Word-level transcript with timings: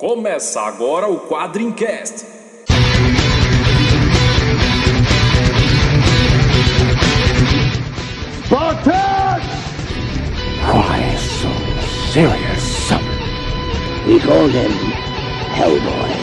Começa 0.00 0.60
agora 0.60 1.08
o 1.08 1.18
Quadrincast. 1.18 2.24
Spartan! 8.44 9.40
Why 10.62 11.16
so 11.16 11.48
serious? 12.12 12.92
We 14.06 14.20
called 14.20 14.52
him 14.52 14.70
Hellboy. 15.56 16.14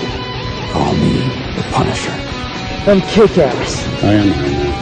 Call 0.72 0.94
me 0.94 1.30
the 1.58 1.64
Punisher. 1.74 2.16
I'm 2.88 3.02
Kick-Ass. 3.02 3.86
I 4.02 4.14
am 4.14 4.22
Iron 4.22 4.30
Man. 4.30 4.74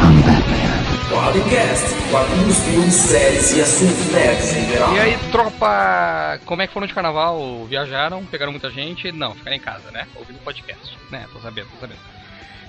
I'm 0.00 0.22
Batman. 0.22 0.79
Quadrincast, 1.10 1.86
quadrinhos, 2.08 2.58
filmes, 2.60 2.94
séries 2.94 3.52
e 3.56 3.60
assuntos 3.60 4.56
em 4.56 4.70
geral. 4.70 4.94
E 4.94 5.00
aí, 5.00 5.18
tropa, 5.32 6.38
como 6.46 6.62
é 6.62 6.68
que 6.68 6.72
foram 6.72 6.86
de 6.86 6.94
carnaval? 6.94 7.66
Viajaram? 7.66 8.24
Pegaram 8.26 8.52
muita 8.52 8.70
gente? 8.70 9.10
Não, 9.10 9.34
ficaram 9.34 9.56
em 9.56 9.60
casa, 9.60 9.90
né? 9.90 10.06
Ouvindo 10.14 10.38
podcast. 10.38 10.96
Né, 11.10 11.26
tô 11.32 11.40
sabendo, 11.40 11.66
tô 11.70 11.80
sabendo. 11.80 11.98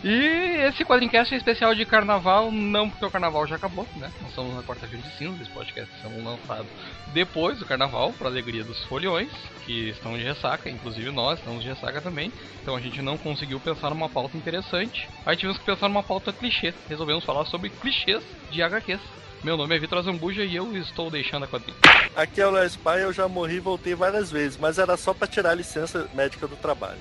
E 0.03 0.65
esse 0.67 0.83
quadrincast 0.83 1.31
é 1.31 1.37
especial 1.37 1.75
de 1.75 1.85
carnaval, 1.85 2.51
não 2.51 2.89
porque 2.89 3.05
o 3.05 3.11
carnaval 3.11 3.45
já 3.45 3.55
acabou, 3.55 3.87
né? 3.95 4.11
Nós 4.19 4.29
estamos 4.29 4.55
na 4.55 4.63
quarta-feira 4.63 5.03
de 5.03 5.15
cinza, 5.15 5.43
esse 5.43 5.51
podcast 5.51 5.93
são 6.01 6.23
lançado 6.23 6.65
depois 7.13 7.59
do 7.59 7.65
carnaval, 7.65 8.11
para 8.13 8.27
alegria 8.27 8.63
dos 8.63 8.83
foliões, 8.85 9.31
que 9.63 9.89
estão 9.89 10.17
de 10.17 10.23
ressaca, 10.23 10.69
inclusive 10.69 11.11
nós 11.11 11.37
estamos 11.37 11.61
de 11.61 11.69
ressaca 11.69 12.01
também. 12.01 12.31
Então 12.63 12.75
a 12.75 12.81
gente 12.81 12.99
não 13.01 13.15
conseguiu 13.15 13.59
pensar 13.59 13.91
numa 13.91 14.09
pauta 14.09 14.35
interessante. 14.35 15.07
Aí 15.23 15.35
tivemos 15.35 15.59
que 15.59 15.65
pensar 15.65 15.87
numa 15.87 16.03
pauta 16.03 16.33
clichê. 16.33 16.73
Resolvemos 16.89 17.23
falar 17.23 17.45
sobre 17.45 17.69
clichês 17.69 18.23
de 18.49 18.63
HQs. 18.63 19.01
Meu 19.43 19.57
nome 19.57 19.75
é 19.75 19.79
Vitor 19.79 19.97
Azambuja 19.97 20.43
e 20.43 20.55
eu 20.55 20.77
estou 20.77 21.09
deixando 21.09 21.45
a 21.45 21.47
quadrinha. 21.47 21.75
Aqui 22.15 22.39
é 22.39 22.45
o 22.45 22.51
Les 22.51 22.75
Pai, 22.75 23.03
eu 23.03 23.11
já 23.11 23.27
morri 23.27 23.55
e 23.55 23.59
voltei 23.59 23.95
várias 23.95 24.29
vezes, 24.29 24.55
mas 24.55 24.77
era 24.77 24.95
só 24.95 25.15
pra 25.15 25.27
tirar 25.27 25.49
a 25.49 25.55
licença 25.55 26.07
médica 26.13 26.47
do 26.47 26.55
trabalho. 26.55 26.99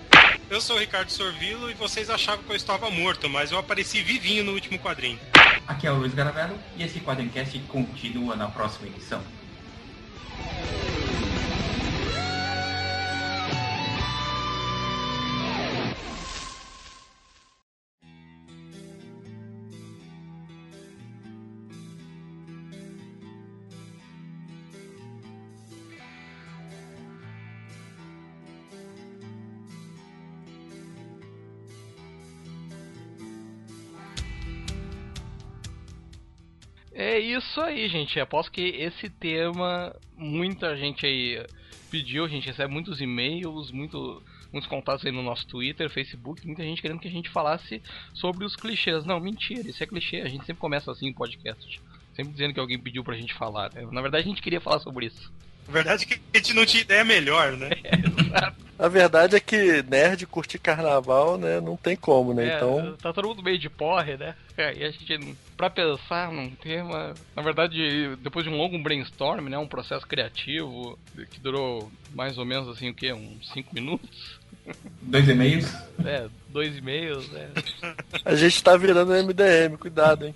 Eu 0.49 0.59
sou 0.59 0.77
o 0.77 0.79
Ricardo 0.79 1.11
Sorvilo 1.11 1.71
e 1.71 1.75
vocês 1.75 2.09
achavam 2.09 2.43
que 2.43 2.51
eu 2.51 2.57
estava 2.57 2.91
morto, 2.91 3.29
mas 3.29 3.52
eu 3.52 3.59
apareci 3.59 4.01
vivinho 4.01 4.43
no 4.43 4.52
último 4.52 4.79
quadrinho. 4.79 5.18
Aqui 5.68 5.87
é 5.87 5.93
o 5.93 5.96
Luiz 5.96 6.15
Garavello 6.15 6.59
e 6.79 6.83
esse 6.83 6.99
Quadrincast 7.01 7.59
continua 7.68 8.35
na 8.35 8.49
próxima 8.49 8.88
edição. 8.88 9.21
Isso 37.21 37.60
aí, 37.60 37.88
gente. 37.88 38.18
Aposto 38.21 38.52
que 38.52 38.60
esse 38.60 39.09
tema 39.09 39.95
muita 40.16 40.76
gente 40.76 41.07
aí 41.07 41.45
pediu, 41.90 42.24
a 42.24 42.29
gente 42.29 42.46
recebe 42.46 42.73
muitos 42.73 43.01
e-mails, 43.01 43.71
muito, 43.71 44.23
muitos 44.52 44.68
contatos 44.68 45.04
aí 45.04 45.12
no 45.12 45.23
nosso 45.23 45.46
Twitter, 45.46 45.90
Facebook, 45.90 46.46
muita 46.46 46.62
gente 46.62 46.80
querendo 46.80 47.01
que 47.01 47.09
a 47.09 47.10
gente 47.10 47.29
falasse 47.29 47.82
sobre 48.15 48.45
os 48.45 48.54
clichês. 48.54 49.04
Não, 49.04 49.18
mentira, 49.18 49.68
isso 49.68 49.82
é 49.82 49.87
clichê, 49.87 50.21
a 50.21 50.29
gente 50.29 50.46
sempre 50.46 50.60
começa 50.60 50.90
assim 50.90 51.09
em 51.09 51.12
podcast. 51.12 51.80
Sempre 52.15 52.32
dizendo 52.32 52.54
que 52.54 52.60
alguém 52.60 52.79
pediu 52.79 53.02
pra 53.02 53.16
gente 53.16 53.34
falar. 53.34 53.73
né? 53.73 53.87
Na 53.90 54.01
verdade, 54.01 54.24
a 54.24 54.29
gente 54.29 54.43
queria 54.43 54.60
falar 54.60 54.79
sobre 54.79 55.07
isso. 55.07 55.32
A 55.69 55.73
verdade 55.73 56.05
é 56.05 56.07
que 56.07 56.21
a 56.35 56.37
gente 56.39 56.55
não 56.55 56.66
tinha 56.66 56.83
ideia 56.83 57.05
melhor, 57.05 57.53
né? 57.53 57.71
A 58.80 58.89
verdade 58.89 59.37
é 59.37 59.41
que 59.41 59.83
nerd 59.83 60.27
curtir 60.27 60.59
carnaval, 60.59 61.37
né, 61.37 61.61
não 61.61 61.77
tem 61.77 61.95
como, 61.95 62.33
né? 62.33 62.49
É, 62.49 62.57
Então, 62.57 62.97
Tá 62.97 63.13
todo 63.13 63.29
mundo 63.29 63.43
meio 63.43 63.59
de 63.59 63.69
porre, 63.69 64.17
né? 64.17 64.34
É, 64.56 64.75
e 64.75 64.83
a 64.83 64.91
gente, 64.91 65.37
pra 65.55 65.69
pensar 65.69 66.33
num 66.33 66.49
tema. 66.53 67.12
Na 67.37 67.43
verdade, 67.43 68.17
depois 68.17 68.43
de 68.47 68.51
um 68.51 68.57
longo 68.57 68.79
brainstorm, 68.83 69.49
né? 69.51 69.59
Um 69.59 69.69
processo 69.69 70.07
criativo 70.07 70.99
que 71.31 71.39
durou 71.39 71.93
mais 72.15 72.39
ou 72.39 72.47
menos 72.47 72.69
assim, 72.71 72.89
o 72.89 72.95
quê? 72.95 73.13
Uns 73.13 73.51
5 73.53 73.75
minutos? 73.75 74.40
Dois 75.03 75.29
e-mails. 75.29 75.73
É, 76.05 76.29
dois 76.49 76.77
e 76.77 76.81
meio, 76.81 77.21
né? 77.29 77.51
a 78.25 78.35
gente 78.35 78.63
tá 78.63 78.77
virando 78.77 79.13
MDM, 79.13 79.77
cuidado, 79.79 80.27
hein? 80.27 80.35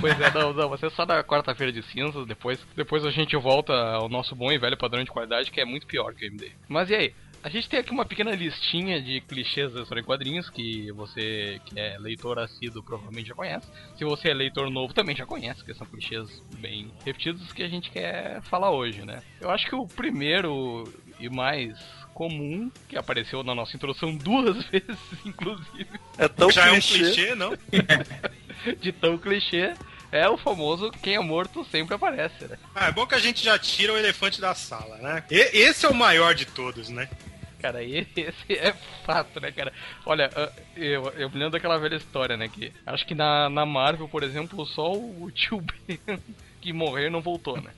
Pois 0.00 0.18
é, 0.20 0.30
não, 0.32 0.52
não, 0.52 0.68
você 0.68 0.88
só 0.90 1.04
na 1.06 1.22
quarta-feira 1.22 1.72
de 1.72 1.82
cinzas, 1.82 2.26
depois, 2.26 2.58
depois 2.76 3.04
a 3.04 3.10
gente 3.10 3.36
volta 3.36 3.72
ao 3.72 4.08
nosso 4.08 4.34
bom 4.34 4.50
e 4.52 4.58
velho 4.58 4.76
padrão 4.76 5.02
de 5.02 5.10
qualidade, 5.10 5.50
que 5.50 5.60
é 5.60 5.64
muito 5.64 5.86
pior 5.86 6.14
que 6.14 6.24
o 6.24 6.28
MD. 6.28 6.52
Mas 6.68 6.90
e 6.90 6.94
aí? 6.94 7.14
A 7.44 7.50
gente 7.50 7.68
tem 7.68 7.78
aqui 7.78 7.90
uma 7.90 8.06
pequena 8.06 8.30
listinha 8.30 9.02
de 9.02 9.20
clichês 9.20 9.70
da 9.74 9.82
história 9.82 10.00
em 10.00 10.04
quadrinhos 10.04 10.48
que 10.48 10.90
você 10.92 11.60
que 11.66 11.78
é 11.78 11.98
leitor 11.98 12.38
assíduo 12.38 12.82
provavelmente 12.82 13.28
já 13.28 13.34
conhece. 13.34 13.70
Se 13.98 14.02
você 14.02 14.30
é 14.30 14.34
leitor 14.34 14.70
novo 14.70 14.94
também 14.94 15.14
já 15.14 15.26
conhece, 15.26 15.62
que 15.62 15.74
são 15.74 15.86
clichês 15.86 16.42
bem 16.58 16.90
repetidos 17.04 17.52
que 17.52 17.62
a 17.62 17.68
gente 17.68 17.90
quer 17.90 18.40
falar 18.44 18.70
hoje, 18.70 19.04
né? 19.04 19.22
Eu 19.42 19.50
acho 19.50 19.68
que 19.68 19.74
o 19.74 19.86
primeiro 19.86 20.84
e 21.24 21.30
mais 21.30 21.76
comum, 22.14 22.70
que 22.88 22.96
apareceu 22.96 23.42
na 23.42 23.54
nossa 23.54 23.76
introdução 23.76 24.14
duas 24.16 24.64
vezes, 24.70 24.98
inclusive, 25.24 25.86
É 26.16 26.28
tão 26.28 26.50
Já 26.50 26.66
é 26.68 26.70
um 26.72 26.74
clichê. 26.80 26.98
clichê, 26.98 27.34
não? 27.34 27.56
de 28.80 28.92
tão 28.92 29.18
clichê, 29.18 29.74
é 30.12 30.28
o 30.28 30.36
famoso 30.36 30.90
quem 31.02 31.16
é 31.16 31.20
morto 31.20 31.64
sempre 31.64 31.94
aparece, 31.94 32.44
né? 32.46 32.56
Ah, 32.74 32.86
é 32.86 32.92
bom 32.92 33.06
que 33.06 33.14
a 33.16 33.18
gente 33.18 33.42
já 33.44 33.58
tira 33.58 33.92
o 33.92 33.98
elefante 33.98 34.40
da 34.40 34.54
sala, 34.54 34.96
né? 34.98 35.24
E- 35.30 35.58
esse 35.58 35.84
é 35.86 35.88
o 35.88 35.94
maior 35.94 36.34
de 36.34 36.44
todos, 36.46 36.88
né? 36.88 37.08
Cara, 37.60 37.82
esse 37.82 38.32
é 38.50 38.72
fato, 39.04 39.40
né, 39.40 39.50
cara? 39.50 39.72
Olha, 40.06 40.30
eu, 40.76 41.08
eu 41.16 41.28
me 41.30 41.36
lembro 41.36 41.50
daquela 41.50 41.78
velha 41.78 41.96
história, 41.96 42.36
né? 42.36 42.46
Que 42.48 42.70
acho 42.86 43.04
que 43.06 43.14
na, 43.14 43.48
na 43.50 43.66
Marvel, 43.66 44.08
por 44.08 44.22
exemplo, 44.22 44.64
só 44.66 44.92
o 44.92 45.30
tio 45.34 45.60
Ben 45.60 45.98
que 46.64 46.72
morreu 46.72 47.10
não 47.10 47.20
voltou, 47.20 47.60
né? 47.60 47.70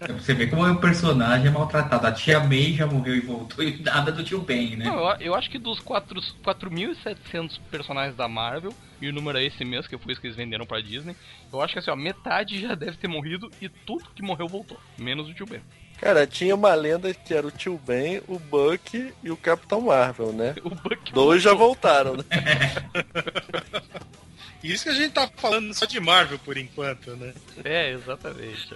Pra 0.00 0.12
Você 0.18 0.34
vê 0.34 0.48
como 0.48 0.66
o 0.68 0.76
personagem 0.80 1.46
é 1.46 1.50
maltratado. 1.50 2.04
A 2.04 2.10
tia 2.10 2.40
May 2.40 2.72
já 2.72 2.84
morreu 2.84 3.14
e 3.14 3.20
voltou 3.20 3.64
e 3.64 3.80
nada 3.80 4.10
do 4.10 4.24
tio 4.24 4.40
Ben, 4.40 4.74
né? 4.74 4.86
Não, 4.86 4.98
eu, 5.12 5.16
eu 5.20 5.34
acho 5.36 5.48
que 5.48 5.56
dos 5.56 5.78
quatro- 5.78 6.20
4.700 6.44 7.60
personagens 7.70 8.16
da 8.16 8.26
Marvel, 8.26 8.74
e 9.00 9.08
o 9.08 9.12
número 9.12 9.38
é 9.38 9.44
esse 9.44 9.64
mesmo, 9.64 9.88
que 9.88 9.96
foi 9.96 10.12
isso 10.12 10.20
que 10.20 10.26
eles 10.26 10.36
venderam 10.36 10.66
pra 10.66 10.80
Disney, 10.80 11.14
eu 11.52 11.62
acho 11.62 11.74
que 11.74 11.78
assim, 11.78 11.92
ó, 11.92 11.96
metade 11.96 12.60
já 12.60 12.74
deve 12.74 12.96
ter 12.96 13.06
morrido 13.06 13.48
e 13.62 13.68
tudo 13.68 14.04
que 14.16 14.22
morreu 14.22 14.48
voltou. 14.48 14.80
Menos 14.98 15.28
o 15.28 15.34
tio 15.34 15.46
Ben. 15.46 15.60
Cara, 16.00 16.26
tinha 16.26 16.56
uma 16.56 16.74
lenda 16.74 17.14
que 17.14 17.32
era 17.32 17.46
o 17.46 17.50
Tio 17.50 17.80
Ben, 17.86 18.20
o 18.28 18.38
Buck 18.38 19.14
e 19.22 19.30
o 19.30 19.36
Capitão 19.36 19.80
Marvel, 19.80 20.30
né? 20.32 20.54
O 20.62 20.68
Buck 20.68 21.10
Dois 21.12 21.42
já 21.42 21.54
voltaram, 21.54 22.16
né? 22.16 22.24
Isso 24.62 24.84
que 24.84 24.90
a 24.90 24.94
gente 24.94 25.12
tá 25.12 25.30
falando 25.36 25.72
só 25.74 25.86
de 25.86 26.00
Marvel 26.00 26.38
por 26.38 26.56
enquanto, 26.56 27.14
né? 27.16 27.32
É, 27.64 27.92
exatamente. 27.92 28.74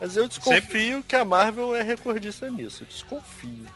Mas 0.00 0.16
eu 0.16 0.26
desconfio 0.26 1.04
que 1.06 1.14
a 1.14 1.24
Marvel 1.24 1.76
é 1.76 1.82
recordista 1.82 2.50
nisso. 2.50 2.82
Eu 2.82 2.86
desconfio. 2.86 3.66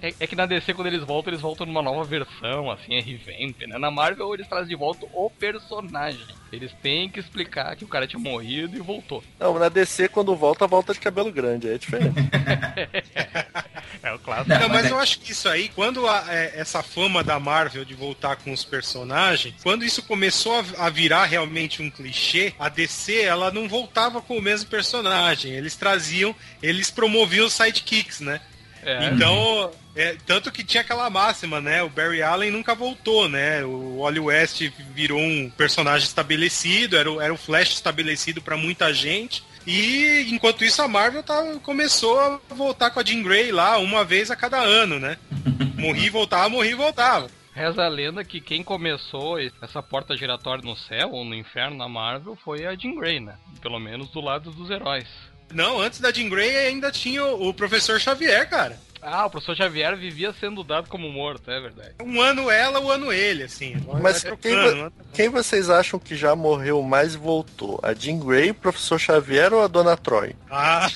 É, 0.00 0.14
é 0.20 0.26
que 0.26 0.34
na 0.36 0.46
DC, 0.46 0.74
quando 0.74 0.86
eles 0.88 1.02
voltam, 1.02 1.30
eles 1.32 1.40
voltam 1.40 1.66
numa 1.66 1.82
nova 1.82 2.04
versão, 2.04 2.70
assim, 2.70 2.94
é 2.94 3.00
revamp, 3.00 3.60
né? 3.66 3.78
Na 3.78 3.90
Marvel, 3.90 4.32
eles 4.34 4.46
trazem 4.48 4.68
de 4.68 4.76
volta 4.76 5.06
o 5.12 5.28
personagem. 5.30 6.20
Eles 6.52 6.72
têm 6.82 7.08
que 7.08 7.18
explicar 7.18 7.74
que 7.76 7.84
o 7.84 7.88
cara 7.88 8.06
tinha 8.06 8.20
morrido 8.20 8.76
e 8.76 8.80
voltou. 8.80 9.22
Não, 9.38 9.58
na 9.58 9.68
DC, 9.68 10.08
quando 10.08 10.36
volta, 10.36 10.66
volta 10.66 10.92
de 10.92 11.00
cabelo 11.00 11.32
grande. 11.32 11.68
Aí 11.68 11.74
é 11.74 11.78
diferente. 11.78 12.14
É 14.02 14.12
o 14.12 14.18
clássico. 14.18 14.48
Não, 14.58 14.68
mas 14.68 14.90
eu 14.90 14.98
acho 14.98 15.20
que 15.20 15.30
isso 15.30 15.48
aí, 15.48 15.68
quando 15.68 16.08
a- 16.08 16.24
é, 16.28 16.54
essa 16.56 16.82
fama 16.82 17.22
da 17.22 17.38
Marvel 17.38 17.84
de 17.84 17.94
voltar 17.94 18.34
com 18.36 18.52
os 18.52 18.64
personagens, 18.64 19.54
quando 19.62 19.84
isso 19.84 20.02
começou 20.02 20.54
a, 20.58 20.86
a 20.86 20.90
virar 20.90 21.24
realmente 21.26 21.80
um 21.80 21.88
clichê, 21.90 22.52
a 22.58 22.68
DC 22.68 23.22
ela 23.22 23.52
não 23.52 23.68
voltava 23.68 24.20
com 24.20 24.36
o 24.36 24.42
mesmo 24.42 24.68
personagem. 24.68 25.52
Eles 25.52 25.76
traziam, 25.76 26.34
eles 26.60 26.90
promoviam 26.90 27.46
os 27.46 27.52
sidekicks, 27.52 28.18
né? 28.20 28.40
É. 28.84 29.06
Então, 29.06 29.70
é, 29.94 30.16
tanto 30.26 30.50
que 30.50 30.64
tinha 30.64 30.80
aquela 30.80 31.08
máxima, 31.08 31.60
né? 31.60 31.82
O 31.82 31.88
Barry 31.88 32.22
Allen 32.22 32.50
nunca 32.50 32.74
voltou, 32.74 33.28
né? 33.28 33.64
O 33.64 34.00
Wally 34.00 34.20
West 34.20 34.60
virou 34.94 35.20
um 35.20 35.50
personagem 35.50 36.06
estabelecido, 36.06 36.96
era 36.96 37.10
o, 37.10 37.20
era 37.20 37.32
o 37.32 37.36
Flash 37.36 37.72
estabelecido 37.72 38.40
pra 38.42 38.56
muita 38.56 38.92
gente. 38.92 39.44
E 39.66 40.26
enquanto 40.30 40.64
isso 40.64 40.82
a 40.82 40.88
Marvel 40.88 41.22
tá, 41.22 41.40
começou 41.62 42.18
a 42.18 42.40
voltar 42.54 42.90
com 42.90 42.98
a 42.98 43.04
Jean 43.04 43.22
Grey 43.22 43.52
lá 43.52 43.78
uma 43.78 44.04
vez 44.04 44.30
a 44.30 44.36
cada 44.36 44.58
ano, 44.58 44.98
né? 44.98 45.16
Morri 45.78 46.06
e 46.06 46.10
voltava, 46.10 46.48
morri 46.48 46.70
e 46.70 46.74
voltava. 46.74 47.28
Reza 47.54 47.84
a 47.84 47.88
lenda 47.88 48.24
que 48.24 48.40
quem 48.40 48.62
começou 48.62 49.38
essa 49.38 49.82
porta 49.82 50.16
giratória 50.16 50.64
no 50.64 50.74
céu 50.74 51.10
ou 51.10 51.24
no 51.24 51.34
inferno 51.34 51.76
na 51.76 51.88
Marvel 51.88 52.34
foi 52.36 52.64
a 52.64 52.74
Jean 52.74 52.94
Grey, 52.94 53.20
né? 53.20 53.36
Pelo 53.60 53.78
menos 53.78 54.10
do 54.10 54.20
lado 54.20 54.50
dos 54.50 54.70
heróis. 54.70 55.08
Não, 55.52 55.80
antes 55.80 56.00
da 56.00 56.10
Jean 56.12 56.28
Grey 56.28 56.56
ainda 56.56 56.90
tinha 56.90 57.24
o, 57.24 57.48
o 57.48 57.54
Professor 57.54 58.00
Xavier, 58.00 58.48
cara. 58.48 58.78
Ah, 59.04 59.26
o 59.26 59.30
professor 59.30 59.56
Xavier 59.56 59.96
vivia 59.96 60.32
sendo 60.38 60.62
dado 60.62 60.88
como 60.88 61.10
morto, 61.10 61.50
é 61.50 61.60
verdade. 61.60 61.94
Um 62.00 62.20
ano 62.20 62.48
ela, 62.48 62.78
um 62.78 62.88
ano 62.88 63.12
ele, 63.12 63.42
assim. 63.42 63.74
Mas 64.00 64.22
quem, 64.40 64.54
vo- 64.54 64.74
né? 64.76 64.92
quem 65.12 65.28
vocês 65.28 65.68
acham 65.68 65.98
que 65.98 66.14
já 66.14 66.36
morreu 66.36 66.80
mais 66.82 67.14
e 67.14 67.18
voltou? 67.18 67.80
A 67.82 67.92
Jean 67.94 68.20
Grey, 68.20 68.50
o 68.50 68.54
Professor 68.54 69.00
Xavier 69.00 69.52
ou 69.52 69.60
a 69.60 69.66
Dona 69.66 69.96
Troy? 69.96 70.36
Ah, 70.48 70.86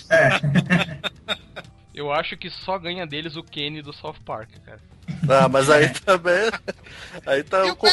Eu 1.94 2.12
acho 2.12 2.36
que 2.36 2.50
só 2.50 2.78
ganha 2.78 3.06
deles 3.06 3.36
o 3.36 3.42
Kenny 3.42 3.82
do 3.82 3.92
South 3.92 4.16
Park, 4.24 4.50
cara. 4.64 4.80
Ah, 5.28 5.48
mas 5.48 5.70
aí 5.70 5.88
também. 5.88 6.50
Aí 7.26 7.42
tá 7.42 7.64
o 7.64 7.74
co- 7.74 7.88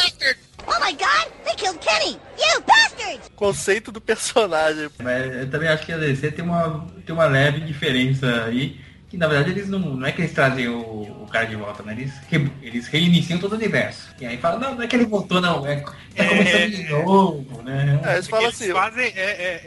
Oh 0.67 0.79
my 0.79 0.93
god, 0.93 1.31
they 1.45 1.55
killed 1.55 1.79
Kenny! 1.79 2.19
You 2.37 2.61
bastards! 2.65 3.29
conceito 3.35 3.91
do 3.91 3.99
personagem. 3.99 4.89
Mas 5.01 5.35
eu 5.35 5.49
também 5.49 5.67
acho 5.69 5.85
que 5.85 5.91
a 5.91 5.97
DC 5.97 6.31
tem 6.31 6.45
uma, 6.45 6.87
tem 7.05 7.13
uma 7.13 7.25
leve 7.25 7.59
diferença 7.61 8.45
aí. 8.45 8.79
Que 9.09 9.17
na 9.17 9.27
verdade 9.27 9.51
eles 9.51 9.69
não. 9.69 9.79
Não 9.79 10.07
é 10.07 10.11
que 10.11 10.21
eles 10.21 10.33
trazem 10.33 10.67
o, 10.67 10.79
o 11.23 11.27
cara 11.31 11.45
de 11.45 11.55
volta, 11.55 11.83
né? 11.83 11.91
Eles, 11.91 12.11
re- 12.31 12.51
eles 12.63 12.87
reiniciam 12.87 13.37
todo 13.37 13.51
o 13.51 13.55
universo. 13.55 14.09
E 14.19 14.25
aí 14.25 14.37
fala, 14.37 14.57
não, 14.57 14.73
não 14.73 14.81
é 14.81 14.87
que 14.87 14.95
ele 14.95 15.05
voltou, 15.05 15.39
não. 15.39 15.67
É, 15.67 15.83
é 16.15 16.25
começando 16.27 16.69
de 16.71 16.83
novo, 16.89 17.61
né? 17.61 17.99
É, 18.03 18.13
eles 18.13 18.27
falam 18.27 18.45
Eles 18.47 18.59
assim, 18.59 18.71
fazem 18.73 19.13
é, 19.15 19.21
é- 19.21 19.61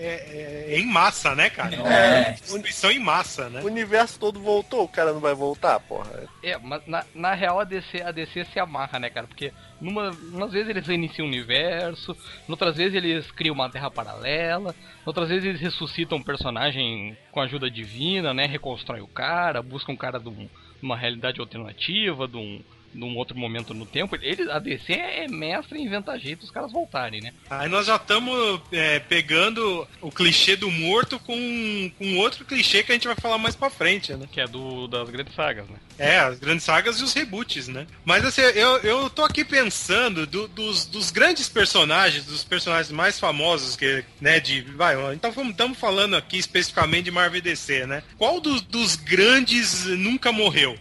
é- 0.69 0.75
é 0.75 0.79
em 0.81 0.87
massa, 0.87 1.37
né, 1.37 1.49
cara? 1.49 1.77
É. 1.77 2.33
Destruição 2.33 2.91
em 2.91 2.99
massa, 2.99 3.49
né? 3.49 3.61
o 3.63 3.67
universo 3.67 4.19
todo 4.19 4.41
voltou, 4.41 4.83
o 4.83 4.89
cara 4.89 5.13
não 5.13 5.21
vai 5.21 5.35
voltar, 5.35 5.79
porra. 5.79 6.25
É, 6.43 6.59
mas 6.59 6.83
na, 6.85 7.05
na 7.15 7.33
real 7.33 7.61
a 7.61 7.65
DC, 7.65 8.03
a 8.03 8.11
DC 8.11 8.47
se 8.53 8.59
amarra, 8.59 8.99
né, 8.99 9.11
cara? 9.11 9.29
Porque 9.29 9.53
numa, 9.81 10.13
umas 10.13 10.53
vezes 10.53 10.69
eles 10.69 10.87
reiniciam 10.87 11.27
o 11.27 11.29
universo, 11.29 12.17
outras 12.49 12.77
vezes 12.77 12.95
eles 12.95 13.31
criam 13.33 13.55
uma 13.55 13.71
terra 13.71 13.91
paralela, 13.91 14.75
outras 15.05 15.29
vezes 15.29 15.45
eles 15.45 15.61
ressuscitam 15.61 16.19
um 16.19 16.23
personagem 16.25 17.17
com 17.31 17.41
ajuda 17.41 17.71
divina, 17.71 18.33
né? 18.35 18.47
Reconstrói 18.47 19.01
o 19.01 19.09
cara, 19.09 19.63
buscam 19.63 19.93
um 19.93 19.97
cara 19.97 20.19
de 20.19 20.29
um- 20.29 20.49
uma 20.83 20.97
realidade 20.97 21.41
alternativa, 21.41 22.27
de 22.29 22.37
um, 22.37 22.63
de 22.97 23.05
um 23.05 23.17
outro 23.17 23.37
momento 23.37 23.75
no 23.75 23.85
tempo. 23.87 24.17
Eles, 24.21 24.49
a 24.49 24.59
DC 24.59 24.93
é 24.93 25.29
mestre 25.29 25.79
em 25.79 25.85
inventar 25.85 26.19
jeito 26.19 26.43
os 26.45 26.51
caras 26.51 26.73
voltarem, 26.73 27.21
né? 27.21 27.33
Aí 27.51 27.69
nós 27.69 27.87
já 27.87 27.97
estamos 27.97 28.61
pegando 29.09 29.87
o 30.01 30.11
clichê 30.11 30.57
do 30.57 30.71
morto 30.71 31.19
com, 31.21 31.91
com 31.99 32.17
outro 32.19 32.45
clichê 32.45 32.83
que 32.83 32.93
a 32.93 32.95
gente 32.95 33.07
vai 33.07 33.17
falar 33.17 33.39
mais 33.39 33.55
pra 33.55 33.71
frente, 33.71 34.13
né? 34.15 34.27
Que 34.31 34.41
é 34.41 34.47
do 34.47 34.87
das 34.89 35.09
grandes 35.11 35.35
sagas, 35.35 35.69
né? 35.69 35.77
É, 35.99 36.19
as 36.19 36.39
grandes 36.39 36.65
sagas 36.65 37.01
e 37.01 37.05
os 37.05 37.13
reboots, 37.13 37.69
né? 37.69 37.87
Mas 38.05 38.25
assim, 38.25 38.41
eu, 38.43 38.79
eu 38.79 39.11
tô 39.11 39.25
aqui 39.25 39.45
pensando 39.45 40.27
do- 40.27 40.49
dos, 40.49 40.87
dos 40.87 41.11
grandes 41.11 41.49
personagens, 41.49 42.25
dos 42.25 42.45
personagens 42.45 42.91
mais 42.93 43.19
famosos 43.19 43.77
que, 43.77 44.05
né, 44.21 44.41
de. 44.41 44.61
Vai, 44.63 44.95
então 45.15 45.31
estamos 45.49 45.79
falando 45.79 46.17
aqui 46.17 46.39
especificamente 46.39 47.05
de 47.05 47.11
Marvel 47.11 47.39
e 47.39 47.43
DC, 47.43 47.87
né? 47.87 48.03
Qual 48.19 48.41
dos, 48.41 48.61
dos 48.63 48.97
grandes 48.97 49.85
nunca 49.87 50.33
morreu? 50.33 50.79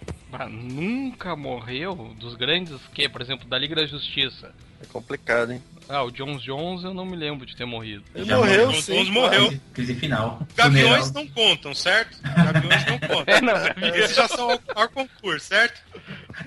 Nunca 0.50 1.36
morreu 1.36 2.14
dos 2.20 2.36
grandes 2.36 2.80
que, 2.94 3.08
por 3.08 3.22
exemplo, 3.22 3.48
da 3.48 3.58
Liga 3.58 3.76
da 3.76 3.86
Justiça. 3.86 4.54
É 4.82 4.86
complicado, 4.86 5.52
hein? 5.52 5.62
Ah, 5.88 6.04
o 6.04 6.12
Jones 6.12 6.42
Jones 6.42 6.84
eu 6.84 6.94
não 6.94 7.06
me 7.06 7.16
lembro 7.16 7.46
de 7.46 7.56
ter 7.56 7.66
morrido. 7.66 8.04
Ele 8.16 8.26
Já 8.26 8.38
morreu, 8.38 8.66
morreu, 8.68 8.82
sim. 8.82 8.94
todos 8.96 9.10
morreu. 9.10 9.60
Crise, 9.74 9.94
final. 9.96 10.40
Gaviões 10.56 11.08
Funeral. 11.08 11.14
não 11.14 11.28
contam, 11.28 11.74
certo? 11.76 12.18
Gaviões 12.24 12.86
não 12.88 13.00
contam. 13.08 13.24
É, 13.28 13.42
não, 13.42 13.96
Esses 13.96 14.16
já 14.16 14.28
são 14.28 14.50
ao, 14.52 14.60
ao 14.76 14.90
concurso, 14.90 15.46
certo? 15.48 15.82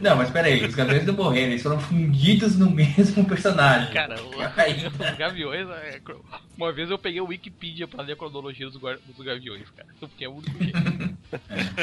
Não, 0.01 0.17
mas 0.17 0.31
peraí, 0.31 0.65
os 0.65 0.75
Gaviões 0.75 1.07
não 1.07 1.15
morreram, 1.15 1.51
eles 1.53 1.63
foram 1.63 1.79
fundidos 1.81 2.57
no 2.59 2.69
mesmo 2.71 3.25
personagem. 3.27 3.93
Cara, 3.93 4.17
os 4.23 4.37
Gaviões. 5.17 5.69
é, 5.71 6.01
Uma 6.57 6.73
vez 6.73 6.91
eu 6.91 6.99
peguei 6.99 7.21
o 7.21 7.27
Wikipedia 7.27 7.87
pra 7.87 8.03
ler 8.03 8.13
a 8.15 8.17
cronologia 8.17 8.67
dos, 8.69 8.81
dos 8.81 9.25
Gaviões, 9.25 9.69
cara. 9.77 9.89
Porque 10.01 10.25
é 10.25 10.29
o 10.29 10.33
único 10.35 10.63
jeito. 10.63 11.17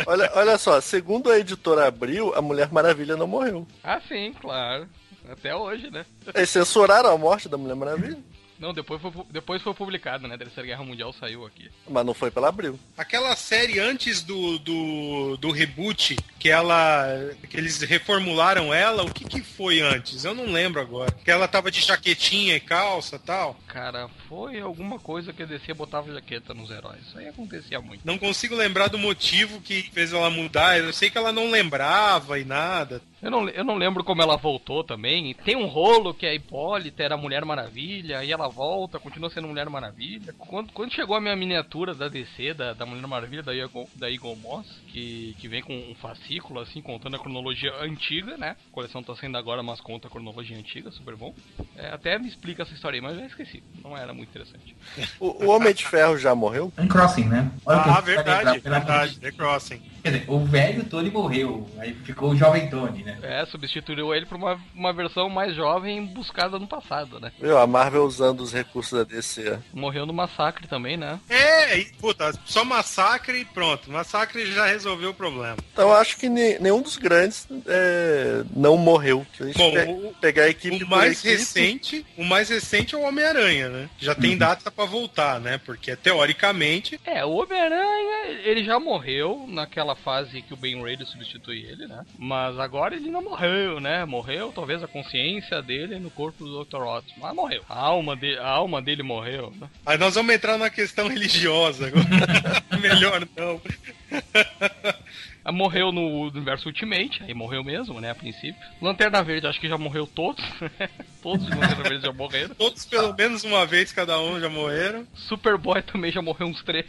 Olha, 0.07 0.29
olha 0.35 0.57
só, 0.57 0.81
segundo 0.81 1.29
a 1.29 1.39
editora 1.39 1.87
Abril, 1.87 2.33
a 2.35 2.41
Mulher 2.41 2.71
Maravilha 2.71 3.15
não 3.15 3.27
morreu. 3.27 3.67
Ah, 3.83 4.01
sim, 4.07 4.33
claro. 4.39 4.87
Até 5.31 5.55
hoje, 5.55 5.89
né? 5.89 6.05
Eles 6.33 6.49
censuraram 6.49 7.09
a 7.11 7.17
morte 7.17 7.47
da 7.49 7.57
Mulher 7.57 7.75
Maravilha, 7.75 8.17
Não, 8.57 8.73
depois 8.73 9.01
foi, 9.01 9.11
depois 9.31 9.61
foi 9.61 9.73
publicado, 9.73 10.27
né? 10.29 10.35
A 10.35 10.37
Terceira 10.37 10.67
Guerra 10.67 10.83
Mundial 10.83 11.11
saiu 11.13 11.45
aqui. 11.45 11.69
mas 11.89 12.05
não 12.05 12.13
foi 12.13 12.31
pela 12.31 12.47
Abril. 12.47 12.79
Aquela 12.97 13.35
série 13.35 13.79
antes 13.79 14.21
do, 14.23 14.57
do, 14.59 15.37
do 15.37 15.51
reboot, 15.51 16.15
que 16.39 16.49
ela. 16.49 17.05
que 17.49 17.57
eles 17.57 17.81
reformularam 17.81 18.73
ela, 18.73 19.03
o 19.03 19.11
que, 19.13 19.25
que 19.25 19.41
foi 19.41 19.81
antes? 19.81 20.23
Eu 20.23 20.33
não 20.33 20.45
lembro 20.45 20.79
agora. 20.79 21.11
Que 21.11 21.29
ela 21.31 21.49
tava 21.49 21.69
de 21.69 21.81
jaquetinha 21.81 22.55
e 22.55 22.59
calça 22.61 23.19
tal. 23.19 23.57
Cara, 23.67 24.07
foi 24.29 24.61
alguma 24.61 24.99
coisa 24.99 25.33
que 25.33 25.43
a 25.43 25.45
DC 25.45 25.73
botava 25.73 26.13
jaqueta 26.13 26.53
nos 26.53 26.69
heróis. 26.71 27.01
Isso 27.07 27.17
aí 27.17 27.27
acontecia 27.27 27.81
muito. 27.81 28.05
Não 28.07 28.17
consigo 28.17 28.55
lembrar 28.55 28.87
do 28.87 28.97
motivo 28.97 29.59
que 29.59 29.89
fez 29.91 30.13
ela 30.13 30.29
mudar. 30.29 30.79
Eu 30.79 30.93
sei 30.93 31.09
que 31.09 31.17
ela 31.17 31.33
não 31.33 31.51
lembrava 31.51 32.39
e 32.39 32.45
nada. 32.45 33.01
Eu 33.21 33.31
não, 33.31 33.49
eu 33.49 33.63
não 33.63 33.75
lembro 33.75 34.03
como 34.03 34.21
ela 34.21 34.37
voltou 34.37 34.83
também. 34.83 35.33
Tem 35.33 35.55
um 35.55 35.65
rolo 35.65 36.13
que 36.13 36.25
a 36.25 36.33
Hipólita 36.33 37.01
era 37.01 37.17
Mulher 37.17 37.43
Maravilha, 37.45 38.19
aí 38.19 38.31
ela 38.31 38.47
volta, 38.47 38.99
continua 38.99 39.29
sendo 39.29 39.47
Mulher 39.47 39.69
Maravilha. 39.69 40.33
Quando, 40.37 40.71
quando 40.73 40.93
chegou 40.93 41.15
a 41.15 41.21
minha 41.21 41.35
miniatura 41.35 41.95
da 41.95 42.07
DC, 42.07 42.53
da, 42.53 42.73
da 42.73 42.85
Mulher 42.85 43.07
Maravilha, 43.07 43.41
da 43.41 43.55
Eagle, 43.55 43.87
da 43.95 44.11
Eagle 44.11 44.35
Moss, 44.35 44.67
que, 44.89 45.35
que 45.39 45.47
vem 45.47 45.63
com 45.63 45.73
um 45.73 45.95
fascículo, 45.95 46.59
assim, 46.59 46.81
contando 46.81 47.15
a 47.15 47.19
cronologia 47.19 47.73
antiga, 47.81 48.37
né? 48.37 48.55
A 48.69 48.73
coleção 48.73 49.01
tá 49.01 49.15
saindo 49.15 49.37
agora, 49.37 49.63
mas 49.63 49.81
conta 49.81 50.07
a 50.07 50.11
cronologia 50.11 50.57
antiga, 50.57 50.91
super 50.91 51.15
bom. 51.15 51.33
É, 51.75 51.87
até 51.87 52.19
me 52.19 52.27
explica 52.27 52.61
essa 52.63 52.73
história 52.73 52.97
aí, 52.97 53.01
mas 53.01 53.13
eu 53.15 53.21
já 53.21 53.27
esqueci. 53.27 53.63
Não 53.83 53.97
era 53.97 54.13
muito 54.13 54.29
interessante. 54.29 54.75
O, 55.19 55.45
o 55.45 55.49
Homem 55.49 55.73
de 55.73 55.85
Ferro 55.85 56.17
já 56.17 56.35
morreu? 56.35 56.71
Uncrossing, 56.77 57.25
né? 57.25 57.51
Olha 57.65 57.79
Ah, 57.79 58.01
verdade, 58.01 58.59
verdade. 58.59 59.19
The 59.19 59.31
Crossing. 59.31 59.81
Quer 60.03 60.11
dizer, 60.11 60.25
o 60.27 60.45
velho 60.45 60.83
Tony 60.85 61.09
morreu, 61.09 61.67
aí 61.79 61.93
ficou 61.93 62.29
o 62.31 62.35
jovem 62.35 62.69
Tony, 62.69 63.03
né? 63.05 63.17
É, 63.21 63.45
substituiu 63.45 64.13
ele 64.13 64.25
por 64.25 64.35
uma, 64.37 64.59
uma 64.73 64.91
versão 64.93 65.29
mais 65.29 65.55
jovem 65.55 66.05
buscada 66.05 66.57
no 66.59 66.67
passado, 66.67 67.19
né? 67.19 67.31
Viu? 67.39 67.57
A 67.57 67.65
Marvel 67.67 68.03
usando 68.03 68.41
os 68.41 68.51
recursos 68.53 68.97
da 68.97 69.03
DC. 69.03 69.59
Morreu 69.73 70.05
no 70.05 70.13
massacre 70.13 70.67
também, 70.67 70.97
né? 70.97 71.19
É, 71.29 71.77
e, 71.79 71.85
puta, 71.93 72.33
só 72.45 72.63
massacre 72.65 73.39
e 73.39 73.45
pronto. 73.45 73.91
Massacre 73.91 74.51
já 74.51 74.65
resolveu 74.65 75.11
o 75.11 75.13
problema. 75.13 75.57
Então 75.73 75.89
eu 75.89 75.95
acho 75.95 76.17
que 76.17 76.27
ne- 76.29 76.59
nenhum 76.59 76.81
dos 76.81 76.97
grandes 76.97 77.47
é, 77.67 78.43
não 78.55 78.77
morreu. 78.77 79.25
Se 79.35 79.43
a 79.43 79.45
gente 79.47 79.57
Bom, 79.57 79.71
pe- 79.71 79.85
o- 79.85 80.13
pegar 80.19 80.43
a 80.43 80.49
equipe 80.49 80.83
O 80.83 80.87
mais 80.89 81.19
equipe, 81.23 81.29
recente, 81.37 82.05
o 82.17 82.23
mais 82.23 82.49
recente 82.49 82.95
é 82.95 82.97
o 82.97 83.01
Homem-Aranha, 83.01 83.69
né? 83.69 83.89
Já 83.99 84.15
tem 84.15 84.37
data 84.37 84.71
pra 84.71 84.85
voltar, 84.85 85.39
né? 85.39 85.57
Porque 85.57 85.95
teoricamente, 85.95 86.99
É, 87.05 87.23
o 87.25 87.31
Homem-Aranha, 87.31 88.39
ele 88.43 88.63
já 88.63 88.79
morreu 88.79 89.45
naquela 89.47 89.95
fase 89.95 90.41
que 90.41 90.53
o 90.53 90.57
Ben 90.57 90.81
Reilly 90.81 91.05
substitui 91.05 91.65
ele, 91.65 91.87
né? 91.87 92.05
Mas 92.17 92.57
agora 92.59 92.94
ele 92.95 93.09
não 93.09 93.21
morreu, 93.21 93.79
né? 93.79 94.05
Morreu, 94.05 94.51
talvez, 94.53 94.83
a 94.83 94.87
consciência 94.87 95.61
dele 95.61 95.99
no 95.99 96.09
corpo 96.09 96.43
do 96.43 96.63
Dr. 96.63 96.81
Otto. 96.81 97.13
Mas 97.17 97.33
morreu. 97.33 97.63
A 97.69 97.79
alma, 97.79 98.15
de, 98.15 98.37
a 98.37 98.47
alma 98.47 98.81
dele 98.81 99.03
morreu, 99.03 99.53
né? 99.59 99.69
aí 99.85 99.97
nós 99.97 100.15
vamos 100.15 100.33
entrar 100.33 100.57
na 100.57 100.69
questão 100.69 101.07
religiosa 101.07 101.87
agora. 101.87 102.05
Melhor 102.79 103.27
não. 103.35 103.61
Morreu 105.51 105.91
no 105.91 106.21
universo 106.21 106.67
Ultimate, 106.67 107.23
aí 107.23 107.33
morreu 107.33 107.63
mesmo, 107.63 107.99
né, 108.01 108.11
a 108.11 108.15
princípio. 108.15 108.55
Lanterna 108.81 109.23
Verde, 109.23 109.47
acho 109.47 109.59
que 109.59 109.69
já 109.69 109.77
morreu 109.77 110.07
todos. 110.07 110.43
todos 111.21 111.45
os 111.45 111.49
Lanterna 111.49 111.83
Verdes 111.83 112.01
já 112.01 112.13
morreram. 112.13 112.55
Todos 112.55 112.85
pelo 112.85 113.15
menos 113.15 113.43
uma 113.43 113.65
vez 113.65 113.91
cada 113.91 114.19
um 114.19 114.39
já 114.39 114.49
morreram. 114.49 115.05
Superboy 115.13 115.81
também 115.81 116.11
já 116.11 116.21
morreu 116.21 116.47
uns 116.47 116.63
três. 116.63 116.85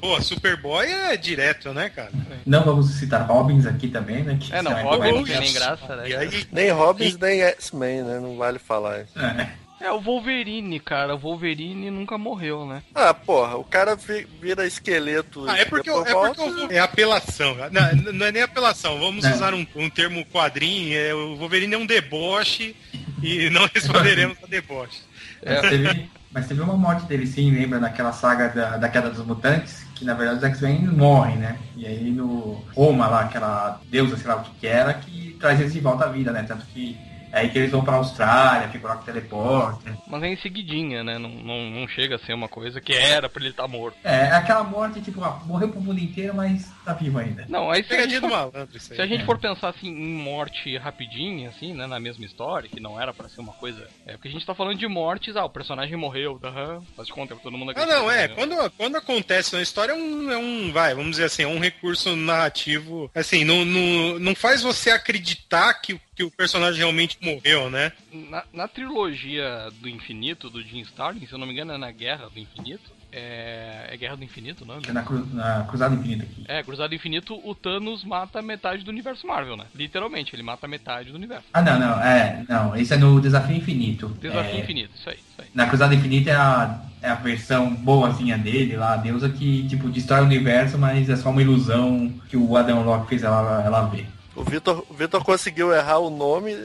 Pô, 0.00 0.20
Superboy 0.20 0.86
é 0.86 1.16
direto, 1.16 1.72
né, 1.72 1.88
cara? 1.88 2.10
Não 2.44 2.64
vamos 2.64 2.90
citar 2.94 3.26
Robbins 3.26 3.66
aqui 3.66 3.88
também, 3.88 4.22
né? 4.22 4.38
Que 4.40 4.54
É, 4.54 4.62
não, 4.62 4.72
Robin 4.82 5.12
não 5.12 5.24
tem 5.24 5.40
nem 5.40 5.52
graça, 5.52 5.96
né? 5.96 6.08
E 6.08 6.14
aí, 6.14 6.46
Nem 6.50 6.70
Robbins, 6.70 7.16
nem 7.18 7.42
X-Men, 7.42 8.02
né? 8.02 8.20
Não 8.20 8.36
vale 8.36 8.58
falar 8.58 9.02
isso. 9.02 9.18
É. 9.18 9.52
É, 9.80 9.90
o 9.90 10.00
Wolverine, 10.00 10.78
cara. 10.78 11.14
O 11.14 11.18
Wolverine 11.18 11.90
nunca 11.90 12.18
morreu, 12.18 12.66
né? 12.66 12.82
Ah, 12.94 13.14
porra, 13.14 13.56
o 13.56 13.64
cara 13.64 13.96
vi- 13.96 14.26
vira 14.40 14.66
esqueleto. 14.66 15.48
Ah, 15.48 15.56
é 15.58 15.64
porque, 15.64 15.88
é 15.88 15.92
porque 15.94 16.12
vou- 16.12 16.70
é 16.70 16.78
apelação. 16.78 17.56
Não, 17.70 18.12
não 18.12 18.26
é 18.26 18.32
nem 18.32 18.42
apelação. 18.42 18.98
Vamos 19.00 19.24
Não. 19.24 19.32
usar 19.32 19.54
um, 19.54 19.66
um 19.76 19.88
termo 19.88 20.24
quadrinho. 20.26 20.94
É, 20.96 21.14
o 21.14 21.36
Wolverine 21.36 21.74
é 21.74 21.78
um 21.78 21.86
deboche 21.86 22.76
e 23.22 23.48
não 23.50 23.66
responderemos 23.74 24.36
a 24.44 24.46
deboche. 24.46 25.00
Mas, 25.44 25.60
teve, 25.62 26.10
mas 26.30 26.46
teve 26.46 26.60
uma 26.60 26.76
morte 26.76 27.06
dele 27.06 27.26
sim, 27.26 27.50
lembra 27.50 27.80
daquela 27.80 28.12
saga 28.12 28.48
da, 28.50 28.76
da 28.76 28.88
queda 28.90 29.08
dos 29.08 29.24
mutantes, 29.24 29.86
que 29.94 30.04
na 30.04 30.12
verdade 30.12 30.38
os 30.38 30.44
X-Men 30.44 30.80
morrem, 30.88 31.38
né? 31.38 31.58
E 31.74 31.86
aí 31.86 32.10
no 32.10 32.62
Roma 32.76 33.06
lá, 33.06 33.20
aquela 33.22 33.80
deusa, 33.86 34.18
sei 34.18 34.26
lá 34.28 34.36
o 34.36 34.42
que 34.44 34.50
que 34.60 34.66
era, 34.66 34.92
que 34.92 35.34
traz 35.40 35.58
eles 35.58 35.72
de 35.72 35.80
volta 35.80 36.04
à 36.04 36.08
vida, 36.08 36.30
né? 36.32 36.42
Tanto 36.46 36.66
que 36.66 36.98
é 37.32 37.40
aí 37.40 37.48
que 37.48 37.58
eles 37.58 37.70
vão 37.70 37.82
pra 37.82 37.96
Austrália, 37.96 38.68
ficam 38.68 38.90
lá 38.90 38.96
com 38.96 39.02
o 39.02 39.06
teleporte. 39.06 39.92
Mas 40.06 40.22
é 40.22 40.28
em 40.28 40.36
seguidinha, 40.36 41.04
né? 41.04 41.18
Não, 41.18 41.30
não, 41.30 41.70
não 41.70 41.88
chega 41.88 42.16
a 42.16 42.18
ser 42.18 42.34
uma 42.34 42.48
coisa 42.48 42.80
que 42.80 42.92
era 42.92 43.28
pra 43.28 43.40
ele 43.40 43.50
estar 43.50 43.68
morto. 43.68 43.96
É, 44.04 44.30
aquela 44.32 44.64
morte, 44.64 45.00
tipo, 45.00 45.22
ah, 45.22 45.40
morreu 45.46 45.68
pro 45.68 45.80
mundo 45.80 46.00
inteiro, 46.00 46.34
mas 46.34 46.70
tá 46.92 46.98
vivo 46.98 47.18
ainda. 47.18 47.44
Não, 47.48 47.70
aí 47.70 47.82
se 47.84 47.92
a, 47.94 48.02
gente 48.06 48.20
for, 48.20 48.30
malandro, 48.30 48.76
isso 48.76 48.92
aí. 48.92 48.96
se 48.96 49.02
a 49.02 49.06
gente 49.06 49.24
for 49.24 49.38
pensar 49.38 49.68
assim 49.70 49.88
em 49.88 50.14
morte 50.14 50.76
rapidinha, 50.76 51.48
assim, 51.50 51.72
né? 51.74 51.86
Na 51.86 51.98
mesma 52.00 52.24
história, 52.24 52.68
que 52.68 52.80
não 52.80 53.00
era 53.00 53.12
pra 53.14 53.28
ser 53.28 53.40
uma 53.40 53.52
coisa. 53.52 53.88
É 54.06 54.12
porque 54.12 54.28
a 54.28 54.30
gente 54.30 54.44
tá 54.46 54.54
falando 54.54 54.78
de 54.78 54.86
mortes, 54.86 55.36
ah, 55.36 55.44
o 55.44 55.50
personagem 55.50 55.96
morreu, 55.96 56.38
aham, 56.42 56.82
faz 56.96 57.08
de 57.08 57.14
conta 57.14 57.34
que 57.34 57.42
todo 57.42 57.56
mundo 57.56 57.72
Ah, 57.76 57.86
não, 57.86 58.10
é. 58.10 58.28
morreu. 58.28 58.36
Quando, 58.36 58.70
quando 58.72 58.96
acontece 58.96 59.54
na 59.54 59.62
história, 59.62 59.92
é 59.92 59.94
um, 59.94 60.30
é 60.30 60.36
um. 60.38 60.72
Vai, 60.72 60.94
vamos 60.94 61.12
dizer 61.12 61.24
assim, 61.24 61.42
é 61.42 61.46
um 61.48 61.58
recurso 61.58 62.14
narrativo. 62.16 63.10
Assim, 63.14 63.44
não, 63.44 63.64
não, 63.64 64.18
não 64.18 64.34
faz 64.34 64.62
você 64.62 64.90
acreditar 64.90 65.74
que, 65.74 65.94
o- 65.94 66.00
que 66.14 66.22
o 66.24 66.30
personagem 66.30 66.78
realmente 66.80 67.16
morreu, 67.20 67.70
né? 67.70 67.92
Na, 68.12 68.44
na 68.52 68.68
trilogia 68.68 69.68
do 69.80 69.88
infinito, 69.88 70.50
do 70.50 70.62
Jim 70.62 70.80
Starlin, 70.80 71.26
se 71.26 71.32
eu 71.32 71.38
não 71.38 71.46
me 71.46 71.52
engano 71.52 71.72
é 71.72 71.78
na 71.78 71.90
Guerra 71.90 72.28
do 72.28 72.38
Infinito, 72.38 72.90
É, 73.12 73.88
é 73.90 73.96
Guerra 73.96 74.16
do 74.16 74.24
Infinito, 74.24 74.64
não? 74.64 74.80
Que 74.80 74.90
é 74.90 74.92
na, 74.92 75.02
cru, 75.02 75.26
na 75.32 75.64
Cruzada 75.64 75.94
Infinita 75.94 76.24
aqui. 76.24 76.44
É, 76.46 76.62
Cruzado 76.62 76.94
Infinito, 76.94 77.40
o 77.44 77.54
Thanos 77.54 78.04
mata 78.04 78.40
metade 78.40 78.84
do 78.84 78.90
universo 78.90 79.26
Marvel, 79.26 79.56
né? 79.56 79.64
Literalmente, 79.74 80.34
ele 80.34 80.42
mata 80.42 80.68
metade 80.68 81.10
do 81.10 81.16
universo. 81.16 81.44
Ah, 81.52 81.62
não, 81.62 81.78
não, 81.78 82.00
é, 82.00 82.44
não, 82.48 82.76
esse 82.76 82.94
é 82.94 82.96
no 82.96 83.20
Desafio 83.20 83.56
Infinito. 83.56 84.08
Desafio 84.20 84.56
É, 84.56 84.60
Infinito, 84.60 84.90
isso 84.94 85.08
aí, 85.08 85.16
isso 85.16 85.40
aí. 85.40 85.48
Na 85.54 85.66
Cruzada 85.66 85.94
Infinita 85.94 86.30
é 86.30 86.34
a, 86.34 86.80
é 87.02 87.08
a 87.08 87.14
versão 87.14 87.74
boazinha 87.74 88.38
dele 88.38 88.76
lá, 88.76 88.94
a 88.94 88.96
deusa 88.96 89.28
que, 89.28 89.66
tipo, 89.68 89.88
destrói 89.88 90.20
o 90.20 90.24
universo, 90.24 90.78
mas 90.78 91.08
é 91.08 91.16
só 91.16 91.30
uma 91.30 91.42
ilusão 91.42 92.12
que 92.28 92.36
o 92.36 92.56
Adam 92.56 92.82
Locke 92.82 93.08
fez 93.08 93.22
ela, 93.22 93.62
ela 93.64 93.82
ver. 93.88 94.06
O 94.36 94.44
Vitor, 94.44 94.84
o 94.88 94.94
Vitor 94.94 95.22
conseguiu 95.24 95.72
errar 95.74 95.98
o 95.98 96.08
nome 96.08 96.56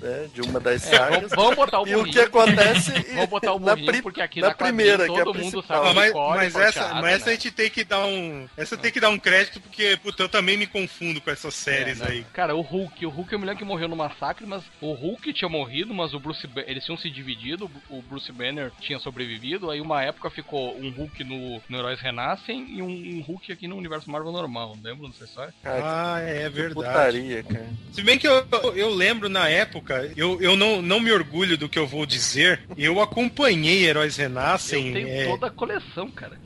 né, 0.00 0.28
de 0.32 0.40
uma 0.42 0.60
das 0.60 0.86
É, 0.86 0.90
sagas. 0.96 1.30
vamos, 1.30 1.34
vamos 1.34 1.56
botar 1.56 1.80
o 1.80 1.88
E 1.88 1.96
o 1.96 2.04
que 2.04 2.20
acontece 2.20 2.92
Vamos 3.14 3.30
botar 3.30 3.52
o 3.52 3.58
burrinho, 3.58 3.86
pri- 3.86 4.02
porque 4.02 4.20
aqui 4.22 4.40
na 4.40 4.48
na 4.48 4.54
primeira, 4.54 5.06
que 5.06 5.10
é 5.18 5.20
a 5.20 5.24
todo 5.24 5.38
mundo 5.38 5.50
principal. 5.52 5.78
sabe 5.82 5.88
Ah, 5.90 5.94
mas, 5.94 6.06
Nicole 6.06 6.36
mas 6.36 6.56
essa, 6.56 6.94
mas 6.94 7.14
essa 7.14 7.26
né? 7.26 7.30
a 7.32 7.34
gente 7.34 7.50
tem 7.50 7.70
que 7.70 7.84
dar 7.84 8.04
um. 8.06 8.48
Essa 8.56 8.76
tem 8.76 8.92
que 8.92 9.00
dar 9.00 9.10
um 9.10 9.18
crédito, 9.18 9.60
porque, 9.60 9.96
puta, 10.02 10.22
eu 10.22 10.28
também 10.28 10.56
me 10.56 10.66
confundo 10.66 11.20
com 11.20 11.30
essas 11.30 11.54
séries 11.54 12.00
É, 12.00 12.04
né? 12.04 12.10
aí. 12.10 12.24
Cara, 12.32 12.54
o 12.54 12.60
Hulk, 12.60 13.04
o 13.06 13.10
Hulk 13.10 13.34
é 13.34 13.36
o 13.36 13.40
mulher 13.40 13.56
que 13.56 13.64
morreu 13.64 13.88
no 13.88 13.96
massacre, 13.96 14.46
mas 14.46 14.62
o 14.80 14.92
Hulk 14.92 15.32
tinha 15.32 15.48
morrido, 15.48 15.92
mas 15.92 16.14
o 16.14 16.20
Bruce 16.20 16.48
eles 16.66 16.84
tinham 16.84 16.96
se 16.96 17.10
dividido, 17.10 17.68
o 17.90 18.00
Bruce 18.02 18.30
Banner 18.30 18.70
tinha 18.80 18.98
sobrevivido, 19.00 19.70
aí 19.70 19.80
uma 19.80 20.02
época 20.02 20.30
ficou 20.30 20.78
um 20.78 20.90
Hulk 20.90 21.24
no, 21.24 21.60
no 21.68 21.76
Heróis 21.78 22.00
Renascem 22.00 22.66
e 22.70 22.82
um, 22.82 22.88
um 22.88 23.20
Hulk 23.26 23.52
aqui 23.52 23.66
no 23.66 23.76
universo 23.76 24.08
Marvel 24.10 24.30
normal, 24.32 24.76
lembra 24.82 25.08
dessa 25.08 25.24
história? 25.24 25.52
Cara, 25.62 25.82
Ah, 25.84 26.20
é 26.20 26.48
verdade. 26.48 26.74
putaria, 26.74 27.42
cara. 27.42 27.66
Se 27.92 28.02
bem 28.02 28.18
que 28.18 28.28
eu, 28.28 28.46
eu 28.76 28.90
lembro 28.94 29.28
na 29.28 29.48
época, 29.48 29.67
eu, 30.16 30.40
eu 30.40 30.56
não, 30.56 30.80
não 30.82 31.00
me 31.00 31.10
orgulho 31.12 31.56
do 31.58 31.68
que 31.68 31.78
eu 31.78 31.86
vou 31.86 32.04
dizer, 32.06 32.60
eu 32.76 33.00
acompanhei 33.00 33.84
Heróis 33.86 34.16
Renascem. 34.16 34.88
Eu 34.88 34.92
tenho 34.94 35.08
é, 35.08 35.26
toda 35.26 35.46
a 35.46 35.50
coleção, 35.50 36.10
cara. 36.10 36.38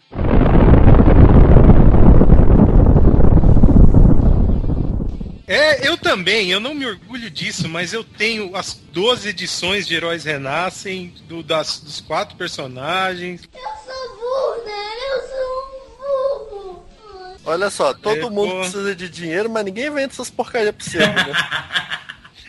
É, 5.47 5.87
eu 5.87 5.99
também, 5.99 6.51
eu 6.51 6.61
não 6.61 6.73
me 6.73 6.87
orgulho 6.87 7.29
disso, 7.29 7.69
mas 7.69 7.93
eu 7.93 8.03
tenho 8.05 8.57
as 8.57 8.75
12 8.93 9.29
edições 9.29 9.87
de 9.87 9.95
Heróis 9.95 10.25
Renascem, 10.25 11.13
do, 11.29 11.43
das, 11.43 11.81
dos 11.81 12.01
quatro 12.01 12.37
personagens. 12.37 13.43
Eu 13.53 13.61
sou 13.61 14.17
burro, 14.17 14.65
né? 14.65 14.73
Eu 15.11 15.21
sou 15.29 15.67
um 15.67 16.49
burro. 16.71 16.85
Olha 17.45 17.71
só, 17.71 17.93
todo 17.93 18.27
É, 18.27 18.31
mundo 18.31 18.53
pô. 18.53 18.61
precisa 18.61 18.95
de 18.95 19.09
dinheiro, 19.09 19.51
mas 19.51 19.65
ninguém 19.65 19.91
vende 19.91 20.13
essas 20.13 20.31
porcarias 20.31 20.75
pra 20.75 20.85
você, 20.85 20.99
né? 20.99 21.33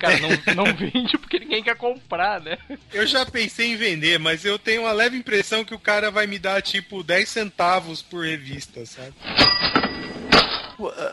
Cara, 0.04 0.20
não, 0.20 0.66
não 0.66 0.74
vende 0.76 1.18
porque 1.18 1.40
ninguém 1.40 1.64
quer 1.64 1.76
comprar, 1.78 2.42
né? 2.42 2.58
Eu 2.92 3.08
já 3.08 3.26
pensei 3.26 3.72
em 3.72 3.76
vender, 3.78 4.20
mas 4.20 4.44
eu 4.44 4.60
tenho 4.60 4.82
uma 4.82 4.92
leve 4.92 5.16
impressão 5.18 5.64
que 5.64 5.74
o 5.74 5.80
cara 5.80 6.12
vai 6.12 6.28
me 6.28 6.38
dar 6.38 6.62
tipo 6.62 7.02
10 7.04 7.30
centavos 7.30 8.02
por 8.02 8.26
revista, 8.26 8.86
sabe? 8.86 9.14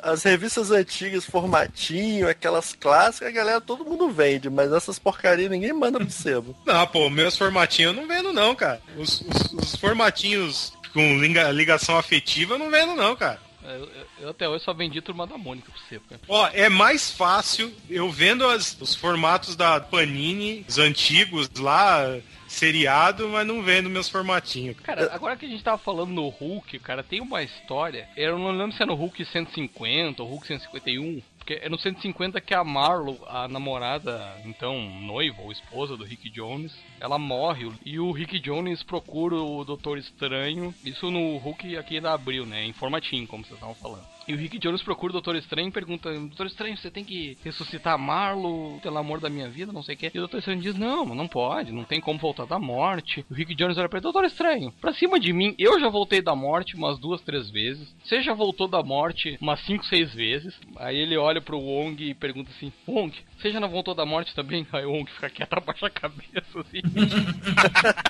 As 0.02 0.22
revistas 0.24 0.70
antigas, 0.70 1.24
formatinho, 1.24 2.28
aquelas 2.28 2.72
clássicas, 2.74 3.28
a 3.28 3.32
galera, 3.32 3.60
todo 3.60 3.84
mundo 3.84 4.10
vende, 4.10 4.50
mas 4.50 4.72
essas 4.72 4.98
porcarias 4.98 5.50
ninguém 5.50 5.72
manda 5.72 5.98
pro 6.00 6.10
sebo. 6.10 6.56
Não, 6.66 6.86
pô, 6.86 7.08
meus 7.08 7.36
formatinhos 7.36 7.94
eu 7.94 8.00
não 8.02 8.08
vendo 8.08 8.32
não, 8.32 8.54
cara. 8.56 8.80
Os, 8.96 9.20
os- 9.20 9.52
os 9.52 9.76
formatinhos 9.76 10.72
com 10.92 11.18
liga- 11.20 11.50
ligação 11.52 11.96
afetiva 11.96 12.54
eu 12.54 12.58
não 12.58 12.70
vendo 12.70 12.96
não, 12.96 13.14
cara. 13.14 13.38
Eu, 13.74 13.88
eu- 14.20 14.28
até 14.30 14.48
hoje 14.48 14.64
só 14.64 14.72
vendi 14.72 15.00
Turma 15.00 15.26
da 15.26 15.36
Mônica 15.38 15.70
pra 15.70 15.80
você, 15.88 16.00
cara. 16.08 16.20
Ó, 16.28 16.48
é 16.52 16.68
mais 16.68 17.10
fácil 17.10 17.72
eu 17.88 18.10
vendo 18.10 18.46
as- 18.46 18.76
os 18.80 18.94
formatos 18.94 19.56
da 19.56 19.80
Panini, 19.80 20.64
os 20.68 20.78
antigos 20.78 21.48
lá, 21.58 22.16
seriado, 22.50 23.28
mas 23.28 23.46
não 23.46 23.62
vendo 23.62 23.88
meus 23.88 24.08
formatinhos. 24.08 24.76
Cara, 24.80 25.14
agora 25.14 25.36
que 25.36 25.46
a 25.46 25.48
gente 25.48 25.62
tava 25.62 25.78
falando 25.78 26.10
no 26.10 26.28
Hulk, 26.28 26.80
cara, 26.80 27.02
tem 27.02 27.20
uma 27.20 27.42
história. 27.42 28.08
Eu 28.16 28.38
não 28.38 28.50
lembro 28.50 28.76
se 28.76 28.82
é 28.82 28.86
no 28.86 28.94
Hulk 28.94 29.24
150 29.24 30.22
ou 30.22 30.28
Hulk 30.28 30.46
151. 30.46 31.22
Porque 31.38 31.54
é 31.54 31.68
no 31.68 31.78
150 31.78 32.40
que 32.40 32.52
a 32.52 32.62
Marlo, 32.62 33.18
a 33.26 33.48
namorada, 33.48 34.36
então 34.44 34.78
noiva 35.00 35.40
ou 35.40 35.50
esposa 35.50 35.96
do 35.96 36.04
Rick 36.04 36.28
Jones, 36.28 36.72
ela 37.00 37.18
morre. 37.18 37.72
E 37.84 37.98
o 37.98 38.12
Rick 38.12 38.38
Jones 38.40 38.82
procura 38.82 39.36
o 39.36 39.64
Doutor 39.64 39.96
Estranho. 39.96 40.74
Isso 40.84 41.10
no 41.10 41.38
Hulk 41.38 41.76
aqui 41.76 42.00
da 42.00 42.12
Abril, 42.12 42.44
né? 42.44 42.64
Em 42.64 42.72
formatinho, 42.72 43.26
como 43.26 43.42
vocês 43.42 43.54
estavam 43.54 43.74
falando. 43.74 44.06
E 44.30 44.32
o 44.32 44.36
Rick 44.36 44.60
Jones 44.60 44.80
procura 44.80 45.10
o 45.10 45.14
Doutor 45.14 45.34
Estranho 45.34 45.66
e 45.66 45.72
pergunta: 45.72 46.08
Doutor 46.12 46.46
Estranho, 46.46 46.76
você 46.76 46.88
tem 46.88 47.02
que 47.02 47.36
ressuscitar 47.42 47.98
Marlo 47.98 48.78
pelo 48.80 48.96
amor 48.96 49.18
da 49.18 49.28
minha 49.28 49.48
vida, 49.48 49.72
não 49.72 49.82
sei 49.82 49.96
o 49.96 49.98
quê. 49.98 50.12
E 50.14 50.18
o 50.18 50.20
Doutor 50.20 50.38
Estranho 50.38 50.60
diz: 50.60 50.76
Não, 50.76 51.04
não 51.16 51.26
pode, 51.26 51.72
não 51.72 51.82
tem 51.82 52.00
como 52.00 52.16
voltar 52.16 52.44
da 52.44 52.56
morte. 52.56 53.26
O 53.28 53.34
Rick 53.34 53.56
Jones 53.56 53.76
olha 53.76 53.88
pra 53.88 53.98
ele: 53.98 54.04
Doutor 54.04 54.24
Estranho, 54.24 54.72
pra 54.80 54.94
cima 54.94 55.18
de 55.18 55.32
mim, 55.32 55.52
eu 55.58 55.80
já 55.80 55.88
voltei 55.88 56.22
da 56.22 56.36
morte 56.36 56.76
umas 56.76 56.96
duas, 56.96 57.20
três 57.22 57.50
vezes. 57.50 57.92
Você 58.04 58.22
já 58.22 58.32
voltou 58.32 58.68
da 58.68 58.84
morte 58.84 59.36
umas 59.40 59.58
cinco, 59.66 59.84
seis 59.86 60.14
vezes. 60.14 60.54
Aí 60.76 60.96
ele 60.96 61.16
olha 61.16 61.40
pro 61.40 61.58
Wong 61.58 62.00
e 62.00 62.14
pergunta 62.14 62.52
assim: 62.52 62.72
Wong, 62.86 63.12
você 63.40 63.52
já 63.52 63.60
não 63.60 63.68
voltou 63.68 63.94
da 63.94 64.04
morte 64.04 64.34
também? 64.34 64.66
Aí 64.72 64.84
o 64.84 64.92
Wong 64.92 65.10
fica 65.10 65.30
quieto, 65.30 65.52
abaixa 65.54 65.86
a 65.86 65.90
cabeça 65.90 66.60
assim. 66.60 66.82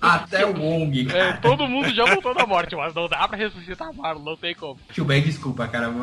Até 0.00 0.44
o 0.44 0.56
Wong, 0.58 1.00
É, 1.08 1.12
cara. 1.12 1.36
todo 1.38 1.68
mundo 1.68 1.94
já 1.94 2.04
voltou 2.04 2.34
da 2.34 2.46
morte, 2.46 2.74
mas 2.74 2.94
não 2.94 3.08
dá 3.08 3.26
pra 3.28 3.36
ressuscitar 3.36 3.88
a 3.88 3.92
Marlo, 3.92 4.24
não 4.24 4.36
tem 4.36 4.54
como. 4.54 4.78
Tio 4.92 5.04
Ben, 5.04 5.22
desculpa, 5.22 5.66
cara. 5.68 5.90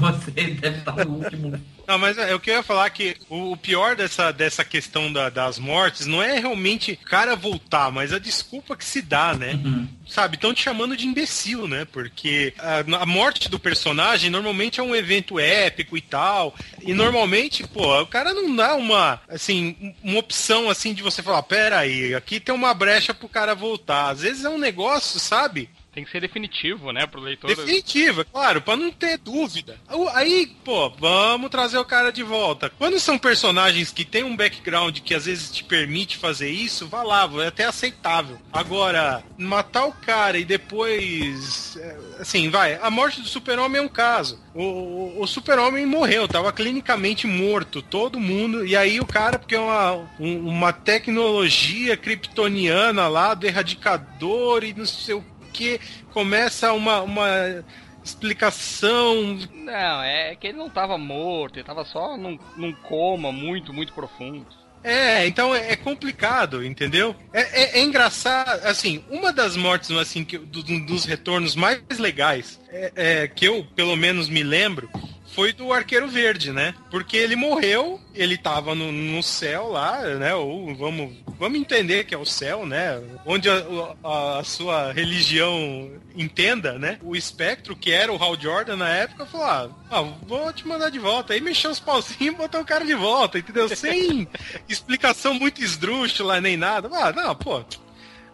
Você 0.00 0.30
deve 0.30 0.78
estar 0.78 1.04
no 1.04 1.16
último. 1.22 1.60
Não, 1.86 1.98
mas 1.98 2.18
é, 2.18 2.32
eu 2.32 2.38
queria 2.38 2.62
falar 2.62 2.88
que 2.90 3.16
o, 3.28 3.56
pior 3.56 3.96
dessa, 3.96 4.30
dessa 4.32 4.64
questão 4.64 5.12
da- 5.12 5.28
das 5.28 5.58
mortes 5.58 6.06
não 6.06 6.22
é 6.22 6.38
realmente 6.38 6.92
o 6.92 6.96
cara 7.04 7.34
voltar, 7.34 7.90
mas 7.90 8.12
a 8.12 8.18
desculpa 8.18 8.76
que 8.76 8.84
se 8.84 9.02
dá, 9.02 9.34
né? 9.34 9.58
Sabe, 10.06 10.36
estão 10.36 10.54
te 10.54 10.62
chamando 10.62 10.96
de 10.96 11.06
imbecil, 11.06 11.66
né? 11.66 11.84
Porque 11.90 12.54
a, 12.58 13.02
a 13.02 13.06
morte 13.06 13.48
do 13.48 13.58
personagem 13.58 14.30
normalmente 14.30 14.78
é 14.78 14.82
um 14.82 14.94
evento 14.94 15.38
épico 15.38 15.96
e 15.96 16.00
tal. 16.00 16.54
E 16.82 16.94
normalmente, 16.94 17.29
pô, 17.68 18.00
o 18.00 18.06
cara 18.06 18.34
não 18.34 18.54
dá 18.54 18.74
uma, 18.74 19.20
assim, 19.28 19.94
uma 20.02 20.18
opção 20.18 20.68
assim 20.68 20.92
de 20.92 21.02
você 21.02 21.22
falar, 21.22 21.42
pera 21.42 21.78
aí, 21.78 22.14
aqui 22.14 22.40
tem 22.40 22.54
uma 22.54 22.74
brecha 22.74 23.14
pro 23.14 23.28
cara 23.28 23.54
voltar. 23.54 24.10
Às 24.10 24.20
vezes 24.22 24.44
é 24.44 24.48
um 24.48 24.58
negócio, 24.58 25.18
sabe? 25.18 25.68
Tem 26.00 26.04
que 26.06 26.10
ser 26.12 26.20
definitivo, 26.20 26.92
né, 26.92 27.06
pro 27.06 27.20
leitor. 27.20 27.48
Definitiva, 27.54 28.24
claro, 28.24 28.62
pra 28.62 28.74
não 28.74 28.90
ter 28.90 29.18
dúvida. 29.18 29.78
Aí, 30.14 30.46
pô, 30.64 30.88
vamos 30.88 31.50
trazer 31.50 31.76
o 31.76 31.84
cara 31.84 32.10
de 32.10 32.22
volta. 32.22 32.70
Quando 32.78 32.98
são 32.98 33.18
personagens 33.18 33.92
que 33.92 34.02
tem 34.02 34.24
um 34.24 34.34
background 34.34 34.98
que 35.00 35.14
às 35.14 35.26
vezes 35.26 35.50
te 35.50 35.62
permite 35.62 36.16
fazer 36.16 36.48
isso, 36.48 36.88
vá 36.88 37.02
lá, 37.02 37.28
é 37.44 37.48
até 37.48 37.66
aceitável. 37.66 38.38
Agora, 38.50 39.22
matar 39.36 39.84
o 39.84 39.92
cara 39.92 40.38
e 40.38 40.44
depois. 40.44 41.76
é, 41.76 41.96
Assim, 42.20 42.48
vai, 42.48 42.78
a 42.80 42.90
morte 42.90 43.20
do 43.20 43.28
super-homem 43.28 43.80
é 43.80 43.84
um 43.84 43.88
caso. 43.88 44.38
O, 44.54 44.62
o, 44.62 45.22
o 45.22 45.26
super-homem 45.26 45.84
morreu, 45.84 46.26
tava 46.26 46.50
clinicamente 46.52 47.26
morto, 47.26 47.82
todo 47.82 48.18
mundo. 48.18 48.64
E 48.66 48.74
aí 48.74 49.00
o 49.00 49.06
cara, 49.06 49.38
porque 49.38 49.54
é 49.54 49.60
uma, 49.60 50.08
um- 50.18 50.48
uma 50.48 50.72
tecnologia 50.72 51.94
kryptoniana 51.96 53.06
lá 53.06 53.34
do 53.34 53.46
erradicador 53.46 54.64
e 54.64 54.72
não 54.72 54.86
sei 54.86 55.14
o 55.14 55.24
que, 55.52 55.80
começa 56.12 56.72
uma, 56.72 57.02
uma 57.02 57.64
explicação. 58.04 59.38
Não, 59.52 60.02
é 60.02 60.34
que 60.36 60.48
ele 60.48 60.58
não 60.58 60.70
tava 60.70 60.96
morto, 60.96 61.56
ele 61.58 61.64
tava 61.66 61.84
só 61.84 62.16
num, 62.16 62.38
num 62.56 62.72
coma 62.72 63.30
muito, 63.32 63.72
muito 63.72 63.92
profundo. 63.92 64.46
É, 64.82 65.26
então 65.26 65.54
é, 65.54 65.72
é 65.72 65.76
complicado, 65.76 66.64
entendeu? 66.64 67.14
É, 67.34 67.40
é- 67.40 67.78
é 67.80 67.82
engraçado, 67.82 68.64
assim, 68.66 69.04
uma 69.10 69.30
das 69.30 69.54
mortes, 69.54 69.90
assim, 69.90 70.24
que, 70.24 70.38
do- 70.38 70.62
do- 70.62 70.86
dos 70.86 71.04
retornos 71.04 71.54
mais 71.54 71.82
legais, 71.98 72.58
é, 72.70 72.92
é, 72.96 73.28
que 73.28 73.44
eu, 73.44 73.66
pelo 73.76 73.94
menos, 73.94 74.26
me 74.30 74.42
lembro, 74.42 74.88
foi 75.34 75.52
do 75.52 75.72
Arqueiro 75.72 76.08
Verde, 76.08 76.52
né? 76.52 76.74
Porque 76.90 77.16
ele 77.16 77.36
morreu, 77.36 78.00
ele 78.14 78.36
tava 78.36 78.74
no, 78.74 78.90
no 78.90 79.22
céu 79.22 79.68
lá, 79.68 80.00
né? 80.02 80.34
Ou 80.34 80.74
vamos, 80.74 81.14
vamos 81.38 81.58
entender 81.58 82.04
que 82.04 82.14
é 82.14 82.18
o 82.18 82.24
céu, 82.26 82.66
né? 82.66 83.00
Onde 83.24 83.48
a, 83.48 83.64
a- 84.04 84.38
a 84.40 84.44
sua 84.44 84.92
religião 84.92 85.90
entenda, 86.16 86.78
né? 86.78 86.98
O 87.02 87.14
espectro, 87.14 87.76
que 87.76 87.92
era 87.92 88.12
o 88.12 88.22
Hal 88.22 88.38
Jordan 88.40 88.76
na 88.76 88.88
época, 88.88 89.24
falou: 89.26 89.46
ah, 89.46 89.70
ah, 89.90 90.02
vou 90.26 90.52
te 90.52 90.66
mandar 90.66 90.90
de 90.90 90.98
volta. 90.98 91.32
Aí 91.32 91.40
mexeu 91.40 91.70
os 91.70 91.78
pauzinhos 91.80 92.20
e 92.34 92.36
botou 92.36 92.60
o 92.60 92.64
cara 92.66 92.84
de 92.84 92.94
volta, 92.94 93.38
entendeu? 93.38 93.68
Sem 93.68 94.26
explicação 94.68 95.34
muito 95.34 95.62
esdrúxula 95.62 96.40
nem 96.40 96.56
nada. 96.56 96.88
Ah, 96.92 97.12
não, 97.12 97.34
pô. 97.34 97.64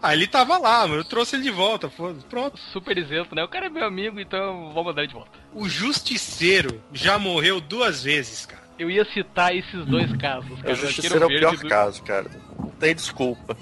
Ah, 0.02 0.12
ele 0.14 0.26
tava 0.26 0.58
lá, 0.58 0.86
eu 0.86 1.02
trouxe 1.04 1.36
ele 1.36 1.42
de 1.44 1.50
volta. 1.50 1.88
foda-se, 1.88 2.24
Pronto. 2.26 2.58
Super 2.72 2.96
isento, 2.98 3.34
né? 3.34 3.42
O 3.42 3.48
cara 3.48 3.66
é 3.66 3.68
meu 3.70 3.84
amigo, 3.84 4.20
então 4.20 4.70
vou 4.72 4.84
mandar 4.84 5.02
ele 5.02 5.08
de 5.08 5.14
volta. 5.14 5.30
O 5.52 5.68
Justiceiro 5.68 6.82
já 6.92 7.18
morreu 7.18 7.60
duas 7.60 8.02
vezes, 8.04 8.46
cara. 8.46 8.62
Eu 8.78 8.90
ia 8.90 9.04
citar 9.06 9.56
esses 9.56 9.86
dois 9.86 10.14
casos, 10.18 10.60
cara. 10.60 10.70
O 10.70 10.72
o 10.72 10.76
Justiceiro 10.76 11.22
é 11.22 11.26
o 11.26 11.28
pior 11.28 11.56
do- 11.56 11.68
caso, 11.68 12.02
cara. 12.02 12.30
Não 12.58 12.68
tem 12.70 12.94
desculpa. 12.94 13.56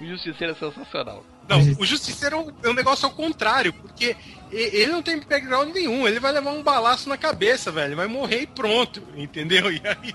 O 0.00 0.04
Justiceiro 0.06 0.52
é 0.52 0.56
sensacional. 0.56 1.24
Não, 1.48 1.58
o 1.78 1.84
Justiceiro 1.86 2.36
é 2.36 2.38
um- 2.38 2.70
é 2.70 2.72
negócio 2.74 3.06
ao 3.06 3.12
contrário, 3.12 3.72
porque 3.72 4.14
ele 4.52 4.86
não 4.92 5.02
tem 5.02 5.18
background 5.18 5.74
nenhum, 5.74 6.06
ele 6.06 6.20
vai 6.20 6.30
levar 6.32 6.50
um 6.52 6.62
balaço 6.62 7.08
na 7.08 7.16
cabeça, 7.16 7.72
velho, 7.72 7.96
vai 7.96 8.06
morrer 8.06 8.42
e 8.42 8.46
pronto, 8.46 9.02
entendeu? 9.16 9.64
E 9.72 9.80
aí, 9.84 10.14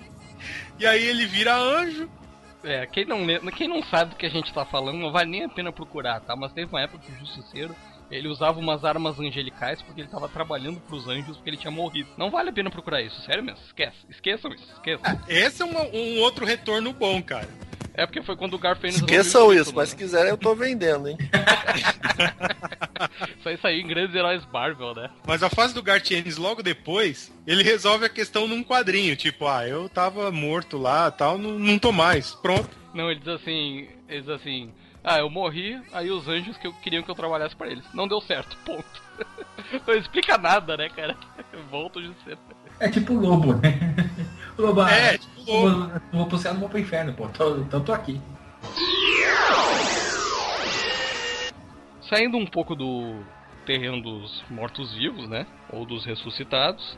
e 0.80 0.86
aí 0.86 1.04
ele 1.06 1.26
vira 1.26 1.56
anjo, 1.56 2.10
É, 2.66 2.86
quem 2.88 3.06
não, 3.06 3.26
quem 3.52 3.68
não 3.68 3.84
sabe 3.84 4.12
do 4.12 4.18
que 4.18 4.26
a 4.26 4.30
gente 4.30 4.52
tá 4.52 4.66
falando, 4.66 4.98
não 4.98 5.12
vale 5.12 5.30
nem 5.30 5.44
a 5.44 5.50
pena 5.50 5.72
procurar, 5.72 6.20
tá? 6.20 6.36
Mas 6.36 6.52
teve 6.52 6.68
uma 6.72 6.82
época 6.82 7.06
que 7.06 7.12
o 7.12 7.20
Justiceiro, 7.20 7.76
ele 8.10 8.28
usava 8.28 8.60
umas 8.60 8.84
armas 8.84 9.20
angelicais 9.20 9.82
porque 9.82 10.02
ele 10.02 10.08
tava 10.08 10.28
trabalhando 10.28 10.80
pros 10.82 11.08
anjos 11.08 11.38
porque 11.38 11.52
ele 11.52 11.58
tinha 11.58 11.72
morrido. 11.72 12.10
Não 12.18 12.32
vale 12.32 12.50
a 12.50 12.54
pena 12.54 12.72
procurar 12.72 13.02
isso, 13.02 13.22
sério 13.22 13.44
mesmo. 13.44 13.64
Esquece, 13.66 13.98
esqueçam 14.10 14.52
isso, 14.54 14.72
esqueçam. 14.74 15.22
Esse 15.28 15.62
é 15.62 15.66
um 15.66 16.20
outro 16.20 16.46
retorno 16.46 16.92
bom, 16.92 17.22
cara. 17.22 17.50
É 17.98 18.06
porque 18.06 18.22
foi 18.22 18.36
quando 18.36 18.56
o 18.56 18.60
Garfield 18.60 18.98
Esqueçam 18.98 19.54
isso, 19.54 19.74
mas 19.74 19.90
se 19.90 19.96
quiserem 19.96 20.30
eu 20.30 20.38
tô 20.38 20.54
vendendo, 20.54 21.08
hein? 21.08 21.18
Só 23.42 23.52
isso 23.52 23.66
aí 23.66 23.80
em 23.80 23.88
grandes 23.88 24.14
heróis 24.14 24.46
Marvel, 24.52 24.94
né? 24.94 25.10
Mas 25.26 25.42
a 25.42 25.50
fase 25.50 25.74
do 25.74 25.82
Gartienes 25.82 26.38
logo 26.38 26.62
depois, 26.62 27.32
ele 27.48 27.64
resolve 27.64 28.06
a 28.06 28.10
questão 28.10 28.48
num 28.48 28.64
quadrinho. 28.64 29.16
Tipo, 29.16 29.48
ah, 29.48 29.66
eu 29.66 29.88
tava 29.88 30.30
morto 30.30 30.78
lá 30.78 31.10
tal, 31.10 31.38
não, 31.38 31.58
não 31.58 31.80
tô 31.80 31.94
mais. 31.94 32.36
Pronto. 32.36 32.70
Não, 32.94 33.10
ele 33.10 33.22
diz 33.22 33.30
assim, 33.30 33.88
ele 34.10 34.22
diz 34.22 34.30
assim, 34.30 34.74
ah, 35.02 35.20
eu 35.20 35.30
morri, 35.30 35.80
aí 35.94 36.12
os 36.12 36.28
anjos 36.28 36.58
que 36.58 36.68
eu 36.68 36.74
queriam 36.74 37.04
que 37.04 37.10
eu 37.10 37.16
trabalhasse 37.16 37.56
pra 37.56 37.68
eles. 37.68 37.86
Não 37.94 38.08
deu 38.08 38.20
certo, 38.20 38.58
ponto. 38.66 39.06
Não 39.88 39.94
explica 39.94 40.38
nada, 40.38 40.76
né, 40.76 40.90
cara? 40.90 41.16
Volta 41.72 42.00
o 42.00 42.04
Justiceiro. 42.04 42.40
É 42.80 42.90
tipo 42.90 43.14
o 43.14 43.20
lobo, 43.20 43.54
né? 43.54 43.80
É, 44.90 45.18
tipo. 45.18 45.46
Vou, 45.46 45.92
vou 46.12 46.26
pro 46.28 46.38
céu, 46.38 46.54
não 46.54 46.62
vou 46.62 46.70
pro 46.70 46.80
inferno, 46.80 47.14
pô. 47.14 47.28
Tô- 47.30 47.58
Então 47.58 47.84
tô 47.84 47.94
aqui. 47.94 48.20
Saindo 52.10 52.38
um 52.38 52.46
pouco 52.46 52.76
do 52.76 53.22
terreno 53.66 54.02
dos 54.02 54.44
mortos-vivos, 54.50 55.28
né? 55.28 55.46
Ou 55.70 55.86
dos 55.86 56.06
ressuscitados. 56.06 56.98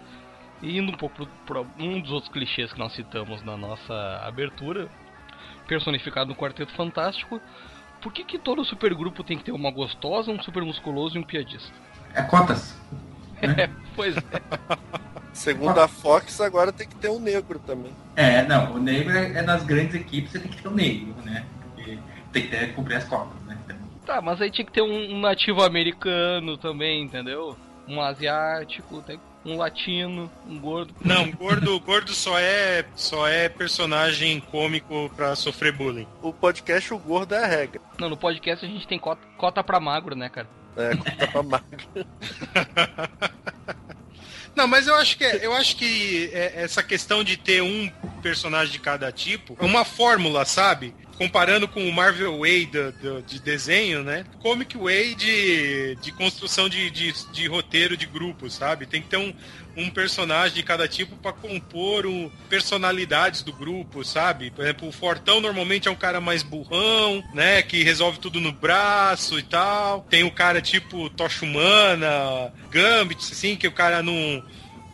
E 0.62 0.78
indo 0.78 0.92
um 0.92 0.98
pouco 0.98 1.26
para 1.46 1.62
um 1.80 2.02
dos 2.02 2.12
outros 2.12 2.32
clichês 2.32 2.74
que 2.74 2.80
nós 2.80 2.92
citamos 2.94 3.44
na 3.44 3.56
nossa 3.56 3.94
abertura, 4.24 4.90
personificado 5.68 6.30
no 6.30 6.36
Quarteto 6.36 6.74
Fantástico. 6.74 7.40
Por 8.02 8.12
que, 8.12 8.24
que 8.24 8.38
todo 8.40 8.64
supergrupo 8.66 9.24
tem 9.24 9.38
que 9.38 9.44
ter 9.46 9.52
uma 9.52 9.72
gostosa, 9.72 10.32
um 10.32 10.42
super 10.42 10.64
musculoso 10.64 11.16
e 11.16 11.20
um 11.20 11.24
piadista? 11.24 11.72
É 12.14 12.22
cotas. 12.24 12.76
É, 13.40 13.70
pois 13.96 14.18
é. 14.18 14.22
Segundo 15.38 15.80
a 15.80 15.88
Fox, 15.88 16.42
agora 16.42 16.72
tem 16.72 16.88
que 16.88 16.96
ter 16.96 17.10
um 17.10 17.20
negro 17.20 17.60
também. 17.60 17.92
É, 18.16 18.42
não, 18.44 18.74
o 18.74 18.80
negro 18.80 19.16
é, 19.16 19.38
é 19.38 19.44
das 19.44 19.64
grandes 19.64 19.94
equipes, 19.94 20.32
você 20.32 20.40
tem 20.40 20.50
que 20.50 20.62
ter 20.62 20.68
o 20.68 20.72
negro, 20.72 21.14
né? 21.24 21.46
Porque 21.76 22.00
tem 22.34 22.42
que 22.42 22.48
ter, 22.50 22.74
cumprir 22.74 22.96
as 22.96 23.04
cotas, 23.04 23.40
né? 23.46 23.56
Então, 23.64 23.78
Tá, 24.04 24.20
mas 24.20 24.42
aí 24.42 24.50
tinha 24.50 24.66
que 24.66 24.72
ter 24.72 24.82
um, 24.82 25.16
um 25.16 25.20
nativo 25.20 25.64
americano 25.64 26.58
também, 26.58 27.04
entendeu? 27.04 27.56
Um 27.88 28.02
asiático, 28.02 29.00
tem 29.04 29.20
um 29.46 29.58
latino, 29.58 30.30
um 30.48 30.60
gordo. 30.60 30.96
Não, 31.06 31.30
gordo, 31.32 31.80
gordo 31.82 32.12
só 32.14 32.40
é 32.40 32.84
só 32.96 33.28
é 33.28 33.48
personagem 33.48 34.40
cômico 34.40 35.10
pra 35.16 35.36
sofrer 35.36 35.72
bullying. 35.72 36.08
O 36.20 36.34
podcast 36.34 36.92
O 36.96 36.98
Gordo 36.98 37.36
é 37.36 37.44
a 37.44 37.48
regra. 37.48 37.80
Não, 38.00 38.10
no 38.10 38.18
podcast 38.18 38.66
a 38.66 38.68
gente 38.68 38.88
tem 38.88 38.98
cota, 38.98 39.22
cota 39.38 39.64
pra 39.64 39.80
magro, 39.80 40.16
né, 40.16 40.30
cara? 40.30 40.48
É, 40.76 40.96
conta 40.96 41.28
pra 41.28 41.44
magro. 41.44 41.78
Não, 44.58 44.66
mas 44.68 44.88
eu 44.88 44.96
acho 44.96 45.16
que 45.20 45.24
é- 45.24 45.46
eu 45.46 45.54
acho 45.54 45.76
que 45.76 46.32
é- 46.34 46.54
essa 46.64 46.82
questão 46.82 47.24
de 47.24 47.38
ter 47.38 47.62
um 47.62 47.88
personagem 48.24 48.72
de 48.74 48.80
cada 48.80 49.12
tipo 49.12 49.56
é 49.62 49.64
uma 49.64 49.86
fórmula, 49.86 50.46
sabe? 50.46 50.96
Comparando 51.16 51.68
com 51.68 51.88
o 51.88 51.94
Marvel 51.94 52.40
Way 52.40 52.66
do- 52.66 52.92
do- 52.94 53.22
de 53.22 53.40
desenho, 53.40 54.04
né? 54.04 54.26
Comic 54.42 54.76
Way 54.76 55.14
de, 55.14 55.96
de 56.02 56.12
construção 56.12 56.68
de, 56.68 56.90
de, 56.90 57.14
de 57.32 57.48
roteiro 57.48 57.96
de 57.96 58.08
grupo, 58.08 58.50
sabe? 58.50 58.88
Tem 58.88 59.00
que 59.00 59.10
ter 59.10 59.18
um, 59.18 59.32
um 59.78 59.92
personagem 59.92 60.56
de 60.56 60.64
cada 60.64 60.88
tipo 60.88 61.16
pra 61.18 61.32
compor 61.32 62.08
o, 62.08 62.32
personalidades 62.50 63.44
do 63.44 63.54
grupo, 63.54 64.04
sabe? 64.04 64.50
Por 64.50 64.64
exemplo, 64.64 64.88
o 64.88 64.92
Fortão 64.92 65.40
normalmente 65.40 65.88
é 65.88 65.92
um 65.92 65.96
cara 65.96 66.20
mais 66.20 66.42
burrão, 66.42 67.24
né? 67.34 67.62
Que 67.62 67.84
resolve 67.84 68.20
tudo 68.20 68.42
no 68.42 68.52
braço 68.52 69.38
e 69.38 69.44
tal. 69.44 70.02
Tem 70.10 70.24
o 70.24 70.32
cara 70.32 70.62
tipo 70.62 71.10
Tocha 71.12 71.46
Humana, 71.46 72.52
Gambit, 72.72 73.32
assim, 73.32 73.56
que 73.56 73.68
o 73.68 73.72
cara 73.72 74.02
não, 74.02 74.44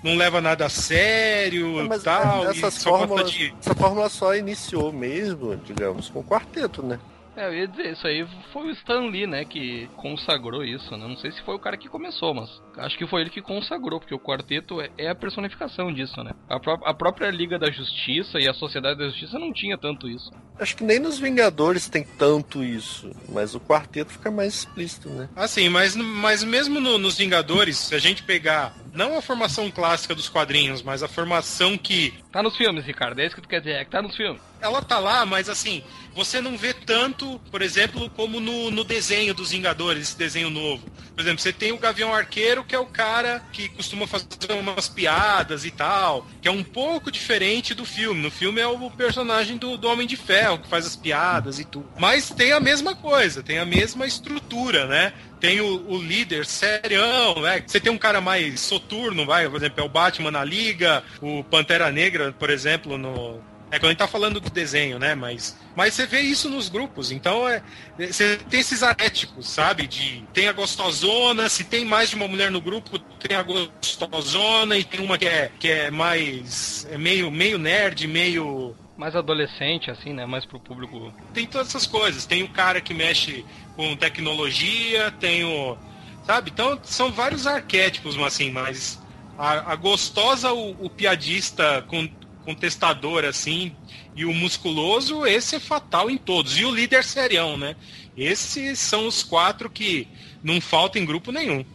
não 0.04 0.16
leva 0.16 0.42
nada 0.42 0.66
a 0.66 0.70
sério 0.70 1.78
Não, 1.78 1.88
mas 1.88 2.04
tal. 2.04 2.50
essas 2.50 2.84
e 2.84 3.24
de. 3.24 3.54
essa 3.60 3.74
fórmula 3.74 4.10
só 4.10 4.36
iniciou 4.36 4.92
mesmo, 4.92 5.56
digamos, 5.66 6.10
com 6.10 6.20
o 6.20 6.24
quarteto, 6.24 6.84
né? 6.84 7.00
É, 7.36 7.48
eu 7.48 7.54
ia 7.56 7.68
dizer, 7.68 7.94
isso 7.94 8.06
aí 8.06 8.26
foi 8.52 8.68
o 8.68 8.72
Stan 8.72 9.08
Lee, 9.08 9.26
né, 9.26 9.44
que 9.44 9.90
consagrou 9.98 10.64
isso, 10.64 10.96
né? 10.96 11.08
Não 11.08 11.18
sei 11.18 11.32
se 11.32 11.42
foi 11.42 11.56
o 11.56 11.60
cara 11.60 11.76
que 11.76 11.90
começou, 11.90 12.34
mas 12.34 12.50
acho 12.78 12.98
que 12.98 13.08
foi 13.08 13.22
ele 13.22 13.30
que 13.32 13.42
consagrou, 13.42 14.00
porque 14.00 14.14
o 14.14 14.20
quarteto 14.20 14.80
é, 14.80 14.90
é 14.98 15.10
a 15.10 15.16
personificação 15.16 15.92
disso, 15.92 16.24
né? 16.24 16.32
A, 16.48 16.60
pró- 16.60 16.80
a 16.86 16.94
própria 16.94 17.32
Liga 17.32 17.58
da 17.58 17.72
Justiça 17.72 18.40
e 18.40 18.48
a 18.48 18.54
Sociedade 18.54 19.00
da 19.00 19.06
Justiça 19.08 19.40
não 19.40 19.52
tinha 19.52 19.78
tanto 19.78 20.08
isso. 20.08 20.32
Acho 20.60 20.78
que 20.78 20.84
nem 20.84 21.00
nos 21.00 21.18
Vingadores 21.18 21.90
tem 21.90 22.04
tanto 22.04 22.64
isso, 22.64 23.10
mas 23.30 23.56
o 23.56 23.60
quarteto 23.60 24.12
fica 24.12 24.30
mais 24.30 24.54
explícito, 24.60 25.10
né? 25.10 25.28
Assim, 25.36 25.70
mas, 25.70 25.96
mas 25.96 26.44
mesmo 26.44 26.80
no- 26.80 27.00
nos 27.00 27.18
Vingadores, 27.18 27.78
se 27.78 27.96
a 27.96 28.00
gente 28.00 28.22
pegar 28.24 28.74
não 28.94 29.18
a 29.18 29.22
formação 29.22 29.70
clássica 29.72 30.14
dos 30.14 30.30
quadrinhos, 30.30 30.82
mas 30.82 31.02
a 31.04 31.08
formação 31.08 31.78
que 31.78 32.14
Tá 32.32 32.42
nos 32.42 32.56
filmes, 32.58 32.86
Ricardo, 32.86 33.20
é 33.20 33.26
isso 33.26 33.36
que 33.36 33.42
tu 33.42 33.48
quer 33.48 33.60
dizer, 33.60 33.76
é 33.76 33.86
que 33.86 33.92
tá 33.92 34.02
nos 34.02 34.16
filmes. 34.16 34.42
ela 34.62 34.82
tá 34.82 34.98
lá, 34.98 35.26
mas 35.26 35.50
assim, 35.50 35.84
você 36.16 36.40
não 36.40 36.58
vê 36.58 36.74
tanto, 36.74 37.40
por 37.52 37.62
exemplo, 37.62 38.10
como 38.12 38.40
no, 38.40 38.72
no 38.72 38.84
desenho 38.84 39.34
dos 39.34 39.52
Vingadores, 39.52 40.02
esse 40.02 40.18
desenho 40.18 40.50
novo. 40.50 40.84
Por 41.14 41.22
exemplo, 41.22 41.40
você 41.40 41.54
tem 41.54 41.72
o 41.72 41.78
Gavião 41.78 42.14
Arqueiro, 42.14 42.64
que 42.64 42.74
é 42.74 42.80
o 42.80 42.88
cara 42.88 43.44
que 43.52 43.70
costuma 43.70 44.08
fazer 44.08 44.52
umas 44.52 44.90
piadas 44.90 45.64
e 45.64 45.70
tal, 45.70 46.26
que 46.42 46.48
é 46.48 46.52
um 46.52 46.64
pouco 46.64 47.12
diferente 47.12 47.76
do 47.76 47.86
filme. 47.86 48.22
No 48.22 48.32
filme 48.32 48.60
é 48.60 48.68
o 48.68 48.90
personagem 48.90 49.58
do, 49.58 49.78
do 49.78 49.88
Homem 49.88 50.08
de 50.08 50.18
Ferro, 50.18 50.58
que 50.60 50.68
faz 50.68 50.88
as 50.88 50.96
piadas 50.96 51.60
e 51.60 51.66
tudo. 51.66 51.88
Mas 52.00 52.30
tem 52.32 52.52
a 52.52 52.60
mesma 52.60 52.96
coisa, 52.96 53.44
tem 53.44 53.60
a 53.60 53.66
mesma 53.66 54.08
estrutura, 54.08 54.88
né? 54.88 55.14
Tem 55.44 55.60
o, 55.60 55.90
o 55.90 56.02
líder 56.02 56.46
serião, 56.46 57.42
né? 57.42 57.62
Você 57.68 57.78
tem 57.78 57.92
um 57.92 57.98
cara 57.98 58.22
mais 58.22 58.62
soturno, 58.62 59.26
vai, 59.26 59.50
por 59.50 59.58
exemplo, 59.58 59.82
é 59.82 59.84
o 59.84 59.90
Batman 59.90 60.32
na 60.32 60.42
Liga, 60.42 61.04
o 61.22 61.44
Pantera 61.44 61.92
Negra, 61.92 62.32
por 62.32 62.50
exemplo, 62.50 62.98
no, 62.98 63.42
é 63.70 63.78
quando 63.78 63.88
a 63.88 63.90
gente 63.90 63.98
tá 63.98 64.08
falando 64.08 64.40
do 64.40 64.50
desenho, 64.50 64.98
né? 65.00 65.16
Mas, 65.16 65.60
mas 65.76 65.96
você 65.96 66.06
vê 66.06 66.22
isso 66.22 66.48
nos 66.48 66.70
grupos. 66.70 67.12
Então 67.12 67.50
é, 67.50 67.62
você 67.98 68.38
tem 68.38 68.62
esses 68.62 68.84
arquétipos, 68.84 69.50
sabe? 69.50 69.86
De 69.86 70.24
tem 70.32 70.48
a 70.48 70.54
gostosona, 70.54 71.50
se 71.50 71.66
tem 71.66 71.84
mais 71.84 72.12
de 72.12 72.16
uma 72.16 72.28
mulher 72.28 72.50
no 72.50 72.62
grupo, 72.62 72.98
tem 73.00 73.36
a 73.36 73.42
gostosona 73.42 74.78
e 74.78 74.84
tem 74.86 75.02
uma 75.04 75.18
que 75.18 75.26
é, 75.26 75.52
que 75.60 75.68
é 75.68 75.92
mais 75.92 76.88
é 76.90 76.98
meio 76.98 77.30
meio 77.30 77.58
nerd, 77.58 78.08
meio 78.08 78.76
Mais 78.96 79.16
adolescente, 79.16 79.90
assim, 79.90 80.14
né? 80.14 80.26
Mais 80.26 80.46
pro 80.46 80.60
público. 80.60 81.12
tem 81.34 81.48
todas 81.48 81.70
essas 81.70 81.88
coisas. 81.88 82.28
Tem 82.28 82.44
o 82.44 82.50
cara 82.50 82.80
que 82.80 82.94
mexe 82.94 83.44
com 83.76 83.96
tecnologia, 83.96 85.12
tem 85.20 85.44
o. 85.44 85.78
Sabe? 86.26 86.52
Então 86.52 86.80
são 86.84 87.12
vários 87.12 87.46
arquétipos, 87.46 88.16
mas 88.16 88.34
assim, 88.34 88.52
mas 88.52 89.00
a, 89.38 89.74
a 89.74 89.76
gostosa, 89.76 90.52
o, 90.54 90.86
o 90.86 90.90
piadista 90.90 91.84
com, 91.88 92.08
contestador, 92.46 93.26
assim, 93.26 93.76
e 94.16 94.26
o 94.26 94.34
musculoso, 94.34 95.26
esse 95.26 95.56
é 95.56 95.60
fatal 95.60 96.10
em 96.10 96.18
todos. 96.18 96.58
E 96.58 96.66
o 96.66 96.74
líder 96.74 97.04
serião, 97.04 97.58
né? 97.58 97.76
Esses 98.16 98.80
são 98.80 99.08
os 99.08 99.24
quatro 99.24 99.70
que 99.70 100.08
não 100.44 100.62
faltam 100.62 101.02
em 101.02 101.06
grupo 101.06 101.32
nenhum. 101.32 101.66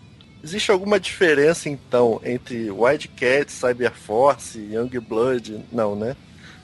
Existe 0.43 0.71
alguma 0.71 1.01
diferença, 1.01 1.69
então, 1.69 2.21
entre 2.25 2.71
Wildcat, 2.71 3.51
Cyberforce, 3.51 4.59
Youngblood? 4.59 5.65
Não, 5.73 5.97
né? 5.97 6.17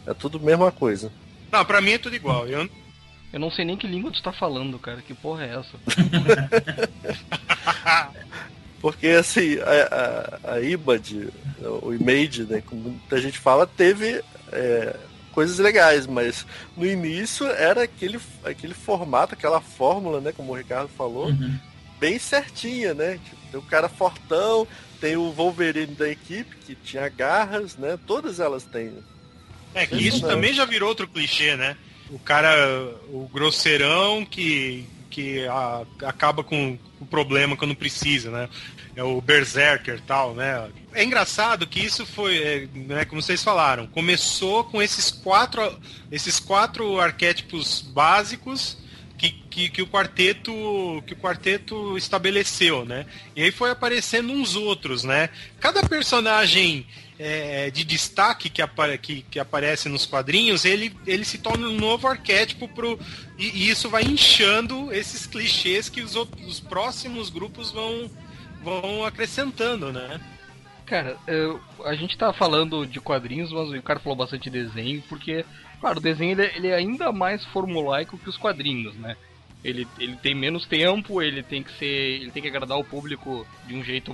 É 0.07 0.14
tudo 0.14 0.38
a 0.38 0.40
mesma 0.40 0.70
coisa. 0.70 1.11
Não, 1.51 1.64
pra 1.64 1.81
mim 1.81 1.92
é 1.92 1.99
tudo 1.99 2.14
igual. 2.14 2.47
Eu, 2.47 2.68
Eu 3.35 3.40
não 3.40 3.51
sei 3.51 3.64
nem 3.64 3.77
que 3.77 3.88
língua 3.88 4.12
tu 4.12 4.23
tá 4.23 4.33
falando, 4.33 4.79
cara. 4.79 5.03
Que 5.03 5.12
porra 5.12 5.44
é 5.44 5.57
essa? 5.57 5.75
Porque, 8.81 9.09
assim, 9.09 9.57
a, 9.59 10.51
a, 10.53 10.55
a 10.55 10.61
IBAD, 10.61 11.31
o 11.83 11.92
Image, 11.92 12.44
né, 12.44 12.62
como 12.64 12.90
muita 12.90 13.20
gente 13.20 13.37
fala, 13.38 13.66
teve 13.66 14.23
é, 14.53 14.94
coisas 15.33 15.59
legais, 15.59 16.07
mas 16.07 16.47
no 16.77 16.87
início 16.87 17.44
era 17.47 17.83
aquele, 17.83 18.20
aquele 18.44 18.75
formato, 18.75 19.35
aquela 19.35 19.61
fórmula, 19.61 20.20
né, 20.20 20.31
como 20.31 20.53
o 20.53 20.57
Ricardo 20.57 20.88
falou, 20.88 21.27
Uhum. 21.27 21.59
bem 21.99 22.16
certinha, 22.20 22.94
né? 22.94 23.18
Tipo, 23.25 23.37
tem 23.51 23.59
o 23.59 23.62
cara 23.64 23.88
fortão, 23.88 24.64
tem 25.01 25.16
o 25.16 25.33
Wolverine 25.33 25.97
da 25.97 26.09
equipe, 26.09 26.55
que 26.64 26.77
tinha 26.77 27.09
garras, 27.09 27.77
né? 27.77 27.99
Todas 28.07 28.38
elas 28.38 28.62
têm. 28.62 28.92
É 29.75 29.85
que 29.87 29.97
isso 30.07 30.20
também 30.20 30.53
já 30.53 30.64
virou 30.64 30.90
outro 30.90 31.09
clichê, 31.09 31.57
né? 31.57 31.77
O 32.14 32.18
cara, 32.20 32.57
o 33.09 33.29
grosseirão 33.33 34.24
que, 34.24 34.85
que 35.11 35.44
a- 35.48 35.83
acaba 36.05 36.44
com 36.44 36.79
o 37.00 37.07
problema 37.07 37.57
quando 37.57 37.74
precisa, 37.74 38.31
né? 38.31 38.48
É 38.94 39.03
o 39.03 39.20
berserker 39.20 40.00
tal, 40.07 40.33
né? 40.35 40.70
É 40.92 41.03
engraçado 41.03 41.66
que 41.66 41.81
isso 41.81 42.07
foi, 42.07 42.38
é, 42.38 42.68
né, 42.72 43.05
como 43.05 43.20
vocês 43.20 43.42
falaram, 43.42 43.88
começou 43.88 44.62
com 44.62 44.81
esses 44.81 45.11
quatro, 45.11 45.77
esses 46.12 46.38
quatro 46.38 47.00
arquétipos 47.00 47.81
básicos 47.81 48.79
que 49.31 49.45
que, 49.55 49.69
que, 49.71 49.83
o 49.83 49.87
quarteto 49.87 50.53
que 51.07 51.15
o 51.15 51.17
quarteto 51.17 51.97
estabeleceu, 51.97 52.85
né? 52.85 53.07
E 53.37 53.43
aí 53.43 53.53
foi 53.53 53.71
aparecendo 53.71 54.33
uns 54.33 54.57
outros, 54.57 55.05
né? 55.05 55.31
Cada 55.61 55.83
personagem 55.85 56.87
é, 57.19 57.71
de 57.71 57.85
destaque 57.85 58.51
que, 58.51 58.61
apare, 58.61 58.99
que, 58.99 59.23
que, 59.31 59.39
aparece 59.39 59.89
nos 59.89 60.07
quadrinhos, 60.07 60.65
ele, 60.65 60.95
ele 61.07 61.25
se 61.25 61.39
torna 61.39 61.69
um 61.69 61.77
novo 61.77 62.09
arquétipo 62.09 62.67
pro, 62.67 62.99
e, 63.39 63.47
e 63.47 63.71
isso 63.71 63.89
vai 63.89 64.03
inchando 64.03 64.93
esses 64.93 65.27
clichês 65.27 65.89
que 65.89 66.01
os, 66.01 66.17
outros, 66.17 66.45
os 66.47 66.61
próximos 66.61 67.31
grupos 67.31 67.71
vão, 67.71 68.11
vão 68.63 69.05
acrescentando, 69.05 69.93
né? 69.93 70.21
Cara, 70.85 71.17
eu, 71.27 71.61
a 71.85 71.95
gente 71.95 72.19
tá 72.19 72.33
falando 72.33 72.85
de 72.87 73.01
quadrinhos, 73.01 73.53
mas 73.53 73.71
o 73.71 73.83
cara 73.83 74.01
falou 74.01 74.17
bastante 74.17 74.51
desenho, 74.51 75.03
porque, 75.09 75.45
claro, 75.85 75.99
o 75.99 76.03
desenho 76.03 76.33
ele, 76.33 76.51
ele 76.57 76.68
é 76.68 76.77
ainda 76.77 77.12
mais 77.12 77.44
formulaico 77.44 78.16
que 78.16 78.31
os 78.31 78.38
quadrinhos, 78.38 78.97
né? 78.97 79.18
Ele, 79.62 79.87
ele 79.99 80.16
tem 80.16 80.35
menos 80.35 80.64
tempo, 80.64 81.20
ele 81.20 81.42
tem 81.42 81.62
que 81.62 81.70
ser. 81.75 82.23
ele 82.23 82.31
tem 82.31 82.42
que 82.42 82.49
agradar 82.49 82.79
o 82.79 82.85
público 82.85 83.47
de 83.66 83.75
um 83.75 83.85
jeito 83.85 84.11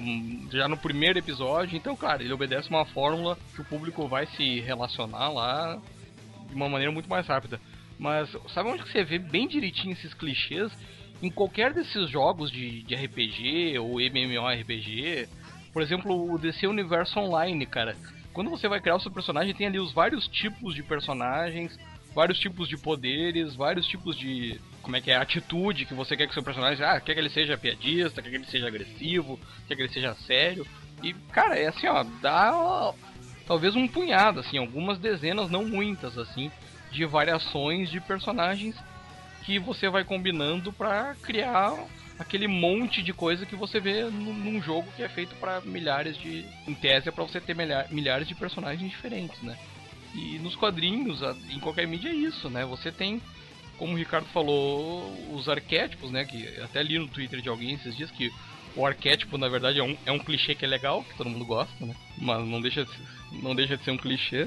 já 0.51 0.67
no 0.67 0.77
primeiro 0.77 1.21
episódio, 1.21 1.77
então, 1.77 1.95
claro, 1.95 2.25
ele 2.25 2.33
obedece 2.33 2.69
uma 2.69 2.85
fórmula 2.87 3.39
que 3.55 3.61
o 3.61 3.65
público 3.65 4.09
vai 4.09 4.27
se 4.27 4.59
relacionar 4.59 5.29
lá 5.29 5.81
de 6.49 6.57
uma 6.57 6.69
maneira 6.69 6.93
muito 6.93 7.09
mais 7.09 7.29
rápida. 7.29 7.61
Mas 7.97 8.29
sabe 8.53 8.69
onde 8.69 8.83
você 8.83 9.05
vê 9.05 9.21
bem 9.21 9.47
direitinho 9.47 9.93
esses 9.93 10.13
clichês? 10.13 10.73
Em 11.23 11.31
qualquer 11.31 11.73
desses 11.73 12.11
jogos 12.11 12.51
de, 12.51 12.83
de 12.83 12.97
RPG 12.97 13.79
ou 13.79 14.01
MMORPG, 14.01 15.29
por 15.73 15.83
exemplo, 15.83 16.33
o 16.33 16.37
DC 16.37 16.67
Universo 16.67 17.21
Online, 17.21 17.65
cara. 17.65 17.97
Quando 18.33 18.51
você 18.51 18.69
vai 18.69 18.81
criar 18.81 18.97
o 18.97 19.01
seu 19.01 19.11
personagem, 19.11 19.55
tem 19.55 19.67
ali 19.67 19.79
os 19.79 19.93
vários 19.93 20.29
tipos 20.29 20.75
de 20.75 20.83
personagens, 20.83 21.77
vários 22.15 22.39
tipos 22.39 22.69
de 22.69 22.77
poderes, 22.77 23.55
vários 23.55 23.87
tipos 23.87 24.17
de. 24.17 24.61
Como 24.83 24.97
é 24.97 25.01
que 25.01 25.11
é? 25.11 25.17
Atitude 25.17 25.85
que 25.85 25.95
você 25.95 26.17
quer 26.17 26.27
que 26.27 26.31
o 26.31 26.35
seu 26.35 26.43
personagem. 26.43 26.85
Ah, 26.85 27.01
quer 27.01 27.15
que 27.15 27.21
ele 27.21 27.31
seja 27.31 27.59
piadista, 27.59 28.23
quer 28.23 28.31
que 28.31 28.37
ele 28.37 28.47
seja 28.47 28.67
agressivo, 28.67 29.39
quer 29.67 29.75
que 29.75 29.83
ele 29.83 29.93
seja 29.93 30.15
sério. 30.15 30.67
E, 31.03 31.13
cara, 31.33 31.59
é 31.59 31.69
assim, 31.69 31.87
ó, 31.87 32.05
dá 32.21 32.93
talvez 33.47 33.75
um 33.75 33.89
punhado, 33.89 34.41
assim, 34.41 34.59
algumas 34.59 34.99
dezenas, 34.99 35.51
não 35.51 35.65
muitas, 35.65 36.17
assim, 36.17 36.51
de 36.93 37.05
variações 37.05 37.91
de 37.91 38.01
personagens 38.01 38.77
que 39.43 39.59
você 39.59 39.89
vai 39.89 40.05
combinando 40.05 40.73
para 40.73 41.15
criar 41.23 41.75
aquele 42.21 42.47
monte 42.47 43.03
de 43.03 43.15
coisa 43.15 43.47
que 43.47 43.57
você 43.57 43.81
vê 43.81 44.05
num 44.05 44.61
jogo 44.61 44.93
que 44.95 45.03
é 45.03 45.09
feito 45.09 45.35
para 45.37 45.63
milhares 45.63 46.19
de. 46.19 46.45
Em 46.69 46.75
tese 46.75 47.09
é 47.09 47.13
pra 47.13 47.25
você 47.25 47.41
ter 47.41 47.57
milhares 47.91 48.29
de 48.29 48.35
personagens 48.35 48.91
diferentes, 48.91 49.41
né? 49.43 49.57
E 50.15 50.39
nos 50.39 50.55
quadrinhos, 50.55 51.23
em 51.51 51.59
qualquer 51.61 51.87
mídia 51.87 52.11
é 52.11 52.15
isso, 52.15 52.51
né? 52.51 52.65
Você 52.67 52.93
tem, 52.93 53.23
como 53.79 53.95
o 53.95 53.97
Ricardo 53.97 54.27
falou, 54.27 55.11
os 55.33 55.49
arquétipos, 55.49 56.11
né? 56.11 56.27
Que 56.27 56.47
até 56.61 56.83
li 56.83 56.99
no 56.99 57.09
Twitter 57.09 57.41
de 57.41 57.49
alguém 57.49 57.73
esses 57.75 57.97
dias 57.97 58.11
que 58.11 58.31
o 58.77 58.85
arquétipo, 58.85 59.39
na 59.39 59.49
verdade, 59.49 59.79
é 59.79 59.83
um, 59.83 59.97
é 60.05 60.13
um 60.13 60.19
clichê 60.19 60.55
que 60.55 60.65
é 60.65 60.69
legal, 60.69 61.03
que 61.03 61.17
todo 61.17 61.31
mundo 61.31 61.47
gosta, 61.47 61.73
né? 61.85 61.95
Mas 62.19 62.47
não 62.47 62.61
deixa 62.61 62.85
de, 62.85 62.93
não 63.33 63.55
deixa 63.55 63.79
de 63.79 63.85
ser 63.85 63.93
um 63.93 63.97
clichê. 63.97 64.47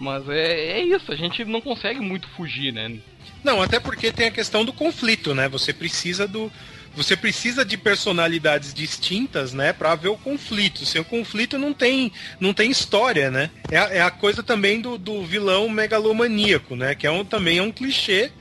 Mas 0.00 0.26
é, 0.28 0.78
é 0.78 0.82
isso, 0.82 1.12
a 1.12 1.16
gente 1.16 1.44
não 1.44 1.60
consegue 1.60 2.00
muito 2.00 2.28
fugir, 2.28 2.72
né? 2.72 2.98
Não, 3.44 3.60
até 3.60 3.78
porque 3.78 4.10
tem 4.12 4.28
a 4.28 4.30
questão 4.30 4.64
do 4.64 4.72
conflito, 4.72 5.34
né? 5.34 5.48
Você 5.48 5.72
precisa 5.72 6.26
do, 6.26 6.50
você 6.94 7.16
precisa 7.16 7.64
de 7.64 7.76
personalidades 7.76 8.74
distintas, 8.74 9.52
né, 9.52 9.72
para 9.72 9.94
ver 9.94 10.08
o 10.08 10.16
conflito. 10.16 10.84
Sem 10.84 11.00
o 11.00 11.04
conflito 11.04 11.58
não 11.58 11.72
tem, 11.72 12.12
não 12.40 12.52
tem 12.52 12.70
história, 12.70 13.30
né? 13.30 13.50
É 13.70 13.78
a, 13.78 13.84
é 13.94 14.00
a 14.00 14.10
coisa 14.10 14.42
também 14.42 14.80
do, 14.80 14.98
do 14.98 15.24
vilão 15.24 15.68
megalomaníaco, 15.68 16.74
né, 16.76 16.94
que 16.94 17.06
é 17.06 17.10
um, 17.10 17.24
também 17.24 17.58
é 17.58 17.62
um 17.62 17.72
clichê 17.72 18.32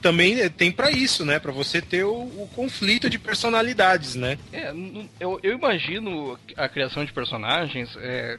também 0.00 0.48
tem 0.50 0.70
para 0.70 0.92
isso, 0.92 1.24
né? 1.24 1.40
Para 1.40 1.50
você 1.50 1.82
ter 1.82 2.04
o, 2.04 2.12
o, 2.12 2.48
conflito 2.54 3.10
de 3.10 3.18
personalidades, 3.18 4.14
né? 4.14 4.38
É, 4.52 4.72
eu, 5.18 5.40
eu 5.42 5.58
imagino 5.58 6.38
a 6.56 6.68
criação 6.68 7.04
de 7.04 7.12
personagens, 7.12 7.96
é, 7.96 8.36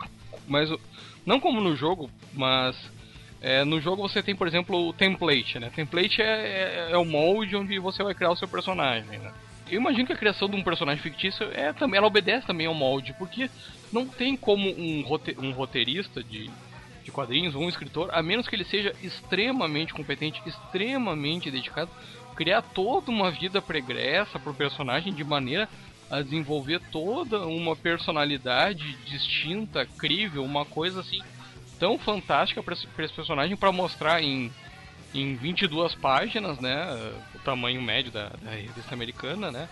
mas 0.48 0.69
não 1.26 1.39
como 1.39 1.60
no 1.60 1.76
jogo, 1.76 2.10
mas 2.34 2.78
é, 3.41 3.63
no 3.63 3.80
jogo 3.80 4.02
você 4.02 4.22
tem, 4.22 4.36
por 4.36 4.48
exemplo, 4.48 4.88
o 4.88 4.93
template, 4.93 5.60
né? 5.60 5.72
Template 5.74 6.22
é, 6.22 6.26
é, 6.26 6.91
é, 6.91 6.98
o 6.98 7.06
molde 7.06 7.56
onde 7.56 7.78
você 7.80 8.04
vai 8.04 8.13
criar 8.13 8.32
o 8.32 8.36
seu 8.36 8.48
personagem, 8.48 9.19
né? 9.19 9.32
Eu 9.72 9.80
imagino 9.80 10.06
que 10.06 10.14
a 10.14 10.18
criação 10.18 10.50
de 10.50 10.56
um 10.56 10.64
personagem 10.64 11.02
fictício 11.02 11.50
é 11.54 11.72
também 11.74 11.98
ela 11.98 12.08
obedece 12.08 12.48
também 12.48 12.68
ao 12.68 12.74
molde, 12.74 13.14
porque 13.14 13.50
não 13.92 14.08
tem 14.08 14.36
como 14.36 14.70
um, 14.70 15.02
rote, 15.04 15.36
um 15.40 15.52
roteirista 15.52 16.24
de, 16.24 16.50
de 17.04 17.12
quadrinhos 17.12 17.56
ou 17.56 17.64
um 17.64 17.70
escritor, 17.70 18.10
a 18.12 18.22
menos 18.22 18.48
que 18.48 18.56
ele 18.56 18.66
seja 18.66 18.96
extremamente 19.02 19.94
competente, 19.94 20.42
extremamente 20.46 21.52
dedicado, 21.52 21.92
criar 22.36 22.62
toda 22.62 23.12
uma 23.12 23.32
vida 23.32 23.62
pregressa 23.62 24.40
pro 24.40 24.54
personagem 24.54 25.14
de 25.14 25.24
maneira 25.24 25.68
a 26.10 26.22
desenvolver 26.22 26.82
toda 26.92 27.46
uma 27.46 27.76
personalidade 27.76 28.96
distinta, 29.06 29.86
crível, 29.98 30.44
uma 30.44 30.66
coisa 30.66 31.02
assim 31.02 31.20
tão 31.80 31.98
fantástica 31.98 32.62
para 32.62 32.74
esse 32.74 32.88
personagem 32.88 33.56
para 33.56 33.72
mostrar 33.72 34.22
em 34.22 34.52
em 35.14 35.36
22 35.36 35.96
páginas, 35.96 36.60
né? 36.60 37.14
O 37.41 37.45
tamanho 37.45 37.82
médio 37.82 38.12
da, 38.12 38.30
da 38.41 38.52
revista 38.52 38.93
americana, 38.93 39.52
né? 39.52 39.69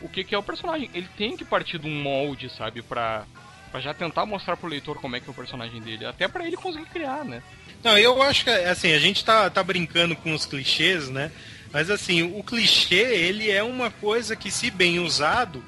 O 0.00 0.08
que, 0.08 0.22
que, 0.22 0.34
é 0.34 0.38
o 0.38 0.42
personagem? 0.42 0.88
Ele 0.94 1.08
tem 1.16 1.36
que 1.36 1.44
partir 1.44 1.78
de 1.78 1.86
um 1.88 2.02
molde, 2.02 2.48
sabe? 2.48 2.82
Pra, 2.82 3.24
pra 3.70 3.80
já 3.80 3.92
tentar 3.92 4.24
mostrar 4.24 4.56
pro 4.56 4.68
leitor 4.68 5.00
como 5.00 5.16
é 5.16 5.20
que 5.20 5.28
é 5.28 5.30
o 5.30 5.34
personagem 5.34 5.80
dele. 5.80 6.06
Até 6.06 6.28
para 6.28 6.46
ele 6.46 6.56
conseguir 6.56 6.86
criar, 6.86 7.24
né? 7.24 7.42
Não, 7.82 7.98
eu 7.98 8.22
acho 8.22 8.44
que, 8.44 8.50
assim, 8.50 8.92
a 8.92 8.98
gente 8.98 9.24
tá, 9.24 9.50
tá 9.50 9.62
brincando 9.62 10.14
com 10.14 10.32
os 10.32 10.46
clichês, 10.46 11.08
né? 11.08 11.32
Mas, 11.72 11.90
assim, 11.90 12.22
o 12.22 12.42
clichê, 12.42 12.94
ele 12.94 13.50
é 13.50 13.62
uma 13.62 13.90
coisa 13.90 14.36
que, 14.36 14.50
se 14.50 14.70
bem 14.70 15.00
usado, 15.00 15.62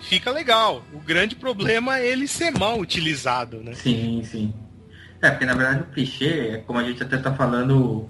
fica 0.00 0.30
legal. 0.30 0.84
O 0.92 1.00
grande 1.00 1.34
problema 1.34 1.98
é 1.98 2.06
ele 2.06 2.28
ser 2.28 2.50
mal 2.50 2.78
utilizado, 2.78 3.58
né? 3.58 3.74
Sim, 3.74 4.22
sim. 4.22 4.54
É, 5.22 5.30
porque, 5.30 5.46
na 5.46 5.54
verdade, 5.54 5.82
o 5.82 5.92
clichê, 5.94 6.62
como 6.66 6.78
a 6.78 6.84
gente 6.84 7.02
até 7.02 7.16
tá 7.16 7.34
falando 7.34 8.08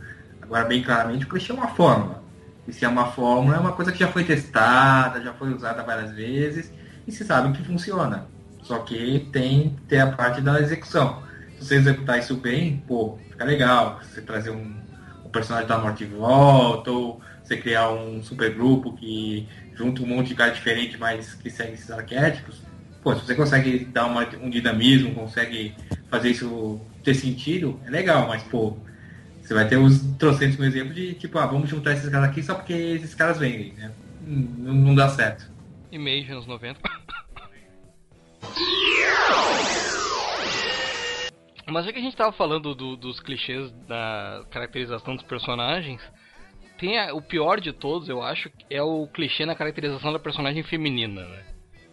Agora, 0.50 0.64
bem 0.64 0.82
claramente, 0.82 1.24
o 1.24 1.28
clichê 1.28 1.52
é 1.52 1.54
uma 1.54 1.68
fórmula. 1.68 2.24
E 2.70 2.72
se 2.72 2.84
é 2.84 2.88
uma 2.88 3.06
fórmula, 3.06 3.56
é 3.56 3.58
uma 3.58 3.72
coisa 3.72 3.90
que 3.90 3.98
já 3.98 4.06
foi 4.06 4.22
testada, 4.22 5.20
já 5.20 5.34
foi 5.34 5.52
usada 5.52 5.82
várias 5.82 6.12
vezes 6.12 6.72
e 7.04 7.10
se 7.10 7.24
sabe 7.24 7.56
que 7.56 7.64
funciona. 7.64 8.26
Só 8.62 8.78
que 8.78 9.28
tem 9.32 9.70
que 9.70 9.80
ter 9.88 9.98
a 9.98 10.12
parte 10.12 10.40
da 10.40 10.60
execução. 10.60 11.20
Se 11.58 11.66
você 11.66 11.74
executar 11.74 12.20
isso 12.20 12.36
bem, 12.36 12.82
pô, 12.86 13.18
fica 13.28 13.44
legal. 13.44 13.98
Você 14.00 14.20
trazer 14.20 14.50
um, 14.50 14.72
um 15.24 15.28
personagem 15.30 15.68
da 15.68 15.78
morte 15.78 16.04
de 16.04 16.14
volta, 16.14 16.92
ou 16.92 17.20
você 17.42 17.56
criar 17.56 17.90
um 17.90 18.22
supergrupo 18.22 18.92
que 18.92 19.48
junta 19.74 20.02
um 20.02 20.06
monte 20.06 20.28
de 20.28 20.34
cara 20.36 20.52
diferente, 20.52 20.96
mas 20.96 21.34
que 21.34 21.50
segue 21.50 21.72
esses 21.72 21.90
arquétipos. 21.90 22.62
Pô, 23.02 23.16
se 23.16 23.26
você 23.26 23.34
consegue 23.34 23.84
dar 23.86 24.06
uma, 24.06 24.24
um 24.40 24.48
dinamismo, 24.48 25.12
consegue 25.12 25.74
fazer 26.08 26.30
isso 26.30 26.80
ter 27.02 27.14
sentido, 27.14 27.80
é 27.84 27.90
legal, 27.90 28.28
mas 28.28 28.44
pô, 28.44 28.76
você 29.50 29.54
vai 29.54 29.66
ter 29.66 29.78
os 29.78 30.00
trocentos 30.16 30.60
um 30.60 30.64
exemplo 30.64 30.94
de 30.94 31.12
tipo, 31.14 31.36
ah, 31.36 31.44
vamos 31.44 31.68
juntar 31.68 31.90
esses 31.92 32.08
caras 32.08 32.30
aqui 32.30 32.40
só 32.40 32.54
porque 32.54 32.72
esses 32.72 33.16
caras 33.16 33.36
vendem, 33.36 33.72
né? 33.72 33.92
Não, 34.22 34.72
não 34.72 34.94
dá 34.94 35.08
certo. 35.08 35.50
Image 35.90 36.30
anos 36.30 36.46
90. 36.46 36.78
Mas 41.66 41.84
já 41.84 41.92
que 41.92 41.98
a 41.98 42.02
gente 42.02 42.16
tava 42.16 42.30
falando 42.30 42.76
do, 42.76 42.96
dos 42.96 43.18
clichês 43.18 43.72
da 43.88 44.44
caracterização 44.52 45.16
dos 45.16 45.24
personagens, 45.24 46.00
tem 46.78 46.96
a, 47.00 47.12
o 47.12 47.20
pior 47.20 47.60
de 47.60 47.72
todos, 47.72 48.08
eu 48.08 48.22
acho, 48.22 48.48
é 48.70 48.80
o 48.80 49.08
clichê 49.08 49.44
na 49.44 49.56
caracterização 49.56 50.12
da 50.12 50.20
personagem 50.20 50.62
feminina, 50.62 51.24
né? 51.24 51.42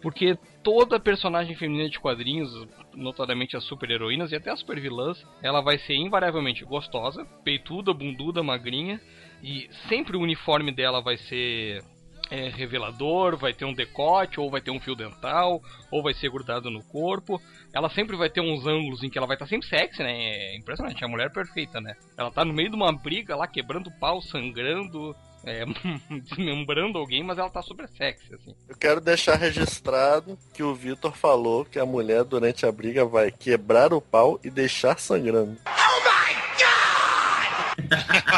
Porque 0.00 0.38
toda 0.68 1.00
personagem 1.00 1.56
feminina 1.56 1.88
de 1.88 1.98
quadrinhos, 1.98 2.52
notadamente 2.94 3.56
as 3.56 3.64
super-heroínas 3.64 4.32
e 4.32 4.36
até 4.36 4.50
as 4.50 4.60
super-vilãs, 4.60 5.16
ela 5.42 5.62
vai 5.62 5.78
ser 5.78 5.94
invariavelmente 5.94 6.62
gostosa, 6.62 7.24
peituda, 7.42 7.94
bunduda, 7.94 8.42
magrinha, 8.42 9.00
e 9.42 9.66
sempre 9.88 10.14
o 10.14 10.20
uniforme 10.20 10.70
dela 10.70 11.00
vai 11.00 11.16
ser 11.16 11.82
é, 12.30 12.50
revelador, 12.50 13.38
vai 13.38 13.54
ter 13.54 13.64
um 13.64 13.72
decote, 13.72 14.38
ou 14.38 14.50
vai 14.50 14.60
ter 14.60 14.70
um 14.70 14.78
fio 14.78 14.94
dental, 14.94 15.62
ou 15.90 16.02
vai 16.02 16.12
ser 16.12 16.30
grudado 16.30 16.70
no 16.70 16.84
corpo. 16.84 17.40
Ela 17.72 17.88
sempre 17.88 18.14
vai 18.14 18.28
ter 18.28 18.42
uns 18.42 18.66
ângulos 18.66 19.02
em 19.02 19.08
que 19.08 19.16
ela 19.16 19.26
vai 19.26 19.36
estar 19.36 19.46
tá 19.46 19.48
sempre 19.48 19.66
sexy, 19.68 20.02
né? 20.02 20.12
É 20.12 20.56
impressionante, 20.58 21.02
é 21.02 21.06
a 21.06 21.10
mulher 21.10 21.32
perfeita, 21.32 21.80
né? 21.80 21.96
Ela 22.14 22.30
tá 22.30 22.44
no 22.44 22.52
meio 22.52 22.68
de 22.68 22.76
uma 22.76 22.92
briga 22.92 23.34
lá, 23.34 23.46
quebrando 23.46 23.90
pau, 23.98 24.20
sangrando, 24.20 25.16
é, 25.48 25.64
desmembrando 26.22 26.98
alguém, 26.98 27.24
mas 27.24 27.38
ela 27.38 27.50
tá 27.50 27.62
super 27.62 27.88
sexy, 27.88 28.34
assim. 28.34 28.54
Eu 28.68 28.76
quero 28.76 29.00
deixar 29.00 29.36
registrado 29.36 30.38
que 30.52 30.62
o 30.62 30.74
Vitor 30.74 31.16
falou 31.16 31.64
que 31.64 31.78
a 31.78 31.86
mulher 31.86 32.24
durante 32.24 32.66
a 32.66 32.72
briga 32.72 33.04
vai 33.04 33.30
quebrar 33.30 33.92
o 33.92 34.00
pau 34.00 34.38
e 34.44 34.50
deixar 34.50 34.98
sangrando. 34.98 35.56
Oh 35.66 36.00
my 36.04 36.34
God! 36.58 38.28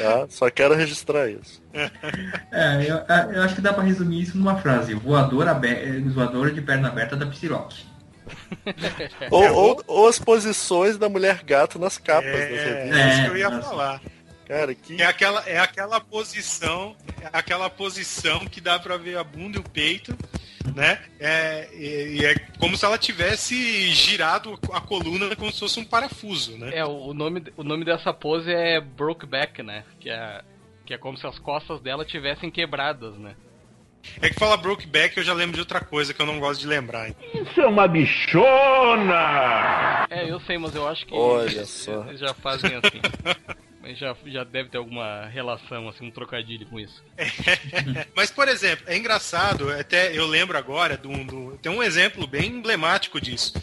tá? 0.00 0.26
Só 0.28 0.50
quero 0.50 0.74
registrar 0.74 1.28
isso. 1.28 1.62
É, 2.52 2.86
eu, 2.88 2.96
eu 3.34 3.42
acho 3.42 3.54
que 3.54 3.60
dá 3.60 3.72
pra 3.72 3.82
resumir 3.82 4.22
isso 4.22 4.36
numa 4.36 4.56
frase. 4.56 4.94
Voadora, 4.94 5.58
voadora 6.12 6.50
de 6.50 6.62
perna 6.62 6.88
aberta 6.88 7.16
da 7.16 7.26
Psylocke. 7.26 7.84
ou, 9.30 9.54
ou, 9.54 9.84
ou 9.86 10.08
as 10.08 10.18
posições 10.18 10.98
da 10.98 11.08
mulher 11.08 11.42
gato 11.44 11.78
nas 11.78 11.98
capas 11.98 12.30
das 12.32 12.60
É, 12.60 12.64
revistas. 12.64 12.98
é 12.98 13.08
isso 13.08 13.22
que 13.22 13.28
eu 13.28 13.34
É, 13.34 13.38
ia 13.38 13.50
nossa. 13.50 13.68
falar. 13.68 14.00
Cara, 14.46 14.74
que. 14.74 15.00
É 15.00 15.06
aquela, 15.06 15.48
é 15.48 15.58
aquela 15.58 16.00
posição, 16.00 16.96
é 17.22 17.28
aquela 17.32 17.70
posição 17.70 18.40
que 18.46 18.60
dá 18.60 18.78
pra 18.78 18.96
ver 18.96 19.16
a 19.16 19.22
bunda 19.22 19.58
e 19.58 19.60
o 19.60 19.62
peito, 19.62 20.16
né? 20.74 21.00
É, 21.20 21.68
e, 21.72 22.18
e 22.20 22.24
é 22.26 22.34
como 22.58 22.76
se 22.76 22.84
ela 22.84 22.98
tivesse 22.98 23.90
girado 23.92 24.58
a 24.72 24.80
coluna 24.80 25.36
como 25.36 25.52
se 25.52 25.60
fosse 25.60 25.78
um 25.78 25.84
parafuso, 25.84 26.58
né? 26.58 26.70
É, 26.74 26.84
o 26.84 27.14
nome, 27.14 27.44
o 27.56 27.62
nome 27.62 27.84
dessa 27.84 28.12
pose 28.12 28.52
é 28.52 28.80
Brokeback, 28.80 29.62
né? 29.62 29.84
Que 30.00 30.10
é, 30.10 30.42
que 30.84 30.94
é 30.94 30.98
como 30.98 31.16
se 31.16 31.26
as 31.28 31.38
costas 31.38 31.80
dela 31.80 32.04
tivessem 32.04 32.50
quebradas, 32.50 33.16
né? 33.18 33.36
É 34.20 34.28
que 34.28 34.38
fala 34.38 34.56
Brokeback, 34.56 35.16
eu 35.16 35.24
já 35.24 35.32
lembro 35.34 35.54
de 35.54 35.60
outra 35.60 35.80
coisa 35.80 36.12
que 36.14 36.20
eu 36.20 36.26
não 36.26 36.38
gosto 36.40 36.60
de 36.60 36.66
lembrar. 36.66 37.10
Isso 37.34 37.60
é 37.60 37.66
uma 37.66 37.86
bichona! 37.88 40.06
É, 40.10 40.30
eu 40.30 40.40
sei, 40.40 40.58
mas 40.58 40.74
eu 40.74 40.86
acho 40.88 41.06
que 41.06 41.14
Olha 41.14 41.50
eles, 41.50 41.68
só. 41.68 42.04
eles 42.08 42.20
já 42.20 42.34
fazem 42.34 42.74
assim. 42.76 43.00
Mas 43.82 43.98
já, 43.98 44.14
já 44.26 44.44
deve 44.44 44.68
ter 44.68 44.76
alguma 44.78 45.24
relação, 45.26 45.88
assim, 45.88 46.06
um 46.06 46.10
trocadilho 46.10 46.66
com 46.66 46.78
isso. 46.78 47.02
Mas, 48.14 48.30
por 48.30 48.46
exemplo, 48.46 48.84
é 48.86 48.96
engraçado, 48.96 49.70
até 49.72 50.16
eu 50.16 50.26
lembro 50.26 50.56
agora, 50.58 50.98
do, 50.98 51.08
do- 51.24 51.58
tem 51.62 51.72
um 51.72 51.82
exemplo 51.82 52.26
bem 52.26 52.46
emblemático 52.50 53.18
disso. 53.18 53.54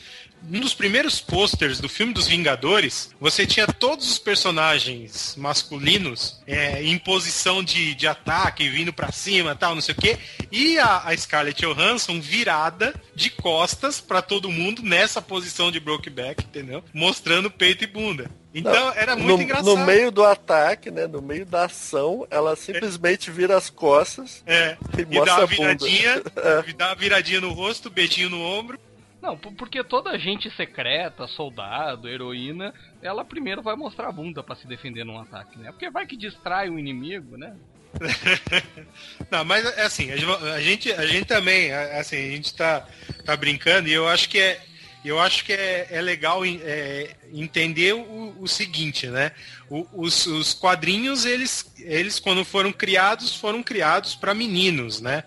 Um 0.49 0.59
dos 0.61 0.73
primeiros 0.73 1.19
posters 1.19 1.79
do 1.79 1.89
filme 1.89 2.13
dos 2.13 2.27
Vingadores, 2.27 3.09
você 3.19 3.45
tinha 3.45 3.67
todos 3.67 4.09
os 4.09 4.17
personagens 4.17 5.35
masculinos 5.37 6.39
é, 6.47 6.81
em 6.83 6.97
posição 6.97 7.61
de, 7.63 7.93
de 7.95 8.07
ataque, 8.07 8.69
vindo 8.69 8.93
pra 8.93 9.11
cima 9.11 9.55
tal, 9.55 9.75
não 9.75 9.81
sei 9.81 9.93
o 9.93 9.97
quê, 9.97 10.17
e 10.51 10.77
a, 10.79 11.03
a 11.05 11.17
Scarlett 11.17 11.61
Johansson 11.65 12.21
virada 12.21 12.93
de 13.13 13.29
costas 13.29 13.99
pra 13.99 14.21
todo 14.21 14.49
mundo 14.49 14.81
nessa 14.81 15.21
posição 15.21 15.69
de 15.71 15.79
Brokeback, 15.79 16.45
entendeu? 16.45 16.83
Mostrando 16.93 17.51
peito 17.51 17.83
e 17.83 17.87
bunda. 17.87 18.29
Então 18.53 18.73
Não, 18.73 18.93
era 18.93 19.15
muito 19.15 19.37
no, 19.37 19.43
engraçado. 19.43 19.75
no 19.75 19.85
meio 19.85 20.11
do 20.11 20.23
ataque, 20.23 20.89
né? 20.89 21.05
No 21.05 21.21
meio 21.21 21.45
da 21.45 21.65
ação, 21.65 22.25
ela 22.31 22.55
simplesmente 22.55 23.29
vira 23.29 23.55
as 23.57 23.69
costas 23.69 24.41
É, 24.47 24.77
e, 24.97 25.01
e 25.01 25.25
dá 25.25 25.37
uma 25.37 25.45
viradinha, 25.45 26.23
É. 26.37 26.73
dá 26.73 26.87
uma 26.87 26.95
viradinha 26.95 27.41
no 27.41 27.51
rosto, 27.51 27.89
beijinho 27.89 28.29
no 28.29 28.41
ombro. 28.41 28.79
Não, 29.21 29.37
por- 29.37 29.53
porque 29.53 29.83
toda 29.83 30.11
agente 30.11 30.49
secreta, 30.51 31.27
soldado, 31.27 32.07
heroína, 32.07 32.73
ela 33.01 33.25
primeiro 33.25 33.61
vai 33.61 33.75
mostrar 33.75 34.07
a 34.09 34.11
bunda 34.11 34.43
pra 34.43 34.55
se 34.55 34.67
defender 34.67 35.03
num 35.03 35.19
ataque, 35.19 35.57
né? 35.57 35.71
Porque 35.71 35.89
vai 35.89 36.05
que 36.05 36.15
distrai 36.15 36.69
o 36.69 36.77
inimigo, 36.77 37.35
né? 37.37 37.55
Não, 39.31 39.43
mas 39.45 39.65
é 39.77 39.83
assim, 39.83 40.11
a 40.11 40.17
gente- 40.17 40.43
a 40.43 40.61
gente, 40.61 41.07
gente 41.07 41.25
também, 41.25 41.71
é, 41.71 41.99
assim, 41.99 42.15
a 42.17 42.31
gente 42.35 42.53
tá, 42.53 42.85
tá 43.25 43.35
brincando 43.35 43.87
e 43.87 43.93
eu 43.93 44.07
acho 44.07 44.29
que 44.29 44.39
é. 44.39 44.61
Eu 45.05 45.19
acho 45.19 45.45
que 45.45 45.53
é, 45.53 45.87
é 45.89 46.01
legal 46.01 46.43
é, 46.43 47.15
entender 47.31 47.93
o, 47.93 48.35
o 48.39 48.47
seguinte, 48.47 49.07
né? 49.07 49.31
O- 49.69 49.87
os, 49.93 50.25
os 50.25 50.53
quadrinhos, 50.53 51.23
eles, 51.25 51.71
eles, 51.79 52.19
quando 52.19 52.43
foram 52.43 52.73
criados, 52.73 53.33
foram 53.35 53.63
criados 53.63 54.15
para 54.15 54.33
meninos, 54.33 54.99
né? 54.99 55.23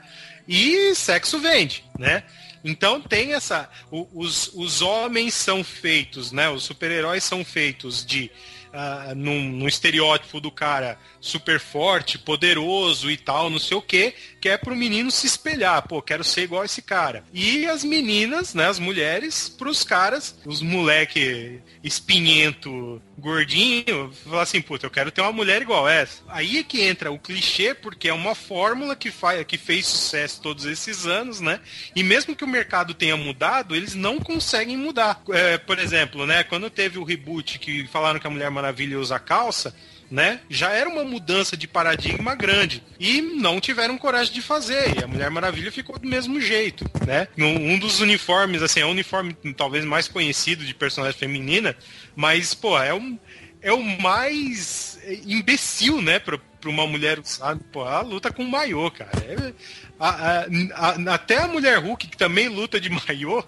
E 0.46 0.94
sexo 0.94 1.38
vende, 1.38 1.84
né? 1.98 2.24
Então 2.64 3.00
tem 3.00 3.32
essa. 3.32 3.68
os, 3.90 4.50
os 4.54 4.82
homens 4.82 5.34
são 5.34 5.64
feitos, 5.64 6.32
né? 6.32 6.48
Os 6.50 6.64
super-heróis 6.64 7.24
são 7.24 7.44
feitos 7.44 8.04
de. 8.04 8.30
Ah, 8.72 9.12
num, 9.16 9.42
num 9.42 9.68
estereótipo 9.68 10.40
do 10.40 10.50
cara 10.50 10.98
super 11.20 11.60
forte, 11.60 12.18
poderoso 12.18 13.10
e 13.10 13.16
tal, 13.16 13.50
não 13.50 13.58
sei 13.58 13.76
o 13.76 13.82
que, 13.82 14.14
que 14.40 14.48
é 14.48 14.56
pro 14.56 14.74
menino 14.76 15.10
se 15.10 15.26
espelhar, 15.26 15.86
pô, 15.86 16.00
quero 16.00 16.24
ser 16.24 16.42
igual 16.42 16.64
esse 16.64 16.82
cara. 16.82 17.24
E 17.32 17.66
as 17.66 17.84
meninas, 17.84 18.54
né, 18.54 18.68
as 18.68 18.78
mulheres, 18.78 19.48
pros 19.48 19.84
caras, 19.84 20.38
os 20.46 20.62
moleque 20.62 21.60
espinhento, 21.82 23.00
gordinho, 23.18 24.12
falar 24.24 24.42
assim, 24.42 24.60
puta, 24.60 24.86
eu 24.86 24.90
quero 24.90 25.10
ter 25.10 25.20
uma 25.20 25.32
mulher 25.32 25.62
igual 25.62 25.88
essa. 25.88 26.22
Aí 26.28 26.58
é 26.58 26.62
que 26.62 26.80
entra 26.82 27.10
o 27.10 27.18
clichê, 27.18 27.74
porque 27.74 28.08
é 28.08 28.12
uma 28.12 28.34
fórmula 28.34 28.96
que, 28.96 29.10
faz, 29.10 29.44
que 29.44 29.58
fez 29.58 29.86
sucesso 29.86 30.40
todos 30.40 30.64
esses 30.64 31.06
anos, 31.06 31.40
né? 31.40 31.60
E 31.94 32.02
mesmo 32.02 32.34
que 32.34 32.44
o 32.44 32.48
mercado 32.48 32.94
tenha 32.94 33.16
mudado, 33.16 33.76
eles 33.76 33.94
não 33.94 34.18
conseguem 34.18 34.76
mudar. 34.76 35.22
É, 35.30 35.58
por 35.58 35.78
exemplo, 35.78 36.26
né, 36.26 36.42
quando 36.42 36.70
teve 36.70 36.98
o 36.98 37.04
reboot 37.04 37.58
que 37.58 37.86
falaram 37.88 38.18
que 38.18 38.26
a 38.26 38.30
Mulher 38.30 38.50
Maravilha 38.60 38.98
usa 38.98 39.18
calça, 39.18 39.74
né? 40.10 40.40
Já 40.50 40.70
era 40.70 40.88
uma 40.88 41.04
mudança 41.04 41.56
de 41.56 41.66
paradigma 41.66 42.34
grande. 42.34 42.82
E 42.98 43.22
não 43.22 43.60
tiveram 43.60 43.96
coragem 43.96 44.34
de 44.34 44.42
fazer. 44.42 44.98
E 44.98 45.04
a 45.04 45.06
Mulher 45.06 45.30
Maravilha 45.30 45.72
ficou 45.72 45.98
do 45.98 46.08
mesmo 46.08 46.40
jeito, 46.40 46.84
né? 47.06 47.28
Um 47.38 47.78
dos 47.78 48.00
uniformes, 48.00 48.62
assim, 48.62 48.80
é 48.80 48.84
o 48.84 48.90
uniforme 48.90 49.34
talvez 49.56 49.84
mais 49.84 50.08
conhecido 50.08 50.64
de 50.64 50.74
personagem 50.74 51.18
feminina, 51.18 51.76
mas, 52.14 52.54
pô, 52.54 52.78
é 52.78 52.92
um. 52.92 53.18
É 53.62 53.72
o 53.72 53.82
mais 53.82 54.98
imbecil, 55.26 56.00
né, 56.00 56.18
pra 56.60 56.70
uma 56.70 56.86
mulher 56.86 57.18
usar. 57.18 57.56
Pô, 57.72 57.82
ela 57.82 58.02
luta 58.02 58.30
com 58.32 58.44
maiô, 58.44 58.90
cara. 58.90 59.10
É- 59.18 59.52
a- 59.98 60.08
a- 60.08 60.46
a- 60.74 61.14
até 61.14 61.38
a 61.38 61.48
mulher 61.48 61.78
Hulk, 61.78 62.06
que 62.08 62.16
também 62.16 62.48
luta 62.48 62.80
de 62.80 62.88
maiô, 62.90 63.42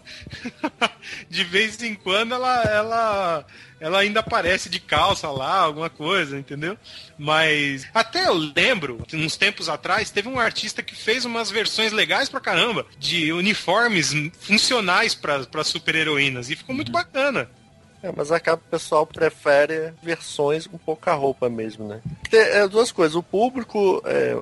de 1.29 1.45
vez 1.45 1.83
em 1.83 1.95
quando 1.95 2.35
ela, 2.35 2.63
ela, 2.65 3.47
ela 3.81 3.99
ainda 4.01 4.21
aparece 4.21 4.69
de 4.69 4.79
calça 4.81 5.31
lá, 5.31 5.61
alguma 5.61 5.89
coisa, 5.91 6.39
entendeu? 6.39 6.77
Mas 7.19 7.87
até 7.95 8.27
eu 8.27 8.35
lembro, 8.35 9.05
uns 9.15 9.37
tempos 9.37 9.69
atrás, 9.69 10.11
teve 10.11 10.29
um 10.29 10.39
artista 10.39 10.83
que 10.83 10.95
fez 10.95 11.25
umas 11.25 11.51
versões 11.51 11.93
legais 11.93 12.29
pra 12.29 12.41
caramba, 12.41 12.87
de 12.99 13.33
uniformes 13.33 14.13
funcionais 14.41 15.15
pra 15.15 15.65
super-heroínas, 15.65 16.51
e 16.51 16.57
ficou 16.57 16.75
muito 16.75 16.93
bacana. 16.93 17.49
É, 18.03 18.11
mas 18.17 18.33
acaba 18.33 18.61
o 18.67 18.71
pessoal 18.71 19.07
prefere 19.07 19.93
versões 20.03 20.67
com 20.67 20.77
pouca 20.77 21.13
roupa 21.15 21.49
mesmo, 21.49 21.87
né? 21.87 22.01
Tem 22.31 22.41
é, 22.41 22.67
duas 22.67 22.91
coisas. 22.91 23.15
O 23.15 23.23
público, 23.23 24.03
é, 24.05 24.37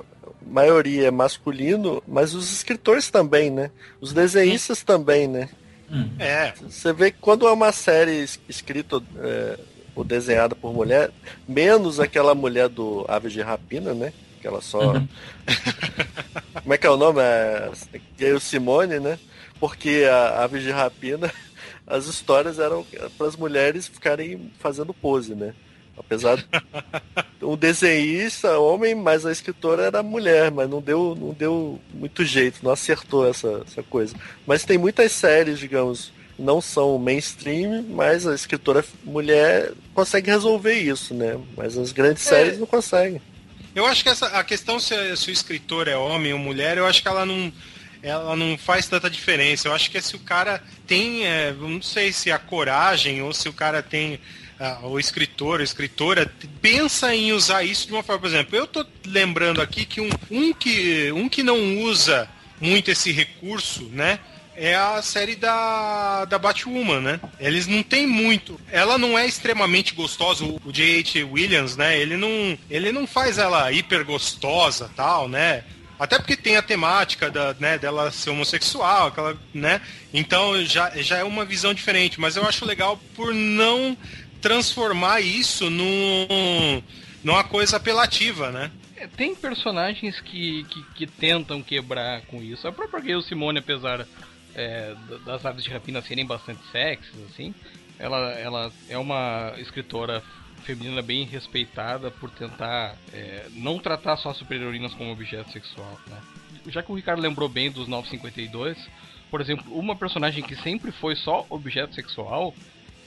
maioria 0.45 1.07
é 1.07 1.11
masculino, 1.11 2.01
mas 2.07 2.33
os 2.33 2.51
escritores 2.51 3.09
também, 3.11 3.51
né? 3.51 3.69
Os 3.99 4.13
desenhistas 4.13 4.81
também, 4.83 5.27
né? 5.27 5.47
É, 6.17 6.53
Você 6.69 6.91
vê 6.93 7.11
que 7.11 7.17
quando 7.19 7.47
é 7.47 7.51
uma 7.51 7.71
série 7.73 8.23
es- 8.23 8.39
escrita 8.47 9.01
é, 9.19 9.59
ou 9.93 10.03
desenhada 10.05 10.55
por 10.55 10.73
mulher, 10.73 11.11
menos 11.47 11.99
aquela 11.99 12.33
mulher 12.33 12.69
do 12.69 13.05
Aves 13.09 13.33
de 13.33 13.41
Rapina, 13.41 13.93
né? 13.93 14.13
Que 14.41 14.47
ela 14.47 14.61
só. 14.61 14.79
Como 16.63 16.73
é 16.73 16.77
que 16.77 16.87
é 16.87 16.89
o 16.89 16.97
nome? 16.97 17.19
É 17.21 17.69
Gayle 18.17 18.39
Simone, 18.39 18.99
né? 18.99 19.19
Porque 19.59 20.07
a 20.09 20.43
Aves 20.43 20.63
de 20.63 20.71
Rapina, 20.71 21.31
as 21.91 22.05
histórias 22.05 22.57
eram 22.57 22.85
para 23.17 23.27
as 23.27 23.35
mulheres 23.35 23.87
ficarem 23.87 24.49
fazendo 24.59 24.93
pose, 24.93 25.35
né? 25.35 25.53
Apesar 25.97 26.37
de 26.37 26.45
um 27.43 27.57
desenhista, 27.57 28.57
homem, 28.57 28.95
mas 28.95 29.25
a 29.25 29.31
escritora 29.31 29.83
era 29.83 30.01
mulher, 30.01 30.49
mas 30.49 30.69
não 30.69 30.81
deu, 30.81 31.15
não 31.19 31.33
deu 31.33 31.79
muito 31.93 32.23
jeito, 32.23 32.63
não 32.63 32.71
acertou 32.71 33.27
essa, 33.27 33.63
essa 33.67 33.83
coisa. 33.83 34.15
Mas 34.47 34.63
tem 34.63 34.77
muitas 34.77 35.11
séries, 35.11 35.59
digamos, 35.59 36.13
não 36.39 36.61
são 36.61 36.97
mainstream, 36.97 37.83
mas 37.89 38.25
a 38.25 38.33
escritora 38.33 38.85
mulher 39.03 39.73
consegue 39.93 40.31
resolver 40.31 40.73
isso, 40.73 41.13
né? 41.13 41.37
Mas 41.57 41.77
as 41.77 41.91
grandes 41.91 42.23
séries 42.23 42.57
não 42.57 42.65
conseguem. 42.65 43.21
Eu 43.75 43.85
acho 43.85 44.01
que 44.01 44.09
essa, 44.09 44.27
a 44.27 44.43
questão 44.43 44.79
se, 44.79 44.95
se 45.17 45.29
o 45.29 45.33
escritor 45.33 45.89
é 45.89 45.95
homem 45.95 46.31
ou 46.31 46.39
mulher, 46.39 46.77
eu 46.77 46.85
acho 46.85 47.01
que 47.01 47.07
ela 47.07 47.25
não, 47.25 47.51
ela 48.03 48.35
não 48.35 48.57
faz 48.57 48.87
tanta 48.87 49.09
diferença. 49.09 49.67
Eu 49.67 49.73
acho 49.73 49.89
que 49.91 49.97
é 49.97 50.01
se 50.01 50.15
o 50.15 50.19
cara 50.19 50.61
tem, 50.87 51.25
é, 51.25 51.53
não 51.53 51.81
sei 51.81 52.11
se 52.11 52.31
a 52.31 52.39
coragem 52.39 53.21
ou 53.21 53.33
se 53.33 53.47
o 53.47 53.53
cara 53.53 53.81
tem, 53.83 54.19
ah, 54.59 54.79
o 54.83 54.99
escritor, 54.99 55.61
a 55.61 55.63
escritora, 55.63 56.31
pensa 56.61 57.15
em 57.15 57.31
usar 57.31 57.63
isso 57.63 57.87
de 57.87 57.93
uma 57.93 58.03
forma, 58.03 58.21
por 58.21 58.27
exemplo, 58.27 58.55
eu 58.55 58.67
tô 58.67 58.85
lembrando 59.05 59.61
aqui 59.61 59.85
que 59.85 60.01
um, 60.01 60.09
um 60.29 60.53
que 60.53 61.11
um 61.11 61.29
que 61.29 61.43
não 61.43 61.79
usa 61.79 62.27
muito 62.59 62.91
esse 62.91 63.11
recurso, 63.11 63.83
né? 63.91 64.19
É 64.55 64.75
a 64.75 65.01
série 65.01 65.35
da, 65.35 66.25
da 66.25 66.37
Batwoman, 66.37 66.99
né? 66.99 67.19
Eles 67.39 67.65
não 67.67 67.81
tem 67.81 68.05
muito. 68.05 68.59
Ela 68.69 68.97
não 68.97 69.17
é 69.17 69.25
extremamente 69.25 69.95
gostosa. 69.95 70.43
O 70.43 70.61
o 70.63 70.71
J.H. 70.71 71.25
Williams, 71.25 71.75
né? 71.75 71.97
Ele 71.97 72.17
não, 72.17 72.57
ele 72.69 72.91
não 72.91 73.07
faz 73.07 73.37
ela 73.37 73.71
hiper 73.71 74.05
gostosa 74.05 74.91
tal, 74.95 75.27
né? 75.27 75.63
Até 76.01 76.17
porque 76.17 76.35
tem 76.35 76.57
a 76.57 76.63
temática 76.63 77.29
da, 77.29 77.53
né, 77.59 77.77
dela 77.77 78.09
ser 78.11 78.31
homossexual, 78.31 79.09
aquela, 79.09 79.37
né? 79.53 79.79
Então 80.11 80.65
já, 80.65 80.89
já 80.99 81.17
é 81.19 81.23
uma 81.23 81.45
visão 81.45 81.75
diferente. 81.75 82.19
Mas 82.19 82.35
eu 82.35 82.43
acho 82.43 82.65
legal 82.65 82.99
por 83.15 83.35
não 83.35 83.95
transformar 84.41 85.21
isso 85.21 85.69
num, 85.69 86.81
numa 87.23 87.43
coisa 87.43 87.77
apelativa, 87.77 88.49
né? 88.51 88.71
É, 88.97 89.05
Tem 89.05 89.35
personagens 89.35 90.19
que, 90.19 90.63
que, 90.65 90.83
que 90.95 91.05
tentam 91.05 91.61
quebrar 91.61 92.21
com 92.21 92.41
isso. 92.41 92.67
A 92.67 92.71
própria 92.71 92.99
Gayle 93.01 93.21
Simone, 93.21 93.59
apesar 93.59 94.07
é, 94.55 94.95
da- 95.07 95.17
das 95.33 95.45
aves 95.45 95.63
de 95.63 95.69
rapina 95.69 96.01
serem 96.01 96.25
bastante 96.25 96.61
sexys, 96.71 97.13
assim, 97.31 97.53
ela, 97.99 98.31
ela 98.31 98.71
é 98.89 98.97
uma 98.97 99.53
escritora 99.59 100.23
feminina 100.61 101.01
bem 101.01 101.25
respeitada 101.25 102.09
por 102.11 102.29
tentar 102.29 102.95
é, 103.13 103.47
não 103.53 103.79
tratar 103.79 104.17
só 104.17 104.33
super-heroínas 104.33 104.93
como 104.93 105.11
objeto 105.11 105.51
sexual, 105.51 105.99
né? 106.07 106.17
Já 106.67 106.83
que 106.83 106.91
o 106.91 106.95
Ricardo 106.95 107.21
lembrou 107.21 107.49
bem 107.49 107.71
dos 107.71 107.87
952, 107.87 108.77
por 109.29 109.41
exemplo, 109.41 109.65
uma 109.73 109.95
personagem 109.95 110.43
que 110.43 110.55
sempre 110.55 110.91
foi 110.91 111.15
só 111.15 111.45
objeto 111.49 111.95
sexual 111.95 112.53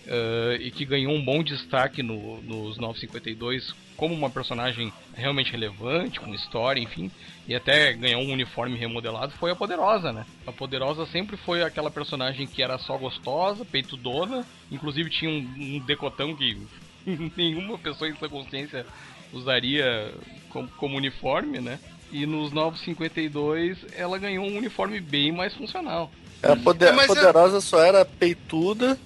uh, 0.07 0.55
e 0.61 0.71
que 0.71 0.85
ganhou 0.85 1.13
um 1.13 1.25
bom 1.25 1.43
destaque 1.43 2.03
no, 2.03 2.41
nos 2.43 2.79
952 2.79 3.75
como 3.97 4.15
uma 4.15 4.31
personagem 4.31 4.93
realmente 5.15 5.53
relevante, 5.53 6.19
com 6.19 6.35
história, 6.35 6.81
enfim, 6.81 7.11
e 7.47 7.55
até 7.55 7.93
ganhou 7.93 8.23
um 8.23 8.33
uniforme 8.33 8.77
remodelado, 8.77 9.33
foi 9.35 9.51
a 9.51 9.57
Poderosa, 9.57 10.13
né? 10.13 10.27
A 10.47 10.53
Poderosa 10.53 11.07
sempre 11.07 11.37
foi 11.37 11.63
aquela 11.63 11.91
personagem 11.91 12.47
que 12.47 12.63
era 12.63 12.79
só 12.79 12.97
gostosa, 12.97 13.65
peito 13.65 13.97
dona, 13.97 14.45
inclusive 14.71 15.11
tinha 15.11 15.31
um, 15.31 15.77
um 15.77 15.79
decotão 15.81 16.35
que 16.35 16.57
nenhuma 17.37 17.79
pessoa 17.79 18.09
em 18.09 18.17
sua 18.17 18.29
consciência 18.29 18.87
usaria 19.33 20.13
como, 20.51 20.69
como 20.77 20.97
uniforme, 20.97 21.61
né? 21.61 21.79
E 22.13 22.27
nos 22.27 22.53
952 22.53 23.79
ela 23.97 24.19
ganhou 24.19 24.47
um 24.47 24.57
uniforme 24.57 25.01
bem 25.01 25.33
mais 25.33 25.55
funcional. 25.55 26.11
É, 26.43 26.53
a 26.53 26.57
poder, 26.57 26.95
é, 26.95 27.07
poderosa 27.07 27.61
só 27.61 27.81
era 27.81 28.05
peituda 28.05 28.99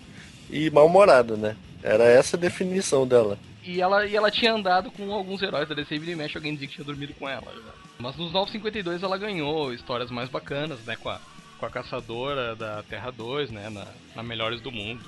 e 0.50 0.70
mal-humorada, 0.70 1.36
né? 1.36 1.56
Era 1.82 2.04
essa 2.04 2.36
a 2.36 2.40
definição 2.40 3.06
dela. 3.06 3.38
E 3.64 3.80
ela, 3.80 4.06
e 4.06 4.16
ela 4.16 4.30
tinha 4.30 4.52
andado 4.52 4.90
com 4.90 5.12
alguns 5.12 5.42
heróis 5.42 5.68
da 5.68 5.74
DC 5.74 5.94
e 5.94 6.16
mexe 6.16 6.36
alguém 6.36 6.54
dizia 6.54 6.68
que 6.68 6.74
tinha 6.74 6.84
dormido 6.84 7.14
com 7.14 7.28
ela. 7.28 7.44
Já. 7.44 7.72
Mas 7.98 8.16
nos 8.16 8.32
952 8.32 9.02
ela 9.02 9.18
ganhou 9.18 9.72
histórias 9.72 10.10
mais 10.10 10.28
bacanas, 10.28 10.80
né? 10.84 10.96
Com 10.96 11.10
a, 11.10 11.20
com 11.58 11.66
a 11.66 11.70
caçadora 11.70 12.56
da 12.56 12.82
Terra 12.82 13.10
2, 13.10 13.50
né? 13.50 13.70
Na, 13.70 13.86
na 14.16 14.22
Melhores 14.22 14.60
do 14.60 14.72
Mundo. 14.72 15.04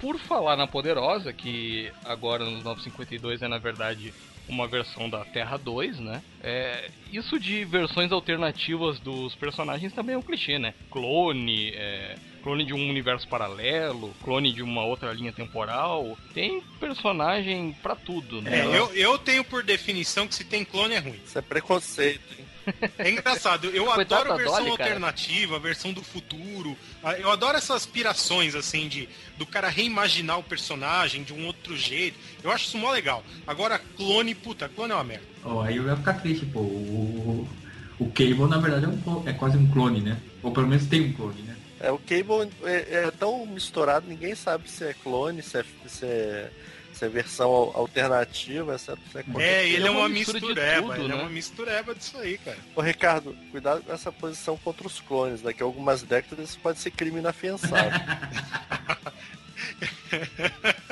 Por 0.00 0.18
falar 0.18 0.56
na 0.56 0.66
Poderosa, 0.66 1.32
que 1.32 1.92
agora 2.04 2.44
nos 2.44 2.64
952 2.64 3.42
é 3.42 3.48
na 3.48 3.58
verdade 3.58 4.12
uma 4.48 4.66
versão 4.66 5.08
da 5.08 5.24
Terra 5.24 5.56
2, 5.56 6.00
né? 6.00 6.22
É, 6.42 6.90
isso 7.12 7.38
de 7.38 7.64
versões 7.64 8.10
alternativas 8.10 8.98
dos 8.98 9.34
personagens 9.34 9.92
também 9.92 10.14
é 10.14 10.18
um 10.18 10.22
clichê, 10.22 10.58
né? 10.58 10.74
Clone, 10.90 11.70
é, 11.70 12.16
clone 12.42 12.64
de 12.64 12.74
um 12.74 12.88
universo 12.88 13.28
paralelo, 13.28 14.12
clone 14.22 14.52
de 14.52 14.62
uma 14.62 14.84
outra 14.84 15.12
linha 15.12 15.32
temporal. 15.32 16.18
Tem 16.34 16.60
personagem 16.80 17.76
para 17.82 17.94
tudo, 17.94 18.42
né? 18.42 18.60
É, 18.60 18.78
eu, 18.78 18.92
eu 18.94 19.18
tenho 19.18 19.44
por 19.44 19.62
definição 19.62 20.26
que 20.26 20.34
se 20.34 20.44
tem 20.44 20.64
clone 20.64 20.94
é 20.94 20.98
ruim. 20.98 21.20
Isso 21.24 21.38
é 21.38 21.42
preconceito, 21.42 22.22
hein? 22.38 22.49
É 22.98 23.10
engraçado, 23.10 23.66
eu 23.68 23.84
Coitado 23.86 24.30
adoro 24.30 24.32
a 24.32 24.36
versão 24.36 24.56
Dolly, 24.56 24.70
alternativa, 24.70 25.56
a 25.56 25.58
versão 25.58 25.92
do 25.92 26.02
futuro. 26.02 26.76
Eu 27.18 27.30
adoro 27.30 27.56
essas 27.56 27.76
aspirações, 27.76 28.54
assim, 28.54 28.88
de 28.88 29.08
do 29.38 29.46
cara 29.46 29.68
reimaginar 29.68 30.38
o 30.38 30.42
personagem 30.42 31.22
de 31.22 31.32
um 31.32 31.46
outro 31.46 31.76
jeito. 31.76 32.18
Eu 32.42 32.50
acho 32.50 32.66
isso 32.66 32.78
mó 32.78 32.90
legal. 32.90 33.24
Agora, 33.46 33.80
clone, 33.96 34.34
puta, 34.34 34.68
clone 34.68 34.92
é 34.92 34.94
uma 34.94 35.04
merda. 35.04 35.24
Oh, 35.44 35.60
aí 35.60 35.76
eu 35.76 35.86
ia 35.86 35.96
ficar 35.96 36.14
triste, 36.14 36.44
pô. 36.46 36.60
O, 36.60 37.48
o 37.98 38.06
Cable, 38.10 38.48
na 38.48 38.58
verdade, 38.58 38.84
é, 38.84 38.88
um, 38.88 39.28
é 39.28 39.32
quase 39.32 39.56
um 39.56 39.70
clone, 39.70 40.00
né? 40.00 40.18
Ou 40.42 40.52
pelo 40.52 40.66
menos 40.66 40.86
tem 40.86 41.00
um 41.00 41.12
clone, 41.12 41.42
né? 41.42 41.56
É, 41.80 41.90
o 41.90 41.98
Cable 41.98 42.50
é, 42.64 43.04
é 43.06 43.10
tão 43.10 43.46
misturado, 43.46 44.06
ninguém 44.06 44.34
sabe 44.34 44.70
se 44.70 44.84
é 44.84 44.94
clone, 44.94 45.42
se 45.42 45.58
é, 45.58 45.64
se 45.86 46.04
é 46.04 46.50
é 47.04 47.08
versão 47.08 47.50
alternativa, 47.74 48.74
essa 48.74 48.96
é, 49.14 49.42
é 49.42 49.68
ele 49.68 49.86
é 49.86 49.90
uma, 49.90 50.08
mistureba, 50.08 50.40
tudo, 50.40 50.60
ele 50.60 50.60
é 50.60 51.08
né? 51.08 51.14
é 51.14 51.22
uma 51.22 51.30
mistureba 51.30 51.94
disso 51.94 52.18
aí, 52.18 52.38
cara. 52.38 52.58
Ô 52.74 52.80
Ricardo, 52.80 53.36
cuidado 53.50 53.82
com 53.82 53.92
essa 53.92 54.12
posição 54.12 54.56
contra 54.58 54.86
os 54.86 55.00
clones, 55.00 55.42
daqui 55.42 55.62
a 55.62 55.66
algumas 55.66 56.02
décadas 56.02 56.50
isso 56.50 56.58
pode 56.60 56.78
ser 56.78 56.90
crime 56.90 57.18
inafiançável. 57.18 57.90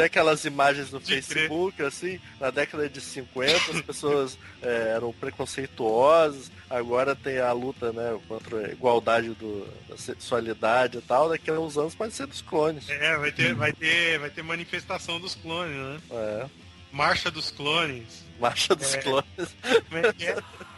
Tem 0.00 0.06
aquelas 0.06 0.46
imagens 0.46 0.90
no 0.90 0.98
de 0.98 1.06
Facebook, 1.06 1.76
crer. 1.76 1.86
assim, 1.88 2.20
na 2.40 2.50
década 2.50 2.88
de 2.88 3.02
50 3.02 3.52
as 3.70 3.82
pessoas 3.82 4.38
é, 4.62 4.92
eram 4.96 5.12
preconceituosas, 5.12 6.50
agora 6.70 7.14
tem 7.14 7.38
a 7.38 7.52
luta, 7.52 7.92
né, 7.92 8.18
contra 8.26 8.66
a 8.66 8.70
igualdade 8.70 9.28
do, 9.34 9.68
da 9.86 9.98
sexualidade 9.98 10.96
e 10.96 11.02
tal, 11.02 11.28
daqui 11.28 11.50
a 11.50 11.60
uns 11.60 11.76
anos 11.76 11.94
pode 11.94 12.14
ser 12.14 12.26
dos 12.26 12.40
clones. 12.40 12.88
É, 12.88 13.14
vai 13.18 13.30
ter, 13.30 13.54
vai 13.54 13.74
ter, 13.74 14.18
vai 14.18 14.30
ter 14.30 14.42
manifestação 14.42 15.20
dos 15.20 15.34
clones, 15.34 15.76
né? 15.76 16.00
É. 16.10 16.46
Marcha 16.90 17.30
dos 17.30 17.50
clones. 17.50 18.24
Marcha 18.40 18.74
dos 18.74 18.94
é. 18.94 19.02
clones. 19.02 19.56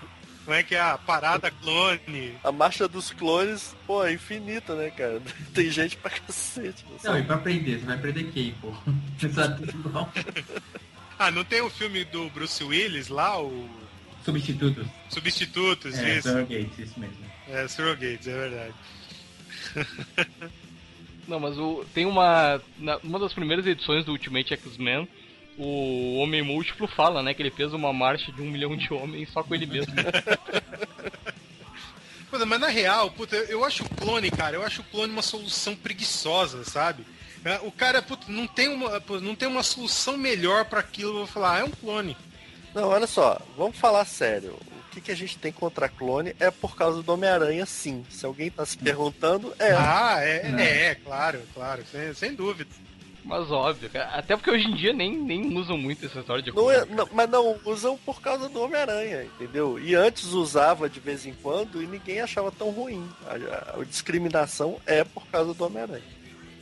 Como 0.45 0.57
é 0.57 0.63
que 0.63 0.75
é? 0.75 0.81
A 0.81 0.99
parada 0.99 1.51
clone? 1.51 2.35
A 2.43 2.51
marcha 2.51 2.89
dos 2.89 3.11
clones, 3.13 3.77
pô, 3.87 4.05
é 4.05 4.13
infinita, 4.13 4.75
né, 4.75 4.91
cara? 4.91 5.23
Tem 5.55 5.71
gente 5.71 5.97
pra 5.97 6.11
cacete. 6.11 6.85
Não, 7.05 7.13
não 7.13 7.19
e 7.19 7.23
pra 7.23 7.37
aprender, 7.37 7.79
você 7.79 7.87
vai 7.87 7.97
aprender 7.97 8.25
quem, 8.33 8.53
pô? 8.55 8.73
ah, 11.19 11.31
não 11.31 11.45
tem 11.45 11.61
o 11.61 11.71
filme 11.71 12.05
do 12.05 12.29
Bruce 12.31 12.63
Willis 12.63 13.09
lá, 13.09 13.41
o. 13.41 13.69
Substitutos. 14.25 14.87
Substitutos, 15.09 15.99
é, 15.99 16.19
isso. 16.19 16.29
Surrogates, 16.29 16.79
isso 16.79 16.99
mesmo. 16.99 17.17
É, 17.49 17.69
Surrogates, 17.69 18.27
é 18.27 18.33
verdade. 18.33 18.75
Não, 21.27 21.39
mas 21.39 21.57
o, 21.57 21.85
tem 21.95 22.05
uma. 22.05 22.61
Na, 22.79 22.97
uma 22.99 23.19
das 23.19 23.33
primeiras 23.33 23.67
edições 23.67 24.05
do 24.05 24.13
Ultimate 24.13 24.55
X-Men, 24.55 25.09
o 25.59 26.17
Homem 26.17 26.43
Múltiplo 26.43 26.87
fala, 26.87 27.23
né, 27.23 27.35
que 27.35 27.43
ele 27.43 27.51
fez 27.51 27.73
uma 27.73 27.93
marcha 27.93 28.33
de 28.33 28.41
um 28.41 28.51
milhão 28.51 28.77
de 28.77 28.93
homens 28.93 29.31
só 29.31 29.43
com 29.43 29.55
ele 29.55 29.67
mesmo. 29.67 29.93
mas 32.47 32.61
na 32.61 32.69
real, 32.69 33.11
puta, 33.11 33.37
eu 33.37 33.65
acho 33.65 33.85
o 33.85 33.89
clone, 33.89 34.31
cara, 34.31 34.57
eu 34.57 34.65
acho 34.65 34.81
o 34.81 34.85
clone 34.85 35.13
uma 35.13 35.23
solução 35.23 35.77
preguiçosa, 35.77 36.65
sabe? 36.65 37.05
É, 37.45 37.59
o 37.63 37.73
cara, 37.73 38.01
puta, 38.01 38.25
não 38.29 38.47
tem 38.47 38.69
uma, 38.69 39.03
não 39.21 39.35
tem 39.35 39.49
uma 39.49 39.63
solução 39.63 40.17
melhor 40.17 40.65
para 40.65 40.81
aquilo, 40.81 41.11
eu 41.11 41.19
vou 41.19 41.27
falar, 41.27 41.57
ah, 41.57 41.61
é 41.61 41.65
um 41.65 41.71
clone. 41.71 42.17
Não, 42.75 42.89
olha 42.89 43.07
só, 43.07 43.39
vamos 43.57 43.77
falar 43.77 44.05
sério. 44.05 44.53
O 44.53 44.95
que, 44.95 45.01
que 45.01 45.11
a 45.11 45.17
gente 45.17 45.39
tem 45.39 45.51
contra 45.51 45.89
clone 45.89 46.35
é 46.39 46.51
por 46.51 46.77
causa 46.77 47.03
do 47.03 47.13
Homem-Aranha, 47.13 47.67
sim. 47.67 48.05
Se 48.11 48.25
alguém 48.25 48.51
tá 48.51 48.65
se 48.65 48.77
perguntando, 48.79 49.55
é. 49.59 49.73
Ah, 49.73 50.19
é, 50.21 50.53
é, 50.59 50.87
é 50.87 50.95
claro, 50.95 51.41
claro, 51.55 51.83
sem, 51.91 52.15
sem 52.15 52.35
dúvida. 52.35 52.71
Mas 53.25 53.51
óbvio, 53.51 53.91
até 54.13 54.37
porque 54.37 54.51
hoje 54.51 54.67
em 54.67 54.75
dia 54.75 54.93
nem, 54.93 55.17
nem 55.17 55.57
usam 55.57 55.79
muito 55.79 56.05
essa 56.05 56.21
história 56.21 56.43
de 56.43 56.53
não 56.53 56.71
é, 56.71 56.85
não, 56.87 57.09
Mas 57.13 57.31
não 57.31 57.57
usam 57.65 57.97
por 57.99 58.21
causa 58.21 58.49
do 58.49 58.61
Homem-Aranha, 58.61 59.25
entendeu? 59.25 59.79
E 59.79 59.95
antes 59.95 60.33
usava 60.33 60.89
de 60.89 60.99
vez 60.99 61.25
em 61.25 61.33
quando 61.35 61.83
e 61.83 61.87
ninguém 61.87 62.21
achava 62.21 62.51
tão 62.51 62.71
ruim. 62.71 63.09
A, 63.27 63.77
a, 63.77 63.81
a 63.81 63.85
discriminação 63.85 64.81
é 64.87 65.05
por 65.05 65.25
causa 65.29 65.55
do 65.55 65.65
Homem-Aranha. 65.65 66.03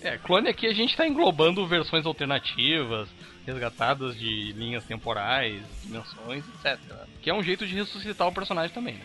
É, 0.02 0.18
clone 0.18 0.48
aqui 0.48 0.66
a 0.66 0.72
gente 0.72 0.96
tá 0.96 1.06
englobando 1.06 1.66
versões 1.66 2.06
alternativas, 2.06 3.08
resgatadas 3.46 4.18
de 4.18 4.52
linhas 4.52 4.84
temporais, 4.84 5.62
dimensões, 5.82 6.44
etc. 6.54 6.78
Que 7.22 7.30
é 7.30 7.34
um 7.34 7.42
jeito 7.42 7.66
de 7.66 7.74
ressuscitar 7.74 8.28
o 8.28 8.32
personagem 8.32 8.72
também, 8.72 8.94
né? 8.94 9.04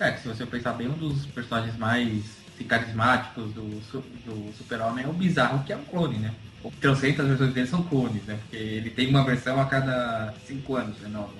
É, 0.00 0.12
se 0.16 0.26
você 0.26 0.44
pensar 0.44 0.72
bem, 0.72 0.88
um 0.88 0.92
dos 0.92 1.24
personagens 1.26 1.76
mais 1.76 2.42
carismáticos 2.68 3.52
do, 3.52 3.62
do 3.62 4.52
Super-Homem 4.56 5.04
é 5.04 5.08
o 5.08 5.12
Bizarro, 5.12 5.64
que 5.64 5.72
é 5.72 5.76
um 5.76 5.84
clone, 5.84 6.18
né? 6.18 6.34
O 6.64 6.70
trocentas 6.80 7.28
versões 7.28 7.52
dele 7.52 7.66
são 7.66 7.82
clones, 7.82 8.22
né? 8.24 8.38
Porque 8.40 8.56
ele 8.56 8.90
tem 8.90 9.08
uma 9.08 9.22
versão 9.22 9.60
a 9.60 9.66
cada 9.66 10.34
cinco 10.46 10.76
anos, 10.76 10.98
né? 10.98 11.08
Nova. 11.08 11.32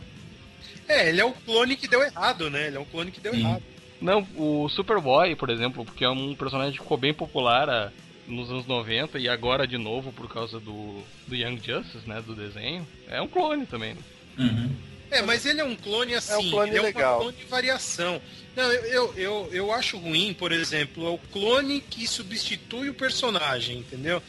É, 0.87 1.09
ele 1.09 1.21
é 1.21 1.25
o 1.25 1.33
clone 1.33 1.77
que 1.77 1.89
deu 1.89 2.03
errado, 2.03 2.51
né? 2.51 2.67
Ele 2.67 2.77
é 2.77 2.81
um 2.81 2.85
clone 2.85 3.11
que 3.11 3.21
deu 3.21 3.33
Sim. 3.33 3.41
errado. 3.41 3.63
Não, 4.01 4.27
o 4.37 4.69
Superboy, 4.69 5.35
por 5.35 5.49
exemplo, 5.49 5.85
porque 5.85 6.05
é 6.05 6.11
um 6.11 6.35
personagem 6.35 6.73
que 6.73 6.83
ficou 6.83 6.99
bem 6.99 7.15
popular 7.15 7.71
a, 7.71 7.91
nos 8.29 8.51
anos 8.51 8.67
90 8.67 9.19
e 9.19 9.29
agora 9.29 9.67
de 9.67 9.79
novo 9.79 10.13
por 10.13 10.29
causa 10.29 10.61
do, 10.61 11.03
do 11.27 11.35
Young 11.35 11.59
Justice, 11.65 12.07
né? 12.07 12.21
Do 12.21 12.35
desenho. 12.35 12.87
É 13.09 13.21
um 13.23 13.29
clone 13.29 13.65
também, 13.65 13.95
né? 13.95 14.01
Uhum. 14.39 14.71
É, 15.11 15.23
mas 15.23 15.47
ele 15.47 15.61
é 15.61 15.65
um 15.65 15.77
clone 15.77 16.15
assim, 16.15 16.33
é 16.33 16.37
um 16.39 16.51
clone 16.51 16.71
ele 16.71 16.81
legal. 16.81 17.13
é 17.13 17.17
um 17.17 17.21
clone 17.21 17.37
de 17.37 17.45
variação. 17.45 18.21
Não, 18.57 18.65
eu, 18.65 18.85
eu, 18.85 19.15
eu, 19.17 19.49
eu 19.53 19.73
acho 19.73 19.97
ruim, 19.97 20.35
por 20.35 20.53
exemplo, 20.53 21.07
é 21.07 21.11
o 21.11 21.19
clone 21.33 21.81
que 21.81 22.07
substitui 22.07 22.89
o 22.91 22.95
personagem, 22.95 23.79
entendeu? 23.79 24.23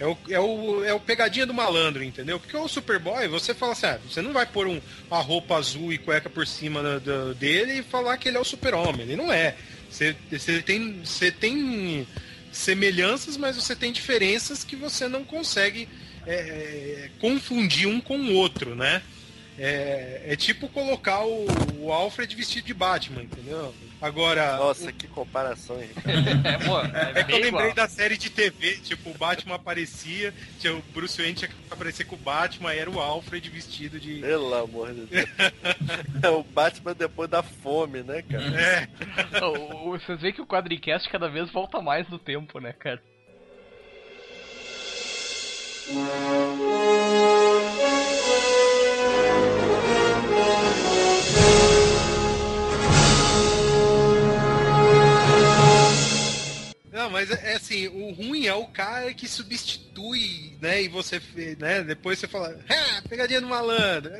É 0.00 0.06
o, 0.06 0.16
é, 0.30 0.38
o, 0.38 0.84
é 0.84 0.94
o 0.94 1.00
pegadinha 1.00 1.44
do 1.44 1.52
malandro, 1.52 2.04
entendeu? 2.04 2.38
Porque 2.38 2.56
o 2.56 2.68
Superboy, 2.68 3.26
você 3.26 3.52
fala 3.52 3.72
assim, 3.72 3.86
ah, 3.86 3.98
você 4.08 4.22
não 4.22 4.32
vai 4.32 4.46
pôr 4.46 4.68
um, 4.68 4.80
uma 5.10 5.20
roupa 5.20 5.56
azul 5.56 5.92
e 5.92 5.98
cueca 5.98 6.30
por 6.30 6.46
cima 6.46 7.00
dele 7.36 7.80
e 7.80 7.82
falar 7.82 8.16
que 8.16 8.28
ele 8.28 8.36
é 8.36 8.40
o 8.40 8.44
super-homem. 8.44 9.02
Ele 9.02 9.16
não 9.16 9.32
é. 9.32 9.56
Você, 9.90 10.14
você, 10.30 10.62
tem, 10.62 11.00
você 11.04 11.32
tem 11.32 12.06
semelhanças, 12.52 13.36
mas 13.36 13.56
você 13.56 13.74
tem 13.74 13.90
diferenças 13.90 14.62
que 14.62 14.76
você 14.76 15.08
não 15.08 15.24
consegue 15.24 15.88
é, 16.26 17.10
confundir 17.20 17.88
um 17.88 18.00
com 18.00 18.18
o 18.18 18.34
outro, 18.34 18.76
né? 18.76 19.02
É, 19.58 20.22
é 20.24 20.36
tipo 20.36 20.68
colocar 20.68 21.24
o, 21.24 21.46
o, 21.80 21.92
Alfred 21.92 22.34
vestido 22.36 22.66
de 22.66 22.74
Batman, 22.74 23.24
entendeu? 23.24 23.74
Agora. 24.00 24.56
Nossa, 24.56 24.90
o... 24.90 24.92
que 24.92 25.08
comparação, 25.08 25.82
hein? 25.82 25.90
é, 26.44 26.64
pô, 26.64 26.80
é, 26.80 27.20
é 27.20 27.24
que 27.24 27.32
eu 27.32 27.38
lembrei 27.38 27.70
igual. 27.70 27.74
da 27.74 27.88
série 27.88 28.16
de 28.16 28.30
TV, 28.30 28.76
tipo, 28.76 29.10
o 29.10 29.14
Batman 29.14 29.56
aparecia, 29.56 30.32
tinha, 30.60 30.72
o 30.72 30.82
Bruce 30.94 31.20
Wayne 31.20 31.34
tinha 31.34 31.48
que 31.48 31.56
aparecer 31.68 32.04
com 32.04 32.14
o 32.14 32.18
Batman, 32.18 32.72
era 32.72 32.88
o 32.88 33.00
Alfred 33.00 33.50
vestido 33.50 33.98
de. 33.98 34.20
Pelo 34.20 34.54
amor 34.54 34.94
de 34.94 35.06
Deus. 35.06 35.26
é 36.22 36.28
o 36.28 36.44
Batman 36.44 36.94
depois 36.94 37.28
da 37.28 37.42
fome, 37.42 38.04
né, 38.04 38.22
cara? 38.22 38.60
É. 38.60 38.88
Vocês 39.90 40.20
veem 40.20 40.34
que 40.34 40.40
o 40.40 40.46
quadricast 40.46 41.08
cada 41.10 41.28
vez 41.28 41.50
volta 41.50 41.80
mais 41.80 42.08
no 42.08 42.18
tempo, 42.18 42.60
né, 42.60 42.72
cara? 42.72 43.02
Mas 57.10 57.30
é, 57.30 57.52
é 57.52 57.56
assim, 57.56 57.88
o 57.88 58.12
ruim 58.12 58.46
é 58.46 58.54
o 58.54 58.66
cara 58.66 59.12
que 59.14 59.26
substitui, 59.28 60.56
né? 60.60 60.82
E 60.82 60.88
você, 60.88 61.20
né? 61.58 61.82
Depois 61.82 62.18
você 62.18 62.28
fala, 62.28 62.58
ah, 62.68 63.02
pegadinha 63.08 63.40
do 63.40 63.46
malandro. 63.48 64.10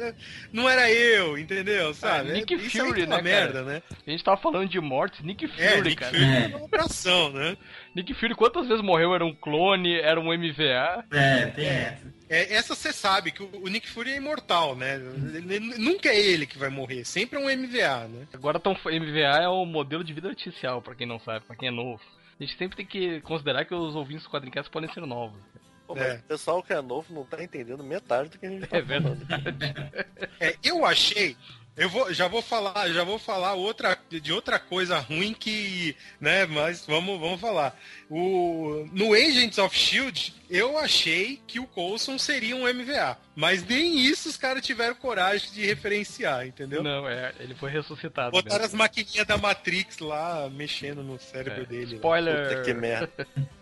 Não 0.53 0.69
era 0.69 0.91
eu, 0.91 1.39
entendeu? 1.39 1.93
Sabe? 1.95 2.31
Ah, 2.31 2.35
Nick 2.35 2.55
Isso 2.55 2.81
aí 2.83 2.89
Fury, 2.89 3.03
é 3.03 3.07
uma 3.07 3.17
né, 3.17 3.23
merda, 3.23 3.63
né? 3.63 3.83
A 4.07 4.11
gente 4.11 4.25
tava 4.25 4.41
falando 4.41 4.69
de 4.69 4.81
mortes, 4.81 5.25
Nick 5.25 5.47
Fury, 5.47 5.63
É, 5.63 5.81
Nick 5.81 5.97
cara. 5.97 6.13
Fury 6.13 6.25
É. 6.25 6.45
é 6.45 6.57
uma 6.57 6.65
operação, 6.65 7.31
né? 7.33 7.57
Nick 7.95 8.13
Fury, 8.15 8.35
quantas 8.35 8.67
vezes 8.69 8.83
morreu? 8.85 9.15
Era 9.15 9.25
um 9.25 9.35
clone, 9.35 9.99
era 10.01 10.21
um 10.21 10.33
MVA. 10.33 11.05
É, 11.11 11.47
tem 11.47 11.67
essa. 11.67 12.19
É, 12.31 12.55
essa 12.55 12.75
você 12.75 12.93
sabe 12.93 13.31
que 13.33 13.43
o, 13.43 13.69
Nick 13.69 13.89
Fury 13.89 14.11
é 14.13 14.17
imortal, 14.17 14.77
né? 14.77 14.97
Ele- 15.35 15.61
nunca 15.79 16.11
é 16.11 16.21
ele 16.21 16.47
que 16.47 16.59
vai 16.59 16.69
morrer, 16.69 17.03
sempre 17.05 17.39
é 17.39 17.41
um 17.41 17.49
MVA, 17.49 18.07
né? 18.07 18.27
Agora 18.35 18.61
tão, 18.61 18.73
MVA 18.75 19.43
é 19.43 19.49
o 19.49 19.65
modelo 19.65 20.05
de 20.05 20.13
vida 20.13 20.29
artificial, 20.29 20.83
pra 20.83 20.95
quem 20.95 21.07
não 21.07 21.19
sabe, 21.19 21.47
pra 21.47 21.57
quem 21.57 21.69
é 21.69 21.73
novo. 21.73 22.03
A 22.41 22.45
gente 22.45 22.57
sempre 22.57 22.77
tem 22.77 22.87
que 22.87 23.21
considerar 23.23 23.65
que 23.65 23.75
os 23.75 23.97
ouvintes 23.97 24.25
do 24.25 24.31
Quadrincast 24.31 24.71
podem 24.71 24.93
ser 24.93 25.01
novos. 25.07 25.41
Pô, 25.87 25.95
mas 25.95 26.05
É. 26.05 26.15
o 26.19 26.23
pessoal 26.23 26.63
que 26.63 26.73
é 26.73 26.81
novo 26.83 27.13
não 27.13 27.25
tá 27.25 27.43
entendendo 27.43 27.83
metade 27.83 28.29
do 28.29 28.39
que 28.39 28.47
a 28.47 28.51
gente 28.51 28.67
tá 28.67 28.77
É 28.77 28.83
verdade. 28.83 29.21
É, 30.41 30.55
eu 30.63 30.85
achei. 30.87 31.37
Eu 31.79 31.89
vou, 31.89 32.13
já 32.13 32.27
vou 32.27 32.43
falar, 32.43 32.91
já 32.91 33.05
vou 33.05 33.21
falar 33.21 33.55
outra, 33.55 33.97
de 34.11 34.33
outra 34.33 34.59
coisa 34.59 34.99
ruim 34.99 35.33
que, 35.33 35.95
né, 36.21 36.45
mas 36.45 36.85
vamos, 36.85 37.21
vamos 37.21 37.41
falar. 37.41 37.79
O, 38.11 38.85
no 38.93 39.15
Agents 39.15 39.59
of 39.59 39.77
Shield, 39.79 40.35
eu 40.51 40.77
achei 40.77 41.41
que 41.47 41.61
o 41.61 41.67
Coulson 41.69 42.19
seria 42.19 42.57
um 42.57 42.63
MVA, 42.67 43.17
mas 43.37 43.65
nem 43.65 43.97
isso 44.01 44.29
os 44.29 44.37
caras 44.37 44.67
tiveram 44.67 44.97
coragem 44.97 45.53
de 45.53 45.65
referenciar, 45.65 46.45
entendeu? 46.49 46.83
Não, 46.83 47.09
é, 47.09 47.33
ele 47.39 47.55
foi 47.55 47.71
ressuscitado. 47.71 48.33
Botaram 48.33 48.63
mesmo. 48.63 48.67
as 48.67 48.75
maquininhas 48.75 49.27
da 49.27 49.37
Matrix 49.37 49.99
lá 50.01 50.51
mexendo 50.51 51.05
no 51.05 51.17
cérebro 51.21 51.63
É, 51.63 51.67
dele. 51.67 51.95
Spoiler. 51.95 52.49
Puta 52.49 52.63
que 52.63 52.75
merda. 52.75 53.11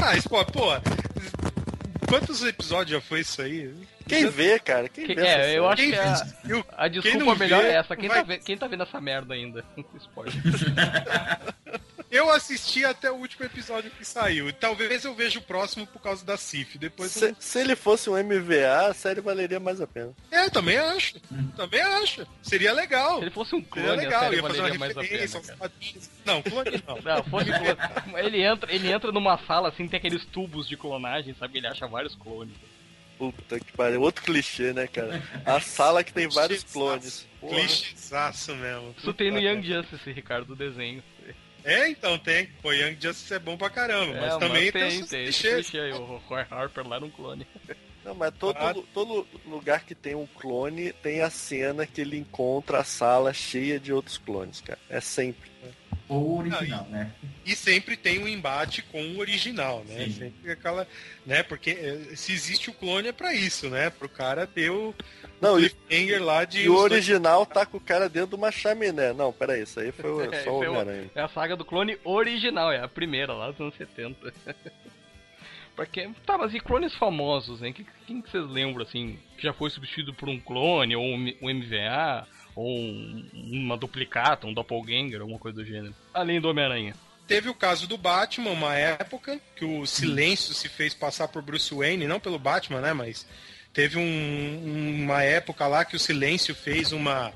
Ah, 0.00 0.16
isso, 0.16 0.28
pô, 0.28 0.44
quantos 2.10 2.42
episódios 2.42 2.90
já 2.90 3.00
foi 3.00 3.20
isso 3.20 3.40
aí? 3.40 3.72
Quem 4.08 4.28
vê, 4.28 4.58
cara? 4.58 4.88
Quem 4.88 5.06
Que- 5.06 5.14
vê 5.14 5.26
é, 5.26 5.56
eu 5.58 5.68
acho 5.68 5.80
Quem 5.80 5.92
que 5.92 5.96
a, 5.98 6.14
viu? 6.44 6.64
a 6.76 6.88
desculpa 6.88 7.34
melhor 7.36 7.62
vê, 7.62 7.68
é 7.68 7.74
essa. 7.76 7.96
Quem, 7.96 8.08
vai- 8.08 8.24
tá 8.24 8.38
quem 8.38 8.58
tá 8.58 8.66
vendo 8.66 8.82
essa 8.82 9.00
merda 9.00 9.34
ainda? 9.34 9.64
Spoiler. 10.00 10.34
Eu 12.10 12.28
assisti 12.30 12.84
até 12.84 13.10
o 13.10 13.14
último 13.14 13.44
episódio 13.46 13.90
que 13.90 14.04
saiu. 14.04 14.48
E 14.48 14.52
talvez 14.52 15.04
eu 15.04 15.14
veja 15.14 15.38
o 15.38 15.42
próximo 15.42 15.86
por 15.86 16.02
causa 16.02 16.24
da 16.24 16.36
Cif. 16.36 16.76
Depois 16.76 17.14
eu... 17.22 17.28
Se, 17.28 17.36
se 17.38 17.58
ele 17.60 17.76
fosse 17.76 18.10
um 18.10 18.14
MVA, 18.14 18.88
a 18.88 18.94
série 18.94 19.20
valeria 19.20 19.60
mais 19.60 19.80
a 19.80 19.86
pena. 19.86 20.12
É, 20.30 20.50
também 20.50 20.76
acho. 20.76 21.20
Também 21.56 21.80
acho. 21.80 22.26
Seria 22.42 22.72
legal. 22.72 23.18
Se 23.18 23.24
ele 23.24 23.30
fosse 23.30 23.54
um 23.54 23.62
Seria 23.62 23.70
clone, 23.70 23.88
a 23.90 23.94
legal. 23.94 24.20
série 24.22 24.36
Ia 24.36 24.42
fazer 24.42 24.56
valeria 24.58 24.78
uma 24.78 24.86
mais 24.86 24.96
a 24.98 25.02
referência 25.02 25.40
pena. 25.40 25.72
Não, 26.24 26.42
clone 26.42 26.82
não. 26.86 26.96
Não, 27.02 27.24
fosse 27.24 27.50
clone. 27.50 28.26
Ele 28.26 28.42
entra, 28.42 28.74
ele 28.74 28.92
entra 28.92 29.12
numa 29.12 29.38
sala 29.46 29.68
assim, 29.68 29.86
tem 29.86 29.98
aqueles 29.98 30.24
tubos 30.26 30.66
de 30.66 30.76
clonagem, 30.76 31.34
sabe? 31.38 31.58
Ele 31.58 31.68
acha 31.68 31.86
vários 31.86 32.16
clones. 32.16 32.54
Puta 33.16 33.60
que 33.60 33.70
pariu. 33.72 34.00
Outro 34.00 34.24
clichê, 34.24 34.72
né, 34.72 34.86
cara? 34.86 35.22
A 35.44 35.60
sala 35.60 36.02
que 36.02 36.12
tem 36.12 36.26
vários 36.26 36.64
clones. 36.64 37.26
Clichêzaço 37.40 38.56
mesmo. 38.56 38.94
Isso 38.98 39.12
tem 39.12 39.30
no 39.30 39.38
Young 39.38 39.62
Justice, 39.62 40.10
Ricardo, 40.10 40.46
do 40.46 40.56
desenho. 40.56 41.02
É, 41.64 41.88
então 41.88 42.18
tem. 42.18 42.46
Pô, 42.62 42.72
Young 42.72 42.96
Justice 43.00 43.34
é 43.34 43.38
bom 43.38 43.56
pra 43.56 43.70
caramba. 43.70 44.16
É, 44.16 44.20
mas 44.20 44.36
também 44.38 44.70
tem, 44.72 44.88
tem, 44.88 45.04
tem 45.04 45.24
esse 45.26 45.40
clichês. 45.42 45.70
clichê 45.70 45.80
aí. 45.80 45.92
O 45.92 46.16
Roy 46.28 46.44
Harper 46.50 46.86
lá 46.86 46.96
era 46.96 47.04
um 47.04 47.10
clone. 47.10 47.46
Não, 48.04 48.14
mas 48.14 48.32
todo, 48.38 48.56
Ah. 48.56 48.74
todo 48.94 49.26
lugar 49.44 49.84
que 49.84 49.94
tem 49.94 50.14
um 50.14 50.26
clone 50.26 50.92
tem 51.02 51.20
a 51.20 51.28
cena 51.28 51.86
que 51.86 52.00
ele 52.00 52.16
encontra 52.16 52.78
a 52.78 52.84
sala 52.84 53.32
cheia 53.32 53.78
de 53.78 53.92
outros 53.92 54.16
clones, 54.16 54.60
cara. 54.62 54.78
É 54.88 55.00
sempre. 55.00 55.50
Ou 56.08 56.38
original, 56.38 56.84
né? 56.86 57.12
E 57.46 57.54
sempre 57.54 57.96
tem 57.96 58.18
um 58.18 58.26
embate 58.26 58.82
com 58.82 59.00
o 59.00 59.18
original, 59.18 59.84
né? 59.86 60.06
Sim. 60.06 60.12
Sempre 60.12 60.50
aquela. 60.50 60.88
Né? 61.24 61.42
Porque 61.44 61.70
eh, 61.70 62.16
se 62.16 62.32
existe 62.32 62.68
o 62.70 62.72
clone 62.72 63.08
é 63.08 63.12
pra 63.12 63.32
isso, 63.34 63.68
né? 63.68 63.90
Pro 63.90 64.08
cara 64.08 64.44
ter 64.46 64.70
o 64.70 64.92
Não, 65.40 65.58
e, 65.58 65.70
cliffhanger 65.70 66.22
lá 66.22 66.44
de. 66.44 66.60
e 66.62 66.68
o 66.68 66.74
dois- 66.74 66.92
original 66.92 67.46
tá 67.46 67.64
com 67.64 67.78
o 67.78 67.80
cara 67.80 68.08
dentro 68.08 68.30
de 68.30 68.34
uma 68.36 68.50
chaminé. 68.52 69.12
Não, 69.12 69.32
peraí, 69.32 69.62
isso 69.62 69.80
aí 69.80 69.90
foi 69.92 70.10
o- 70.10 70.20
É, 70.32 70.44
só 70.44 70.50
o 70.58 70.62
é 70.64 70.68
o- 70.68 70.70
Homem-Aranha. 70.72 71.10
É 71.14 71.20
a 71.22 71.28
saga 71.28 71.56
do 71.56 71.64
clone 71.64 71.96
original, 72.04 72.70
é 72.70 72.80
a 72.82 72.88
primeira 72.88 73.32
lá 73.32 73.50
dos 73.50 73.60
anos 73.60 73.74
70. 73.76 74.32
Porque, 75.74 76.08
tá, 76.26 76.36
mas 76.36 76.52
e 76.52 76.60
clones 76.60 76.94
famosos, 76.94 77.62
hein? 77.62 77.72
Que- 77.72 77.86
Quem 78.06 78.20
que 78.20 78.30
vocês 78.30 78.46
lembram, 78.50 78.82
assim, 78.84 79.18
que 79.36 79.42
já 79.44 79.52
foi 79.52 79.70
substituído 79.70 80.12
por 80.12 80.28
um 80.28 80.38
clone, 80.38 80.94
ou 80.94 81.02
um, 81.04 81.32
um 81.40 81.48
MVA, 81.48 82.26
ou 82.54 82.68
um- 82.78 83.30
uma 83.34 83.76
duplicata, 83.78 84.46
um 84.46 84.52
doppelganger, 84.52 85.20
alguma 85.22 85.38
coisa 85.38 85.56
do 85.58 85.64
gênero? 85.64 85.94
Além 86.12 86.40
do 86.40 86.48
Homem-Aranha. 86.50 86.94
Teve 87.26 87.48
o 87.48 87.54
caso 87.54 87.86
do 87.86 87.96
Batman, 87.96 88.50
uma 88.50 88.74
época, 88.74 89.40
que 89.54 89.64
o 89.64 89.86
silêncio 89.86 90.52
se 90.52 90.68
fez 90.68 90.92
passar 90.92 91.28
por 91.28 91.40
Bruce 91.40 91.72
Wayne, 91.72 92.06
não 92.08 92.18
pelo 92.20 92.38
Batman, 92.40 92.80
né? 92.80 92.92
Mas 92.92 93.26
teve 93.72 93.98
um- 93.98 95.02
uma 95.04 95.22
época 95.22 95.66
lá 95.66 95.84
que 95.84 95.96
o 95.96 95.98
silêncio 96.00 96.54
fez 96.54 96.92
uma. 96.92 97.32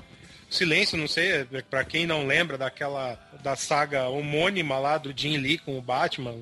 Silêncio, 0.49 0.97
não 0.97 1.07
sei, 1.07 1.31
é 1.51 1.61
pra 1.69 1.83
quem 1.83 2.05
não 2.05 2.25
lembra 2.27 2.57
daquela. 2.57 3.19
da 3.43 3.55
saga 3.55 4.07
homônima 4.09 4.79
lá 4.79 4.97
do 4.97 5.13
Jim 5.15 5.37
Lee 5.37 5.57
com 5.59 5.77
o 5.77 5.81
Batman. 5.81 6.35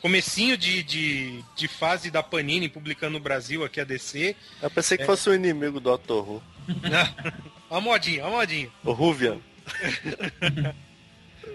Comecinho 0.00 0.56
de, 0.56 0.82
de, 0.82 1.44
de 1.56 1.68
fase 1.68 2.10
da 2.10 2.22
Panini 2.22 2.68
publicando 2.68 3.12
no 3.12 3.20
Brasil 3.20 3.64
aqui 3.64 3.80
a 3.80 3.84
DC. 3.84 4.34
Eu 4.60 4.70
pensei 4.70 4.98
que 4.98 5.04
fosse 5.04 5.28
o 5.30 5.34
inimigo 5.34 5.78
do 5.80 5.96
Dr. 5.96 6.12
Who. 6.12 6.42
a 7.70 7.80
modinha, 7.80 8.24
a 8.24 8.30
modinha. 8.30 8.68
O 8.84 8.92
Ruvian. 8.92 9.38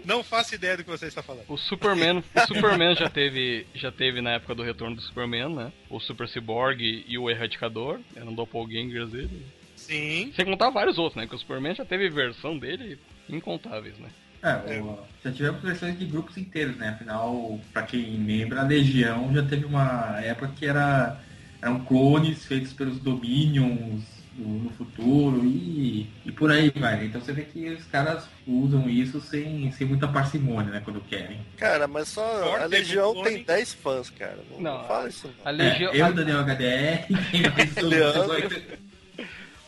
Não 0.05 0.23
faço 0.23 0.55
ideia 0.55 0.77
do 0.77 0.83
que 0.83 0.89
você 0.89 1.07
está 1.07 1.21
falando. 1.21 1.45
O 1.47 1.57
Superman, 1.57 2.23
o 2.35 2.39
Superman 2.47 2.95
já 2.95 3.09
teve, 3.09 3.65
já 3.73 3.91
teve 3.91 4.21
na 4.21 4.31
época 4.31 4.55
do 4.55 4.63
retorno 4.63 4.95
do 4.95 5.01
Superman, 5.01 5.53
né? 5.55 5.71
O 5.89 5.99
Super 5.99 6.27
Cyborg 6.27 7.05
e 7.07 7.17
o 7.17 7.29
Erradicador, 7.29 7.99
eram 8.15 8.33
doppelgangers 8.33 9.11
dele. 9.11 9.45
Sim. 9.75 10.31
Sem 10.35 10.45
contar 10.45 10.69
vários 10.69 10.97
outros, 10.97 11.15
né? 11.21 11.27
Que 11.27 11.35
o 11.35 11.39
Superman 11.39 11.75
já 11.75 11.85
teve 11.85 12.09
versão 12.09 12.57
dele 12.57 12.99
incontáveis, 13.29 13.97
né? 13.99 14.09
É, 14.43 14.79
o- 14.81 14.99
já 15.23 15.31
tivemos 15.31 15.61
versões 15.61 15.97
de 15.97 16.05
grupos 16.05 16.37
inteiros, 16.37 16.75
né? 16.77 16.89
Afinal, 16.89 17.59
pra 17.73 17.83
quem 17.83 18.03
lembra, 18.25 18.61
a 18.61 18.63
Legião 18.63 19.33
já 19.33 19.43
teve 19.43 19.65
uma 19.65 20.19
época 20.21 20.51
que 20.55 20.65
era, 20.65 21.19
eram 21.61 21.79
clones 21.85 22.45
feitos 22.45 22.71
pelos 22.73 22.99
Dominions 22.99 24.03
no, 24.37 24.63
no 24.65 24.69
futuro 24.71 25.43
e, 25.45 26.07
e 26.25 26.31
por 26.31 26.51
aí 26.51 26.69
vai. 26.69 27.05
Então 27.05 27.19
você 27.19 27.33
vê 27.33 27.43
que 27.43 27.69
os 27.69 27.83
caras 27.85 28.27
usam 28.47 28.89
isso 28.89 29.19
sem, 29.19 29.71
sem 29.71 29.87
muita 29.87 30.07
parcimônia, 30.07 30.71
né? 30.71 30.81
Quando 30.83 31.01
querem. 31.01 31.39
Cara, 31.57 31.87
mas 31.87 32.07
só 32.09 32.55
a 32.57 32.65
Legião 32.65 33.13
tem 33.15 33.23
clone. 33.23 33.43
10 33.43 33.73
fãs, 33.73 34.09
cara. 34.09 34.39
Não, 34.51 34.61
Não, 34.61 34.77
não 34.79 34.87
fala 34.87 35.09
isso 35.09 35.27
não. 35.27 35.33
A 35.45 35.49
Legião. 35.49 35.91
É, 35.93 36.01
eu, 36.01 36.05
a- 36.05 36.11
Daniel 36.11 36.39
HDR, 36.39 37.07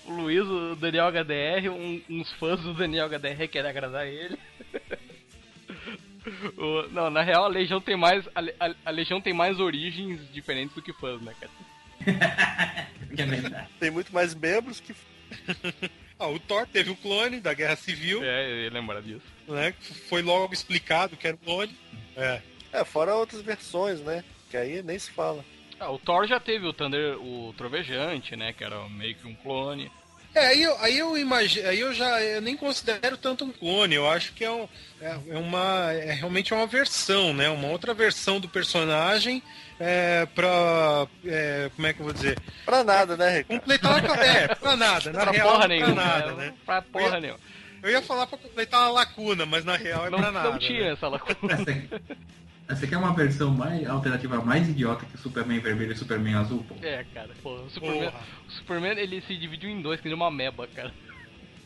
o 0.06 0.12
Luiz, 0.12 0.46
o 0.48 0.76
Daniel 0.76 1.08
HDR, 1.08 1.70
um- 1.70 2.02
uns 2.10 2.32
fãs 2.34 2.60
do 2.62 2.74
Daniel 2.74 3.08
HDR 3.08 3.48
querem 3.48 3.70
agradar 3.70 4.08
ele. 4.08 4.38
O- 6.58 6.88
não, 6.92 7.10
na 7.10 7.22
real 7.24 7.46
a 7.46 7.48
Legião 7.48 7.80
tem 7.82 7.96
mais. 7.96 8.28
A, 8.36 8.42
a- 8.68 8.76
a 8.86 8.90
Legião 8.92 9.20
tem 9.22 9.34
mais 9.34 9.60
origens 9.60 10.20
diferentes 10.32 10.76
do 10.76 10.82
que 10.82 10.94
fãs, 10.94 11.22
né, 11.22 11.34
cara? 11.40 11.52
é 13.18 13.26
verdade. 13.26 13.70
Tem 13.80 13.92
muito 13.92 14.14
mais 14.14 14.34
membros 14.36 14.80
que. 14.80 14.94
Ah, 16.22 16.28
o 16.28 16.38
Thor 16.38 16.68
teve 16.68 16.92
o 16.92 16.98
clone 16.98 17.40
da 17.40 17.54
Guerra 17.54 17.78
Civil, 17.78 18.22
É, 18.22 18.52
eu 18.52 18.64
ia 18.64 18.70
lembrar 18.70 19.02
disso. 19.02 19.22
né? 19.48 19.74
Foi 20.10 20.22
logo 20.22 20.54
explicado 20.54 21.16
que 21.16 21.26
era 21.26 21.38
o 21.38 21.40
clone. 21.40 21.74
É. 22.14 22.42
É, 22.74 22.84
fora 22.84 23.16
outras 23.16 23.42
versões, 23.42 24.02
né? 24.02 24.22
Que 24.52 24.58
aí 24.58 24.84
nem 24.84 25.00
se 25.00 25.12
fala. 25.12 25.46
Ah, 25.80 25.90
o 25.90 25.98
Thor 25.98 26.28
já 26.28 26.38
teve 26.38 26.66
o 26.68 26.74
Thunder, 26.74 27.18
o 27.22 27.54
Trovejante, 27.58 28.36
né? 28.36 28.52
Que 28.52 28.66
era 28.66 28.90
meio 28.90 29.16
que 29.16 29.26
um 29.26 29.34
clone. 29.34 29.90
É, 30.34 30.46
aí 30.48 30.62
eu, 30.62 30.78
aí 30.80 30.98
eu 30.98 31.18
imagino, 31.18 31.68
aí 31.68 31.80
eu 31.80 31.92
já 31.94 32.22
eu 32.22 32.42
nem 32.42 32.56
considero 32.56 33.18
tanto 33.18 33.44
um 33.46 33.52
clone, 33.52 33.96
eu 33.96 34.08
acho 34.08 34.32
que 34.34 34.44
é, 34.44 34.52
um, 34.52 34.68
é, 35.02 35.18
é 35.30 35.38
uma 35.38 35.92
é 35.92 36.12
realmente 36.14 36.54
uma 36.54 36.68
versão, 36.68 37.34
né? 37.34 37.50
Uma 37.50 37.68
outra 37.70 37.94
versão 37.96 38.40
do 38.40 38.48
personagem 38.48 39.42
é, 39.80 40.28
pra. 40.36 41.08
é, 41.26 41.72
como 41.76 41.88
é 41.88 41.94
que 41.94 42.00
eu 42.00 42.04
vou 42.06 42.14
dizer? 42.14 42.38
Pra 42.66 42.84
nada, 42.84 43.18
né, 43.18 43.38
Ricardo? 43.40 43.60
Completar 43.60 44.04
uma. 44.04 44.16
É, 44.24 44.48
pra 44.56 44.76
nada, 44.76 45.12
na 45.12 45.22
pra 45.22 45.32
real, 45.32 45.48
porra 45.48 45.60
pra 45.60 45.68
nenhuma. 45.68 45.96
nada, 45.96 46.32
né? 46.34 46.46
né? 46.48 46.54
Pra 46.66 46.82
porra 46.82 47.16
Eu 47.16 47.22
nenhuma. 47.22 47.40
Eu 47.82 47.90
ia 47.90 48.02
falar 48.02 48.28
pra 48.28 48.38
completar 48.38 48.82
uma 48.82 48.90
lacuna, 48.92 49.46
mas 49.46 49.64
na 49.64 49.78
real 49.78 50.06
é 50.06 50.10
Não, 50.10 50.20
pra 50.20 50.32
nada. 50.32 50.52
não 50.52 50.60
tinha 50.60 50.82
né? 50.84 50.92
essa 50.92 51.08
lacuna. 51.08 51.58
Essa 52.70 52.86
aqui, 52.86 52.94
é 52.94 52.98
uma 52.98 53.16
versão 53.16 53.50
mais 53.50 53.88
alternativa 53.90 54.40
mais 54.42 54.70
idiota 54.70 55.04
que 55.04 55.16
o 55.16 55.18
Superman 55.18 55.60
vermelho 55.60 55.92
e 55.92 55.96
o 55.96 55.98
Superman 55.98 56.36
azul, 56.36 56.64
pô. 56.68 56.76
É, 56.84 57.04
cara. 57.14 57.32
Pô, 57.42 57.56
o 57.56 57.70
Superman, 57.70 58.12
o 58.48 58.52
Superman 58.52 58.98
ele 58.98 59.22
se 59.22 59.36
dividiu 59.36 59.72
em 59.72 59.82
dois, 59.82 60.00
que 60.00 60.08
nem 60.08 60.16
uma 60.16 60.30
meba, 60.30 60.68
cara. 60.68 60.94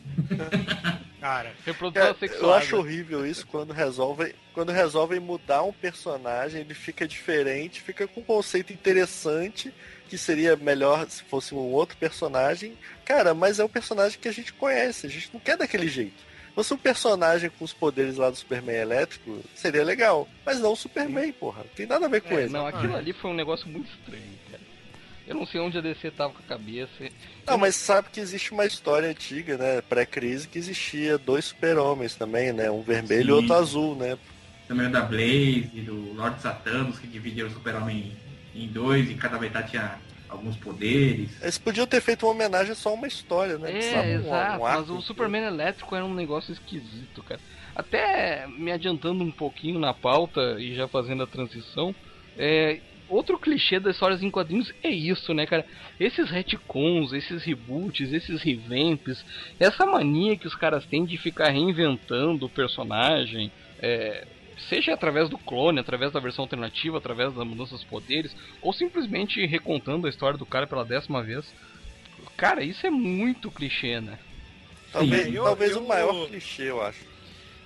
Cara, 1.24 1.54
Reprodução 1.66 2.08
Cara, 2.08 2.18
sexual. 2.20 2.52
eu 2.52 2.54
acho 2.54 2.76
horrível 2.76 3.26
isso 3.26 3.48
quando 3.48 3.72
resolvem, 3.72 4.34
quando 4.54 4.74
resolvem 4.74 5.22
mudar 5.22 5.64
um 5.64 5.72
personagem, 5.72 6.60
ele 6.60 6.74
fica 6.74 7.08
diferente, 7.08 7.80
fica 7.80 8.06
com 8.06 8.20
um 8.20 8.24
conceito 8.26 8.74
interessante, 8.74 9.74
que 10.10 10.18
seria 10.18 10.58
melhor 10.58 11.10
se 11.10 11.24
fosse 11.24 11.56
um 11.56 11.60
outro 11.60 11.96
personagem. 11.96 12.78
Cara, 13.06 13.34
mas 13.34 13.58
é 13.58 13.64
um 13.64 13.70
personagem 13.70 14.20
que 14.20 14.28
a 14.28 14.34
gente 14.34 14.52
conhece, 14.52 15.08
a 15.08 15.10
gente 15.10 15.30
não 15.34 15.40
quer 15.40 15.56
daquele 15.56 15.88
jeito. 15.88 16.33
Fosse 16.56 16.74
um 16.74 16.78
personagem 16.78 17.50
com 17.50 17.66
os 17.66 17.74
poderes 17.74 18.18
lá 18.18 18.30
do 18.30 18.36
Superman 18.36 18.76
elétrico, 18.76 19.40
seria 19.56 19.84
legal. 19.84 20.28
Mas 20.46 20.60
não 20.60 20.74
o 20.74 20.76
Superman, 20.76 21.32
porra. 21.34 21.60
Não 21.64 21.70
tem 21.76 21.86
nada 21.86 22.06
a 22.06 22.10
ver 22.10 22.22
com 22.22 22.34
É, 22.34 22.44
ele. 22.44 22.50
não, 22.54 22.66
aquilo 22.68 22.96
ali 22.96 23.14
foi 23.14 23.32
um 23.32 23.36
negócio 23.36 23.68
muito 23.68 23.90
estranho, 23.90 24.24
cara. 24.50 24.64
Eu 25.26 25.36
não 25.36 25.46
sei 25.46 25.62
onde 25.62 25.78
a 25.78 25.82
DC 25.82 26.12
tava 26.12 26.34
com 26.34 26.40
a 26.40 26.48
cabeça. 26.48 26.92
Não, 27.48 27.58
mas 27.58 27.76
sabe 27.76 28.10
que 28.12 28.20
existe 28.20 28.52
uma 28.52 28.66
história 28.66 29.08
antiga, 29.10 29.58
né? 29.58 29.82
Pré-crise, 29.82 30.48
que 30.48 30.60
existia 30.60 31.18
dois 31.18 31.46
super-homens 31.46 32.16
também, 32.16 32.52
né? 32.52 32.70
Um 32.70 32.82
vermelho 32.82 33.22
e 33.22 33.26
Sim. 33.26 33.32
outro 33.32 33.54
azul, 33.54 33.96
né? 33.96 34.18
Também 34.68 34.88
o 34.88 34.92
da 34.92 35.02
Blaze, 35.02 35.82
do 35.86 36.14
Lord 36.14 36.42
Satanos, 36.42 37.00
que 37.00 37.08
dividiram 37.08 37.48
o 37.48 37.52
Super-Homem 37.54 38.12
em 38.54 38.68
dois 38.68 39.10
e 39.10 39.14
cada 39.16 39.40
metade 39.40 39.72
tinha 39.72 39.98
alguns 40.34 40.56
poderes. 40.58 41.42
Eles 41.42 41.58
podiam 41.58 41.88
ter 41.88 42.02
feito 42.02 42.26
uma 42.26 42.32
homenagem 42.34 42.76
só 42.76 42.90
a 42.90 42.94
uma 42.94 43.08
história, 43.08 43.58
né? 43.58 43.72
É, 43.72 44.00
um- 44.02 44.04
exato, 44.20 44.60
um 44.60 44.64
mas 44.64 44.78
arco 44.80 44.94
o 44.94 45.02
Superman 45.02 45.44
elétrico 45.46 45.96
era 45.96 46.06
um 46.06 46.14
negócio 46.14 46.52
esquisito, 46.52 47.24
cara. 47.24 47.40
Até 47.76 48.46
me 48.48 48.72
adiantando 48.72 49.24
um 49.24 49.32
pouquinho 49.32 49.80
na 49.80 49.94
pauta 49.94 50.58
e 50.60 50.76
já 50.76 50.88
fazendo 50.88 51.24
a 51.24 51.28
transição, 51.28 51.94
é, 52.38 52.80
outro 53.10 53.38
clichê 53.40 53.80
das 53.80 53.96
histórias 53.96 54.22
em 54.22 54.30
quadrinhos 54.30 54.72
é 54.84 54.90
isso, 54.90 55.34
né, 55.34 55.46
cara? 55.46 55.66
Esses 56.00 56.30
retcons, 56.30 57.14
esses 57.14 57.44
reboots, 57.44 58.12
esses 58.14 58.42
revamps, 58.42 59.26
essa 59.60 59.86
mania 59.86 60.38
que 60.38 60.48
os 60.48 60.56
caras 60.56 60.86
têm 60.86 61.04
de 61.06 61.18
ficar 61.18 61.50
reinventando 61.50 62.46
o 62.46 62.50
personagem, 62.50 63.52
é, 63.80 64.26
seja 64.70 64.94
através 64.94 65.30
do 65.30 65.38
clone, 65.38 65.80
através 65.80 66.12
da 66.12 66.20
versão 66.20 66.44
alternativa, 66.44 66.98
através 66.98 67.34
da 67.34 67.44
mudança 67.46 67.76
dos 67.76 67.84
poderes, 67.84 68.36
ou 68.62 68.74
simplesmente 68.74 69.46
recontando 69.46 70.08
a 70.08 70.10
história 70.10 70.38
do 70.38 70.46
cara 70.46 70.68
pela 70.68 70.86
décima 70.86 71.22
vez. 71.24 71.46
Cara, 72.38 72.64
isso 72.64 72.86
é 72.86 72.90
muito 72.90 73.52
clichê, 73.52 74.00
né? 74.02 74.18
Talvez, 74.92 75.26
Sim. 75.26 75.34
Eu- 75.34 75.44
talvez 75.44 75.72
eu- 75.72 75.84
o 75.84 75.88
maior 75.88 76.28
clichê, 76.28 76.64
eu 76.70 76.82
acho. 76.82 77.00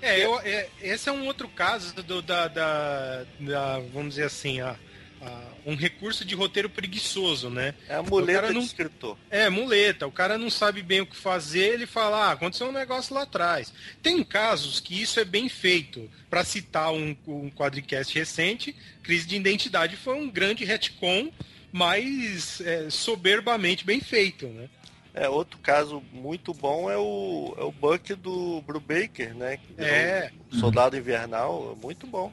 É, 0.01 0.23
eu, 0.23 0.39
é, 0.41 0.69
esse 0.81 1.09
é 1.09 1.11
um 1.11 1.25
outro 1.25 1.47
caso 1.49 1.93
do, 2.03 2.21
da, 2.21 2.47
da, 2.47 3.25
da- 3.39 3.79
vamos 3.91 4.09
dizer 4.09 4.25
assim, 4.25 4.61
a, 4.61 4.75
a- 5.21 5.51
um 5.67 5.75
recurso 5.75 6.23
de 6.23 6.33
roteiro 6.33 6.69
preguiçoso, 6.69 7.49
né? 7.49 7.75
É 7.89 7.95
a 7.95 8.01
O 8.01 8.05
muleta 8.09 8.53
não- 8.53 8.61
escritor. 8.61 9.17
É, 9.29 9.49
muleta. 9.49 10.07
O 10.07 10.11
cara 10.11 10.37
não 10.37 10.49
sabe 10.49 10.81
bem 10.81 11.01
o 11.01 11.05
que 11.05 11.15
fazer, 11.15 11.73
ele 11.73 11.85
fala, 11.85 12.29
ah, 12.29 12.31
aconteceu 12.31 12.69
um 12.69 12.71
negócio 12.71 13.13
lá 13.13 13.23
atrás. 13.23 13.73
Tem 14.01 14.23
casos 14.23 14.79
que 14.79 14.99
isso 15.01 15.19
é 15.19 15.25
bem 15.25 15.49
feito. 15.49 16.09
Pra 16.29 16.45
citar 16.45 16.93
um, 16.93 17.13
um 17.27 17.49
quadricast 17.51 18.17
recente, 18.17 18.73
Crise 19.03 19.27
de 19.27 19.35
Identidade 19.35 19.97
foi 19.97 20.15
um 20.15 20.29
grande 20.29 20.63
retcon, 20.63 21.29
mas 21.71 22.61
é, 22.61 22.89
soberbamente 22.89 23.85
bem 23.85 23.99
feito, 23.99 24.47
né? 24.47 24.69
É, 25.13 25.27
outro 25.27 25.57
caso 25.59 26.01
muito 26.13 26.53
bom 26.53 26.89
é 26.91 26.97
o, 26.97 27.55
é 27.57 27.63
o 27.63 27.71
Buck 27.71 28.13
do 28.15 28.61
Brubaker, 28.61 29.33
né? 29.35 29.59
É. 29.77 30.31
um 30.53 30.59
Soldado 30.59 30.95
Invernal, 30.95 31.77
muito 31.81 32.05
bom. 32.07 32.31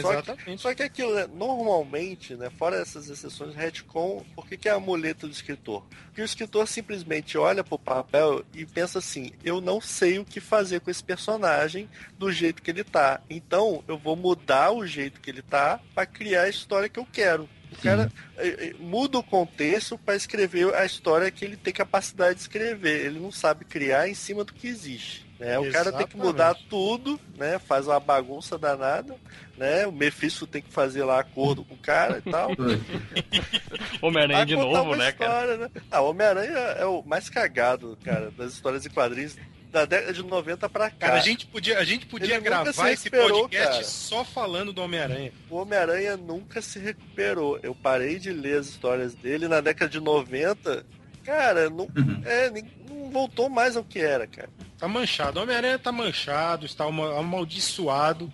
Só 0.00 0.08
que, 0.08 0.30
Exatamente. 0.30 0.62
só 0.62 0.74
que 0.74 0.82
aquilo, 0.82 1.14
né, 1.14 1.28
normalmente, 1.32 2.34
né, 2.34 2.50
fora 2.50 2.76
essas 2.76 3.08
exceções, 3.08 3.54
retcon, 3.54 4.24
por 4.34 4.46
que, 4.46 4.56
que 4.56 4.68
é 4.68 4.72
a 4.72 4.80
muleta 4.80 5.26
do 5.26 5.32
escritor? 5.32 5.84
Porque 6.06 6.20
o 6.20 6.24
escritor 6.24 6.66
simplesmente 6.66 7.38
olha 7.38 7.62
pro 7.62 7.78
papel 7.78 8.44
e 8.52 8.66
pensa 8.66 8.98
assim, 8.98 9.32
eu 9.44 9.60
não 9.60 9.80
sei 9.80 10.18
o 10.18 10.24
que 10.24 10.40
fazer 10.40 10.80
com 10.80 10.90
esse 10.90 11.02
personagem 11.02 11.88
do 12.18 12.32
jeito 12.32 12.62
que 12.62 12.70
ele 12.70 12.82
tá. 12.82 13.20
Então, 13.30 13.84
eu 13.86 13.96
vou 13.96 14.16
mudar 14.16 14.72
o 14.72 14.86
jeito 14.86 15.20
que 15.20 15.30
ele 15.30 15.42
tá 15.42 15.80
para 15.94 16.06
criar 16.06 16.42
a 16.42 16.48
história 16.48 16.88
que 16.88 16.98
eu 16.98 17.06
quero. 17.10 17.48
O 17.72 17.82
cara 17.82 18.12
eh, 18.36 18.56
eh, 18.58 18.74
muda 18.78 19.18
o 19.18 19.22
contexto 19.22 19.98
para 19.98 20.14
escrever 20.14 20.72
a 20.74 20.84
história 20.84 21.30
que 21.30 21.44
ele 21.44 21.56
tem 21.56 21.72
capacidade 21.72 22.36
de 22.36 22.42
escrever. 22.42 23.06
Ele 23.06 23.18
não 23.18 23.32
sabe 23.32 23.64
criar 23.64 24.08
em 24.08 24.14
cima 24.14 24.44
do 24.44 24.52
que 24.52 24.68
existe. 24.68 25.23
Né? 25.38 25.58
O 25.58 25.70
cara 25.72 25.92
tem 25.92 26.06
que 26.06 26.16
mudar 26.16 26.54
tudo, 26.70 27.18
né? 27.36 27.58
Faz 27.58 27.86
uma 27.86 27.98
bagunça 27.98 28.56
danada, 28.56 29.16
né? 29.56 29.86
O 29.86 29.92
Mephisto 29.92 30.46
tem 30.46 30.62
que 30.62 30.72
fazer 30.72 31.04
lá 31.04 31.18
acordo 31.20 31.64
com 31.64 31.74
o 31.74 31.78
cara 31.78 32.22
e 32.24 32.30
tal. 32.30 32.50
Homem-Aranha 34.00 34.46
de 34.46 34.56
novo, 34.56 34.94
né, 34.94 35.10
cara? 35.12 35.42
história, 35.42 35.56
né? 35.56 35.70
Ah, 35.90 36.00
Homem-Aranha 36.02 36.58
é 36.78 36.86
o 36.86 37.02
mais 37.02 37.28
cagado, 37.28 37.98
cara, 38.04 38.30
das 38.30 38.52
histórias 38.52 38.82
de 38.82 38.90
quadrinhos 38.90 39.36
da 39.74 39.84
década 39.84 40.12
de 40.12 40.22
90 40.22 40.68
pra 40.68 40.88
cá. 40.88 41.08
Cara, 41.08 41.14
a 41.14 41.20
gente 41.20 41.46
podia, 41.46 41.78
a 41.78 41.84
gente 41.84 42.06
podia 42.06 42.36
Ele 42.36 42.44
gravar 42.44 42.72
se 42.72 42.90
esse 42.90 43.10
podcast 43.10 43.58
cara. 43.58 43.84
só 43.84 44.24
falando 44.24 44.72
do 44.72 44.80
Homem-Aranha. 44.80 45.32
O 45.50 45.56
Homem-Aranha 45.56 46.16
nunca 46.16 46.62
se 46.62 46.78
recuperou. 46.78 47.58
Eu 47.60 47.74
parei 47.74 48.20
de 48.20 48.32
ler 48.32 48.60
as 48.60 48.68
histórias 48.68 49.14
dele 49.14 49.48
na 49.48 49.60
década 49.60 49.90
de 49.90 49.98
90. 49.98 50.86
Cara, 51.24 51.70
não, 51.70 51.84
Uhum. 51.96 52.22
é, 52.24 52.50
não 52.88 53.10
voltou 53.10 53.48
mais 53.48 53.76
ao 53.76 53.84
que 53.84 53.98
era, 53.98 54.26
cara. 54.26 54.48
Tá 54.78 54.86
manchado. 54.86 55.38
O 55.38 55.42
Homem-Aranha 55.42 55.78
tá 55.78 55.90
manchado, 55.90 56.66
está 56.66 56.84
ama- 56.84 57.18
amaldiçoado, 57.18 58.30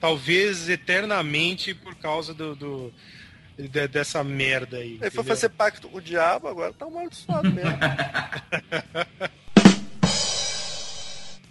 talvez 0.00 0.68
eternamente 0.68 1.74
por 1.74 1.94
causa 1.94 2.34
do, 2.34 2.54
do- 2.54 2.92
de- 3.56 3.88
dessa 3.88 4.22
merda 4.22 4.78
aí. 4.78 4.90
Ele 4.92 4.98
foi 4.98 5.06
entendeu? 5.08 5.24
fazer 5.24 5.48
pacto 5.50 5.88
com 5.88 5.98
o 5.98 6.02
diabo, 6.02 6.48
agora 6.48 6.72
tá 6.72 6.84
amaldiçoado 6.86 7.50
mesmo. 7.50 7.70
o 7.70 9.98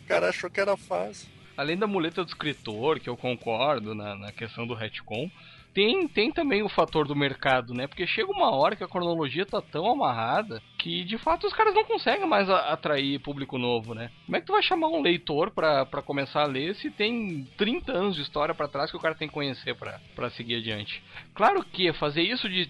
cara 0.08 0.30
achou 0.30 0.50
que 0.50 0.60
era 0.60 0.76
fácil. 0.78 1.28
Além 1.56 1.78
da 1.78 1.86
muleta 1.88 2.24
do 2.24 2.28
escritor, 2.28 3.00
que 3.00 3.10
eu 3.10 3.16
concordo 3.18 3.94
na, 3.94 4.16
na 4.16 4.32
questão 4.32 4.66
do 4.66 4.74
retcon, 4.74 5.30
tem, 5.74 6.08
tem 6.08 6.32
também 6.32 6.62
o 6.62 6.70
fator 6.70 7.08
do 7.08 7.16
mercado, 7.16 7.74
né? 7.74 7.88
Porque 7.88 8.06
chega 8.06 8.32
uma 8.32 8.52
hora 8.52 8.76
que 8.76 8.84
a 8.84 8.88
cronologia 8.88 9.46
tá 9.46 9.62
tão 9.62 9.90
amarrada 9.90 10.62
que 10.78 11.04
de 11.04 11.18
fato 11.18 11.48
os 11.48 11.54
caras 11.54 11.74
não 11.74 11.84
conseguem 11.84 12.28
mais 12.28 12.50
atrair 12.50 13.20
público 13.20 13.58
novo, 13.58 13.94
né? 13.94 14.12
Como 14.26 14.38
é 14.38 14.40
que 14.40 14.46
tu 14.46 14.54
vai 14.54 14.62
chamar 14.62 14.88
um 14.88 15.02
leitor 15.02 15.52
pra 15.52 15.86
começar 16.06 16.44
a 16.44 16.48
ler 16.48 16.76
se 16.76 16.92
tem 16.92 17.48
30 17.58 17.92
anos 17.92 18.16
de 18.16 18.22
história 18.22 18.54
pra 18.54 18.68
trás 18.68 18.92
que 18.92 18.98
o 18.98 19.00
cara 19.00 19.16
tem 19.16 19.28
que 19.28 19.34
conhecer 19.34 19.76
pra 19.76 20.30
seguir 20.32 20.56
adiante? 20.56 21.04
Claro 21.34 21.64
que 21.64 21.92
fazer 21.94 22.22
isso 22.22 22.48
de, 22.48 22.66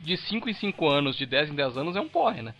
de 0.00 0.16
5 0.16 0.48
em 0.48 0.54
5 0.54 0.88
anos, 0.88 1.16
de 1.16 1.26
10 1.26 1.50
em 1.50 1.54
10 1.54 1.76
anos 1.76 1.96
é 1.96 2.00
um 2.00 2.08
porre, 2.08 2.42
né? 2.42 2.54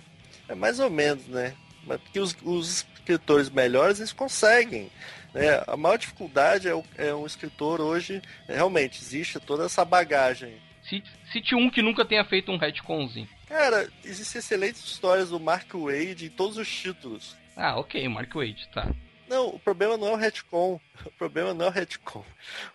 É 0.49 0.55
mais 0.55 0.81
ou 0.81 0.91
menos, 0.91 1.27
né? 1.29 1.55
Mas 1.87 2.01
porque 2.01 2.19
os, 2.19 2.37
os 2.45 2.87
escritores 3.07 3.49
melhores 3.49 4.01
eles 4.01 4.13
conseguem. 4.13 4.91
Né? 5.37 5.63
A 5.67 5.77
maior 5.77 5.99
dificuldade 5.99 6.67
é, 6.67 6.75
o, 6.75 6.83
é 6.97 7.15
um 7.15 7.27
escritor 7.27 7.81
hoje. 7.81 8.23
Realmente, 8.49 9.03
existe 9.03 9.39
toda 9.39 9.67
essa 9.67 9.85
bagagem. 9.85 10.55
Cite, 10.83 11.11
cite 11.31 11.55
um 11.55 11.69
que 11.69 11.83
nunca 11.83 12.05
tenha 12.07 12.25
feito 12.25 12.51
um 12.51 12.57
retconzinho. 12.57 13.29
Cara, 13.47 13.89
existem 14.03 14.39
excelentes 14.39 14.83
histórias 14.83 15.29
do 15.29 15.39
Mark 15.39 15.71
Wade 15.75 16.27
em 16.27 16.31
todos 16.31 16.57
os 16.57 16.69
títulos. 16.69 17.37
Ah, 17.55 17.79
ok, 17.79 18.09
Mark 18.09 18.35
Wade, 18.35 18.69
tá. 18.73 18.91
Não, 19.29 19.49
o 19.49 19.59
problema 19.59 19.97
não 19.97 20.09
é 20.09 20.13
o 20.13 20.17
retcon. 20.17 20.81
O 21.05 21.11
problema 21.13 21.53
não 21.53 21.67
é 21.67 21.69
o 21.69 21.73
retcon. 21.73 22.25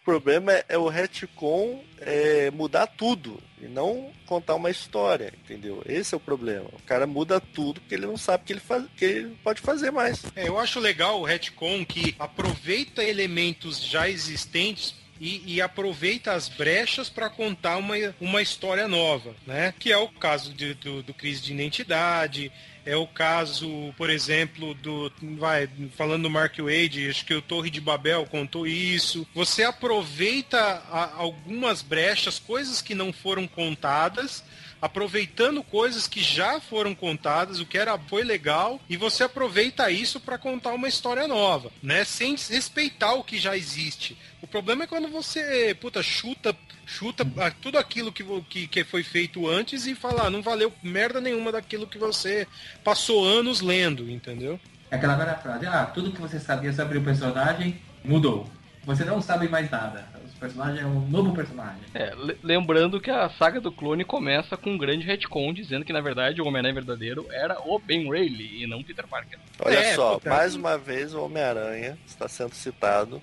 O 0.01 0.05
problema 0.05 0.53
é, 0.53 0.65
é 0.69 0.77
o 0.77 0.87
retcon 0.87 1.83
é, 1.99 2.51
mudar 2.51 2.87
tudo 2.87 3.41
e 3.61 3.67
não 3.67 4.11
contar 4.25 4.55
uma 4.55 4.69
história, 4.69 5.33
entendeu? 5.43 5.81
Esse 5.85 6.13
é 6.13 6.17
o 6.17 6.19
problema. 6.19 6.69
O 6.73 6.81
cara 6.83 7.07
muda 7.07 7.39
tudo 7.39 7.79
porque 7.79 7.95
ele 7.95 8.05
não 8.05 8.17
sabe 8.17 8.43
que 8.43 8.53
ele, 8.53 8.61
que 8.97 9.05
ele 9.05 9.37
pode 9.43 9.61
fazer 9.61 9.91
mais. 9.91 10.23
É, 10.35 10.47
eu 10.47 10.59
acho 10.59 10.79
legal 10.79 11.21
o 11.21 11.25
retcon 11.25 11.85
que 11.85 12.15
aproveita 12.19 13.03
elementos 13.03 13.81
já 13.81 14.09
existentes 14.09 15.00
e, 15.21 15.55
e 15.55 15.61
aproveita 15.61 16.33
as 16.33 16.49
brechas 16.49 17.07
para 17.07 17.29
contar 17.29 17.77
uma, 17.77 17.93
uma 18.19 18.41
história 18.41 18.87
nova, 18.87 19.35
né? 19.45 19.71
Que 19.79 19.91
é 19.91 19.97
o 19.97 20.07
caso 20.07 20.51
de- 20.51 20.73
do, 20.73 21.03
do 21.03 21.13
Crise 21.13 21.43
de 21.43 21.53
Identidade, 21.53 22.51
é 22.83 22.95
o 22.95 23.05
caso, 23.05 23.93
por 23.95 24.09
exemplo, 24.09 24.73
do. 24.73 25.11
Vai, 25.37 25.69
falando 25.95 26.23
do 26.23 26.29
Mark 26.31 26.57
Wade, 26.57 27.07
acho 27.07 27.23
que 27.23 27.33
o 27.35 27.41
Torre 27.41 27.69
de 27.69 27.79
Babel 27.79 28.25
contou 28.25 28.65
isso. 28.65 29.27
Você 29.35 29.63
aproveita 29.63 30.57
a- 30.89 31.13
algumas 31.15 31.83
brechas, 31.83 32.39
coisas 32.39 32.81
que 32.81 32.95
não 32.95 33.13
foram 33.13 33.47
contadas, 33.47 34.43
aproveitando 34.81 35.63
coisas 35.63 36.07
que 36.07 36.23
já 36.23 36.59
foram 36.59 36.95
contadas, 36.95 37.59
o 37.59 37.65
que 37.65 37.77
era 37.77 37.97
foi 37.97 38.23
legal, 38.23 38.79
e 38.89 38.97
você 38.97 39.23
aproveita 39.23 39.91
isso 39.91 40.19
para 40.19 40.37
contar 40.37 40.73
uma 40.73 40.87
história 40.87 41.27
nova, 41.27 41.71
né? 41.83 42.03
Sem 42.03 42.35
respeitar 42.35 43.13
o 43.13 43.23
que 43.23 43.37
já 43.37 43.55
existe. 43.55 44.17
O 44.41 44.47
problema 44.47 44.83
é 44.83 44.87
quando 44.87 45.07
você, 45.07 45.75
puta, 45.79 46.01
chuta, 46.01 46.55
chuta 46.85 47.23
tudo 47.61 47.77
aquilo 47.77 48.11
que, 48.11 48.23
que, 48.49 48.67
que 48.67 48.83
foi 48.83 49.03
feito 49.03 49.47
antes 49.47 49.85
e 49.85 49.93
fala, 49.93 50.27
ah, 50.27 50.29
não 50.29 50.41
valeu 50.41 50.73
merda 50.81 51.21
nenhuma 51.21 51.51
daquilo 51.51 51.85
que 51.85 51.97
você 51.97 52.47
passou 52.83 53.23
anos 53.23 53.61
lendo, 53.61 54.09
entendeu? 54.09 54.59
É 54.89 54.95
aquela 54.95 55.15
velha 55.15 55.35
frase, 55.35 55.67
ah, 55.67 55.85
tudo 55.85 56.11
que 56.11 56.19
você 56.19 56.39
sabia 56.39 56.73
sobre 56.73 56.97
o 56.97 57.03
personagem 57.03 57.79
mudou. 58.03 58.49
Você 58.83 59.05
não 59.05 59.21
sabe 59.21 59.47
mais 59.47 59.69
nada. 59.69 60.05
O 60.41 60.45
personagem 60.45 60.81
é 60.81 60.85
um 60.87 61.07
novo 61.07 61.35
personagem. 61.35 61.81
É, 61.93 62.15
le- 62.15 62.35
lembrando 62.41 62.99
que 62.99 63.11
a 63.11 63.29
saga 63.29 63.61
do 63.61 63.71
clone 63.71 64.03
começa 64.03 64.57
com 64.57 64.71
um 64.71 64.77
grande 64.77 65.05
retcon 65.05 65.53
dizendo 65.53 65.85
que 65.85 65.93
na 65.93 66.01
verdade 66.01 66.41
o 66.41 66.47
Homem-Aranha 66.47 66.73
verdadeiro 66.73 67.27
era 67.31 67.59
o 67.63 67.77
Ben 67.77 68.09
Reilly 68.09 68.63
e 68.63 68.65
não 68.65 68.81
Peter 68.81 69.05
Parker. 69.07 69.37
Olha 69.63 69.77
É, 69.77 69.93
só, 69.93 70.19
mais 70.25 70.55
uma 70.55 70.79
vez 70.79 71.13
o 71.13 71.23
Homem-Aranha 71.23 71.95
está 72.07 72.27
sendo 72.27 72.55
citado 72.55 73.21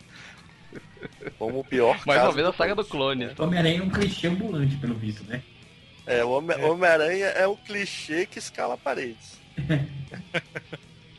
como 1.40 1.58
o 1.58 1.64
pior 1.64 2.00
Mais 2.06 2.22
uma 2.22 2.30
vez 2.30 2.46
a 2.46 2.52
saga 2.52 2.76
do 2.76 2.84
clone. 2.84 3.26
O 3.36 3.42
Homem-Aranha 3.42 3.80
é 3.80 3.82
um 3.82 3.90
clichê 3.90 4.28
ambulante, 4.28 4.76
pelo 4.76 4.94
visto, 4.94 5.24
né? 5.24 5.42
É, 6.06 6.24
o 6.24 6.30
Homem- 6.30 6.56
É. 6.56 6.64
Homem-Aranha 6.66 7.26
é 7.26 7.48
o 7.48 7.56
clichê 7.56 8.26
que 8.26 8.38
escala 8.38 8.78
paredes. 8.78 9.40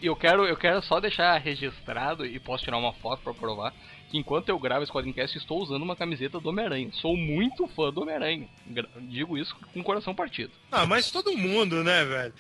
E 0.02 0.06
eu 0.06 0.16
quero, 0.16 0.46
eu 0.46 0.56
quero 0.56 0.82
só 0.82 0.98
deixar 1.02 1.38
registrado 1.40 2.26
e 2.26 2.40
posso 2.40 2.64
tirar 2.64 2.78
uma 2.78 2.94
foto 2.94 3.22
pra 3.22 3.34
provar 3.34 3.74
que 4.10 4.18
enquanto 4.18 4.50
eu 4.50 4.60
gravo 4.60 4.84
esse 4.84 4.92
Quadrincast 4.92 5.38
estou 5.38 5.62
usando 5.62 5.84
uma 5.84 5.96
camiseta 5.96 6.40
do 6.40 6.50
Homem-Aranha. 6.50 6.90
Sou 6.94 7.16
muito 7.16 7.68
fã 7.68 7.92
do 7.92 8.02
Homem-Aranha. 8.02 8.48
Digo 9.02 9.38
isso 9.38 9.56
com 9.74 9.80
o 9.80 9.84
coração 9.84 10.16
partido. 10.16 10.52
Ah, 10.72 10.86
mas 10.86 11.12
todo 11.12 11.38
mundo, 11.38 11.84
né, 11.84 12.04
velho? 12.06 12.34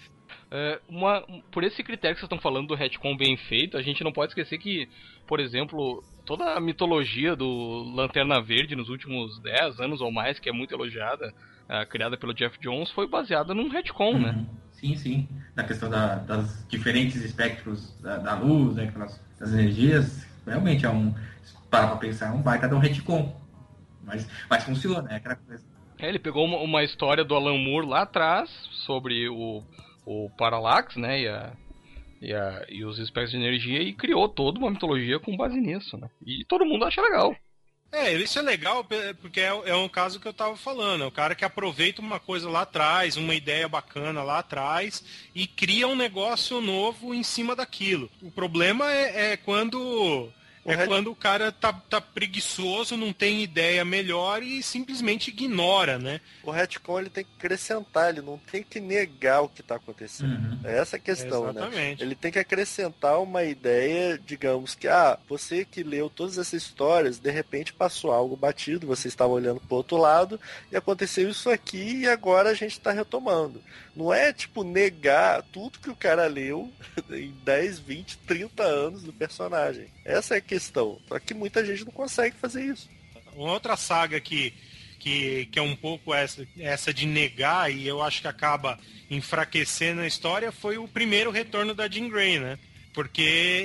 É, 0.51 0.79
uma, 0.89 1.21
por 1.51 1.63
esse 1.63 1.83
critério 1.83 2.15
que 2.15 2.21
vocês 2.21 2.27
estão 2.27 2.39
falando 2.39 2.67
do 2.67 2.75
retcon 2.75 3.15
bem 3.15 3.37
feito, 3.37 3.77
a 3.77 3.81
gente 3.83 4.03
não 4.03 4.11
pode 4.11 4.31
esquecer 4.31 4.57
que, 4.57 4.89
por 5.27 5.39
exemplo, 5.39 6.03
toda 6.25 6.53
a 6.55 6.59
mitologia 6.59 7.35
do 7.35 7.83
Lanterna 7.95 8.41
Verde 8.41 8.75
nos 8.75 8.89
últimos 8.89 9.39
10 9.41 9.79
anos 9.79 10.01
ou 10.01 10.11
mais, 10.11 10.39
que 10.39 10.49
é 10.49 10.51
muito 10.51 10.73
elogiada, 10.73 11.33
é, 11.67 11.85
criada 11.85 12.17
pelo 12.17 12.33
Jeff 12.33 12.59
Jones, 12.59 12.89
foi 12.91 13.07
baseada 13.07 13.53
num 13.53 13.69
retcon, 13.69 14.17
né? 14.17 14.31
Uhum. 14.31 14.45
Sim, 14.71 14.95
sim. 14.95 15.27
Na 15.55 15.63
questão 15.63 15.89
da- 15.89 16.15
das 16.15 16.65
diferentes 16.67 17.17
espectros 17.23 17.91
da, 18.01 18.17
da 18.17 18.33
luz, 18.39 18.75
né, 18.75 18.85
aquelas, 18.85 19.21
das 19.39 19.51
energias, 19.53 20.25
realmente 20.47 20.83
é 20.85 20.89
um. 20.89 21.13
Para 21.69 21.87
pra 21.87 21.97
pensar, 21.97 22.27
é 22.27 22.31
um 22.31 22.41
baita 22.41 22.67
de 22.67 22.73
um 22.73 22.79
retcon. 22.79 23.35
Mas, 24.03 24.27
mas 24.49 24.63
funciona, 24.63 25.11
é 25.11 25.15
aquela 25.17 25.35
coisa. 25.35 25.63
É, 25.99 26.07
ele 26.07 26.19
pegou 26.19 26.45
uma, 26.45 26.57
uma 26.57 26.83
história 26.83 27.23
do 27.23 27.35
Alan 27.35 27.57
Moore 27.57 27.85
lá 27.87 28.01
atrás 28.03 28.49
sobre 28.85 29.27
o, 29.29 29.63
o 30.05 30.29
Parallax, 30.37 30.95
né, 30.95 31.21
e, 31.21 31.27
a, 31.27 31.51
e, 32.21 32.33
a- 32.33 32.65
e 32.69 32.85
os 32.85 32.97
espectros 32.97 33.31
de 33.31 33.37
energia 33.37 33.81
e 33.81 33.93
criou 33.93 34.27
toda 34.29 34.57
uma 34.59 34.71
mitologia 34.71 35.19
com 35.19 35.35
base 35.37 35.59
nisso, 35.59 35.97
né? 35.97 36.09
E 36.25 36.43
todo 36.45 36.65
mundo 36.65 36.85
acha 36.85 37.01
legal. 37.01 37.35
É, 37.91 38.13
isso 38.13 38.37
é 38.37 38.41
legal 38.43 38.85
porque 39.19 39.39
é, 39.39 39.47
é 39.65 39.75
um 39.75 39.89
caso 39.89 40.19
que 40.19 40.27
eu 40.27 40.33
tava 40.33 40.55
falando. 40.55 41.03
É 41.03 41.07
o 41.07 41.11
cara 41.11 41.33
que 41.33 41.43
aproveita 41.43 42.01
uma 42.01 42.19
coisa 42.19 42.47
lá 42.47 42.61
atrás, 42.61 43.17
uma 43.17 43.33
ideia 43.33 43.67
bacana 43.67 44.21
lá 44.21 44.39
atrás 44.39 45.03
e 45.33 45.47
cria 45.47 45.87
um 45.87 45.95
negócio 45.95 46.61
novo 46.61 47.15
em 47.15 47.23
cima 47.23 47.55
daquilo. 47.55 48.09
O 48.21 48.29
problema 48.31 48.91
é, 48.91 49.31
é 49.31 49.37
quando. 49.37 50.31
É 50.71 50.75
ret- 50.75 50.87
quando 50.87 51.11
o 51.11 51.15
cara 51.15 51.51
tá, 51.51 51.73
tá 51.73 51.99
preguiçoso, 52.01 52.95
não 52.97 53.11
tem 53.13 53.41
ideia 53.43 53.83
melhor 53.83 54.41
e 54.43 54.61
simplesmente 54.63 55.29
ignora, 55.29 55.97
né? 55.97 56.21
O 56.43 56.51
retcon 56.51 56.99
ele 56.99 57.09
tem 57.09 57.23
que 57.23 57.29
acrescentar, 57.37 58.09
ele 58.09 58.21
não 58.21 58.37
tem 58.37 58.63
que 58.63 58.79
negar 58.79 59.41
o 59.41 59.49
que 59.49 59.61
está 59.61 59.75
acontecendo. 59.75 60.31
Uhum. 60.31 60.59
É 60.63 60.77
essa 60.79 60.95
a 60.97 60.99
questão, 60.99 61.45
né? 61.45 61.51
Exatamente. 61.61 62.03
Ele 62.03 62.15
tem 62.15 62.31
que 62.31 62.39
acrescentar 62.39 63.21
uma 63.21 63.43
ideia, 63.43 64.19
digamos 64.25 64.75
que, 64.75 64.87
ah, 64.87 65.17
você 65.27 65.65
que 65.65 65.83
leu 65.83 66.09
todas 66.09 66.37
essas 66.37 66.61
histórias, 66.63 67.19
de 67.19 67.31
repente 67.31 67.73
passou 67.73 68.11
algo 68.11 68.35
batido, 68.35 68.87
você 68.87 69.07
estava 69.07 69.31
olhando 69.33 69.59
pro 69.61 69.77
outro 69.77 69.97
lado 69.97 70.39
e 70.71 70.75
aconteceu 70.77 71.29
isso 71.29 71.49
aqui 71.49 72.01
e 72.01 72.07
agora 72.07 72.49
a 72.49 72.53
gente 72.53 72.73
está 72.73 72.91
retomando. 72.91 73.61
Não 73.95 74.13
é 74.13 74.31
tipo 74.31 74.63
negar 74.63 75.41
tudo 75.51 75.79
que 75.79 75.89
o 75.89 75.95
cara 75.95 76.25
leu 76.27 76.71
em 77.09 77.33
10, 77.43 77.79
20, 77.79 78.17
30 78.19 78.63
anos 78.63 79.03
do 79.03 79.11
personagem. 79.11 79.87
Essa 80.09 80.33
é 80.33 80.37
a 80.39 80.41
questão. 80.41 80.99
Só 81.07 81.19
que 81.19 81.35
muita 81.35 81.63
gente 81.63 81.85
não 81.85 81.91
consegue 81.91 82.35
fazer 82.35 82.65
isso. 82.65 82.89
Uma 83.35 83.53
outra 83.53 83.77
saga 83.77 84.19
que, 84.19 84.51
que, 84.97 85.45
que 85.45 85.59
é 85.59 85.61
um 85.61 85.75
pouco 85.75 86.11
essa, 86.13 86.47
essa 86.57 86.91
de 86.91 87.05
negar 87.05 87.71
e 87.71 87.87
eu 87.87 88.01
acho 88.01 88.21
que 88.21 88.27
acaba 88.27 88.79
enfraquecendo 89.07 90.01
a 90.01 90.07
história 90.07 90.51
foi 90.51 90.79
o 90.79 90.87
primeiro 90.87 91.29
retorno 91.29 91.75
da 91.75 91.87
Jean 91.87 92.09
Grey, 92.09 92.39
né? 92.39 92.57
Porque 92.93 93.21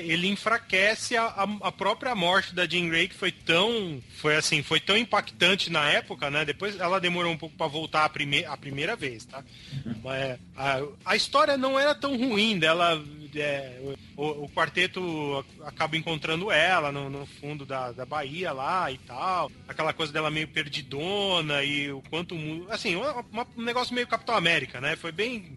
ele 0.07 0.29
enfraquece 0.29 1.17
a, 1.17 1.27
a, 1.63 1.73
própria 1.73 2.15
morte 2.15 2.55
da 2.55 2.67
Jean 2.67 2.89
Grey, 2.89 3.09
que 3.09 3.15
foi 3.15 3.33
tão. 3.33 4.01
Foi 4.19 4.37
assim, 4.37 4.63
foi 4.63 4.79
tão 4.79 4.97
impactante 4.97 5.71
na 5.71 5.89
época, 5.91 6.31
né? 6.31 6.45
Depois 6.45 6.79
ela 6.79 7.01
demorou 7.01 7.33
um 7.33 7.37
pouco 7.37 7.57
para 7.57 7.67
voltar 7.67 8.05
a, 8.05 8.09
prime 8.09 8.45
a 8.45 8.57
primeira 8.57 8.95
vez, 8.95 9.25
tá? 9.25 9.43
Mas, 10.03 10.39
a, 10.57 10.83
a 11.07 11.17
história 11.17 11.57
não 11.57 11.81
era 11.81 11.95
tão 11.95 12.17
ruim 12.17 12.59
dela. 12.59 13.03
é, 13.35 13.81
o, 14.17 14.45
o 14.45 14.49
quarteto 14.51 15.45
acaba 15.65 15.97
encontrando 15.97 16.51
ela 16.53 16.93
no, 16.93 17.09
no 17.09 17.25
fundo 17.27 17.65
da, 17.65 17.93
da 17.93 18.05
Bahia 18.05 18.53
lá 18.53 18.93
e 18.93 18.99
tal. 18.99 19.51
Aquela 19.67 19.95
coisa 19.95 20.13
dela 20.13 20.31
meio 20.31 20.49
perdidona 20.49 21.65
e 21.65 21.91
o 21.91 22.03
quanto. 22.11 22.37
Assim, 22.69 22.95
uma- 22.95 23.25
uma- 23.33 23.47
um 23.57 23.63
negócio 23.63 23.95
meio 23.95 24.07
Capitão 24.07 24.37
América, 24.37 24.81
né? 24.83 24.97
Foi 24.97 25.11
bem. 25.11 25.57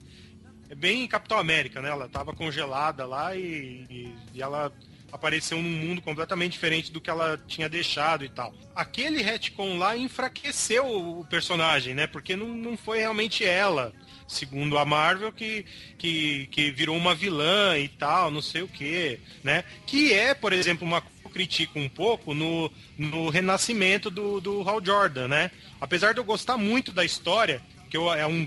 É 0.70 0.76
bem 0.76 1.08
Capitão 1.08 1.38
América, 1.38 1.82
né? 1.82 1.90
Ela 1.90 2.08
tava 2.10 2.34
congelada 2.34 3.06
lá 3.06 3.36
e, 3.36 3.86
e- 3.90 4.16
e 4.34 4.42
ela 4.42 4.72
apareceu 5.12 5.58
num 5.62 5.70
mundo 5.70 6.02
completamente 6.02 6.52
diferente 6.54 6.92
do 6.92 7.00
que 7.00 7.10
ela 7.10 7.40
tinha 7.48 7.70
deixado 7.70 8.26
e 8.26 8.30
tal. 8.30 8.54
Aquele 8.76 9.22
retcon 9.22 9.78
lá 9.78 9.96
enfraqueceu 9.96 10.86
o 10.86 11.26
personagem, 11.26 11.94
né? 11.96 12.06
Porque 12.08 12.36
não, 12.36 12.48
não 12.50 12.76
foi 12.76 13.00
realmente 13.00 13.46
ela, 13.46 13.94
segundo 14.28 14.78
a 14.78 14.84
Marvel, 14.84 15.32
que, 15.32 15.66
que, 15.98 16.48
que 16.48 16.72
virou 16.72 16.98
uma 16.98 17.16
vilã 17.16 17.78
e 17.78 17.88
tal, 17.88 18.30
não 18.30 18.42
sei 18.42 18.62
o 18.62 18.68
que, 18.68 19.20
né? 19.44 19.64
Que 19.86 20.14
é, 20.14 20.34
por 20.34 20.52
exemplo, 20.52 20.86
uma 20.86 21.02
critico 21.32 21.78
um 21.80 21.88
pouco 21.90 22.34
no, 22.34 22.72
no 22.98 23.30
renascimento 23.30 24.10
do, 24.10 24.42
do 24.42 24.68
Hal 24.68 24.84
Jordan, 24.84 25.28
né? 25.30 25.52
Apesar 25.80 26.14
de 26.14 26.20
eu 26.20 26.24
gostar 26.26 26.58
muito 26.58 26.92
da 26.92 27.06
história, 27.06 27.62
que 27.90 27.96
eu, 27.96 28.12
é 28.14 28.26
um 28.28 28.46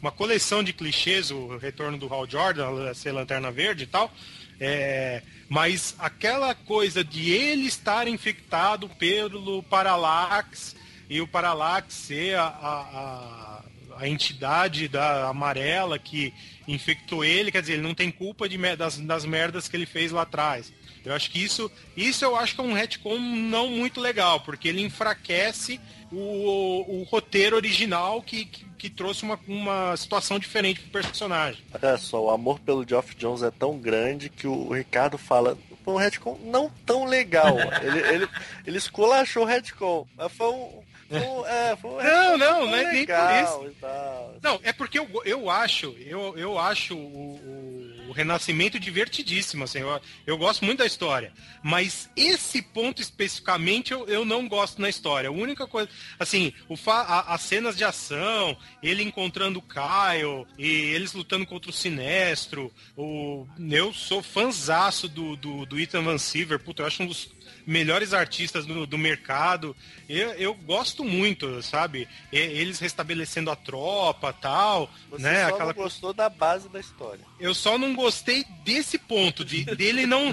uma 0.00 0.10
coleção 0.10 0.62
de 0.62 0.72
clichês, 0.72 1.30
o 1.30 1.56
retorno 1.58 1.98
do 1.98 2.12
Hal 2.12 2.28
Jordan, 2.28 2.92
ser 2.94 3.12
Lanterna 3.12 3.50
Verde 3.50 3.84
e 3.84 3.86
tal. 3.86 4.12
É, 4.58 5.22
mas 5.48 5.94
aquela 5.98 6.54
coisa 6.54 7.02
de 7.02 7.30
ele 7.30 7.66
estar 7.66 8.06
infectado 8.06 8.88
pelo 8.90 9.62
Parallax 9.62 10.76
e 11.08 11.20
o 11.20 11.26
Parallax 11.26 11.94
ser 11.94 12.36
a, 12.36 12.44
a, 12.44 12.80
a, 12.80 13.64
a 13.98 14.08
entidade 14.08 14.86
da 14.86 15.28
amarela 15.28 15.98
que 15.98 16.32
infectou 16.68 17.24
ele, 17.24 17.50
quer 17.50 17.62
dizer, 17.62 17.74
ele 17.74 17.82
não 17.82 17.94
tem 17.94 18.10
culpa 18.10 18.48
de, 18.48 18.56
das, 18.76 18.98
das 18.98 19.24
merdas 19.24 19.66
que 19.66 19.76
ele 19.76 19.86
fez 19.86 20.12
lá 20.12 20.22
atrás. 20.22 20.72
Eu 21.04 21.14
acho 21.14 21.30
que 21.30 21.42
isso, 21.42 21.70
isso 21.96 22.24
eu 22.24 22.36
acho 22.36 22.54
que 22.54 22.60
é 22.60 22.64
um 22.64 22.72
retcon 22.72 23.18
não 23.18 23.68
muito 23.68 24.00
legal, 24.00 24.40
porque 24.40 24.68
ele 24.68 24.82
enfraquece 24.82 25.80
o, 26.12 27.00
o 27.00 27.02
roteiro 27.04 27.56
original 27.56 28.20
que, 28.22 28.44
que, 28.44 28.64
que 28.76 28.90
trouxe 28.90 29.22
uma, 29.22 29.38
uma 29.46 29.96
situação 29.96 30.38
diferente 30.38 30.80
pro 30.80 31.02
personagem. 31.02 31.62
Olha 31.72 31.96
só, 31.98 32.22
o 32.22 32.30
amor 32.30 32.58
pelo 32.60 32.86
Geoff 32.86 33.14
Jones 33.14 33.42
é 33.42 33.50
tão 33.50 33.78
grande 33.78 34.28
que 34.28 34.46
o 34.46 34.72
Ricardo 34.72 35.16
fala, 35.16 35.56
foi 35.84 35.94
um 35.94 35.98
retcon 35.98 36.38
não 36.44 36.70
tão 36.84 37.04
legal. 37.04 37.56
ele, 37.82 37.98
ele, 38.14 38.28
ele 38.66 38.78
esculachou 38.78 39.44
o 39.44 39.46
retcon, 39.46 40.06
mas 40.16 40.32
foi 40.32 40.48
um... 40.48 40.90
Um, 41.10 41.44
é, 41.44 41.76
um 41.82 41.96
Não, 41.96 42.38
não, 42.38 42.66
não 42.66 42.76
é 42.76 42.92
nem 42.92 43.04
por 43.04 43.72
tal. 43.80 44.30
Não, 44.40 44.60
é 44.62 44.72
porque 44.72 44.96
eu, 44.96 45.08
eu 45.24 45.50
acho, 45.50 45.96
eu, 45.98 46.38
eu 46.38 46.56
acho 46.56 46.94
o, 46.94 47.34
o, 47.34 47.99
o 48.10 48.12
Renascimento 48.12 48.78
divertidíssimo, 48.80 49.62
assim, 49.62 49.78
eu, 49.78 50.00
eu 50.26 50.36
gosto 50.36 50.64
muito 50.64 50.78
da 50.78 50.86
história. 50.86 51.32
Mas 51.62 52.10
esse 52.16 52.60
ponto 52.60 53.00
especificamente 53.00 53.92
eu, 53.92 54.04
eu 54.08 54.24
não 54.24 54.48
gosto 54.48 54.80
na 54.82 54.88
história. 54.88 55.28
A 55.28 55.32
única 55.32 55.64
coisa, 55.66 55.88
assim, 56.18 56.52
o 56.68 56.76
a- 56.90 57.34
as 57.34 57.42
cenas 57.42 57.76
de 57.76 57.84
ação, 57.84 58.56
ele 58.82 59.04
encontrando 59.04 59.60
o 59.60 59.62
Kyle, 59.62 60.44
e 60.58 60.66
eles 60.66 61.12
lutando 61.12 61.46
contra 61.46 61.70
o 61.70 61.72
Sinestro, 61.72 62.72
o, 62.96 63.46
eu 63.70 63.92
sou 63.94 64.22
fanzaço 64.22 65.08
do, 65.08 65.36
do, 65.36 65.64
do 65.64 65.78
Ethan 65.78 66.02
Van 66.02 66.18
Siever, 66.18 66.58
puta, 66.58 66.82
eu 66.82 66.86
acho 66.86 67.04
um 67.04 67.06
dos 67.06 67.30
melhores 67.66 68.12
artistas 68.12 68.66
do, 68.66 68.86
do 68.86 68.98
mercado. 68.98 69.74
Eu, 70.08 70.30
eu 70.34 70.54
gosto 70.54 71.04
muito, 71.04 71.62
sabe? 71.62 72.08
E- 72.32 72.38
Eles 72.38 72.78
restabelecendo 72.78 73.50
a 73.50 73.56
tropa 73.56 74.32
tal, 74.32 74.90
Você 75.10 75.22
né? 75.22 75.42
só 75.48 75.54
Aquela 75.54 75.72
não 75.74 75.82
gostou 75.82 76.12
da 76.12 76.28
base 76.28 76.68
da 76.68 76.80
história. 76.80 77.24
Eu 77.38 77.54
só 77.54 77.78
não 77.78 77.94
gostei 77.94 78.44
desse 78.64 78.98
ponto, 78.98 79.44
de, 79.44 79.64
dele, 79.64 80.06
não, 80.06 80.32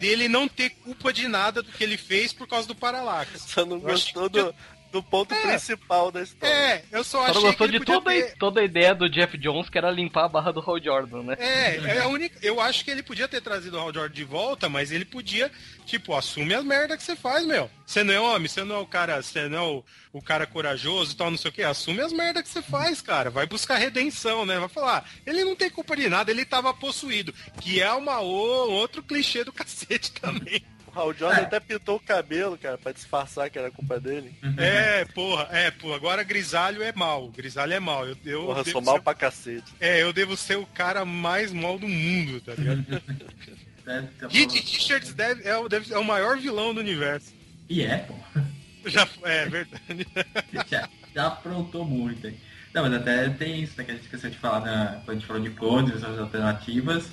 dele 0.00 0.28
não 0.28 0.48
ter 0.48 0.70
culpa 0.70 1.12
de 1.12 1.28
nada 1.28 1.62
do 1.62 1.70
que 1.72 1.82
ele 1.84 1.96
fez 1.96 2.32
por 2.32 2.46
causa 2.46 2.66
do 2.66 2.74
Parallax. 2.74 3.42
Você 3.42 3.64
não 3.64 3.76
Eu 3.76 3.80
gostou 3.82 4.28
do, 4.28 4.54
do 4.90 5.02
ponto 5.02 5.34
É. 5.34 5.40
principal 5.42 6.10
da 6.10 6.22
história. 6.22 6.52
É, 6.54 6.82
eu 6.90 7.04
só 7.04 7.22
achei 7.22 7.34
não 7.34 7.42
gostou 7.42 7.66
que 7.68 7.72
ele 7.74 7.78
de 7.80 7.84
toda, 7.84 8.10
ter... 8.10 8.34
toda 8.38 8.60
a 8.60 8.64
ideia 8.64 8.94
do 8.94 9.08
Jeff 9.08 9.36
Jones, 9.38 9.68
que 9.68 9.76
era 9.78 9.90
limpar 9.90 10.24
a 10.24 10.28
barra 10.28 10.52
do 10.52 10.60
Hal 10.60 10.82
Jordan, 10.82 11.22
né? 11.22 11.36
É, 11.38 11.76
é 11.76 11.98
a 12.00 12.06
única. 12.08 12.38
Eu 12.42 12.60
acho 12.60 12.84
que 12.84 12.90
ele 12.90 13.02
podia 13.02 13.28
ter 13.28 13.40
trazido 13.40 13.76
o 13.76 13.80
Hal 13.80 13.92
Jordan 13.92 14.14
de 14.14 14.24
volta, 14.24 14.68
mas 14.68 14.90
ele 14.90 15.04
podia, 15.04 15.50
tipo, 15.86 16.14
assume 16.14 16.54
as 16.54 16.64
merdas 16.64 16.96
que 16.98 17.02
você 17.04 17.14
faz, 17.16 17.44
meu. 17.46 17.70
Você 17.86 18.02
não 18.04 18.12
é 18.14 18.20
homem, 18.20 18.48
você 18.48 18.64
não 18.64 18.76
é 18.76 18.78
o 18.78 18.86
cara, 18.86 19.22
você 19.22 19.48
não 19.48 19.58
é 19.58 19.62
o, 19.62 19.84
o 20.12 20.22
cara 20.22 20.46
corajoso 20.46 21.12
e 21.12 21.16
tal, 21.16 21.30
não 21.30 21.38
sei 21.38 21.50
o 21.50 21.54
que. 21.54 21.62
Assume 21.62 22.00
as 22.00 22.12
merdas 22.12 22.42
que 22.42 22.48
você 22.50 22.62
faz, 22.62 23.00
cara. 23.00 23.30
Vai 23.30 23.46
buscar 23.46 23.76
redenção, 23.76 24.44
né? 24.44 24.58
Vai 24.58 24.68
falar, 24.68 25.08
ele 25.26 25.44
não 25.44 25.54
tem 25.56 25.70
culpa 25.70 25.96
de 25.96 26.08
nada, 26.08 26.30
ele 26.30 26.44
tava 26.44 26.72
possuído. 26.74 27.32
Que 27.60 27.80
é 27.82 27.90
uma 27.92 28.20
o- 28.20 28.70
outro 28.70 29.02
clichê 29.02 29.44
do 29.44 29.52
cacete 29.54 30.12
também. 30.12 30.62
O 30.98 31.00
Hal 31.00 31.14
Jordan 31.14 31.42
até 31.42 31.60
pintou 31.60 31.96
o 31.96 32.00
cabelo, 32.00 32.58
cara, 32.58 32.76
pra 32.76 32.90
disfarçar 32.92 33.48
que 33.48 33.58
era 33.58 33.70
culpa 33.70 34.00
dele. 34.00 34.34
É, 34.56 35.04
porra, 35.06 35.48
é, 35.52 35.70
pô, 35.70 35.94
agora 35.94 36.22
grisalho 36.24 36.82
é 36.82 36.92
mal. 36.92 37.28
Grisalho 37.28 37.72
é 37.72 37.78
mal. 37.80 38.06
Eu, 38.06 38.16
eu 38.24 38.46
Porra, 38.46 38.64
devo 38.64 38.70
sou 38.72 38.82
mal 38.82 38.96
ser- 38.96 39.02
pra 39.02 39.14
cacete. 39.14 39.72
É, 39.78 40.02
eu 40.02 40.12
devo 40.12 40.36
ser 40.36 40.56
o 40.58 40.66
cara 40.66 41.04
mais 41.04 41.52
mal 41.52 41.78
do 41.78 41.86
mundo, 41.88 42.40
tá 42.40 42.54
ligado? 42.54 42.84
É, 43.88 44.04
Richards 44.28 45.14
deve, 45.14 45.48
é, 45.48 45.56
o, 45.56 45.66
deve- 45.66 45.94
é 45.94 45.96
o 45.96 46.04
maior 46.04 46.36
vilão 46.38 46.74
do 46.74 46.80
universo. 46.80 47.32
E 47.70 47.82
é, 47.82 47.96
pô. 47.98 48.12
Já, 48.84 49.08
é 49.24 49.46
verdade. 49.46 50.06
já, 50.70 50.88
já 51.14 51.26
aprontou 51.26 51.86
muito. 51.86 52.26
hein? 52.26 52.36
Não, 52.74 52.82
mas 52.82 52.92
até 52.92 53.30
tem 53.30 53.62
isso, 53.62 53.72
né, 53.78 53.84
que 53.84 53.90
a 53.90 53.94
gente 53.94 54.04
esqueceu 54.04 54.28
de 54.28 54.36
falar 54.36 54.60
na, 54.60 55.00
quando 55.04 55.10
a 55.10 55.14
gente 55.14 55.26
falou 55.26 55.42
de 55.42 55.50
clones, 55.50 56.04
as 56.04 56.18
alternativas. 56.18 57.08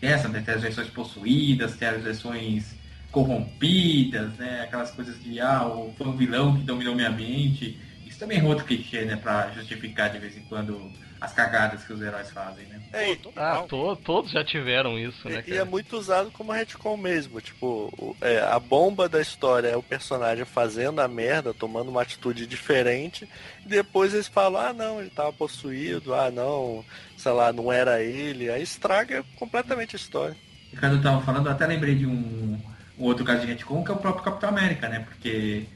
podcast, 0.00 0.28
né? 0.28 0.42
Tem 0.44 0.54
as 0.54 0.62
versões 0.62 0.88
possuídas, 0.88 1.76
tem 1.76 1.88
as 1.88 2.02
versões 2.02 2.74
corrompidas, 3.14 4.36
né? 4.36 4.62
Aquelas 4.62 4.90
coisas 4.90 5.22
de, 5.22 5.40
ah, 5.40 5.60
foi 5.96 6.06
um 6.08 6.16
vilão 6.16 6.56
que 6.56 6.62
dominou 6.64 6.94
minha 6.94 7.10
mente. 7.10 7.78
Isso 8.04 8.18
também 8.18 8.40
é 8.40 8.44
outro 8.44 8.64
clichê, 8.64 9.04
né? 9.04 9.16
Pra 9.16 9.50
justificar 9.52 10.10
de 10.10 10.18
vez 10.18 10.36
em 10.36 10.42
quando 10.42 10.92
as 11.20 11.32
cagadas 11.32 11.84
que 11.84 11.92
os 11.92 12.02
heróis 12.02 12.30
fazem, 12.30 12.66
né? 12.66 12.80
É, 12.92 13.16
Ah, 13.36 13.64
to- 13.68 13.96
todos 13.96 14.30
já 14.30 14.44
tiveram 14.44 14.98
isso, 14.98 15.28
né, 15.28 15.42
e- 15.46 15.54
e 15.54 15.56
é 15.56 15.64
muito 15.64 15.96
usado 15.96 16.30
como 16.30 16.52
retcon 16.52 16.96
mesmo. 16.96 17.40
Tipo, 17.40 17.88
o- 17.98 18.16
é, 18.20 18.38
a 18.40 18.58
bomba 18.60 19.08
da 19.08 19.20
história 19.20 19.68
é 19.68 19.76
o 19.76 19.82
personagem 19.82 20.44
fazendo 20.44 21.00
a 21.00 21.08
merda, 21.08 21.52
tomando 21.54 21.88
uma 21.90 22.02
atitude 22.02 22.46
diferente. 22.46 23.28
E 23.64 23.68
depois 23.68 24.14
eles 24.14 24.28
falam, 24.28 24.60
ah 24.60 24.72
não, 24.72 25.00
ele 25.00 25.10
tava 25.10 25.32
possuído, 25.32 26.14
ah 26.14 26.30
não, 26.30 26.84
sei 27.16 27.32
lá, 27.32 27.52
não 27.52 27.72
era 27.72 28.02
ele. 28.02 28.50
Aí 28.50 28.62
estraga 28.62 29.24
completamente 29.34 29.96
a 29.96 29.98
história. 29.98 30.36
E 30.72 30.76
quando 30.76 30.96
eu 30.96 31.02
tava 31.02 31.20
falando, 31.22 31.46
eu 31.46 31.52
até 31.52 31.66
lembrei 31.66 31.94
de 31.94 32.06
um, 32.06 32.60
um 32.98 33.04
outro 33.04 33.24
caso 33.24 33.40
de 33.42 33.46
retcon, 33.48 33.84
que 33.84 33.90
é 33.90 33.94
o 33.94 33.98
próprio 33.98 34.24
Capitão 34.24 34.48
América, 34.50 34.88
né? 34.88 35.00
Porque 35.00 35.66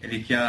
ele 0.00 0.22
tinha 0.22 0.40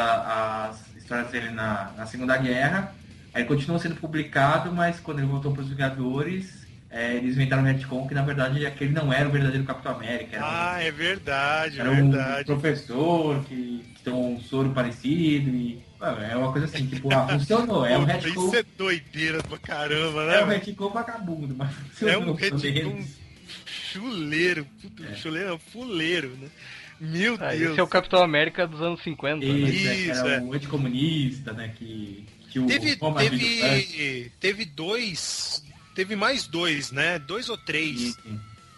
as 0.69 0.95
histórias 0.97 1.29
dele 1.31 1.49
na, 1.49 1.91
na 1.97 2.05
Segunda 2.05 2.37
Guerra, 2.37 2.93
aí 3.33 3.43
continuou 3.45 3.79
sendo 3.79 3.95
publicado, 3.95 4.71
mas 4.71 4.99
quando 4.99 5.19
ele 5.19 5.27
voltou 5.27 5.51
para 5.51 5.61
os 5.63 5.69
Vingadores, 5.69 6.67
é, 6.91 7.15
eles 7.15 7.35
inventaram 7.35 7.63
um 7.63 7.65
retcon 7.65 8.07
que 8.07 8.13
na 8.13 8.21
verdade 8.23 8.65
aquele 8.65 8.91
não 8.93 9.11
era 9.11 9.27
o 9.27 9.31
verdadeiro 9.31 9.63
Capitão 9.65 9.93
América, 9.93 10.37
um- 10.37 10.41
Ah, 10.43 10.77
é 10.81 10.91
verdade, 10.91 11.77
é 11.77 11.81
era 11.81 11.91
um 11.91 12.09
verdade. 12.11 12.45
professor 12.45 13.43
que, 13.45 13.83
que 13.95 14.01
tem 14.03 14.13
um 14.13 14.39
soro 14.39 14.69
parecido 14.71 15.49
e. 15.49 15.87
É 16.31 16.33
uma 16.37 16.49
coisa 16.53 16.65
assim, 16.65 16.85
tipo, 16.85 17.13
ah, 17.13 17.27
funcionou, 17.27 17.85
é 17.85 17.97
um 17.97 18.05
retcon. 18.05 18.47
Isso 18.47 18.55
é 18.55 18.63
doideira 18.77 19.43
pra 19.43 19.57
caramba, 19.57 20.27
né? 20.27 20.35
É 20.39 20.43
um 20.45 20.47
retcon 20.47 20.89
vagabundo, 20.91 21.53
mas 21.57 21.69
É 21.69 21.73
funcionou. 21.73 22.33
um 22.33 22.35
pelo 22.37 22.57
retcon 22.57 23.03
chuleiro. 23.91 24.65
Puta, 24.81 25.15
chuleiro, 25.15 25.49
não, 25.49 25.59
fuleiro, 25.59 26.29
né? 26.39 26.47
Meu 26.99 27.35
Ah, 27.39 27.51
Deus. 27.51 27.71
esse 27.71 27.79
é 27.79 27.83
o 27.83 27.87
Capitão 27.87 28.21
América 28.21 28.67
dos 28.67 28.81
anos 28.81 29.01
50, 29.03 29.45
né? 29.45 29.51
Isso, 29.69 29.87
é, 29.87 29.95
que 29.95 30.01
Isso, 30.11 30.19
era 30.19 30.33
é. 30.35 30.41
um 30.41 30.53
anticomunista, 30.53 31.53
né? 31.53 31.73
Que, 31.77 32.25
que 32.49 32.59
o 32.59 32.65
Teve, 32.67 32.95
Punk- 32.97 33.17
teve, 33.19 34.31
teve 34.39 34.65
dois. 34.65 35.63
Teve 35.95 36.15
mais 36.15 36.45
dois, 36.47 36.91
né? 36.91 37.17
Dois 37.19 37.47
ou 37.49 37.57
três. 37.57 38.17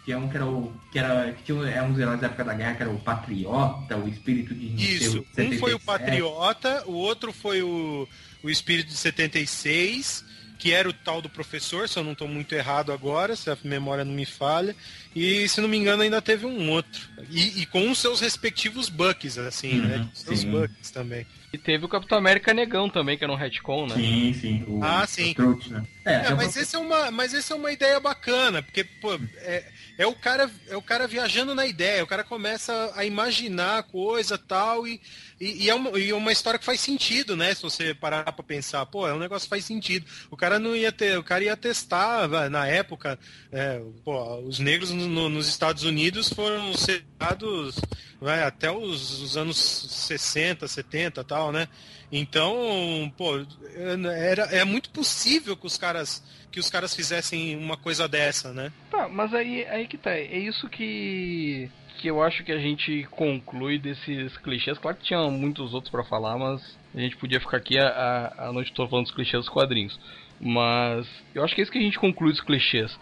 Que 0.04 0.12
é 0.12 0.16
um 0.16 0.28
que 0.28 0.36
era 0.36 0.46
o. 0.46 0.72
Que 0.92 0.98
era. 0.98 1.32
Que 1.32 1.42
tinha 1.44 1.56
um, 1.58 1.64
é 1.66 1.82
um 1.82 1.90
dos 1.92 2.00
heróis 2.00 2.20
da 2.20 2.26
época 2.26 2.44
da 2.44 2.54
guerra, 2.54 2.74
que 2.74 2.82
era 2.82 2.90
o 2.90 2.98
Patriota, 3.00 3.96
o 3.96 4.08
espírito 4.08 4.52
de 4.54 4.66
Isso. 4.96 5.18
Um 5.20 5.24
77. 5.34 5.58
foi 5.58 5.74
o 5.74 5.80
Patriota, 5.80 6.82
o 6.86 6.92
outro 6.92 7.32
foi 7.32 7.62
o, 7.62 8.08
o 8.42 8.50
Espírito 8.50 8.88
de 8.88 8.96
76, 8.96 10.24
que 10.62 10.72
era 10.72 10.88
o 10.88 10.92
tal 10.92 11.20
do 11.20 11.28
professor, 11.28 11.88
se 11.88 11.98
eu 11.98 12.04
não 12.04 12.12
estou 12.12 12.28
muito 12.28 12.52
errado 12.54 12.92
agora, 12.92 13.34
se 13.34 13.50
a 13.50 13.58
memória 13.64 14.04
não 14.04 14.12
me 14.12 14.24
falha. 14.24 14.76
E 15.14 15.48
se 15.48 15.60
não 15.60 15.68
me 15.68 15.76
engano, 15.76 16.04
ainda 16.04 16.22
teve 16.22 16.46
um 16.46 16.70
outro. 16.70 17.00
E, 17.28 17.62
e 17.62 17.66
com 17.66 17.90
os 17.90 17.98
seus 17.98 18.20
respectivos 18.20 18.88
bucks, 18.88 19.38
assim, 19.38 19.80
Uhum, 19.80 19.88
né? 19.88 20.08
Seus 20.14 20.40
sim. 20.40 20.50
bucks 20.52 20.90
também. 20.92 21.26
E 21.52 21.58
teve 21.58 21.84
o 21.84 21.88
Capitão 21.88 22.16
América 22.16 22.54
Negão 22.54 22.88
também, 22.88 23.18
que 23.18 23.24
era 23.24 23.32
um 23.32 23.36
retcon, 23.36 23.88
né? 23.88 23.96
Sim, 23.96 24.32
sim. 24.32 24.64
O, 24.68 24.82
Ah, 24.84 25.04
sim. 25.04 25.32
O 25.32 25.34
Trut, 25.34 25.68
né? 25.72 25.82
É, 26.04 26.12
É, 26.14 26.34
mas, 26.34 26.54
o- 26.54 26.60
esse 26.60 26.76
é 26.76 26.78
uma, 26.78 27.10
mas 27.10 27.34
essa 27.34 27.54
é 27.54 27.56
uma 27.56 27.72
ideia 27.72 27.98
bacana, 27.98 28.62
porque, 28.62 28.84
pô, 28.84 29.14
é, 29.38 29.71
é, 29.98 30.06
o 30.06 30.14
cara, 30.14 30.50
é 30.68 30.76
o 30.76 30.82
cara 30.82 31.06
viajando 31.06 31.54
na 31.54 31.66
ideia, 31.66 32.02
o 32.02 32.06
cara 32.06 32.24
começa 32.24 32.92
a 32.94 33.04
imaginar 33.04 33.82
coisa 33.84 34.36
tal, 34.38 34.86
e, 34.86 35.00
e, 35.40 35.64
e 35.64 35.70
é 35.70 35.74
uma, 35.74 35.98
e 35.98 36.10
é 36.10 36.14
uma 36.14 36.32
história 36.32 36.58
que 36.58 36.64
faz 36.64 36.80
sentido, 36.80 37.36
né? 37.36 37.54
Se 37.54 37.62
você 37.62 37.94
parar 37.94 38.32
pra 38.32 38.42
pensar, 38.42 38.84
pô, 38.86 39.06
é 39.06 39.12
um 39.14 39.18
negócio 39.18 39.46
que 39.46 39.50
faz 39.50 39.64
sentido. 39.64 40.06
O 40.30 40.36
cara 40.36 40.58
não 40.58 40.74
ia 40.74 40.90
ter, 40.92 41.18
o 41.18 41.22
cara 41.24 41.44
ia 41.44 41.56
testar, 41.56 42.26
vai, 42.26 42.48
na 42.48 42.66
época, 42.66 43.18
é, 43.50 43.80
pô, 44.04 44.36
os 44.40 44.58
negros 44.58 44.90
no- 44.90 45.06
no- 45.08 45.28
nos 45.28 45.46
Estados 45.48 45.82
Unidos 45.84 46.28
foram 46.30 46.74
setados 46.74 47.76
vai, 48.20 48.42
até 48.42 48.70
os, 48.70 49.20
os 49.20 49.36
anos 49.36 49.56
60, 49.58 50.66
70 50.68 51.20
e 51.20 51.24
tal, 51.24 51.52
né? 51.52 51.68
Então, 52.10 53.12
pô, 53.16 53.32
era, 53.74 54.44
é 54.44 54.64
muito 54.64 54.90
possível 54.90 55.56
que 55.56 55.66
os 55.66 55.76
caras 55.76 56.22
que 56.52 56.60
os 56.60 56.70
caras 56.70 56.94
fizessem 56.94 57.56
uma 57.56 57.76
coisa 57.76 58.06
dessa, 58.06 58.52
né? 58.52 58.70
Tá, 58.90 59.08
mas 59.08 59.32
aí, 59.32 59.66
aí 59.66 59.86
que 59.86 59.96
tá. 59.96 60.10
É 60.10 60.38
isso 60.38 60.68
que, 60.68 61.70
que 61.98 62.06
eu 62.08 62.22
acho 62.22 62.44
que 62.44 62.52
a 62.52 62.58
gente 62.58 63.08
conclui 63.10 63.78
desses 63.78 64.36
clichês. 64.38 64.78
Claro 64.78 64.96
que 64.98 65.04
tinha 65.04 65.20
muitos 65.30 65.72
outros 65.72 65.90
pra 65.90 66.04
falar, 66.04 66.38
mas 66.38 66.78
a 66.94 67.00
gente 67.00 67.16
podia 67.16 67.40
ficar 67.40 67.56
aqui 67.56 67.78
a, 67.78 68.34
a, 68.36 68.52
noite 68.52 68.72
toda 68.72 68.90
falando 68.90 69.06
dos 69.06 69.14
clichês 69.14 69.44
dos 69.44 69.52
quadrinhos. 69.52 69.98
Mas 70.38 71.08
eu 71.34 71.42
acho 71.42 71.54
que 71.54 71.60
é 71.60 71.62
isso 71.62 71.72
que 71.72 71.78
a 71.78 71.82
gente 71.82 71.98
conclui 71.98 72.30
dos 72.30 72.40
clichês. 72.40 72.96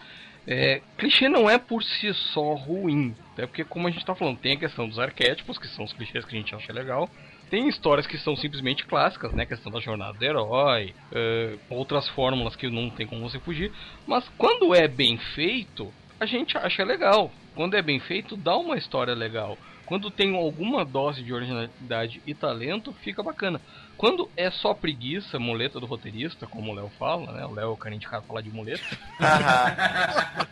É, 0.47 0.81
clichê 0.97 1.29
não 1.29 1.49
é 1.49 1.57
por 1.57 1.83
si 1.83 2.11
só 2.13 2.55
ruim, 2.55 3.15
até 3.33 3.45
porque 3.45 3.63
como 3.63 3.87
a 3.87 3.91
gente 3.91 4.05
tá 4.05 4.15
falando, 4.15 4.39
tem 4.39 4.53
a 4.53 4.59
questão 4.59 4.87
dos 4.87 4.97
arquétipos, 4.97 5.57
que 5.57 5.67
são 5.67 5.85
os 5.85 5.93
clichês 5.93 6.25
que 6.25 6.35
a 6.35 6.39
gente 6.39 6.55
acha 6.55 6.73
legal, 6.73 7.07
tem 7.51 7.67
histórias 7.67 8.07
que 8.07 8.17
são 8.17 8.33
simplesmente 8.33 8.85
clássicas, 8.85 9.33
né? 9.33 9.43
A 9.43 9.45
questão 9.45 9.69
da 9.69 9.81
jornada 9.81 10.17
do 10.17 10.23
herói, 10.23 10.95
é, 11.11 11.55
outras 11.69 12.07
fórmulas 12.07 12.55
que 12.55 12.69
não 12.69 12.89
tem 12.89 13.05
como 13.05 13.29
você 13.29 13.39
fugir. 13.39 13.73
Mas 14.07 14.25
quando 14.37 14.73
é 14.73 14.87
bem 14.87 15.17
feito, 15.17 15.93
a 16.17 16.25
gente 16.25 16.57
acha 16.57 16.81
legal. 16.85 17.29
Quando 17.53 17.75
é 17.75 17.81
bem 17.81 17.99
feito, 17.99 18.37
dá 18.37 18.55
uma 18.55 18.77
história 18.77 19.13
legal. 19.13 19.57
Quando 19.85 20.09
tem 20.09 20.33
alguma 20.33 20.85
dose 20.85 21.21
de 21.21 21.33
originalidade 21.33 22.21
e 22.25 22.33
talento, 22.33 22.93
fica 23.03 23.21
bacana. 23.21 23.59
Quando 23.97 24.31
é 24.37 24.49
só 24.49 24.73
preguiça, 24.73 25.37
muleta 25.37 25.77
do 25.77 25.85
roteirista, 25.85 26.47
como 26.47 26.71
o 26.71 26.73
Léo 26.73 26.89
fala, 26.97 27.33
né? 27.33 27.45
O 27.45 27.53
Léo 27.53 27.65
é 27.65 27.73
o 27.73 27.75
cara 27.75 27.93
indicado 27.93 28.21
pra 28.21 28.29
falar 28.29 28.41
de 28.41 28.49
muleta. 28.49 28.81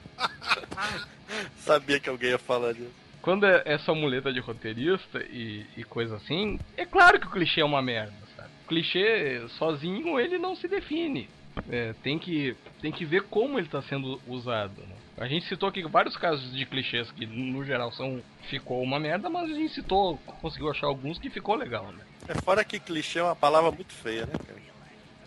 Sabia 1.60 1.98
que 1.98 2.10
alguém 2.10 2.32
ia 2.32 2.38
falar 2.38 2.74
disso. 2.74 3.09
Quando 3.22 3.46
é, 3.46 3.62
é 3.66 3.78
só 3.78 3.94
muleta 3.94 4.32
de 4.32 4.40
roteirista 4.40 5.20
e, 5.30 5.66
e 5.76 5.84
coisa 5.84 6.16
assim, 6.16 6.60
é 6.78 6.86
claro 6.86 7.20
que 7.20 7.28
o 7.28 7.32
clichê 7.32 7.62
é 7.62 7.66
uma 7.66 7.82
merda, 7.82 8.14
sabe? 8.36 8.50
O 8.66 8.68
clichê 8.68 9.42
sozinho 9.58 10.20
ele 10.20 10.38
não 10.38 10.56
se 10.56 10.68
define. 10.68 11.30
É, 11.70 11.94
tem, 12.02 12.18
que, 12.18 12.56
tem 12.82 12.92
que 12.92 13.04
ver 13.04 13.24
como 13.24 13.58
ele 13.58 13.68
está 13.68 13.82
sendo 13.82 14.22
usado. 14.28 14.82
Né? 14.82 14.96
A 15.18 15.28
gente 15.28 15.46
citou 15.46 15.68
aqui 15.68 15.84
vários 15.84 16.16
casos 16.16 16.54
de 16.54 16.66
clichês 16.66 17.12
que 17.12 17.26
no 17.26 17.66
geral 17.66 17.92
são 17.92 18.22
ficou 18.50 18.82
uma 18.82 19.00
merda, 19.00 19.30
mas 19.30 19.52
a 19.52 19.54
gente 19.54 19.74
citou, 19.74 20.18
conseguiu 20.42 20.70
achar 20.72 20.88
alguns 20.88 21.20
que 21.20 21.30
ficou 21.30 21.56
legal, 21.56 21.92
né? 21.92 22.04
É 22.28 22.36
fora 22.36 22.64
que 22.64 22.80
clichê 22.80 23.20
é 23.20 23.24
uma 23.24 23.36
palavra 23.36 23.72
muito 23.72 23.92
feia, 23.92 24.26
né, 24.26 24.34
cara? 24.48 24.60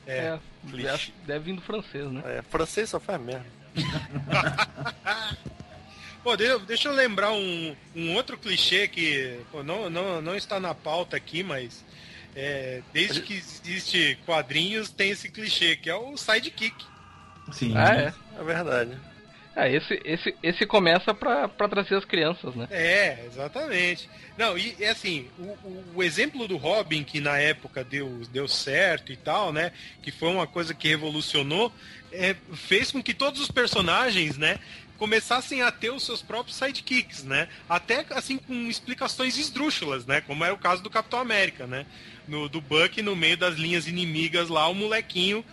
É. 0.06 0.38
clichê. 0.68 0.88
deve, 0.88 1.12
deve 1.26 1.44
vir 1.44 1.56
do 1.56 1.62
francês, 1.62 2.10
né? 2.10 2.22
É, 2.24 2.42
francês 2.42 2.88
só 2.88 2.98
faz 2.98 3.20
merda. 3.20 3.46
Pô, 6.22 6.36
de- 6.36 6.58
deixa 6.60 6.88
eu 6.88 6.92
lembrar 6.94 7.32
um, 7.32 7.74
um 7.96 8.14
outro 8.14 8.38
clichê 8.38 8.86
que 8.86 9.40
pô, 9.50 9.62
não, 9.62 9.90
não, 9.90 10.22
não 10.22 10.36
está 10.36 10.60
na 10.60 10.74
pauta 10.74 11.16
aqui, 11.16 11.42
mas 11.42 11.84
é, 12.34 12.80
desde 12.92 13.20
que 13.22 13.34
existe 13.34 14.18
quadrinhos 14.24 14.90
tem 14.90 15.10
esse 15.10 15.28
clichê, 15.30 15.76
que 15.76 15.90
é 15.90 15.94
o 15.96 16.16
sidekick. 16.16 16.84
Sim. 17.52 17.74
Ah, 17.76 17.94
é. 17.96 18.14
É 18.40 18.44
verdade. 18.44 18.96
Ah, 19.54 19.68
esse, 19.68 20.00
esse, 20.02 20.34
esse 20.42 20.64
começa 20.64 21.12
pra, 21.12 21.46
pra 21.46 21.68
trazer 21.68 21.94
as 21.96 22.06
crianças, 22.06 22.54
né? 22.54 22.66
É, 22.70 23.26
exatamente. 23.26 24.08
Não, 24.38 24.56
e 24.56 24.74
é 24.80 24.88
assim, 24.88 25.28
o, 25.38 25.42
o, 25.42 25.84
o 25.96 26.02
exemplo 26.02 26.48
do 26.48 26.56
Robin, 26.56 27.04
que 27.04 27.20
na 27.20 27.36
época 27.36 27.84
deu, 27.84 28.22
deu 28.32 28.48
certo 28.48 29.12
e 29.12 29.16
tal, 29.16 29.52
né? 29.52 29.70
Que 30.02 30.10
foi 30.10 30.30
uma 30.30 30.46
coisa 30.46 30.72
que 30.72 30.88
revolucionou, 30.88 31.70
é, 32.10 32.34
fez 32.54 32.90
com 32.90 33.02
que 33.02 33.12
todos 33.12 33.42
os 33.42 33.50
personagens, 33.50 34.38
né? 34.38 34.58
Começassem 35.02 35.62
a 35.62 35.72
ter 35.72 35.90
os 35.90 36.06
seus 36.06 36.22
próprios 36.22 36.56
sidekicks, 36.56 37.24
né? 37.24 37.48
Até 37.68 38.06
assim 38.10 38.38
com 38.38 38.54
explicações 38.68 39.36
esdrúxulas, 39.36 40.06
né? 40.06 40.20
Como 40.20 40.44
é 40.44 40.52
o 40.52 40.56
caso 40.56 40.80
do 40.80 40.88
Capitão 40.88 41.18
América, 41.18 41.66
né? 41.66 41.84
No, 42.28 42.48
do 42.48 42.60
Buck 42.60 43.02
no 43.02 43.16
meio 43.16 43.36
das 43.36 43.56
linhas 43.56 43.86
inimigas 43.88 44.48
lá, 44.48 44.68
o 44.68 44.74
molequinho 44.74 45.44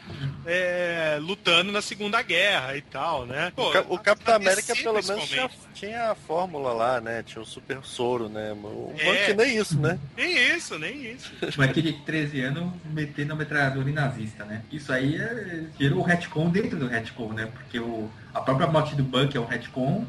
é, 0.45 1.17
lutando 1.21 1.71
na 1.71 1.81
Segunda 1.81 2.21
Guerra 2.21 2.77
e 2.77 2.81
tal, 2.81 3.25
né? 3.25 3.51
O, 3.57 3.69
Cap- 3.71 3.87
o 3.89 3.97
Capitão 3.97 4.33
a 4.35 4.37
América 4.37 4.75
pelo 4.75 5.01
menos 5.03 5.27
tinha, 5.27 5.49
tinha 5.73 6.11
a 6.11 6.15
fórmula 6.15 6.71
lá, 6.73 7.01
né? 7.01 7.23
Tinha 7.23 7.41
o 7.41 7.45
super 7.45 7.79
soro, 7.83 8.29
né? 8.29 8.53
O 8.53 8.93
É. 8.97 9.03
Buck 9.03 9.33
nem 9.45 9.57
isso, 9.57 9.79
né? 9.79 9.99
Nem 10.15 10.55
isso, 10.55 10.77
nem 10.77 11.11
isso. 11.11 11.31
Mas 11.57 11.69
aquele 11.69 11.91
de 11.93 11.99
13 12.01 12.41
anos 12.41 12.71
metendo 12.85 13.33
a 13.33 13.35
metralhadora 13.35 13.89
em 13.89 13.93
nazista, 13.93 14.45
né? 14.45 14.61
Isso 14.71 14.91
aí 14.93 15.15
é, 15.15 15.63
gerou 15.79 15.99
o 15.99 16.03
retcon 16.03 16.49
dentro 16.49 16.77
do 16.77 16.87
retcon, 16.87 17.33
né? 17.33 17.47
Porque 17.53 17.79
o, 17.79 18.09
a 18.33 18.41
própria 18.41 18.67
morte 18.67 18.95
do 18.95 19.03
Buck 19.03 19.35
é 19.35 19.39
um 19.39 19.45
retcon 19.45 20.05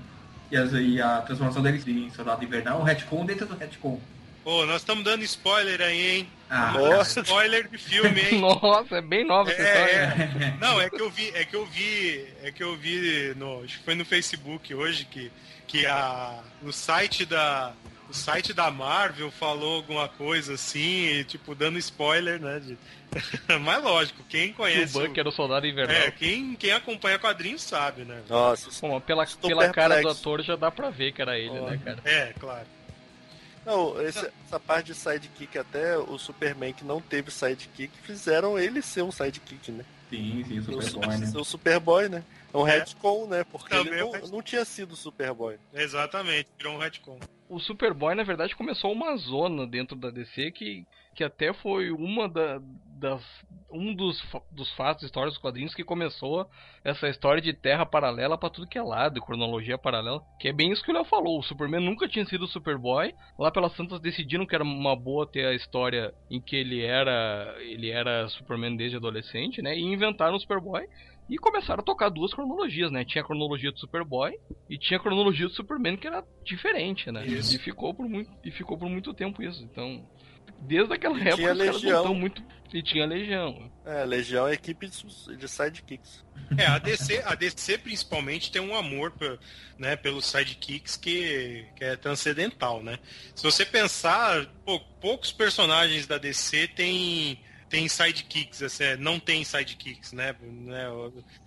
e, 0.51 0.57
e 0.57 1.01
a 1.03 1.21
transformação 1.23 1.63
dele 1.63 1.83
em 1.87 2.11
soldado 2.11 2.45
invernal 2.45 2.79
é 2.79 2.83
um 2.83 2.85
retcon 2.85 3.25
dentro 3.25 3.47
do 3.47 3.57
retcon. 3.57 3.99
Pô, 4.43 4.65
nós 4.65 4.77
estamos 4.77 5.05
dando 5.05 5.23
spoiler 5.23 5.81
aí, 5.83 6.19
hein? 6.19 6.29
Ah, 6.49 6.73
Nossa. 6.73 7.21
Spoiler 7.21 7.69
de 7.69 7.79
filme, 7.79 8.21
hein? 8.21 8.41
Nossa, 8.41 8.97
é 8.97 9.03
bem 9.03 9.25
nova 9.25 9.51
essa 9.51 9.63
história. 9.63 9.93
É, 9.93 10.45
é. 10.45 10.57
Não, 10.59 10.81
é 10.81 10.89
que 10.89 11.01
eu 11.01 11.11
vi, 11.11 11.31
é 11.35 11.45
que 11.45 11.55
eu 11.55 11.67
vi, 11.67 12.27
é 12.43 12.51
que 12.51 12.63
eu 12.63 12.77
vi 12.77 13.35
no, 13.37 13.63
acho 13.63 13.79
que 13.79 13.85
foi 13.85 13.95
no 13.95 14.05
Facebook 14.05 14.75
hoje 14.75 15.05
que 15.05 15.31
que 15.67 15.87
a 15.87 16.43
no 16.61 16.73
site 16.73 17.25
da 17.25 17.73
o 18.09 18.13
site 18.13 18.53
da 18.53 18.73
Marvel 18.73 19.31
falou 19.31 19.77
alguma 19.77 20.09
coisa 20.09 20.55
assim, 20.55 21.25
tipo, 21.29 21.55
dando 21.55 21.79
spoiler, 21.79 22.41
né? 22.41 22.59
De... 22.59 22.77
Mas 23.61 23.83
lógico, 23.85 24.25
quem 24.29 24.49
Que 24.49 24.55
o 24.55 24.57
conhece. 24.57 24.93
Buck 24.93 25.19
era 25.19 25.29
o 25.29 25.33
soldado 25.33 25.65
invernal. 25.65 25.95
É, 25.95 26.11
quem, 26.11 26.57
quem 26.57 26.73
acompanha 26.73 27.21
quadrinhos 27.21 27.63
sabe, 27.63 28.03
né? 28.03 28.21
Nossa, 28.29 28.69
Bom, 28.81 29.01
pela, 29.01 29.25
pela 29.27 29.69
cara 29.73 30.03
do 30.03 30.09
ator 30.09 30.43
já 30.43 30.57
dá 30.57 30.73
pra 30.73 30.91
ver 30.91 31.13
que 31.13 31.23
era 31.23 31.39
ele, 31.39 31.61
né, 31.61 31.81
cara? 31.85 32.01
É, 32.05 32.35
claro. 32.39 32.67
Não, 33.71 34.01
esse- 34.03 34.31
essa 34.47 34.59
parte 34.61 34.87
de 34.87 34.95
sidekick, 34.95 35.57
até 35.59 35.97
o 35.97 36.19
Superman 36.19 36.73
que 36.73 36.85
não 36.85 37.01
teve 37.01 37.31
sidekick, 37.31 37.91
fizeram 38.03 38.59
ele 38.59 38.83
ser 38.83 39.03
um 39.03 39.11
sidekick, 39.13 39.71
né? 39.73 39.85
Sim, 40.11 40.45
sim, 40.45 40.59
O 40.59 40.63
Superboy, 40.65 41.17
né? 41.19 41.33
O 41.41 41.45
Superboy, 41.45 42.09
né? 42.09 42.25
É 42.53 42.57
um 42.59 42.67
É. 42.67 42.79
retcon, 42.79 43.27
né? 43.29 43.45
Porque 43.45 43.69
Também 43.71 43.93
ele 43.93 44.01
é 44.01 44.05
não, 44.05 44.11
retcon. 44.11 44.29
não 44.29 44.43
tinha 44.43 44.65
sido 44.65 44.97
Superboy. 44.97 45.57
Exatamente, 45.73 46.49
virou 46.59 46.75
um 46.75 46.79
retcon. 46.79 47.19
O 47.49 47.59
Superboy, 47.61 48.15
na 48.15 48.23
verdade, 48.25 48.57
começou 48.57 48.93
uma 48.93 49.17
zona 49.17 49.67
dentro 49.67 49.97
da 49.97 50.11
DC 50.11 50.51
que, 50.51 50.85
que 51.15 51.23
até 51.25 51.53
foi 51.53 51.91
uma 51.93 52.29
da, 52.29 52.61
das. 53.01 53.23
um 53.73 53.95
dos, 53.95 54.23
dos 54.53 54.71
fatos, 54.75 55.05
histórias 55.05 55.35
dos 55.35 55.43
quadrinhos 55.43 55.75
que 55.75 55.83
começou 55.83 56.49
essa 56.85 57.09
história 57.09 57.41
de 57.41 57.53
terra 57.53 57.87
paralela 57.87 58.37
pra 58.37 58.51
tudo 58.51 58.69
que 58.69 58.79
é 58.79 58.83
lado, 58.83 59.21
cronologia 59.21 59.79
paralela. 59.79 60.23
Que 60.39 60.49
é 60.49 60.53
bem 60.53 60.71
isso 60.71 60.85
que 60.85 60.91
o 60.91 60.95
Léo 60.95 61.05
falou. 61.05 61.39
O 61.39 61.43
Superman 61.43 61.85
nunca 61.85 62.07
tinha 62.07 62.25
sido 62.27 62.45
o 62.45 62.49
Superboy. 62.49 63.15
Lá 63.39 63.51
pelas 63.51 63.75
Santas 63.75 64.01
decidiram 64.01 64.47
que 64.47 64.55
era 64.55 64.63
uma 64.63 64.95
boa 64.95 65.27
ter 65.27 65.47
a 65.47 65.55
história 65.55 66.15
em 66.31 66.41
que 66.41 66.55
ele 66.55 66.83
era. 66.83 67.57
ele 67.61 67.91
era 67.91 68.29
Superman 68.29 68.77
desde 68.77 68.99
adolescente, 68.99 69.63
né? 69.63 69.77
E 69.77 69.83
inventaram 69.83 70.37
o 70.37 70.41
Superboy. 70.41 70.87
E 71.29 71.39
começaram 71.39 71.81
a 71.81 71.85
tocar 71.85 72.09
duas 72.09 72.35
cronologias, 72.35 72.91
né? 72.91 73.05
Tinha 73.05 73.23
a 73.23 73.27
cronologia 73.27 73.71
do 73.71 73.79
Superboy 73.79 74.37
e 74.69 74.77
tinha 74.77 74.99
a 74.99 75.03
cronologia 75.03 75.47
do 75.47 75.55
Superman 75.55 75.97
que 75.97 76.09
era 76.09 76.25
diferente, 76.45 77.11
né? 77.13 77.25
Isso. 77.25 77.55
E 77.55 77.59
ficou 77.59 77.95
por 77.95 78.09
muito 78.09 78.31
e 78.45 78.51
ficou 78.51 78.77
por 78.77 78.89
muito 78.89 79.15
tempo 79.15 79.41
isso. 79.41 79.63
Então, 79.63 80.05
desde 80.63 80.93
aquela 80.93 81.17
época 81.19 81.33
os 81.33 81.41
caras 81.41 81.59
não 81.59 81.73
Legião. 81.73 82.03
tão 82.03 82.15
muito 82.15 82.43
e 82.73 82.83
tinha 82.83 83.07
Legião. 83.07 83.71
É, 83.85 84.05
Legião 84.05 84.47
é 84.49 84.53
equipe 84.55 84.89
de, 84.89 85.37
de 85.37 85.49
sidekicks. 85.49 86.25
É, 86.57 86.67
a 86.67 86.79
DC, 86.79 87.23
a 87.25 87.35
DC 87.35 87.79
principalmente 87.79 88.51
tem 88.51 88.61
um 88.61 88.75
amor 88.75 89.13
pe- 89.13 89.39
né, 89.79 89.97
pelos 89.97 90.27
sidekicks 90.27 90.97
que, 90.97 91.67
que 91.77 91.85
é 91.85 91.97
transcendental, 91.97 92.83
né? 92.83 92.99
Se 93.35 93.43
você 93.43 93.65
pensar, 93.65 94.47
pô, 94.65 94.81
poucos 95.01 95.31
personagens 95.33 96.07
da 96.07 96.19
DC 96.19 96.69
têm 96.69 97.39
tem 97.69 97.89
sidekicks, 97.89 98.65
assim, 98.65 98.83
é, 98.83 98.97
não 98.97 99.21
tem 99.21 99.45
sidekicks, 99.45 100.13
né? 100.13 100.35
né, 100.43 100.87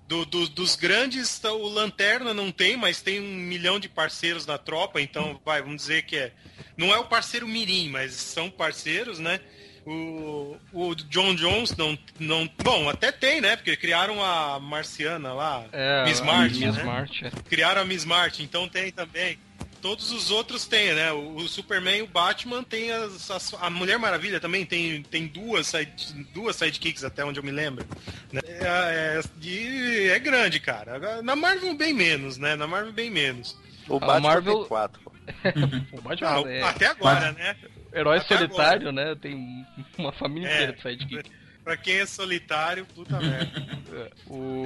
do- 0.08 0.26
do- 0.26 0.48
dos 0.48 0.74
grandes, 0.78 1.38
tá, 1.38 1.52
o 1.52 1.68
Lanterna 1.68 2.34
não 2.34 2.50
tem, 2.50 2.78
mas 2.78 3.02
tem 3.02 3.20
um 3.20 3.28
milhão 3.36 3.78
de 3.78 3.90
parceiros 3.90 4.46
na 4.46 4.58
tropa, 4.58 5.02
então 5.02 5.38
vai, 5.44 5.62
vamos 5.62 5.82
dizer 5.82 6.04
que 6.04 6.16
é. 6.16 6.32
Não 6.78 6.94
é 6.94 6.98
o 6.98 7.04
parceiro 7.10 7.46
Mirim, 7.46 7.90
mas 7.90 8.14
são 8.14 8.50
parceiros, 8.50 9.20
né? 9.20 9.42
O, 9.86 10.58
o 10.72 10.96
John 10.96 11.36
Jones 11.36 11.76
não, 11.76 11.98
não. 12.20 12.50
Bom, 12.64 12.90
até 12.90 13.12
tem, 13.12 13.42
né? 13.42 13.56
Porque 13.58 13.76
criaram 13.76 14.24
a 14.24 14.60
Marciana 14.60 15.34
lá. 15.34 15.66
É, 15.72 16.06
Miss 16.06 16.22
a 16.22 16.24
Martin, 16.24 16.66
Miss 16.68 16.78
né? 16.78 16.84
Martin, 16.84 17.26
é. 17.26 17.32
Criaram 17.50 17.82
a 17.82 17.86
Miss 17.86 18.06
Martin, 18.06 18.44
então 18.44 18.68
tem 18.70 18.92
também. 18.92 19.38
Todos 19.82 20.14
os 20.14 20.32
outros 20.32 20.66
têm, 20.66 20.94
né? 20.94 21.12
O, 21.12 21.36
o 21.36 21.48
Superman 21.50 21.98
e 21.98 22.02
o 22.04 22.08
Batman 22.08 22.64
tem 22.64 22.90
as, 22.94 23.30
as- 23.30 23.54
a 23.60 23.70
Mulher 23.70 24.00
Maravilha 24.00 24.40
também 24.40 24.66
tem, 24.66 25.04
tem 25.04 25.28
duas, 25.28 25.68
side, 25.68 25.92
duas 26.34 26.56
sidekicks, 26.56 27.04
até 27.04 27.26
onde 27.26 27.38
eu 27.40 27.44
me 27.44 27.52
lembro. 27.52 27.86
né? 28.32 28.40
É, 28.46 29.20
é, 29.46 30.08
é 30.16 30.20
grande, 30.20 30.62
cara. 30.62 31.22
Na 31.22 31.36
Marvel 31.36 31.76
bem 31.76 31.92
menos, 31.94 32.38
né? 32.38 32.56
Na 32.56 32.66
Marvel 32.66 32.94
bem 32.94 33.10
menos. 33.10 33.58
O 33.90 33.98
A 33.98 34.00
Batman 34.00 34.20
Marvel- 34.22 34.60
tem 34.60 34.68
quatro. 34.68 35.02
O 35.92 36.02
Batman 36.02 36.30
Ah, 36.30 36.44
é 36.50 36.62
Até 36.64 36.86
agora, 36.86 37.32
né? 37.34 37.56
Herói 37.94 38.18
até 38.18 38.38
solitário, 38.38 38.92
né? 38.92 39.16
Tem 39.16 39.66
uma 39.98 40.12
família 40.12 40.48
É. 40.50 40.54
inteira 40.54 40.74
de 40.74 40.82
sidekick. 40.82 41.30
Pra 41.64 41.78
quem 41.78 41.96
é 42.00 42.06
solitário, 42.06 42.86
puta 42.94 43.18
merda. 43.24 43.66
É, 43.94 44.12
O, 44.28 44.66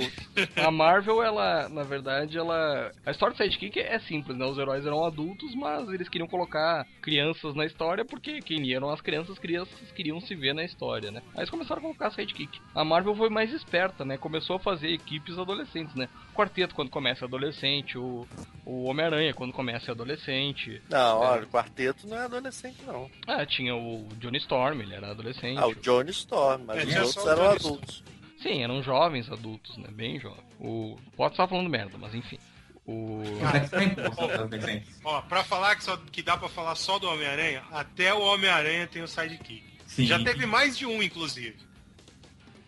a 0.66 0.72
Marvel, 0.72 1.22
ela, 1.22 1.70
na 1.70 1.84
verdade, 1.84 2.36
ela. 2.40 2.92
A 3.06 3.12
história 3.12 3.36
do 3.36 3.38
Sidekick 3.38 3.80
é 3.80 4.00
simples, 4.00 4.36
né? 4.36 4.44
Os 4.48 4.58
heróis 4.58 4.84
eram 4.84 5.06
adultos, 5.06 5.54
mas 5.54 5.88
eles 5.90 6.10
queriam 6.10 6.28
colocar 6.28 6.88
crianças 7.00 7.54
na 7.54 7.66
história 7.68 8.04
porque 8.04 8.42
quem 8.42 8.74
eram 8.74 8.90
as 8.90 9.00
crianças, 9.00 9.34
as 9.34 9.38
crianças 9.40 9.92
queriam 9.92 10.20
se 10.20 10.34
ver 10.34 10.54
na 10.56 10.64
história, 10.64 11.12
né? 11.12 11.22
Aí 11.36 11.42
eles 11.42 11.52
começaram 11.52 11.82
a 11.82 11.84
colocar 11.84 12.10
Sidekick. 12.10 12.60
A 12.74 12.84
Marvel 12.84 13.16
foi 13.16 13.30
mais 13.30 13.54
esperta, 13.54 14.04
né? 14.04 14.18
Começou 14.18 14.56
a 14.56 14.60
fazer 14.60 14.90
equipes 14.90 15.38
adolescentes, 15.38 15.94
né? 15.94 16.10
O 16.38 16.40
Quarteto, 16.40 16.76
quando 16.76 16.92
começa 16.92 17.26
é 17.26 17.28
adolescente, 17.28 17.98
o, 17.98 18.28
o 18.64 18.84
Homem-Aranha, 18.84 19.34
quando 19.34 19.52
começa 19.52 19.90
é 19.90 19.92
adolescente. 19.92 20.80
Não, 20.88 21.18
olha, 21.18 21.42
o 21.42 21.48
quarteto 21.48 22.06
não 22.06 22.16
é 22.16 22.26
adolescente, 22.26 22.78
não. 22.86 23.10
Ah, 23.26 23.44
tinha 23.44 23.76
o 23.76 24.08
Johnny 24.20 24.38
Storm, 24.38 24.80
ele 24.82 24.94
era 24.94 25.10
adolescente. 25.10 25.58
Ah, 25.58 25.66
o 25.66 25.74
Johnny 25.74 26.12
Storm, 26.12 26.64
mas 26.64 26.78
É, 26.78 26.84
os 26.84 26.90
tinha 26.90 27.04
outros 27.04 27.26
eram 27.26 27.44
Johnny 27.44 27.56
adultos. 27.56 28.04
Sim, 28.40 28.64
eram 28.64 28.84
jovens 28.84 29.32
adultos, 29.32 29.78
né? 29.78 29.88
Bem 29.90 30.20
jovens. 30.20 30.46
O... 30.60 31.00
Pode 31.16 31.34
estar 31.34 31.48
falando 31.48 31.72
merda, 31.72 31.98
mas 31.98 32.14
enfim. 32.14 32.38
O... 32.86 33.24
São 34.14 34.30
adolescentes. 34.30 35.02
Ó, 35.04 35.22
pra 35.22 35.44
falar 35.44 35.76
que, 35.76 35.84
só, 35.84 35.98
que 35.98 36.22
dá 36.22 36.38
pra 36.38 36.50
falar 36.50 36.76
só 36.76 37.00
do 37.00 37.10
Homem-Aranha, 37.10 37.64
até 37.72 38.14
o 38.14 38.22
Homem-Aranha 38.22 38.86
tem 38.86 39.02
o 39.02 39.08
sidekick. 39.08 39.64
Sim. 39.88 40.06
Já 40.06 40.24
teve 40.24 40.46
mais 40.46 40.78
de 40.78 40.86
um, 40.86 41.02
inclusive. 41.02 41.58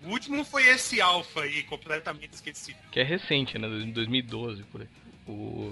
O 0.04 0.10
último 0.10 0.44
foi 0.46 0.68
esse 0.68 1.02
Alpha 1.02 1.42
aí, 1.42 1.64
completamente 1.64 2.34
esquecido. 2.34 2.78
que 2.92 3.00
é 3.00 3.04
recente, 3.04 3.58
né? 3.58 3.68
Em 3.68 3.92
2012, 3.92 4.64
por 4.64 4.82
aí. 4.82 4.88
O... 5.28 5.72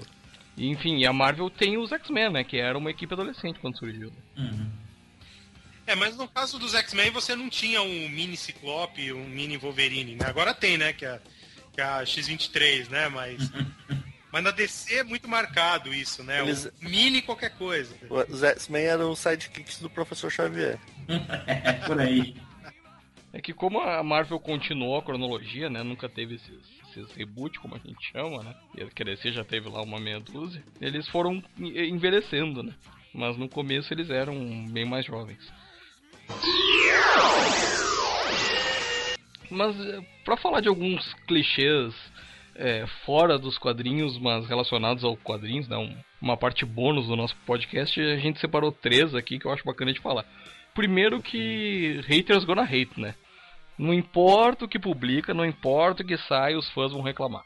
e, 0.56 0.68
Enfim, 0.68 0.98
e 0.98 1.06
a 1.06 1.12
Marvel 1.12 1.48
tem 1.50 1.78
os 1.78 1.90
X-Men, 1.92 2.30
né? 2.30 2.44
Que 2.44 2.58
era 2.58 2.76
uma 2.76 2.90
equipe 2.90 3.12
adolescente 3.14 3.58
quando 3.58 3.78
surgiu. 3.78 4.12
Uhum. 4.36 4.70
É, 5.86 5.94
mas 5.94 6.16
no 6.18 6.28
caso 6.28 6.58
dos 6.58 6.74
X-Men 6.74 7.10
você 7.10 7.34
não 7.34 7.48
tinha 7.48 7.80
um 7.80 8.08
mini 8.10 8.36
Ciclope, 8.36 9.10
um 9.14 9.24
mini 9.24 9.56
Wolverine, 9.56 10.16
né? 10.16 10.26
Agora 10.26 10.52
tem, 10.52 10.76
né? 10.76 10.92
Que 10.92 11.06
é, 11.06 11.18
que 11.72 11.80
é 11.80 11.84
a 11.84 12.04
X-23, 12.04 12.90
né? 12.90 13.08
Mas. 13.08 13.50
mas 14.30 14.44
na 14.44 14.50
DC 14.50 14.96
é 14.96 15.02
muito 15.02 15.26
marcado 15.26 15.94
isso, 15.94 16.22
né? 16.22 16.40
Eles- 16.42 16.66
O 16.66 16.84
mini 16.84 17.22
qualquer 17.22 17.56
coisa. 17.56 17.96
Os 18.28 18.42
X-Men 18.42 18.84
eram 18.84 19.10
os 19.10 19.18
sidekicks 19.18 19.78
do 19.80 19.88
Professor 19.88 20.30
Xavier. 20.30 20.78
É 21.46 21.72
por 21.88 21.98
aí. 21.98 22.36
É 23.32 23.40
que 23.40 23.52
como 23.52 23.80
a 23.80 24.02
Marvel 24.02 24.40
continuou 24.40 24.96
a 24.96 25.02
cronologia, 25.02 25.68
né? 25.68 25.82
Nunca 25.82 26.08
teve 26.08 26.36
esses, 26.36 26.58
esses 26.88 27.12
reboot, 27.12 27.58
como 27.60 27.74
a 27.74 27.78
gente 27.78 28.10
chama, 28.10 28.42
né? 28.42 28.54
E 28.76 28.82
a 28.82 28.86
já 29.32 29.44
teve 29.44 29.68
lá 29.68 29.82
uma 29.82 30.00
meia 30.00 30.18
dúzia. 30.18 30.62
Eles 30.80 31.06
foram 31.08 31.42
en- 31.58 31.88
envelhecendo, 31.90 32.62
né? 32.62 32.74
Mas 33.12 33.36
no 33.36 33.48
começo 33.48 33.92
eles 33.92 34.08
eram 34.10 34.66
bem 34.70 34.84
mais 34.86 35.04
jovens. 35.04 35.38
Mas 39.50 39.78
eh, 39.78 40.00
pra 40.24 40.36
falar 40.36 40.60
de 40.60 40.68
alguns 40.68 41.12
clichês 41.26 41.94
é, 42.54 42.86
fora 43.06 43.38
dos 43.38 43.56
quadrinhos, 43.56 44.18
mas 44.18 44.46
relacionados 44.46 45.04
ao 45.04 45.16
quadrinhos, 45.16 45.68
né? 45.68 45.76
um- 45.76 45.96
uma 46.20 46.36
parte 46.36 46.64
bônus 46.64 47.06
do 47.06 47.14
nosso 47.16 47.36
podcast, 47.46 48.00
a 48.00 48.16
gente 48.16 48.40
separou 48.40 48.72
três 48.72 49.14
aqui 49.14 49.38
que 49.38 49.46
eu 49.46 49.52
acho 49.52 49.64
bacana 49.64 49.92
de 49.92 50.00
falar. 50.00 50.24
Primeiro 50.78 51.20
que 51.20 52.00
haters 52.06 52.44
gonna 52.44 52.62
hate, 52.62 53.00
né? 53.00 53.16
Não 53.76 53.92
importa 53.92 54.64
o 54.64 54.68
que 54.68 54.78
publica, 54.78 55.34
não 55.34 55.44
importa 55.44 56.04
o 56.04 56.06
que 56.06 56.16
sai, 56.16 56.54
os 56.54 56.70
fãs 56.70 56.92
vão 56.92 57.02
reclamar. 57.02 57.42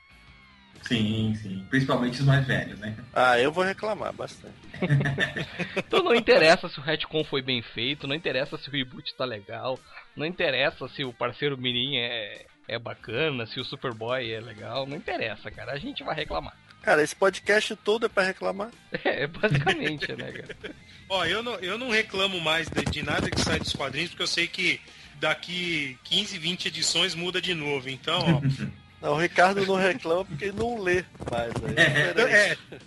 Sim, 0.83 1.35
sim. 1.37 1.67
Principalmente 1.71 2.21
os 2.21 2.27
mais 2.27 2.47
velhos, 2.47 2.79
né? 2.79 2.95
Ah, 3.15 3.39
eu 3.39 3.51
vou 3.51 3.65
reclamar 3.65 4.13
bastante. 4.13 4.55
Então 5.79 6.03
não 6.03 6.15
interessa 6.15 6.69
se 6.69 6.79
o 6.79 6.83
retcon 6.83 7.25
foi 7.25 7.41
bem 7.41 7.63
feito, 7.63 8.07
não 8.07 8.15
interessa 8.15 8.59
se 8.59 8.69
o 8.69 8.73
reboot 8.73 9.15
tá 9.17 9.25
legal, 9.25 9.81
não 10.15 10.27
interessa 10.27 10.87
se 10.89 11.03
o 11.03 11.15
parceiro 11.15 11.57
Mirim 11.57 11.97
é, 11.97 12.45
é 12.69 12.79
bacana, 12.79 13.47
se 13.47 13.59
o 13.59 13.65
Superboy 13.65 14.31
é 14.31 14.41
legal, 14.41 14.87
não 14.87 14.99
interessa, 14.99 15.51
cara. 15.51 15.73
A 15.73 15.79
gente 15.79 16.05
vai 16.05 16.15
reclamar. 16.15 16.55
Cara, 16.83 17.03
esse 17.03 17.15
podcast 17.15 17.77
todo 17.77 18.07
é 18.07 18.09
pra 18.09 18.25
reclamar. 18.25 18.71
É, 19.05 19.27
basicamente, 19.27 20.13
né, 20.15 20.33
cara? 20.33 20.75
Ó, 21.09 21.25
eu 21.25 21.43
não, 21.43 21.55
eu 21.57 21.79
não 21.79 21.91
reclamo 21.91 22.41
mais 22.41 22.69
de, 22.69 22.83
de 22.85 23.03
nada 23.03 23.31
que 23.31 23.41
sai 23.41 23.59
dos 23.59 23.73
quadrinhos, 23.73 24.11
porque 24.11 24.23
eu 24.23 24.27
sei 24.29 24.47
que 24.47 24.81
daqui 25.21 25.99
15, 26.05 26.39
20 26.39 26.67
edições 26.67 27.15
muda 27.15 27.41
de 27.41 27.55
novo. 27.55 27.89
Então, 27.89 28.21
ó, 28.37 28.41
Não, 29.03 29.15
o 29.15 29.19
Ricardo 29.19 29.67
não 29.67 29.75
reclama 29.75 30.25
porque 30.25 30.45
ele 30.45 30.57
não 30.57 30.81
lê 30.81 31.05
mais. 31.29 31.53
Aí 31.57 31.75
é 31.77 32.13
diferente. 32.13 32.31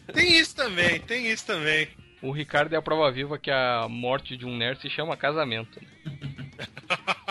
é, 0.08 0.14
tem 0.14 0.38
isso 0.40 0.56
também, 0.56 1.00
tem 1.02 1.30
isso 1.30 1.46
também. 1.46 1.90
O 2.22 2.32
Ricardo 2.32 2.74
é 2.74 2.78
a 2.78 2.82
prova 2.82 3.12
viva 3.12 3.38
que 3.38 3.52
a 3.52 3.86
morte 3.90 4.38
de 4.38 4.46
um 4.46 4.56
nerd 4.56 4.80
se 4.80 4.90
chama 4.90 5.18
casamento. 5.18 5.80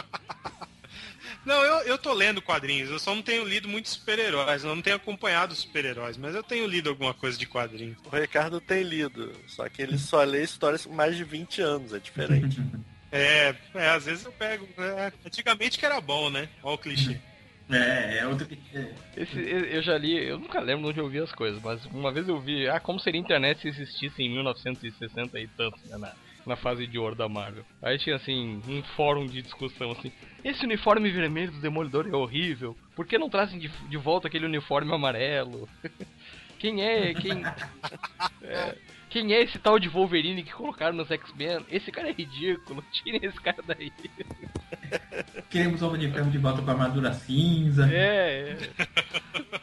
Não, 1.45 1.63
eu, 1.63 1.87
eu 1.87 1.99
tô 1.99 2.13
lendo 2.13 2.41
quadrinhos, 2.41 2.91
eu 2.91 2.99
só 2.99 3.15
não 3.15 3.23
tenho 3.23 3.45
lido 3.45 3.69
muitos 3.69 3.93
super-heróis, 3.93 4.65
eu 4.65 4.75
não 4.75 4.83
tenho 4.83 4.97
acompanhado 4.97 5.55
super-heróis, 5.55 6.17
mas 6.17 6.35
eu 6.35 6.43
tenho 6.43 6.67
lido 6.67 6.89
alguma 6.89 7.13
coisa 7.13 7.39
de 7.39 7.47
quadrinhos. 7.47 7.99
O 8.05 8.17
Ricardo 8.17 8.61
tem 8.61 8.83
lido, 8.83 9.33
só 9.47 9.69
que 9.69 9.83
ele 9.83 9.99
só 9.99 10.23
lê 10.23 10.43
histórias 10.43 10.87
com 10.87 10.95
mais 10.95 11.17
de 11.17 11.25
20 11.25 11.61
anos, 11.61 11.93
é 11.93 11.99
diferente. 11.99 12.61
É, 13.17 13.55
é 13.77 13.91
às 13.91 14.07
vezes 14.07 14.25
eu 14.25 14.33
pego. 14.33 14.67
é, 14.77 15.13
antigamente 15.25 15.79
que 15.79 15.87
era 15.87 16.01
bom, 16.01 16.31
né? 16.31 16.49
Olha 16.65 16.75
o 16.75 16.79
clichê. 16.79 17.17
É, 17.71 18.19
é 18.19 18.27
outro 18.27 18.45
que. 18.45 18.59
é. 18.75 18.93
Esse, 19.17 19.39
eu 19.39 19.81
já 19.83 19.97
li, 19.97 20.23
eu 20.27 20.39
nunca 20.39 20.61
lembro 20.61 20.89
onde 20.89 20.99
eu 20.99 21.09
vi 21.09 21.21
as 21.21 21.31
coisas, 21.31 21.63
mas 21.63 21.85
uma 21.87 22.13
vez 22.13 22.29
eu 22.29 22.41
vi, 22.41 22.69
ah, 22.69 22.81
como 22.81 22.99
seria 22.99 23.21
a 23.21 23.23
internet 23.23 23.61
se 23.61 23.69
existisse 23.69 24.21
em 24.21 24.31
1960 24.31 25.39
e 25.39 25.47
tanto, 25.47 25.79
né, 25.87 25.97
na, 25.97 26.13
na 26.45 26.57
fase 26.57 26.87
de 26.87 26.99
ouro 26.99 27.15
da 27.15 27.29
Marvel. 27.29 27.65
Aí 27.81 27.99
tinha 27.99 28.17
assim, 28.17 28.61
um 28.69 28.83
fórum 28.97 29.27
de 29.27 29.41
discussão 29.41 29.93
assim, 29.93 30.13
esse 30.45 30.65
uniforme 30.65 31.11
vermelho 31.11 31.53
do 31.53 31.61
Demolidor 31.61 32.07
é 32.07 32.15
horrível, 32.15 32.77
por 32.95 33.07
que 33.07 33.19
não 33.19 33.31
trazem 33.31 33.59
de, 33.59 33.69
de 33.69 33.97
volta 33.97 34.29
aquele 34.29 34.47
uniforme 34.47 34.93
amarelo? 34.93 35.69
Quem 36.59 36.83
é, 36.83 37.13
quem... 37.13 37.43
é, 38.43 38.75
quem 39.11 39.33
é 39.35 39.43
esse 39.43 39.59
tal 39.59 39.79
de 39.79 39.89
Wolverine 39.89 40.43
que 40.43 40.53
colocaram 40.53 40.97
nos 40.97 41.11
X-Men? 41.11 41.65
Esse 41.71 41.93
cara 41.93 42.09
é 42.09 42.13
ridículo, 42.13 42.83
tirem 42.91 43.21
esse 43.23 43.39
cara 43.39 43.63
daí. 43.67 43.93
Queremos 45.51 45.83
o 45.83 45.89
Homem 45.89 46.01
de 46.01 46.11
Ferro 46.11 46.31
de 46.31 46.39
volta 46.39 46.63
com 46.63 46.71
a 46.71 46.73
armadura 46.73 47.13
cinza. 47.13 47.87
É, 47.93 48.57
é. 48.59 49.61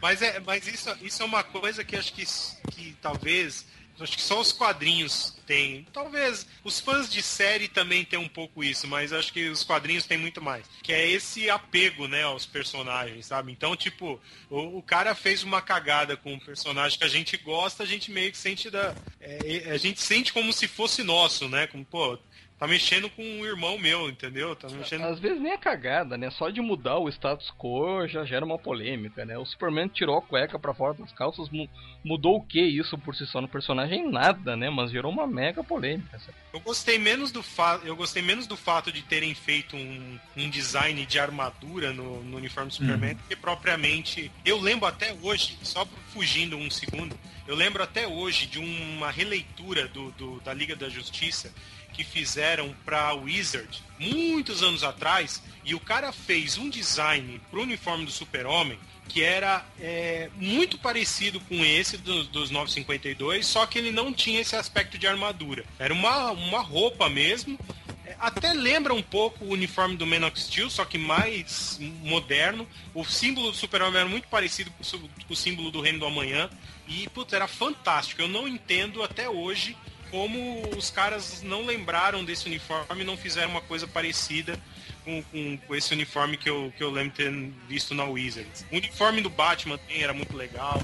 Mas, 0.00 0.22
é, 0.22 0.40
mas 0.40 0.66
isso, 0.66 0.90
isso 1.02 1.22
é 1.22 1.26
uma 1.26 1.44
coisa 1.44 1.84
que 1.84 1.96
acho 1.96 2.12
que, 2.14 2.24
que 2.72 2.96
talvez. 3.00 3.66
Acho 4.00 4.16
que 4.16 4.22
só 4.22 4.40
os 4.40 4.52
quadrinhos 4.52 5.36
têm. 5.46 5.86
Talvez 5.92 6.46
os 6.62 6.78
fãs 6.78 7.10
de 7.10 7.22
série 7.22 7.68
também 7.68 8.04
têm 8.04 8.18
um 8.18 8.28
pouco 8.28 8.62
isso, 8.62 8.86
mas 8.86 9.12
acho 9.12 9.32
que 9.32 9.48
os 9.48 9.64
quadrinhos 9.64 10.06
têm 10.06 10.18
muito 10.18 10.42
mais. 10.42 10.64
Que 10.82 10.92
é 10.92 11.08
esse 11.08 11.48
apego, 11.48 12.06
né, 12.06 12.22
aos 12.22 12.46
personagens, 12.46 13.26
sabe? 13.26 13.50
Então, 13.50 13.74
tipo, 13.74 14.20
o, 14.50 14.78
o 14.78 14.82
cara 14.82 15.14
fez 15.14 15.42
uma 15.42 15.62
cagada 15.62 16.16
com 16.16 16.34
um 16.34 16.38
personagem 16.38 16.98
que 16.98 17.04
a 17.04 17.08
gente 17.08 17.36
gosta, 17.36 17.82
a 17.82 17.86
gente 17.86 18.10
meio 18.10 18.30
que 18.30 18.38
sente 18.38 18.70
da. 18.70 18.94
é, 19.20 19.70
a 19.70 19.76
gente 19.76 20.00
sente 20.00 20.32
como 20.32 20.52
se 20.52 20.68
fosse 20.68 21.02
nosso, 21.02 21.48
né? 21.48 21.66
Como, 21.66 21.84
pô, 21.84 22.18
tá 22.58 22.66
mexendo 22.66 23.08
com 23.10 23.22
um 23.22 23.44
irmão 23.46 23.78
meu, 23.78 24.08
entendeu? 24.08 24.54
Tá 24.56 24.68
mexendo. 24.68 25.04
Às 25.04 25.18
vezes 25.20 25.40
nem 25.40 25.52
é 25.52 25.58
cagada, 25.58 26.16
né? 26.18 26.30
Só 26.30 26.50
de 26.50 26.60
mudar 26.60 26.98
o 26.98 27.08
status 27.08 27.50
quo 27.56 28.06
já 28.08 28.24
gera 28.24 28.44
uma 28.44 28.58
polêmica, 28.58 29.24
né? 29.24 29.38
O 29.38 29.46
Superman 29.46 29.88
tirou 29.88 30.18
a 30.18 30.22
cueca 30.22 30.58
pra 30.58 30.74
fora 30.74 30.94
das 30.94 31.12
calças, 31.12 31.48
mu- 31.50 31.68
mudou 32.04 32.36
o 32.36 32.42
que 32.44 32.60
isso 32.60 32.98
por 32.98 33.14
si 33.14 33.26
só 33.26 33.40
no 33.40 33.48
personagem? 33.48 34.10
Nada, 34.10 34.56
né? 34.56 34.68
Mas 34.70 34.90
gerou 34.90 35.12
uma 35.12 35.26
mega 35.26 35.62
polêmica. 35.62 36.18
sabe? 36.18 36.34
Eu 36.52 36.60
gostei 36.60 36.98
menos 36.98 37.30
do 37.30 37.42
fato, 37.42 37.86
eu 37.86 37.94
gostei 37.94 38.22
menos 38.22 38.46
do 38.46 38.56
fato 38.56 38.90
de 38.90 39.02
terem 39.02 39.34
feito 39.34 39.76
um, 39.76 40.18
um 40.36 40.50
design 40.50 41.04
de 41.06 41.18
armadura 41.18 41.92
no, 41.92 42.22
no 42.24 42.36
uniforme 42.38 42.68
do 42.70 42.74
Superman, 42.74 43.14
do 43.14 43.22
que 43.28 43.36
propriamente. 43.36 44.30
Eu 44.44 44.58
lembro 44.60 44.86
até 44.86 45.14
hoje, 45.22 45.56
só 45.62 45.86
fugindo 46.12 46.56
um 46.56 46.70
segundo, 46.70 47.16
eu 47.46 47.54
lembro 47.54 47.82
até 47.82 48.06
hoje 48.06 48.46
de 48.46 48.58
uma 48.58 49.10
releitura 49.10 49.86
do, 49.88 50.10
do- 50.12 50.40
da 50.40 50.52
Liga 50.52 50.74
da 50.74 50.88
Justiça 50.88 51.52
que 51.98 52.04
fizeram 52.04 52.72
pra 52.84 53.12
Wizard 53.12 53.82
muitos 53.98 54.62
anos 54.62 54.84
atrás, 54.84 55.42
e 55.64 55.74
o 55.74 55.80
cara 55.80 56.12
fez 56.12 56.56
um 56.56 56.70
design 56.70 57.40
pro 57.50 57.62
uniforme 57.62 58.04
do 58.04 58.12
Super-Homem 58.12 58.78
que 59.08 59.22
era 59.22 59.64
é, 59.80 60.28
muito 60.36 60.78
parecido 60.78 61.40
com 61.40 61.64
esse 61.64 61.96
dos, 61.96 62.28
dos 62.28 62.50
952, 62.50 63.46
só 63.46 63.64
que 63.64 63.78
ele 63.78 63.90
não 63.90 64.12
tinha 64.12 64.38
esse 64.38 64.54
aspecto 64.54 64.98
de 64.98 65.06
armadura. 65.06 65.64
Era 65.78 65.94
uma, 65.94 66.30
uma 66.32 66.60
roupa 66.60 67.08
mesmo. 67.08 67.58
É, 68.04 68.14
Até 68.18 68.52
lembra 68.52 68.92
um 68.92 69.02
pouco 69.02 69.46
o 69.46 69.52
uniforme 69.52 69.96
do 69.96 70.06
Man 70.06 70.30
Steel, 70.36 70.68
só 70.68 70.84
que 70.84 70.98
mais 70.98 71.80
moderno. 72.02 72.68
O 72.94 73.02
símbolo 73.02 73.50
do 73.50 73.56
Super-Homem 73.56 74.00
era 74.00 74.08
muito 74.10 74.28
parecido 74.28 74.70
o 74.78 74.98
com 74.98 75.32
o 75.32 75.36
símbolo 75.36 75.70
do 75.70 75.80
Reino 75.80 76.00
do 76.00 76.06
Amanhã. 76.06 76.50
E, 76.86 77.08
putz, 77.08 77.32
era 77.32 77.48
fantástico. 77.48 78.20
Eu 78.20 78.28
não 78.28 78.46
entendo 78.46 79.02
até 79.02 79.28
hoje 79.28 79.74
como 80.10 80.62
os 80.76 80.90
caras 80.90 81.42
não 81.42 81.64
lembraram 81.64 82.24
desse 82.24 82.46
uniforme 82.46 83.02
e 83.02 83.04
não 83.04 83.16
fizeram 83.16 83.50
uma 83.50 83.60
coisa 83.60 83.86
parecida 83.86 84.58
com, 85.04 85.22
com, 85.24 85.56
com 85.58 85.74
esse 85.74 85.92
uniforme 85.94 86.36
que 86.36 86.48
eu, 86.48 86.72
que 86.76 86.82
eu 86.82 86.90
lembro 86.90 87.12
ter 87.12 87.30
visto 87.66 87.94
na 87.94 88.04
Wizards. 88.04 88.66
O 88.70 88.76
uniforme 88.76 89.20
do 89.20 89.30
Batman 89.30 89.78
também 89.78 90.02
era 90.02 90.12
muito 90.12 90.36
legal. 90.36 90.82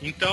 Então, 0.00 0.30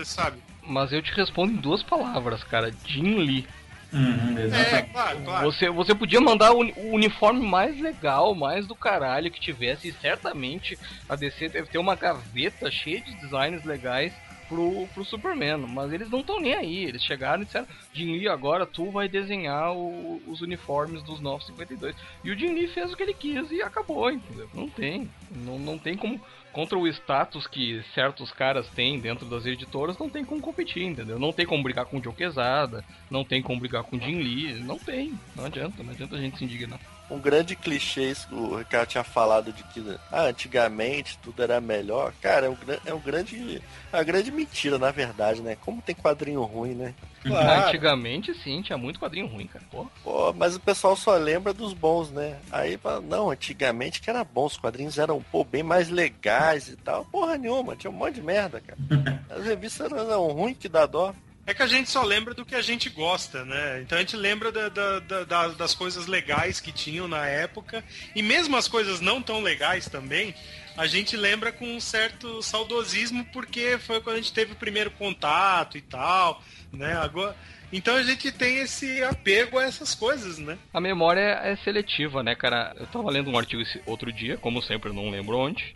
eh, 0.00 0.04
sabe? 0.04 0.38
Mas 0.66 0.92
eu 0.92 1.02
te 1.02 1.12
respondo 1.12 1.52
em 1.52 1.56
duas 1.56 1.82
palavras, 1.82 2.42
cara. 2.44 2.72
Jim 2.86 3.16
Lee. 3.16 3.46
Uhum, 3.92 4.34
É, 4.38 4.82
claro, 4.82 5.20
claro. 5.20 5.52
Você, 5.52 5.68
você 5.68 5.94
podia 5.94 6.20
mandar 6.20 6.52
o, 6.52 6.60
o 6.60 6.94
uniforme 6.94 7.46
mais 7.46 7.78
legal, 7.78 8.34
mais 8.34 8.66
do 8.66 8.74
caralho 8.74 9.30
que 9.30 9.38
tivesse, 9.38 9.88
e 9.88 9.92
certamente 9.92 10.78
a 11.06 11.14
DC 11.14 11.50
deve 11.50 11.68
ter 11.68 11.78
uma 11.78 11.94
gaveta 11.94 12.70
cheia 12.70 13.02
de 13.02 13.14
designs 13.16 13.62
legais 13.64 14.12
pro, 14.52 14.86
pro 14.92 15.04
Superman, 15.04 15.56
mas 15.68 15.92
eles 15.92 16.10
não 16.10 16.20
estão 16.20 16.38
nem 16.40 16.54
aí. 16.54 16.84
Eles 16.84 17.02
chegaram 17.02 17.42
e 17.42 17.46
disseram: 17.46 17.66
Jim 17.94 18.12
Lee, 18.12 18.28
agora 18.28 18.66
tu 18.66 18.90
vai 18.90 19.08
desenhar 19.08 19.72
o- 19.74 20.20
os 20.26 20.42
uniformes 20.42 21.02
dos 21.02 21.20
952. 21.20 21.96
E 22.22 22.30
o 22.30 22.38
Jim 22.38 22.52
Lee 22.54 22.68
fez 22.68 22.92
o 22.92 22.96
que 22.96 23.02
ele 23.02 23.14
quis 23.14 23.50
e 23.50 23.62
acabou, 23.62 24.10
entendeu? 24.10 24.48
Não 24.52 24.68
tem. 24.68 25.08
Não, 25.30 25.58
não 25.58 25.78
tem 25.78 25.96
como. 25.96 26.20
Contra 26.52 26.76
o 26.78 26.86
status 26.86 27.46
que 27.46 27.82
certos 27.94 28.30
caras 28.30 28.68
têm 28.68 29.00
dentro 29.00 29.24
das 29.24 29.46
editoras, 29.46 29.96
não 29.96 30.10
tem 30.10 30.22
como 30.22 30.38
competir, 30.42 30.82
entendeu? 30.82 31.18
Não 31.18 31.32
tem 31.32 31.46
como 31.46 31.62
brigar 31.62 31.86
com 31.86 31.96
o 31.98 32.02
Joe 32.04 32.12
Quesada, 32.14 32.84
não 33.10 33.24
tem 33.24 33.40
como 33.40 33.58
brigar 33.58 33.82
com 33.84 33.96
o 33.96 34.00
Jim 34.00 34.18
Lee, 34.18 34.52
não 34.62 34.78
tem. 34.78 35.18
Não 35.34 35.46
adianta, 35.46 35.82
não 35.82 35.92
adianta 35.92 36.14
a 36.14 36.20
gente 36.20 36.36
se 36.36 36.44
indignar. 36.44 36.78
Um 37.10 37.18
grande 37.18 37.54
clichê 37.54 38.10
isso 38.10 38.28
que 38.28 38.34
o 38.34 38.56
Ricardo 38.56 38.88
tinha 38.88 39.04
falado 39.04 39.52
de 39.52 39.62
que 39.64 39.98
ah, 40.10 40.22
antigamente 40.22 41.18
tudo 41.18 41.42
era 41.42 41.60
melhor. 41.60 42.12
Cara, 42.22 42.46
é 42.46 42.48
um, 42.48 42.56
é 42.86 42.94
um 42.94 43.00
grande. 43.00 43.62
É 43.92 43.96
uma 43.96 44.02
grande 44.02 44.30
mentira, 44.30 44.78
na 44.78 44.90
verdade, 44.90 45.42
né? 45.42 45.56
Como 45.60 45.82
tem 45.82 45.94
quadrinho 45.94 46.42
ruim, 46.42 46.74
né? 46.74 46.94
Claro. 47.22 47.68
Antigamente, 47.68 48.34
sim, 48.34 48.62
tinha 48.62 48.76
muito 48.76 48.98
quadrinho 48.98 49.26
ruim, 49.26 49.46
cara. 49.46 49.64
Pô. 49.70 49.86
Pô, 50.02 50.32
mas 50.32 50.56
o 50.56 50.60
pessoal 50.60 50.96
só 50.96 51.14
lembra 51.16 51.52
dos 51.52 51.72
bons, 51.72 52.10
né? 52.10 52.38
Aí 52.50 52.76
fala, 52.76 53.00
não, 53.00 53.30
antigamente 53.30 54.00
que 54.00 54.10
era 54.10 54.24
bom, 54.24 54.46
os 54.46 54.56
quadrinhos 54.56 54.98
eram 54.98 55.22
pô, 55.30 55.44
bem 55.44 55.62
mais 55.62 55.88
legais 55.88 56.68
e 56.68 56.76
tal. 56.76 57.04
Porra 57.04 57.36
nenhuma, 57.36 57.76
tinha 57.76 57.90
um 57.90 57.94
monte 57.94 58.14
de 58.14 58.22
merda, 58.22 58.60
cara. 58.60 58.78
As 59.30 59.44
revistas 59.44 59.92
eram 59.92 60.28
ruins 60.28 60.56
que 60.58 60.68
dá 60.68 60.86
dó. 60.86 61.14
É 61.44 61.52
que 61.52 61.62
a 61.62 61.66
gente 61.66 61.90
só 61.90 62.02
lembra 62.04 62.34
do 62.34 62.44
que 62.44 62.54
a 62.54 62.62
gente 62.62 62.88
gosta, 62.88 63.44
né? 63.44 63.80
Então 63.82 63.98
a 63.98 64.00
gente 64.00 64.16
lembra 64.16 64.52
da- 64.52 64.68
da- 64.68 65.00
da- 65.00 65.24
da- 65.24 65.48
das 65.48 65.74
coisas 65.74 66.06
legais 66.06 66.60
que 66.60 66.70
tinham 66.70 67.08
na 67.08 67.26
época. 67.26 67.82
E 68.14 68.22
mesmo 68.22 68.56
as 68.56 68.68
coisas 68.68 69.00
não 69.00 69.20
tão 69.20 69.40
legais 69.40 69.88
também, 69.88 70.34
a 70.76 70.86
gente 70.86 71.16
lembra 71.16 71.50
com 71.50 71.66
um 71.66 71.80
certo 71.80 72.40
saudosismo, 72.42 73.24
porque 73.32 73.76
foi 73.78 74.00
quando 74.00 74.16
a 74.16 74.20
gente 74.20 74.32
teve 74.32 74.52
o 74.52 74.56
primeiro 74.56 74.90
contato 74.92 75.76
e 75.76 75.80
tal, 75.82 76.40
né? 76.72 76.96
Agora. 76.96 77.34
Então 77.72 77.96
a 77.96 78.02
gente 78.02 78.30
tem 78.30 78.58
esse 78.58 79.02
apego 79.02 79.58
a 79.58 79.64
essas 79.64 79.94
coisas, 79.94 80.38
né? 80.38 80.58
A 80.74 80.80
memória 80.80 81.40
é 81.42 81.56
seletiva, 81.56 82.22
né, 82.22 82.34
cara? 82.36 82.72
Eu 82.78 82.86
tava 82.86 83.10
lendo 83.10 83.30
um 83.30 83.38
artigo 83.38 83.62
outro 83.86 84.12
dia, 84.12 84.36
como 84.36 84.62
sempre, 84.62 84.92
não 84.92 85.08
lembro 85.10 85.38
onde. 85.38 85.74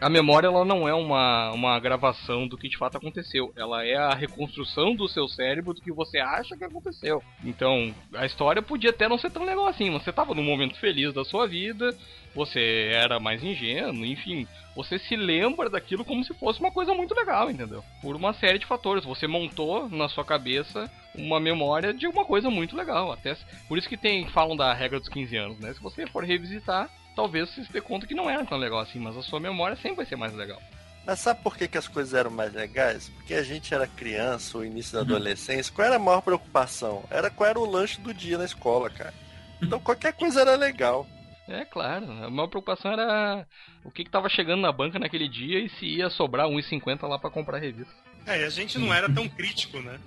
A 0.00 0.08
memória 0.08 0.46
ela 0.46 0.64
não 0.64 0.88
é 0.88 0.94
uma, 0.94 1.52
uma 1.52 1.78
gravação 1.78 2.46
do 2.46 2.56
que 2.56 2.68
de 2.68 2.76
fato 2.76 2.96
aconteceu. 2.96 3.52
Ela 3.56 3.84
é 3.84 3.96
a 3.96 4.14
reconstrução 4.14 4.94
do 4.94 5.08
seu 5.08 5.28
cérebro 5.28 5.74
do 5.74 5.80
que 5.80 5.92
você 5.92 6.18
acha 6.18 6.56
que 6.56 6.64
aconteceu. 6.64 7.22
Então, 7.44 7.94
a 8.14 8.26
história 8.26 8.62
podia 8.62 8.90
até 8.90 9.08
não 9.08 9.18
ser 9.18 9.30
tão 9.30 9.44
legal 9.44 9.66
assim. 9.66 9.90
Você 9.90 10.12
tava 10.12 10.34
num 10.34 10.42
momento 10.42 10.78
feliz 10.78 11.12
da 11.12 11.24
sua 11.24 11.46
vida, 11.46 11.96
você 12.34 12.90
era 12.92 13.20
mais 13.20 13.42
ingênuo, 13.42 14.04
enfim. 14.04 14.46
Você 14.74 14.98
se 14.98 15.16
lembra 15.16 15.68
daquilo 15.68 16.04
como 16.04 16.24
se 16.24 16.32
fosse 16.34 16.60
uma 16.60 16.70
coisa 16.70 16.94
muito 16.94 17.14
legal, 17.14 17.50
entendeu? 17.50 17.84
Por 18.00 18.14
uma 18.14 18.32
série 18.32 18.58
de 18.58 18.66
fatores. 18.66 19.04
Você 19.04 19.26
montou 19.26 19.88
na 19.88 20.08
sua 20.08 20.24
cabeça 20.24 20.90
uma 21.14 21.40
memória 21.40 21.92
de 21.92 22.06
uma 22.06 22.24
coisa 22.24 22.48
muito 22.48 22.76
legal. 22.76 23.10
Até 23.10 23.36
por 23.66 23.76
isso 23.76 23.88
que 23.88 23.96
tem 23.96 24.28
falam 24.28 24.56
da 24.56 24.72
regra 24.72 25.00
dos 25.00 25.08
15 25.08 25.36
anos, 25.36 25.58
né? 25.58 25.72
Se 25.72 25.80
você 25.80 26.06
for 26.06 26.24
revisitar, 26.24 26.88
talvez 27.18 27.50
você 27.50 27.64
se 27.64 27.72
dê 27.72 27.80
conta 27.80 28.06
que 28.06 28.14
não 28.14 28.30
era 28.30 28.44
tão 28.44 28.56
legal 28.56 28.78
assim, 28.78 29.00
mas 29.00 29.16
a 29.16 29.22
sua 29.22 29.40
memória 29.40 29.74
sempre 29.74 29.96
vai 29.96 30.06
ser 30.06 30.14
mais 30.14 30.32
legal. 30.34 30.62
Mas 31.04 31.18
sabe 31.18 31.42
por 31.42 31.56
que, 31.56 31.66
que 31.66 31.76
as 31.76 31.88
coisas 31.88 32.14
eram 32.14 32.30
mais 32.30 32.52
legais? 32.52 33.08
Porque 33.08 33.34
a 33.34 33.42
gente 33.42 33.74
era 33.74 33.88
criança, 33.88 34.56
o 34.56 34.64
início 34.64 34.92
da 34.92 35.00
adolescência. 35.00 35.72
Qual 35.74 35.84
era 35.84 35.96
a 35.96 35.98
maior 35.98 36.20
preocupação? 36.20 37.02
Era 37.10 37.28
qual 37.28 37.50
era 37.50 37.58
o 37.58 37.68
lanche 37.68 38.00
do 38.00 38.14
dia 38.14 38.38
na 38.38 38.44
escola, 38.44 38.88
cara. 38.88 39.12
Então 39.60 39.80
qualquer 39.80 40.12
coisa 40.12 40.42
era 40.42 40.54
legal. 40.54 41.08
É 41.48 41.64
claro, 41.64 42.04
a 42.12 42.30
maior 42.30 42.46
preocupação 42.46 42.92
era 42.92 43.44
o 43.82 43.90
que, 43.90 44.04
que 44.04 44.10
tava 44.10 44.28
chegando 44.28 44.60
na 44.60 44.70
banca 44.70 44.96
naquele 45.00 45.28
dia 45.28 45.58
e 45.58 45.68
se 45.70 45.86
ia 45.86 46.08
sobrar 46.10 46.46
1,50 46.46 47.08
lá 47.08 47.18
pra 47.18 47.30
comprar 47.30 47.56
a 47.56 47.60
revista. 47.60 47.92
É, 48.26 48.42
e 48.42 48.44
a 48.44 48.50
gente 48.50 48.78
não 48.78 48.94
era 48.94 49.12
tão 49.12 49.28
crítico, 49.28 49.80
né? 49.80 49.98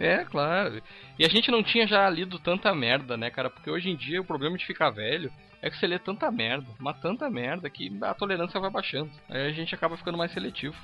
É, 0.00 0.24
claro. 0.24 0.82
E 1.16 1.24
a 1.24 1.28
gente 1.28 1.48
não 1.48 1.62
tinha 1.62 1.86
já 1.86 2.10
lido 2.10 2.40
tanta 2.40 2.74
merda, 2.74 3.16
né, 3.16 3.30
cara? 3.30 3.50
Porque 3.50 3.70
hoje 3.70 3.88
em 3.88 3.94
dia 3.94 4.20
o 4.20 4.24
problema 4.24 4.58
de 4.58 4.66
ficar 4.66 4.90
velho 4.90 5.30
é 5.62 5.70
que 5.70 5.76
você 5.78 5.86
lê 5.86 5.98
tanta 5.98 6.30
merda, 6.30 6.66
mas 6.78 6.98
tanta 7.00 7.28
merda 7.30 7.68
que 7.70 7.96
a 8.02 8.14
tolerância 8.14 8.60
vai 8.60 8.70
baixando. 8.70 9.10
Aí 9.28 9.46
a 9.48 9.52
gente 9.52 9.74
acaba 9.74 9.96
ficando 9.96 10.18
mais 10.18 10.32
seletivo. 10.32 10.76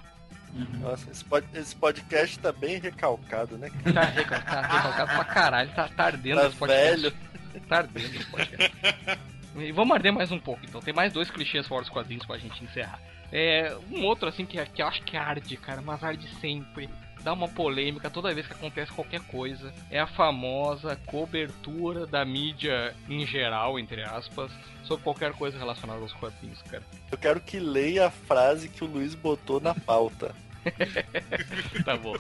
Nossa, 0.81 1.11
esse, 1.11 1.25
pod- 1.25 1.47
esse 1.55 1.75
podcast 1.75 2.39
tá 2.39 2.53
bem 2.53 2.79
recalcado, 2.79 3.57
né? 3.57 3.71
cara? 3.71 3.93
Tá, 3.95 4.01
recal- 4.11 4.43
tá 4.43 4.61
recalcado 4.61 5.11
pra 5.15 5.25
caralho, 5.25 5.71
tá, 5.75 5.89
tá 5.89 6.05
ardendo 6.05 6.41
Tá 6.41 6.47
esse 6.49 6.57
podcast. 6.57 7.01
velho. 7.03 7.15
Tá 7.69 7.77
ardendo 7.79 8.17
esse 8.17 8.27
podcast. 8.31 8.73
E 9.57 9.73
vamos 9.73 9.95
arder 9.95 10.13
mais 10.13 10.31
um 10.33 10.39
pouco, 10.39 10.61
então. 10.65 10.81
Tem 10.81 10.93
mais 10.95 11.13
dois 11.13 11.31
clichês 11.31 11.67
fora 11.67 11.83
os 11.83 11.89
quadrinhos 11.89 12.25
pra 12.27 12.39
gente 12.39 12.63
encerrar. 12.65 12.99
É, 13.31 13.75
um 13.91 14.05
outro, 14.05 14.29
assim, 14.29 14.45
que, 14.45 14.63
que 14.67 14.83
eu 14.83 14.87
acho 14.87 15.03
que 15.05 15.17
arde, 15.17 15.57
cara, 15.57 15.81
mas 15.81 16.03
arde 16.05 16.29
sempre. 16.41 16.89
Dá 17.23 17.33
uma 17.33 17.49
polêmica 17.49 18.11
toda 18.11 18.35
vez 18.35 18.47
que 18.47 18.53
acontece 18.53 18.93
qualquer 18.93 19.21
coisa. 19.23 19.73
É 19.91 19.99
a 20.01 20.07
famosa 20.07 20.97
cobertura 21.07 22.07
da 22.07 22.25
mídia 22.25 22.95
em 23.09 23.27
geral, 23.27 23.79
entre 23.79 24.03
aspas, 24.03 24.51
sobre 24.85 25.05
qualquer 25.05 25.33
coisa 25.33 25.59
relacionada 25.59 26.01
aos 26.01 26.13
quadrinhos, 26.13 26.61
cara. 26.63 26.83
Eu 27.11 27.19
quero 27.19 27.41
que 27.41 27.59
leia 27.59 28.07
a 28.07 28.11
frase 28.11 28.69
que 28.69 28.85
o 28.85 28.87
Luiz 28.87 29.15
botou 29.15 29.61
na 29.61 29.75
pauta. 29.75 30.35
tá 31.85 31.97
bom. 31.97 32.15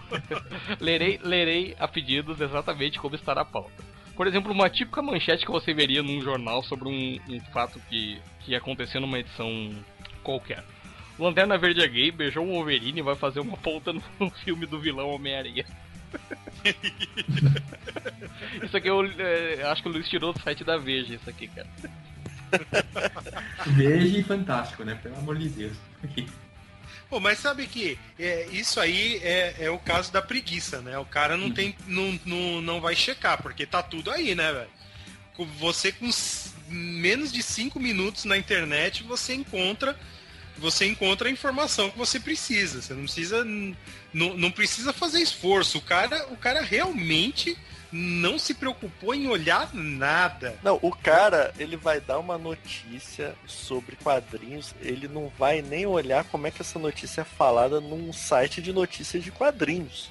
lerei, 0.80 1.18
lerei 1.22 1.76
a 1.78 1.86
pedidos 1.86 2.40
exatamente 2.40 2.98
como 2.98 3.14
está 3.14 3.34
na 3.34 3.44
pauta. 3.44 3.92
Por 4.14 4.26
exemplo, 4.26 4.52
uma 4.52 4.68
típica 4.68 5.00
manchete 5.00 5.44
que 5.44 5.50
você 5.50 5.72
veria 5.72 6.02
num 6.02 6.20
jornal 6.20 6.62
sobre 6.62 6.88
um, 6.88 7.34
um 7.34 7.40
fato 7.52 7.80
que, 7.88 8.20
que 8.40 8.54
aconteceu 8.54 9.00
numa 9.00 9.18
edição 9.18 9.70
qualquer. 10.22 10.62
Lanterna 11.22 11.58
Verde 11.58 11.82
é 11.82 11.88
gay, 11.88 12.10
beijou 12.10 12.44
um 12.44 12.52
Wolverine 12.52 13.00
e 13.00 13.02
vai 13.02 13.16
fazer 13.16 13.40
uma 13.40 13.56
ponta 13.56 13.92
no 13.92 14.02
filme 14.44 14.66
do 14.66 14.80
vilão 14.80 15.10
Homem-Aranha. 15.10 15.64
isso 18.62 18.76
aqui 18.76 18.88
eu 18.88 19.04
é, 19.18 19.62
acho 19.64 19.82
que 19.82 19.88
o 19.88 19.92
Luiz 19.92 20.08
tirou 20.08 20.32
do 20.32 20.42
site 20.42 20.64
da 20.64 20.76
Veja, 20.76 21.14
isso 21.14 21.28
aqui, 21.28 21.48
cara. 21.48 21.68
Veja 23.68 24.18
e 24.18 24.22
fantástico, 24.22 24.84
né? 24.84 24.98
Pelo 25.02 25.16
amor 25.16 25.38
de 25.38 25.48
Deus. 25.48 25.76
Pô, 27.08 27.20
mas 27.20 27.38
sabe 27.38 27.66
que 27.66 27.98
é, 28.18 28.46
isso 28.52 28.80
aí 28.80 29.18
é, 29.22 29.66
é 29.66 29.70
o 29.70 29.78
caso 29.78 30.12
da 30.12 30.22
preguiça, 30.22 30.80
né? 30.80 30.96
O 30.98 31.04
cara 31.04 31.36
não 31.36 31.50
tem. 31.50 31.74
Não, 31.86 32.18
não, 32.24 32.62
não 32.62 32.80
vai 32.80 32.94
checar, 32.94 33.42
porque 33.42 33.66
tá 33.66 33.82
tudo 33.82 34.10
aí, 34.10 34.34
né, 34.34 34.52
velho? 34.52 34.70
Com- 35.34 35.46
Você 35.58 35.92
com 35.92 36.08
menos 36.68 37.30
de 37.30 37.42
5 37.42 37.78
minutos 37.78 38.24
na 38.24 38.38
internet, 38.38 39.02
você 39.02 39.34
encontra. 39.34 39.98
Você 40.62 40.86
encontra 40.86 41.28
a 41.28 41.32
informação 41.32 41.90
que 41.90 41.98
você 41.98 42.18
precisa. 42.18 42.80
Você 42.80 42.94
não 42.94 43.02
precisa. 43.02 43.44
Não, 43.44 44.36
não 44.36 44.50
precisa 44.50 44.92
fazer 44.92 45.20
esforço. 45.20 45.78
O 45.78 45.82
cara, 45.82 46.26
o 46.30 46.36
cara 46.36 46.62
realmente 46.62 47.58
não 47.92 48.38
se 48.38 48.54
preocupou 48.54 49.14
em 49.14 49.28
olhar 49.28 49.72
nada. 49.74 50.56
Não, 50.62 50.78
o 50.80 50.90
cara, 50.90 51.52
ele 51.58 51.76
vai 51.76 52.00
dar 52.00 52.18
uma 52.18 52.38
notícia 52.38 53.34
sobre 53.46 53.96
quadrinhos, 53.96 54.74
ele 54.80 55.06
não 55.06 55.30
vai 55.38 55.60
nem 55.60 55.84
olhar 55.84 56.24
como 56.24 56.46
é 56.46 56.50
que 56.50 56.62
essa 56.62 56.78
notícia 56.78 57.20
é 57.20 57.24
falada 57.24 57.80
num 57.80 58.10
site 58.12 58.62
de 58.62 58.72
notícias 58.72 59.22
de 59.22 59.30
quadrinhos. 59.30 60.10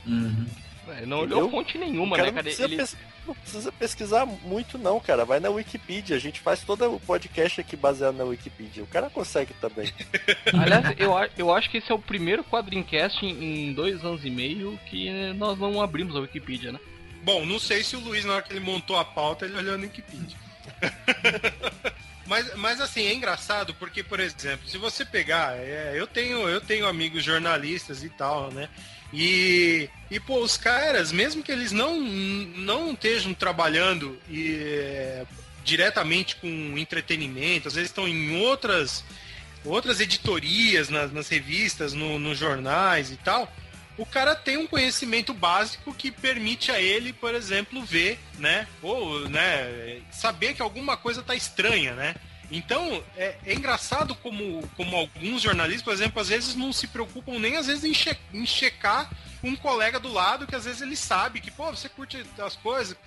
É, 0.87 1.05
Não 1.05 1.19
olhou 1.19 1.49
fonte 1.49 1.77
nenhuma, 1.77 2.15
cara 2.15 2.31
né, 2.31 2.31
não 2.31 2.35
cara? 2.35 2.43
precisa, 2.43 2.67
Ele... 2.67 2.77
pes- 2.77 2.97
não 3.25 3.35
precisa 3.35 3.71
pesquisar 3.71 4.25
muito 4.25 4.77
não, 4.77 4.99
cara. 4.99 5.23
Vai 5.25 5.39
na 5.39 5.49
Wikipedia, 5.49 6.15
a 6.15 6.19
gente 6.19 6.39
faz 6.39 6.61
todo 6.61 6.95
o 6.95 6.99
podcast 6.99 7.61
aqui 7.61 7.75
baseado 7.75 8.15
na 8.15 8.23
Wikipedia. 8.23 8.83
O 8.83 8.87
cara 8.87 9.09
consegue 9.09 9.53
também. 9.55 9.93
Aliás, 10.53 10.85
eu, 10.97 11.13
eu 11.37 11.53
acho 11.53 11.69
que 11.69 11.77
esse 11.77 11.91
é 11.91 11.95
o 11.95 11.99
primeiro 11.99 12.43
quadrincast 12.43 13.23
em, 13.25 13.69
em 13.69 13.73
dois 13.73 14.03
anos 14.03 14.25
e 14.25 14.29
meio 14.29 14.79
que 14.89 15.09
nós 15.33 15.57
não 15.59 15.81
abrimos 15.81 16.15
a 16.15 16.19
Wikipedia, 16.19 16.71
né? 16.71 16.79
Bom, 17.23 17.45
não 17.45 17.59
sei 17.59 17.83
se 17.83 17.95
o 17.95 17.99
Luiz, 17.99 18.25
na 18.25 18.33
hora 18.33 18.41
que 18.41 18.51
ele 18.51 18.59
montou 18.59 18.97
a 18.97 19.05
pauta, 19.05 19.45
ele 19.45 19.55
olhou 19.55 19.77
no 19.77 19.83
Wikipedia. 19.83 20.37
mas, 22.25 22.55
mas 22.55 22.81
assim, 22.81 23.05
é 23.05 23.13
engraçado 23.13 23.73
porque, 23.75 24.03
por 24.03 24.19
exemplo, 24.19 24.67
se 24.67 24.77
você 24.77 25.05
pegar, 25.05 25.55
é, 25.57 25.93
eu 25.95 26.07
tenho 26.07 26.49
eu 26.49 26.59
tenho 26.59 26.87
amigos 26.87 27.23
jornalistas 27.23 28.03
e 28.03 28.09
tal, 28.09 28.51
né? 28.51 28.67
E, 29.13 29.89
e 30.09 30.19
pô, 30.19 30.39
os 30.39 30.57
caras, 30.57 31.11
mesmo 31.11 31.43
que 31.43 31.51
eles 31.51 31.71
não, 31.71 31.99
não 31.99 32.91
estejam 32.91 33.33
trabalhando 33.33 34.17
e, 34.29 34.55
é, 34.55 35.25
diretamente 35.63 36.37
com 36.37 36.77
entretenimento, 36.77 37.67
às 37.67 37.75
vezes 37.75 37.89
estão 37.89 38.07
em 38.07 38.41
outras 38.41 39.03
outras 39.63 39.99
editorias 39.99 40.89
nas, 40.89 41.11
nas 41.11 41.29
revistas, 41.29 41.93
no, 41.93 42.17
nos 42.17 42.39
jornais 42.39 43.11
e 43.11 43.17
tal, 43.17 43.51
o 43.97 44.05
cara 44.05 44.35
tem 44.35 44.57
um 44.57 44.65
conhecimento 44.65 45.33
básico 45.33 45.93
que 45.93 46.09
permite 46.09 46.71
a 46.71 46.81
ele, 46.81 47.13
por 47.13 47.35
exemplo, 47.35 47.83
ver, 47.83 48.17
né? 48.39 48.67
Ou, 48.81 49.27
né, 49.29 50.01
saber 50.11 50.55
que 50.55 50.61
alguma 50.61 50.97
coisa 50.97 51.21
tá 51.21 51.35
estranha, 51.35 51.93
né? 51.93 52.15
Então, 52.51 53.01
é, 53.15 53.37
é 53.45 53.53
engraçado 53.53 54.13
como, 54.15 54.67
como 54.75 54.95
alguns 54.97 55.41
jornalistas, 55.41 55.83
por 55.83 55.93
exemplo, 55.93 56.21
às 56.21 56.27
vezes 56.27 56.53
não 56.53 56.73
se 56.73 56.85
preocupam 56.85 57.39
nem 57.39 57.55
às 57.55 57.67
vezes 57.67 57.85
em, 57.85 57.93
che 57.93 58.15
em 58.33 58.45
checar 58.45 59.09
um 59.41 59.55
colega 59.55 59.99
do 59.99 60.11
lado 60.11 60.45
que 60.45 60.55
às 60.55 60.65
vezes 60.65 60.81
ele 60.81 60.97
sabe 60.97 61.39
que, 61.39 61.49
pô, 61.49 61.71
você 61.71 61.87
curte 61.87 62.23
as 62.39 62.57
coisas, 62.57 62.97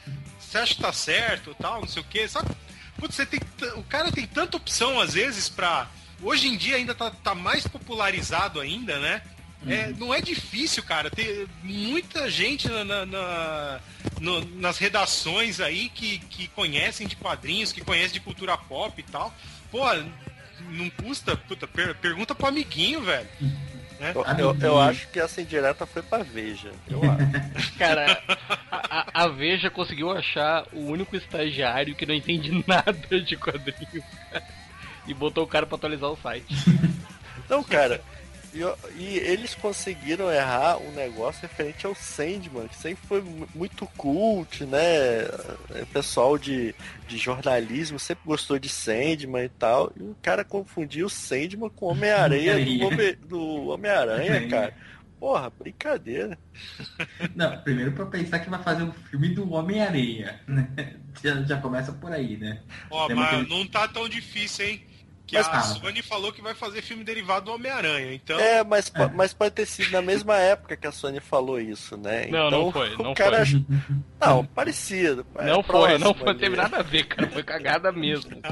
você 0.41 0.59
acha 0.59 0.75
que 0.75 0.81
tá 0.81 0.93
certo, 0.93 1.55
tal, 1.61 1.83
não 1.83 1.89
sei 1.89 2.01
o 2.01 2.07
quê, 2.07 2.27
sabe? 2.27 2.51
Putz, 2.97 3.17
você 3.17 3.27
tem, 3.27 3.41
o 3.77 3.83
cara 3.83 4.11
tem 4.11 4.27
tanta 4.27 4.57
opção 4.57 4.99
às 4.99 5.13
vezes 5.13 5.49
pra. 5.49 5.89
Hoje 6.23 6.49
em 6.49 6.57
dia 6.57 6.77
ainda 6.77 6.95
tá, 6.95 7.11
tá 7.11 7.35
mais 7.35 7.67
popularizado 7.67 8.61
ainda, 8.61 8.99
né? 8.99 9.21
É, 9.67 9.89
não 9.99 10.13
é 10.13 10.21
difícil, 10.21 10.83
cara. 10.83 11.11
Tem 11.11 11.47
muita 11.63 12.31
gente 12.31 12.69
na- 12.69 12.85
na- 12.85 13.07
na- 13.07 13.81
no- 14.21 14.45
nas 14.61 14.79
redações 14.79 15.61
aí 15.61 15.89
que, 15.89 16.19
que 16.19 16.49
conhecem 16.49 17.07
de 17.07 17.17
quadrinhos, 17.17 17.73
que 17.73 17.81
conhecem 17.81 18.13
de 18.15 18.21
cultura 18.21 18.57
pop 18.57 18.99
e 19.01 19.03
tal. 19.11 19.35
Pô, 19.71 19.83
não 20.71 20.91
custa. 20.91 21.37
Puta, 21.37 21.67
per- 21.67 21.95
pergunta 21.97 22.35
pro 22.35 22.47
amiguinho, 22.49 23.01
velho. 23.03 23.29
Né? 24.01 24.13
Eu, 24.15 24.55
eu, 24.55 24.61
eu 24.61 24.81
acho 24.81 25.09
que 25.09 25.21
essa 25.21 25.41
indireta 25.41 25.87
foi 25.87 26.03
pra 26.03 26.19
Veja. 26.23 26.73
Eu 26.89 27.01
acho. 27.57 27.73
Cara, 27.79 28.23
a, 28.71 28.99
a- 29.21 29.25
a 29.25 29.29
Veja 29.29 29.71
conseguiu 29.71 30.11
achar 30.11 30.67
o 30.73 30.81
único 30.87 31.17
estagiário 31.17 31.95
que 31.95 32.05
não 32.05 32.15
entende 32.15 32.51
nada 32.67 33.21
de 33.21 33.37
quadrinhos. 33.37 34.05
cara. 34.31 34.43
E 35.07 35.15
botou 35.15 35.45
o 35.45 35.47
cara 35.47 35.67
pra 35.67 35.77
atualizar 35.77 36.11
o 36.11 36.17
site. 36.21 36.47
Então, 37.45 37.63
cara, 37.63 38.01
e, 38.55 38.61
e 39.03 39.19
eles 39.19 39.55
conseguiram 39.55 40.31
errar 40.31 40.79
um 40.79 40.93
negócio 40.93 41.43
referente 41.43 41.87
ao 41.87 41.95
Sandman, 41.95 42.69
que 42.69 42.77
sempre 42.77 43.07
foi 43.07 43.21
mu- 43.21 43.49
muito 43.55 43.87
cult, 43.97 44.65
né? 44.65 45.25
O 45.83 45.87
pessoal 45.93 46.39
de, 46.39 46.75
de 47.09 47.19
jornalismo 47.19 47.99
sempre 47.99 48.23
gostou 48.25 48.59
de 48.59 48.69
Sandman 48.69 49.45
e 49.45 49.49
tal. 49.49 49.93
E 49.97 50.03
o 50.03 50.17
cara 50.23 50.45
confundiu 50.45 51.07
o 51.07 51.11
Sandman 51.11 51.69
com 51.71 51.87
Homem-Aranha 51.87 52.55
do, 52.65 52.87
Homem- 52.87 53.19
Homem-Aranha, 53.71 54.49
cara. 54.49 54.75
Porra, 55.19 55.51
brincadeira. 55.59 56.37
Não, 57.35 57.57
primeiro 57.63 57.93
pra 57.93 58.05
pensar 58.07 58.41
que 58.41 58.51
vai 58.51 58.63
fazer 58.63 58.83
um 58.83 58.93
filme 58.93 59.29
do 59.31 59.51
Homem-Areia, 59.53 60.41
né? 60.47 60.69
Já, 61.23 61.41
já 61.43 61.57
começa 61.59 61.93
por 61.93 62.11
aí, 62.13 62.37
né? 62.37 62.61
Ó, 62.91 63.07
Tem 63.07 63.15
mas 63.17 63.29
aquele- 63.29 63.49
não 63.49 63.65
tá 63.67 63.87
tão 63.87 64.09
difícil, 64.09 64.67
hein? 64.67 64.85
Que 65.27 65.37
Mas 65.37 65.47
a 65.49 65.51
tá. 65.53 65.61
Sony 65.63 66.03
falou 66.03 66.31
que 66.33 66.43
vai 66.43 66.55
fazer 66.55 66.83
filme 66.83 67.03
derivado 67.03 67.47
do 67.47 67.53
Homem-Aranha. 67.55 68.13
Então, 68.13 68.39
É, 68.39 68.63
mas, 68.63 68.91
po- 68.91 69.11
mas 69.15 69.33
pode 69.33 69.53
ter 69.55 69.65
sido 69.65 69.91
na 69.91 70.03
mesma 70.03 70.37
época 70.37 70.77
que 70.77 70.87
a 70.87 70.93
Sony 70.93 71.19
falou 71.19 71.59
isso, 71.59 71.97
né? 71.97 72.27
Não, 72.27 72.49
então, 72.49 72.51
não 72.65 72.73
foi, 72.73 72.97
não 72.99 73.13
o 73.13 73.15
cara 73.15 73.47
foi. 73.47 73.65
Não, 74.21 74.45
parecido. 74.45 75.25
é 75.39 75.47
não 75.47 75.63
foi, 75.63 75.97
não 75.97 76.13
foi, 76.13 76.29
ali. 76.29 76.39
teve 76.39 76.57
nada 76.57 76.77
a 76.79 76.83
ver, 76.83 77.05
cara. 77.05 77.31
Foi 77.31 77.43
cagada 77.43 77.91
mesmo. 77.91 78.31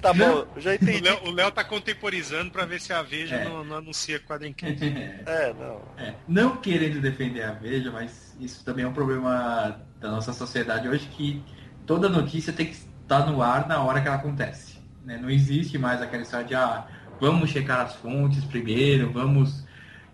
Tá 0.00 0.12
bom, 0.12 0.46
já 0.56 0.74
entendi. 0.74 1.08
O 1.24 1.30
Léo 1.30 1.50
tá 1.52 1.62
contemporizando 1.62 2.50
pra 2.50 2.64
ver 2.64 2.80
se 2.80 2.92
a 2.92 3.02
Veja 3.02 3.36
É. 3.36 3.44
não, 3.44 3.62
não 3.64 3.76
anuncia 3.76 4.18
quadrinquete. 4.18 4.84
É, 5.26 5.52
não. 5.52 5.82
É, 5.98 6.14
não 6.26 6.56
querendo 6.56 7.00
defender 7.00 7.42
a 7.42 7.52
Veja, 7.52 7.90
mas 7.90 8.34
isso 8.40 8.64
também 8.64 8.84
é 8.84 8.88
um 8.88 8.92
problema 8.92 9.80
da 10.00 10.10
nossa 10.10 10.32
sociedade 10.32 10.88
hoje 10.88 11.06
que 11.08 11.42
toda 11.86 12.08
notícia 12.08 12.52
tem 12.52 12.66
que 12.66 12.72
estar 12.72 13.26
no 13.26 13.42
ar 13.42 13.68
na 13.68 13.82
hora 13.82 14.00
que 14.00 14.08
ela 14.08 14.16
acontece. 14.16 14.71
Né? 15.04 15.18
Não 15.20 15.30
existe 15.30 15.78
mais 15.78 16.00
aquela 16.00 16.22
história 16.22 16.46
de 16.46 16.54
ah, 16.54 16.86
vamos 17.20 17.50
checar 17.50 17.80
as 17.80 17.94
fontes 17.96 18.44
primeiro, 18.44 19.10
vamos 19.12 19.64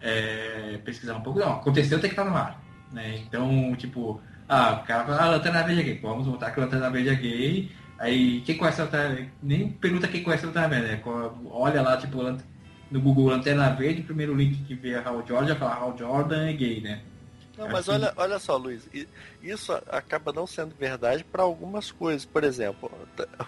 é, 0.01 0.79
pesquisar 0.85 1.17
um 1.17 1.21
pouco. 1.21 1.39
Não, 1.39 1.55
aconteceu 1.55 2.01
tem 2.01 2.11
que 2.11 2.15
estar 2.15 2.29
no 2.29 2.37
ar. 2.37 2.63
Né? 2.93 3.19
Então, 3.27 3.75
tipo, 3.77 4.21
ah, 4.49 4.81
o 4.83 4.87
cara 4.87 5.05
fala, 5.05 5.23
ah, 5.23 5.31
Lanterna 5.31 5.63
Verde 5.63 5.81
é 5.81 5.85
gay, 5.85 5.99
vamos 6.01 6.27
voltar 6.27 6.51
que 6.51 6.61
a 6.61 6.65
Lanterna 6.65 6.91
Verde 6.91 7.09
é 7.11 7.15
gay. 7.15 7.71
Aí, 7.99 8.41
quem 8.43 8.57
conhece 8.57 8.81
a 8.81 8.85
Lanterna 8.85 9.27
Nem 9.43 9.71
pergunta 9.71 10.09
quem 10.09 10.23
conhece 10.23 10.45
a 10.45 10.49
Lanterna 10.49 10.69
Verde, 10.69 10.87
né? 10.89 11.03
Olha 11.51 11.83
lá, 11.83 11.97
tipo, 11.97 12.23
no 12.91 13.01
Google 13.01 13.29
Lanterna 13.29 13.71
Verde, 13.71 14.01
o 14.01 14.05
primeiro 14.05 14.35
link 14.35 14.63
que 14.65 14.75
vê 14.75 14.95
a 14.95 15.03
Hal 15.03 15.25
Jordan, 15.27 15.57
fala 15.57 15.75
Hal 15.75 15.97
Jordan 15.99 16.49
é 16.49 16.53
gay, 16.53 16.81
né? 16.81 17.01
Não, 17.59 17.69
mas 17.69 17.89
olha, 17.89 18.13
olha 18.17 18.39
só, 18.39 18.57
Luiz, 18.57 18.89
isso 19.43 19.73
acaba 19.89 20.33
não 20.33 20.47
sendo 20.47 20.77
verdade 20.77 21.25
para 21.25 21.43
algumas 21.43 21.91
coisas. 21.91 22.25
Por 22.25 22.45
exemplo, 22.45 22.89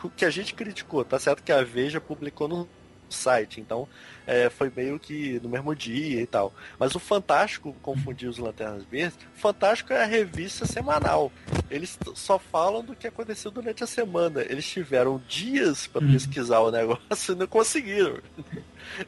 o 0.03 0.11
que 0.11 0.25
a 0.25 0.31
gente 0.31 0.53
criticou, 0.53 1.05
tá 1.05 1.17
certo 1.17 1.45
que 1.45 1.53
a 1.53 1.63
Veja 1.63 2.01
publicou 2.01 2.49
no 2.49 2.69
site, 3.09 3.61
então 3.61 3.89
é, 4.33 4.49
foi 4.49 4.71
meio 4.75 4.99
que 4.99 5.41
no 5.43 5.49
mesmo 5.49 5.75
dia 5.75 6.21
e 6.23 6.27
tal. 6.27 6.53
Mas 6.79 6.95
o 6.95 7.01
Fantástico 7.01 7.75
confundiu 7.83 8.31
os 8.31 8.39
Lanternas 8.39 8.85
Verdes. 8.85 9.19
O 9.37 9.41
Fantástico 9.41 9.93
é 9.93 10.03
a 10.03 10.07
revista 10.07 10.65
semanal. 10.67 11.33
Eles 11.69 11.99
só 12.15 12.39
falam 12.39 12.85
do 12.85 12.95
que 12.95 13.07
aconteceu 13.09 13.51
durante 13.51 13.83
a 13.83 13.87
semana. 13.87 14.43
Eles 14.43 14.67
tiveram 14.69 15.21
dias 15.29 15.87
para 15.89 16.05
Hum. 16.05 16.13
pesquisar 16.13 16.61
o 16.61 16.71
negócio 16.71 17.35
e 17.35 17.37
não 17.37 17.47
conseguiram. 17.47 18.19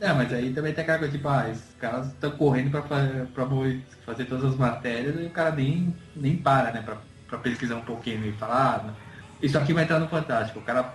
É, 0.01 0.13
mas 0.13 0.33
aí 0.33 0.53
também 0.53 0.73
tem 0.73 0.83
aquela 0.83 0.99
coisa, 0.99 1.13
tipo, 1.17 1.29
ah, 1.29 1.49
esses 1.51 1.75
caras 1.81 2.09
estão 2.09 2.31
correndo 2.33 2.71
mo- 2.71 3.81
fazer 4.05 4.25
todas 4.25 4.45
as 4.45 4.57
matérias 4.57 5.15
e 5.21 5.25
o 5.27 5.31
cara 5.31 5.51
nem, 5.53 5.95
nem 6.17 6.37
para, 6.37 6.73
né, 6.73 6.83
pra, 6.83 6.97
pra 7.29 7.39
pesquisar 7.39 7.77
um 7.77 7.81
pouquinho 7.83 8.27
e 8.27 8.33
falar, 8.33 8.85
ah, 8.87 8.93
isso 9.41 9.57
aqui 9.59 9.73
vai 9.73 9.85
entrar 9.85 9.99
no 9.99 10.09
Fantástico. 10.09 10.59
O 10.59 10.63
cara 10.63 10.95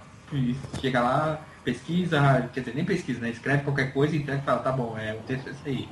chega 0.81 1.01
lá, 1.01 1.41
pesquisa, 1.71 2.49
quer 2.53 2.61
dizer, 2.61 2.75
nem 2.75 2.85
pesquisa, 2.85 3.19
né, 3.19 3.29
escreve 3.29 3.63
qualquer 3.63 3.91
coisa, 3.91 4.15
entrega 4.15 4.39
e 4.41 4.45
fala, 4.45 4.59
tá 4.59 4.71
bom, 4.71 4.97
é, 4.97 5.13
o 5.13 5.17
texto 5.23 5.47
é 5.47 5.51
esse 5.51 5.67
aí. 5.69 5.89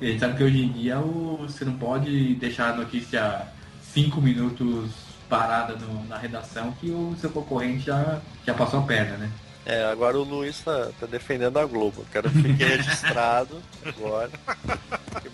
E 0.00 0.06
a 0.06 0.10
gente 0.10 0.20
sabe 0.20 0.36
que 0.38 0.44
hoje 0.44 0.62
em 0.64 0.72
dia 0.72 0.98
o, 0.98 1.36
você 1.42 1.64
não 1.66 1.74
pode 1.76 2.34
deixar 2.36 2.70
a 2.72 2.76
notícia 2.76 3.46
cinco 3.82 4.22
minutos 4.22 4.90
parada 5.28 5.74
no- 5.76 6.04
na 6.06 6.16
redação 6.16 6.72
que 6.80 6.90
o 6.90 7.14
seu 7.20 7.28
concorrente 7.28 7.84
já, 7.84 8.20
já 8.46 8.54
passou 8.54 8.80
a 8.80 8.82
perna, 8.84 9.18
né? 9.18 9.30
É, 9.66 9.84
agora 9.84 10.18
o 10.18 10.22
Luiz 10.24 10.60
tá, 10.60 10.88
tá 10.98 11.04
defendendo 11.06 11.58
a 11.58 11.66
Globo. 11.66 12.02
Quero 12.10 12.30
que 12.30 12.40
fique 12.42 12.64
registrado 12.64 13.60
agora. 13.84 14.30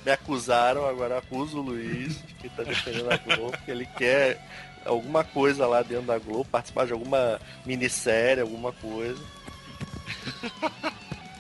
Me 0.04 0.10
acusaram, 0.10 0.88
agora 0.88 1.18
acuso 1.18 1.58
o 1.58 1.62
Luiz 1.62 2.18
que 2.40 2.48
tá 2.48 2.64
defendendo 2.64 3.12
a 3.12 3.16
Globo, 3.16 3.56
que 3.64 3.70
ele 3.70 3.86
quer 3.96 4.40
alguma 4.84 5.22
coisa 5.22 5.66
lá 5.68 5.82
dentro 5.82 6.06
da 6.06 6.18
Globo, 6.18 6.44
participar 6.46 6.84
de 6.86 6.92
alguma 6.92 7.38
minissérie, 7.64 8.40
alguma 8.42 8.72
coisa. 8.72 9.22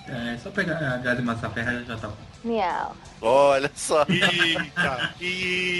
É 0.06 0.36
só 0.38 0.50
pegar 0.50 0.76
a 0.76 0.96
Grazi 0.98 1.22
Massaferra 1.22 1.82
já 1.84 1.96
tá 1.96 2.08
bom. 2.08 2.16
Meow. 2.44 2.94
Olha 3.22 3.70
só, 3.74 4.04
Eita, 4.08 5.14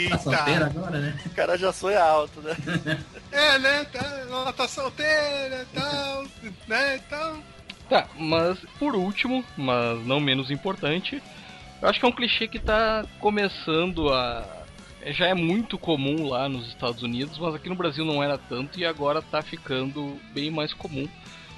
Tá 0.08 0.18
solteira 0.18 0.50
eita. 0.52 0.64
agora, 0.66 0.98
né? 0.98 1.18
o 1.26 1.30
cara 1.30 1.58
já 1.58 1.72
sonha 1.72 2.02
alto, 2.02 2.40
né? 2.40 2.56
É, 3.30 3.58
né? 3.58 3.84
Tá, 3.92 3.98
ela 4.20 4.52
tá 4.52 4.66
solteira 4.68 5.66
e 5.70 5.74
tal, 5.74 6.24
né? 6.68 6.96
Então. 6.96 7.42
Tá, 7.88 8.06
mas 8.16 8.58
por 8.78 8.94
último, 8.94 9.44
mas 9.56 10.06
não 10.06 10.20
menos 10.20 10.50
importante, 10.50 11.22
eu 11.82 11.88
acho 11.88 11.98
que 12.00 12.06
é 12.06 12.08
um 12.08 12.12
clichê 12.12 12.48
que 12.48 12.58
tá 12.58 13.04
começando 13.20 14.10
a. 14.12 14.46
Já 15.08 15.26
é 15.26 15.34
muito 15.34 15.76
comum 15.76 16.28
lá 16.28 16.48
nos 16.48 16.68
Estados 16.68 17.02
Unidos, 17.02 17.38
mas 17.38 17.54
aqui 17.56 17.68
no 17.68 17.74
Brasil 17.74 18.06
não 18.06 18.22
era 18.22 18.38
tanto 18.38 18.78
e 18.80 18.86
agora 18.86 19.20
tá 19.20 19.42
ficando 19.42 20.18
bem 20.32 20.50
mais 20.50 20.72
comum. 20.72 21.06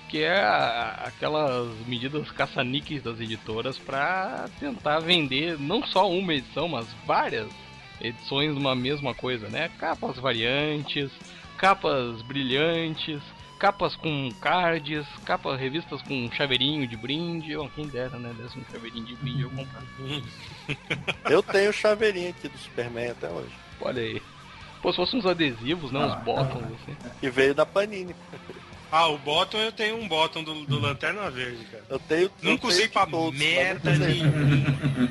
Que 0.09 0.23
é 0.23 0.39
a- 0.41 1.03
aquelas 1.07 1.75
medidas 1.87 2.31
caça-níqueis 2.31 3.03
das 3.03 3.19
editoras 3.21 3.77
pra 3.79 4.49
tentar 4.61 5.01
vender 5.01 5.59
não 5.59 5.85
só 5.85 6.09
uma 6.11 6.33
edição, 6.35 6.69
mas 6.69 6.87
várias 7.05 7.49
edições 8.01 8.53
de 8.55 8.59
uma 8.61 8.75
mesma 8.77 9.15
coisa, 9.15 9.49
né? 9.49 9.69
Capas 9.79 10.17
variantes, 10.19 11.11
capas 11.59 12.23
brilhantes, 12.23 13.21
capas 13.59 13.97
com 13.97 14.29
cards, 14.41 15.05
capas, 15.25 15.59
revistas 15.59 16.01
com 16.03 16.31
chaveirinho 16.31 16.87
de 16.87 16.97
brinde, 16.97 17.57
ou 17.57 17.69
quem 17.71 17.89
dera, 17.89 18.17
né? 18.19 18.33
Desse 18.39 18.57
um 18.59 18.65
chaveirinho 18.71 19.07
de 19.07 19.17
brinde 19.17 19.43
eu 19.43 19.51
comprar. 19.51 19.83
Eu 21.29 21.43
tenho 21.43 21.71
o 21.71 21.73
chaveirinho 21.73 22.31
aqui 22.31 22.49
do 22.49 22.59
Superman 22.59 23.11
até 23.11 23.29
hoje. 23.29 23.53
Olha 23.81 24.03
aí. 24.03 24.23
Pô, 24.83 24.93
se 24.93 24.97
fossem 24.97 25.19
uns 25.19 25.27
adesivos, 25.27 25.91
né? 25.91 25.99
Uns 25.99 26.13
Ah, 26.13 26.17
bottoms, 26.17 26.65
ah, 26.71 26.75
assim. 26.83 26.97
E 27.23 27.29
veio 27.31 27.55
da 27.55 27.67
Panini. 27.67 28.15
Ah, 28.91 29.09
o 29.09 29.19
bottom 29.19 29.59
eu 29.59 29.73
tenho 29.73 29.97
um 29.97 30.07
bottom 30.09 30.43
do, 30.45 30.65
do 30.65 30.79
Lanterna 30.79 31.31
Verde, 31.31 31.65
cara. 31.71 31.85
Eu 31.89 31.99
tenho. 31.99 32.31
Nunca 32.43 32.67
usei 32.69 32.89
pra 32.89 33.07
todos, 33.07 33.39
merda 33.39 33.91
nenhuma. 33.97 35.11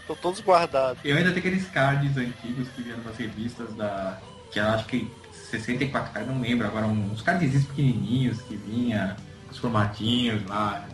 Estão 0.00 0.16
todos 0.16 0.40
guardados. 0.40 0.98
Eu 1.04 1.16
ainda 1.16 1.30
tenho 1.30 1.38
aqueles 1.40 1.66
cards 1.68 2.16
antigos 2.16 2.68
que 2.74 2.82
vieram 2.82 3.02
das 3.02 3.16
revistas 3.16 3.72
da. 3.74 4.18
que 4.52 4.58
eu 4.58 4.64
acho 4.66 4.84
que 4.86 5.10
64 5.50 6.12
cards, 6.12 6.30
não 6.30 6.40
lembro 6.40 6.66
agora, 6.66 6.86
uns 6.86 7.22
cardzinhos 7.22 7.64
pequenininhos 7.66 8.42
que 8.42 8.56
vinha, 8.56 9.16
os 9.50 9.58
formatinhos 9.58 10.44
lá. 10.46 10.86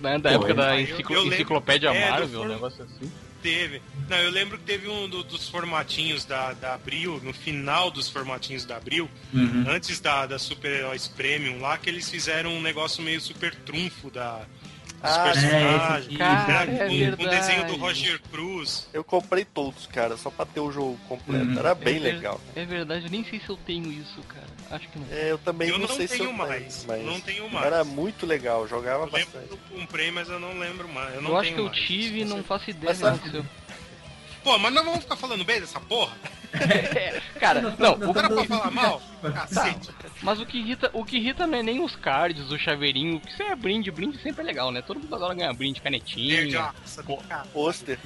Da 0.00 0.18
Pô, 0.20 0.28
época 0.28 0.54
da 0.54 0.76
eu- 0.76 0.82
enciclo- 0.84 1.16
lembro- 1.16 1.34
enciclopédia 1.34 1.88
é, 1.90 2.10
Marvel, 2.10 2.42
um 2.42 2.48
negócio 2.48 2.84
assim. 2.84 3.10
Teve. 3.42 3.80
Não, 4.08 4.16
eu 4.16 4.30
lembro 4.30 4.58
que 4.58 4.64
teve 4.64 4.88
um 4.88 5.08
do- 5.08 5.22
dos 5.22 5.48
formatinhos 5.48 6.24
da, 6.24 6.52
da 6.54 6.74
Abril, 6.74 7.20
no 7.22 7.32
final 7.32 7.90
dos 7.90 8.08
formatinhos 8.08 8.64
da 8.64 8.76
Abril, 8.76 9.08
Uhum. 9.32 9.64
antes 9.68 10.00
da, 10.00 10.26
da 10.26 10.38
Super 10.38 10.72
Heróis 10.72 11.06
Premium 11.06 11.60
lá, 11.60 11.78
que 11.78 11.88
eles 11.88 12.10
fizeram 12.10 12.52
um 12.54 12.60
negócio 12.60 13.02
meio 13.02 13.20
super 13.20 13.54
trunfo 13.54 14.10
da, 14.10 14.40
Ah, 15.02 15.24
personagens. 15.32 16.14
é, 16.14 16.18
Cara, 16.18 16.66
né? 16.66 16.74
é 16.74 16.78
com, 16.78 16.88
com 16.90 16.96
verdade. 16.98 17.24
o 17.26 17.30
desenho 17.30 17.66
do 17.66 17.76
Roger 17.76 18.20
Cruz. 18.30 18.88
Eu 18.92 19.04
comprei 19.04 19.44
todos, 19.44 19.86
cara, 19.86 20.16
só 20.16 20.30
pra 20.30 20.44
ter 20.44 20.60
o 20.60 20.72
jogo 20.72 20.98
completo. 21.08 21.44
Uhum. 21.44 21.58
Era 21.58 21.74
bem 21.74 21.96
É 21.96 22.00
ver- 22.00 22.12
legal. 22.14 22.40
É 22.56 22.64
verdade, 22.64 23.04
eu 23.06 23.10
nem 23.10 23.24
sei 23.24 23.38
se 23.40 23.48
eu 23.48 23.56
tenho 23.58 23.90
isso, 23.92 24.20
cara. 24.28 24.46
Acho 24.70 24.88
que 24.88 24.98
não. 24.98 25.06
É, 25.10 25.30
eu 25.30 25.38
também 25.38 25.68
Eu 25.68 25.78
não, 25.78 25.86
não 25.88 25.94
sei 25.96 26.06
se 26.08 26.14
eu 26.14 26.26
tenho 26.26 26.32
mais, 26.36 26.84
mas 26.86 27.04
não 27.04 27.20
tenho 27.20 27.48
mais. 27.50 27.66
Era 27.66 27.84
muito 27.84 28.26
legal, 28.26 28.66
jogava 28.68 29.04
Eu 29.04 29.10
bastante. 29.10 29.50
eu 29.50 29.58
comprei, 29.78 30.10
mas 30.10 30.28
eu 30.28 30.38
não 30.40 30.58
lembro 30.58 30.88
mais. 30.88 31.14
Eu, 31.14 31.22
não 31.22 31.30
Eu 31.30 31.36
acho 31.36 31.44
tenho 31.44 31.54
que 31.56 31.60
eu 31.62 31.66
mais. 31.66 31.78
tive 31.86 32.20
e 32.20 32.24
não 32.24 32.42
faço 32.44 32.68
ideia 32.70 32.84
Mas 32.90 32.98
sabe- 32.98 33.18
do 33.18 33.30
seu. 33.30 33.44
Pô, 34.42 34.58
mas 34.58 34.72
nós 34.72 34.84
vamos 34.84 35.00
ficar 35.00 35.16
falando 35.16 35.44
bem 35.44 35.60
dessa 35.60 35.80
porra? 35.80 36.16
Cara, 37.38 37.60
não, 37.60 37.94
o, 37.94 37.98
Não 37.98 38.10
era 38.10 38.28
pra 38.28 38.44
falar 38.44 38.70
mal? 38.70 39.02
Cacete. 39.20 39.90
mas 40.22 40.40
o 40.40 40.46
que 40.46 40.58
irrita, 40.58 40.90
o 40.94 41.04
que 41.04 41.16
irrita 41.16 41.46
não 41.46 41.58
é 41.58 41.62
nem 41.62 41.82
os 41.82 41.94
cards, 41.96 42.50
o 42.50 42.58
chaveirinho, 42.58 43.20
que 43.20 43.30
isso 43.30 43.42
é 43.42 43.54
brinde, 43.54 43.90
brinde 43.90 44.18
sempre 44.22 44.42
é 44.42 44.44
legal, 44.46 44.70
né? 44.70 44.80
Todo 44.80 45.00
mundo 45.00 45.14
adora 45.14 45.34
ganhar 45.34 45.52
brinde, 45.52 45.80
canetinha, 45.80 46.50
cara. 46.52 46.74
Pôster. 47.52 47.98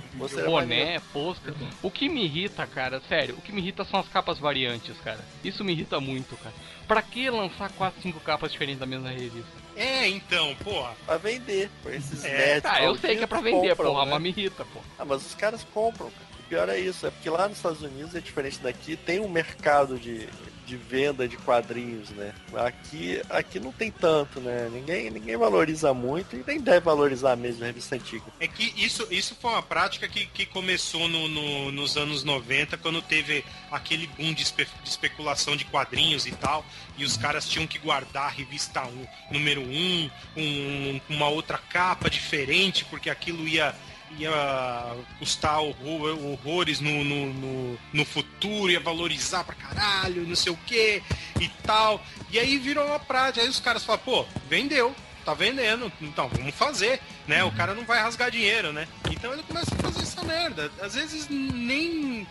Maneiro. 0.44 0.50
boné, 0.50 1.00
pôster. 1.12 1.54
O 1.82 1.90
que 1.90 2.08
me 2.08 2.24
irrita, 2.24 2.66
cara, 2.66 3.00
sério, 3.08 3.36
o 3.36 3.42
que 3.42 3.52
me 3.52 3.60
irrita 3.60 3.84
são 3.84 4.00
as 4.00 4.08
capas 4.08 4.38
variantes, 4.38 4.96
cara. 5.04 5.20
Isso 5.44 5.62
me 5.62 5.72
irrita 5.72 6.00
muito, 6.00 6.36
cara. 6.36 6.54
Pra 6.88 7.00
que 7.02 7.30
lançar 7.30 7.70
4, 7.70 8.02
5 8.02 8.20
capas 8.20 8.50
diferentes 8.50 8.80
da 8.80 8.86
mesma 8.86 9.10
revista? 9.10 9.61
É, 9.76 10.08
então, 10.08 10.54
porra. 10.56 10.94
Pra 11.06 11.16
vender. 11.16 11.70
Por 11.82 11.92
esses 11.92 12.24
É. 12.24 12.36
nerds 12.36 12.70
Ah, 12.70 12.82
eu 12.82 12.96
sei 12.96 13.16
que 13.16 13.24
é 13.24 13.26
pra 13.26 13.40
vender, 13.40 13.70
compram, 13.70 13.92
porra, 13.92 14.04
né? 14.04 14.10
mas 14.12 14.22
me 14.22 14.28
irrita, 14.28 14.64
pô. 14.72 14.80
Ah, 14.98 15.04
mas 15.04 15.24
os 15.26 15.34
caras 15.34 15.64
compram. 15.72 16.10
cara. 16.10 16.22
O 16.40 16.48
pior 16.48 16.68
é 16.68 16.78
isso, 16.78 17.06
é 17.06 17.10
porque 17.10 17.30
lá 17.30 17.48
nos 17.48 17.56
Estados 17.56 17.80
Unidos 17.82 18.14
é 18.14 18.20
diferente 18.20 18.58
daqui, 18.58 18.94
tem 18.96 19.20
um 19.20 19.28
mercado 19.28 19.98
de, 19.98 20.26
de 20.66 20.76
venda 20.76 21.26
de 21.28 21.36
quadrinhos, 21.36 22.10
né? 22.10 22.32
Aqui, 22.54 23.20
aqui 23.28 23.58
não 23.60 23.72
tem 23.72 23.90
tanto, 23.90 24.40
né? 24.40 24.68
Ninguém, 24.72 25.10
ninguém 25.10 25.36
valoriza 25.36 25.92
muito 25.92 26.36
e 26.36 26.44
nem 26.46 26.60
deve 26.60 26.80
valorizar 26.80 27.36
mesmo 27.36 27.62
a 27.64 27.66
revista 27.66 27.94
antiga. 27.96 28.24
É 28.40 28.46
que 28.48 28.72
isso, 28.76 29.06
isso 29.10 29.36
foi 29.40 29.50
uma 29.50 29.62
prática 29.62 30.08
que, 30.08 30.26
que 30.26 30.46
começou 30.46 31.08
no, 31.08 31.28
no- 31.28 31.72
nos 31.72 31.96
anos 31.96 32.22
90, 32.24 32.76
quando 32.78 33.02
teve 33.02 33.44
aquele 33.70 34.06
boom 34.06 34.32
de, 34.32 34.42
espe- 34.42 34.68
de 34.82 34.88
especulação 34.88 35.56
de 35.56 35.64
quadrinhos 35.64 36.26
e 36.26 36.32
tal, 36.32 36.64
e 36.96 37.04
os 37.04 37.16
caras 37.16 37.48
tinham 37.48 37.66
que 37.66 37.78
guardar 37.78 38.24
a 38.26 38.30
revista 38.30 38.82
um, 38.86 39.06
número 39.30 39.60
1, 39.62 39.64
um, 39.66 40.10
um- 40.36 41.00
uma 41.08 41.28
outra 41.28 41.58
capa 41.58 42.08
diferente, 42.08 42.84
porque 42.86 43.10
aquilo 43.10 43.46
ia, 43.48 43.74
ia 44.18 44.96
custar 45.18 45.60
horror- 45.60 46.18
horrores 46.24 46.80
no, 46.80 47.04
no, 47.04 47.32
no, 47.32 47.78
no 47.92 48.04
futuro, 48.04 48.70
ia 48.70 48.80
valorizar 48.80 49.44
pra 49.44 49.54
caralho, 49.54 50.26
não 50.26 50.36
sei 50.36 50.52
o 50.52 50.56
que 50.66 51.02
e 51.40 51.48
tal. 51.64 52.04
E 52.30 52.38
aí 52.38 52.58
virou 52.58 52.86
uma 52.86 52.98
prática, 52.98 53.42
aí 53.44 53.48
os 53.48 53.60
caras 53.60 53.84
falam, 53.84 54.00
pô, 54.04 54.24
vendeu, 54.48 54.94
tá 55.24 55.34
vendendo, 55.34 55.90
então 56.00 56.28
vamos 56.28 56.54
fazer, 56.54 57.00
né? 57.26 57.42
O 57.44 57.52
cara 57.52 57.74
não 57.74 57.84
vai 57.84 58.00
rasgar 58.00 58.30
dinheiro, 58.30 58.72
né? 58.72 58.86
Então 59.10 59.32
ele 59.32 59.42
começa 59.42 59.74
a 59.74 59.78
fazer 59.78 60.02
essa 60.02 60.22
merda. 60.24 60.70
Às 60.80 60.94
vezes 60.94 61.28
nem. 61.28 62.26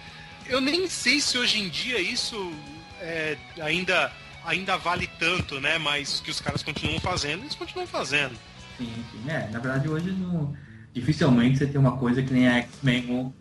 Eu 0.47 0.59
nem 0.59 0.89
sei 0.89 1.21
se 1.21 1.37
hoje 1.37 1.59
em 1.59 1.69
dia 1.69 1.99
isso 1.99 2.51
é, 2.99 3.37
ainda, 3.61 4.11
ainda 4.43 4.75
vale 4.77 5.07
tanto, 5.19 5.59
né? 5.61 5.77
Mas 5.77 6.19
que 6.19 6.29
os 6.31 6.41
caras 6.41 6.61
continuam 6.63 6.99
fazendo, 6.99 7.43
eles 7.43 7.55
continuam 7.55 7.87
fazendo. 7.87 8.35
Sim, 8.77 9.05
sim. 9.11 9.29
É, 9.29 9.47
na 9.49 9.59
verdade 9.59 9.87
hoje 9.87 10.11
não. 10.11 10.55
Dificilmente 10.93 11.57
você 11.57 11.67
tem 11.67 11.79
uma 11.79 11.97
coisa 11.97 12.21
que 12.21 12.33
nem 12.33 12.47
a 12.47 12.57
X-Men. 12.57 13.33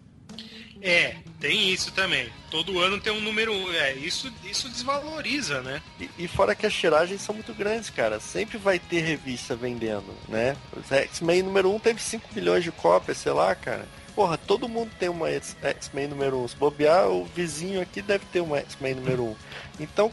É, 0.82 1.16
tem 1.38 1.72
isso 1.72 1.92
também. 1.92 2.28
Todo 2.50 2.80
ano 2.80 3.00
tem 3.00 3.12
um 3.12 3.20
número. 3.20 3.52
É, 3.74 3.94
isso, 3.94 4.32
isso 4.44 4.68
desvaloriza, 4.68 5.60
né? 5.60 5.82
E, 6.00 6.08
e 6.18 6.28
fora 6.28 6.54
que 6.54 6.66
as 6.66 6.72
tiragens 6.72 7.20
são 7.20 7.34
muito 7.34 7.52
grandes, 7.52 7.90
cara. 7.90 8.18
Sempre 8.18 8.56
vai 8.56 8.78
ter 8.78 9.00
revista 9.00 9.54
vendendo, 9.54 10.14
né? 10.28 10.56
Os 10.76 10.90
X-Men 10.90 11.42
número 11.42 11.74
1 11.74 11.78
teve 11.80 12.00
5 12.00 12.28
milhões 12.34 12.64
de 12.64 12.72
cópias, 12.72 13.18
sei 13.18 13.32
lá, 13.32 13.54
cara. 13.54 13.86
Porra, 14.14 14.36
todo 14.36 14.68
mundo 14.68 14.90
tem 14.98 15.08
uma 15.08 15.28
X-Men 15.30 16.08
número 16.08 16.38
1. 16.44 16.48
Se 16.48 16.56
bobear, 16.56 17.08
o 17.08 17.24
vizinho 17.24 17.80
aqui 17.80 18.02
deve 18.02 18.24
ter 18.26 18.40
uma 18.40 18.58
X-Men 18.58 18.94
número 18.94 19.24
1. 19.24 19.36
Então, 19.80 20.12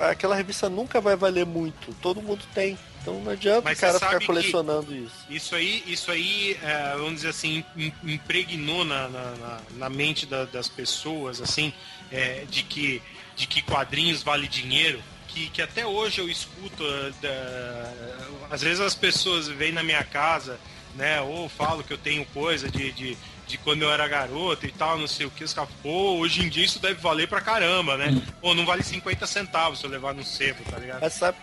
aquela 0.00 0.34
revista 0.34 0.68
nunca 0.68 1.00
vai 1.00 1.16
valer 1.16 1.46
muito. 1.46 1.94
Todo 2.00 2.22
mundo 2.22 2.42
tem. 2.54 2.78
Então 3.04 3.20
não 3.20 3.32
adianta 3.32 3.60
Mas 3.62 3.76
o 3.76 3.80
cara 3.82 3.98
ficar 3.98 4.26
colecionando 4.26 4.96
isso. 4.96 5.14
Isso 5.28 5.54
aí, 5.54 5.84
isso 5.86 6.10
aí 6.10 6.56
é, 6.62 6.94
vamos 6.96 7.16
dizer 7.16 7.28
assim, 7.28 7.62
im- 7.76 7.92
impregnou 8.02 8.82
na, 8.82 9.08
na, 9.10 9.60
na- 9.76 9.90
mente 9.90 10.24
da- 10.24 10.46
das 10.46 10.68
pessoas, 10.68 11.38
assim, 11.38 11.70
é, 12.10 12.46
de, 12.48 12.62
que, 12.62 13.02
de 13.36 13.46
que 13.46 13.60
quadrinhos 13.60 14.22
vale 14.22 14.48
dinheiro. 14.48 15.02
Que, 15.28 15.50
que 15.50 15.60
até 15.60 15.84
hoje 15.86 16.18
eu 16.22 16.30
escuto, 16.30 16.82
é, 16.82 17.12
da- 17.20 18.26
às 18.50 18.62
vezes 18.62 18.80
as 18.80 18.94
pessoas 18.94 19.48
vêm 19.48 19.70
na 19.70 19.82
minha 19.82 20.02
casa, 20.02 20.58
né, 20.94 21.20
ou 21.20 21.46
falo 21.46 21.84
que 21.84 21.92
eu 21.92 21.98
tenho 21.98 22.24
coisa 22.26 22.70
de, 22.70 22.90
de, 22.92 23.18
de 23.46 23.58
quando 23.58 23.82
eu 23.82 23.92
era 23.92 24.08
garoto 24.08 24.64
e 24.64 24.72
tal, 24.72 24.96
não 24.96 25.06
sei 25.08 25.26
o 25.26 25.30
que, 25.30 25.44
os 25.44 25.52
caras, 25.52 25.68
pô, 25.82 26.16
hoje 26.16 26.40
em 26.42 26.48
dia 26.48 26.64
isso 26.64 26.78
deve 26.78 27.02
valer 27.02 27.28
pra 27.28 27.42
caramba, 27.42 27.98
né? 27.98 28.18
Pô, 28.40 28.54
não 28.54 28.64
vale 28.64 28.82
50 28.82 29.26
centavos 29.26 29.80
se 29.80 29.84
eu 29.84 29.90
levar 29.90 30.14
no 30.14 30.24
sebo, 30.24 30.62
tá 30.70 30.78
ligado? 30.78 31.00
Mas 31.02 31.12
sabe, 31.14 31.36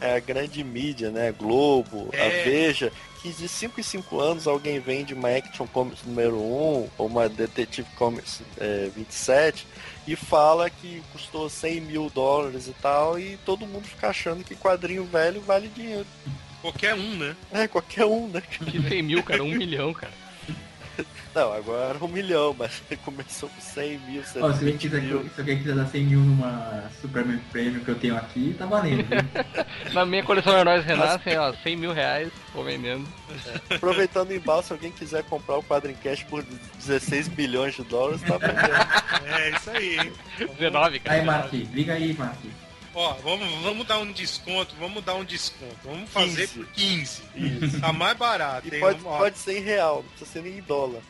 a 0.00 0.18
grande 0.18 0.62
mídia, 0.62 1.10
né? 1.10 1.32
Globo, 1.32 2.08
a 2.12 2.16
É. 2.16 2.44
Veja, 2.44 2.92
que 3.22 3.30
de 3.30 3.48
5 3.48 3.80
em 3.80 3.82
5 3.82 4.20
anos 4.20 4.46
alguém 4.46 4.78
vende 4.78 5.14
uma 5.14 5.28
Action 5.30 5.66
Comics 5.66 6.04
número 6.04 6.36
1 6.36 6.40
ou 6.40 6.90
uma 6.98 7.28
Detective 7.28 7.88
Comics 7.96 8.42
é, 8.58 8.88
27 8.94 9.66
e 10.06 10.14
fala 10.14 10.70
que 10.70 11.02
custou 11.12 11.48
100 11.48 11.80
mil 11.80 12.10
dólares 12.10 12.68
e 12.68 12.72
tal, 12.74 13.18
e 13.18 13.36
todo 13.44 13.66
mundo 13.66 13.86
fica 13.86 14.08
achando 14.08 14.44
que 14.44 14.54
quadrinho 14.54 15.04
velho 15.04 15.40
vale 15.40 15.68
dinheiro. 15.68 16.06
Qualquer 16.62 16.94
um, 16.94 17.16
né? 17.16 17.36
É, 17.52 17.66
qualquer 17.66 18.04
um, 18.04 18.28
né? 18.28 18.40
Que 18.40 18.80
100 18.80 19.02
mil, 19.02 19.22
cara, 19.22 19.42
um 19.42 19.50
milhão, 19.50 19.92
cara. 19.92 20.12
Não, 21.34 21.52
agora 21.52 21.98
um 22.02 22.08
milhão, 22.08 22.54
mas 22.58 22.82
começou 23.04 23.48
com 23.48 23.60
100 23.60 23.98
mil, 24.00 24.22
Ó, 24.22 24.24
se 24.24 24.38
alguém 24.38 24.78
120 24.78 24.78
quiser, 24.80 25.02
mil. 25.02 25.24
se 25.34 25.40
alguém 25.40 25.58
quiser 25.58 25.74
dar 25.74 25.86
100 25.86 26.04
mil 26.04 26.20
numa 26.20 26.84
Superman 27.00 27.38
Premium 27.52 27.80
que 27.80 27.90
eu 27.90 27.94
tenho 27.94 28.16
aqui, 28.16 28.54
tá 28.58 28.66
valendo. 28.66 29.04
Na 29.92 30.06
minha 30.06 30.22
coleção 30.22 30.56
Heróis 30.56 30.84
Renascem, 30.84 31.36
ó, 31.38 31.52
100 31.52 31.76
mil 31.76 31.92
reais, 31.92 32.32
tô 32.52 32.62
vendendo. 32.62 33.06
Aproveitando 33.70 34.30
o 34.30 34.34
embalo, 34.34 34.62
se 34.62 34.72
alguém 34.72 34.90
quiser 34.92 35.22
comprar 35.24 35.56
o 35.56 35.62
Quadrincast 35.62 36.24
por 36.26 36.42
16 36.78 37.28
bilhões 37.28 37.74
de 37.74 37.82
dólares, 37.84 38.22
tá 38.22 38.38
vendendo. 38.38 39.36
É 39.36 39.50
isso 39.50 39.70
aí, 39.70 39.98
hein? 39.98 40.12
19, 40.58 41.00
cara. 41.00 41.18
Aí, 41.18 41.24
Marquinhos, 41.24 41.70
liga 41.72 41.92
aí, 41.94 42.14
Marquinhos. 42.14 42.65
Ó, 42.98 43.12
vamos, 43.16 43.46
vamos 43.62 43.86
dar 43.86 43.98
um 43.98 44.10
desconto, 44.10 44.74
vamos 44.76 45.04
dar 45.04 45.14
um 45.16 45.24
desconto. 45.24 45.76
Vamos 45.84 46.08
fazer 46.08 46.48
15. 46.48 46.54
por 46.54 46.66
15. 46.72 47.80
Tá 47.80 47.92
mais 47.92 48.16
barato, 48.16 48.66
E 48.68 48.74
hein? 48.74 48.80
pode, 48.80 49.00
pode 49.00 49.38
ser 49.38 49.58
em 49.58 49.62
real, 49.62 49.96
não 49.96 50.08
precisa 50.08 50.30
ser 50.30 50.42
nem 50.42 50.58
em 50.58 50.62
dólar. 50.62 51.02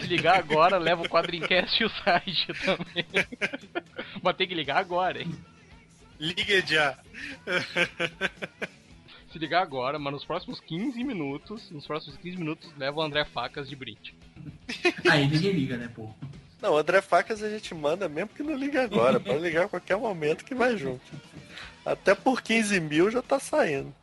Se 0.00 0.08
ligar 0.08 0.36
agora, 0.40 0.76
leva 0.76 1.02
o 1.02 1.08
Quadrincast 1.08 1.80
e 1.80 1.86
o 1.86 1.88
site 1.88 2.48
também. 2.64 3.06
Mas 4.20 4.36
tem 4.36 4.48
que 4.48 4.56
ligar 4.56 4.78
agora, 4.78 5.22
hein? 5.22 5.32
Liga 6.18 6.66
já. 6.66 6.98
Se 9.30 9.38
ligar 9.38 9.62
agora, 9.62 9.98
mas 10.00 10.12
nos 10.12 10.24
próximos 10.24 10.58
15 10.60 11.02
minutos, 11.04 11.70
nos 11.70 11.86
próximos 11.86 12.16
15 12.18 12.36
minutos, 12.36 12.70
leva 12.76 12.98
o 12.98 13.02
André 13.02 13.24
Facas 13.24 13.68
de 13.68 13.76
brinde. 13.76 14.14
Aí 15.08 15.28
ninguém 15.28 15.52
liga, 15.52 15.76
né, 15.76 15.88
pô? 15.94 16.10
Não, 16.64 16.78
André 16.78 17.02
Facas 17.02 17.42
a 17.42 17.50
gente 17.50 17.74
manda 17.74 18.08
mesmo 18.08 18.30
que 18.30 18.42
não 18.42 18.56
liga 18.56 18.82
agora. 18.82 19.20
Pode 19.20 19.38
ligar 19.38 19.66
a 19.66 19.68
qualquer 19.68 19.98
momento 19.98 20.46
que 20.46 20.54
vai 20.54 20.78
junto. 20.78 21.04
Até 21.84 22.14
por 22.14 22.40
15 22.40 22.80
mil 22.80 23.10
já 23.10 23.20
tá 23.20 23.38
saindo. 23.38 23.94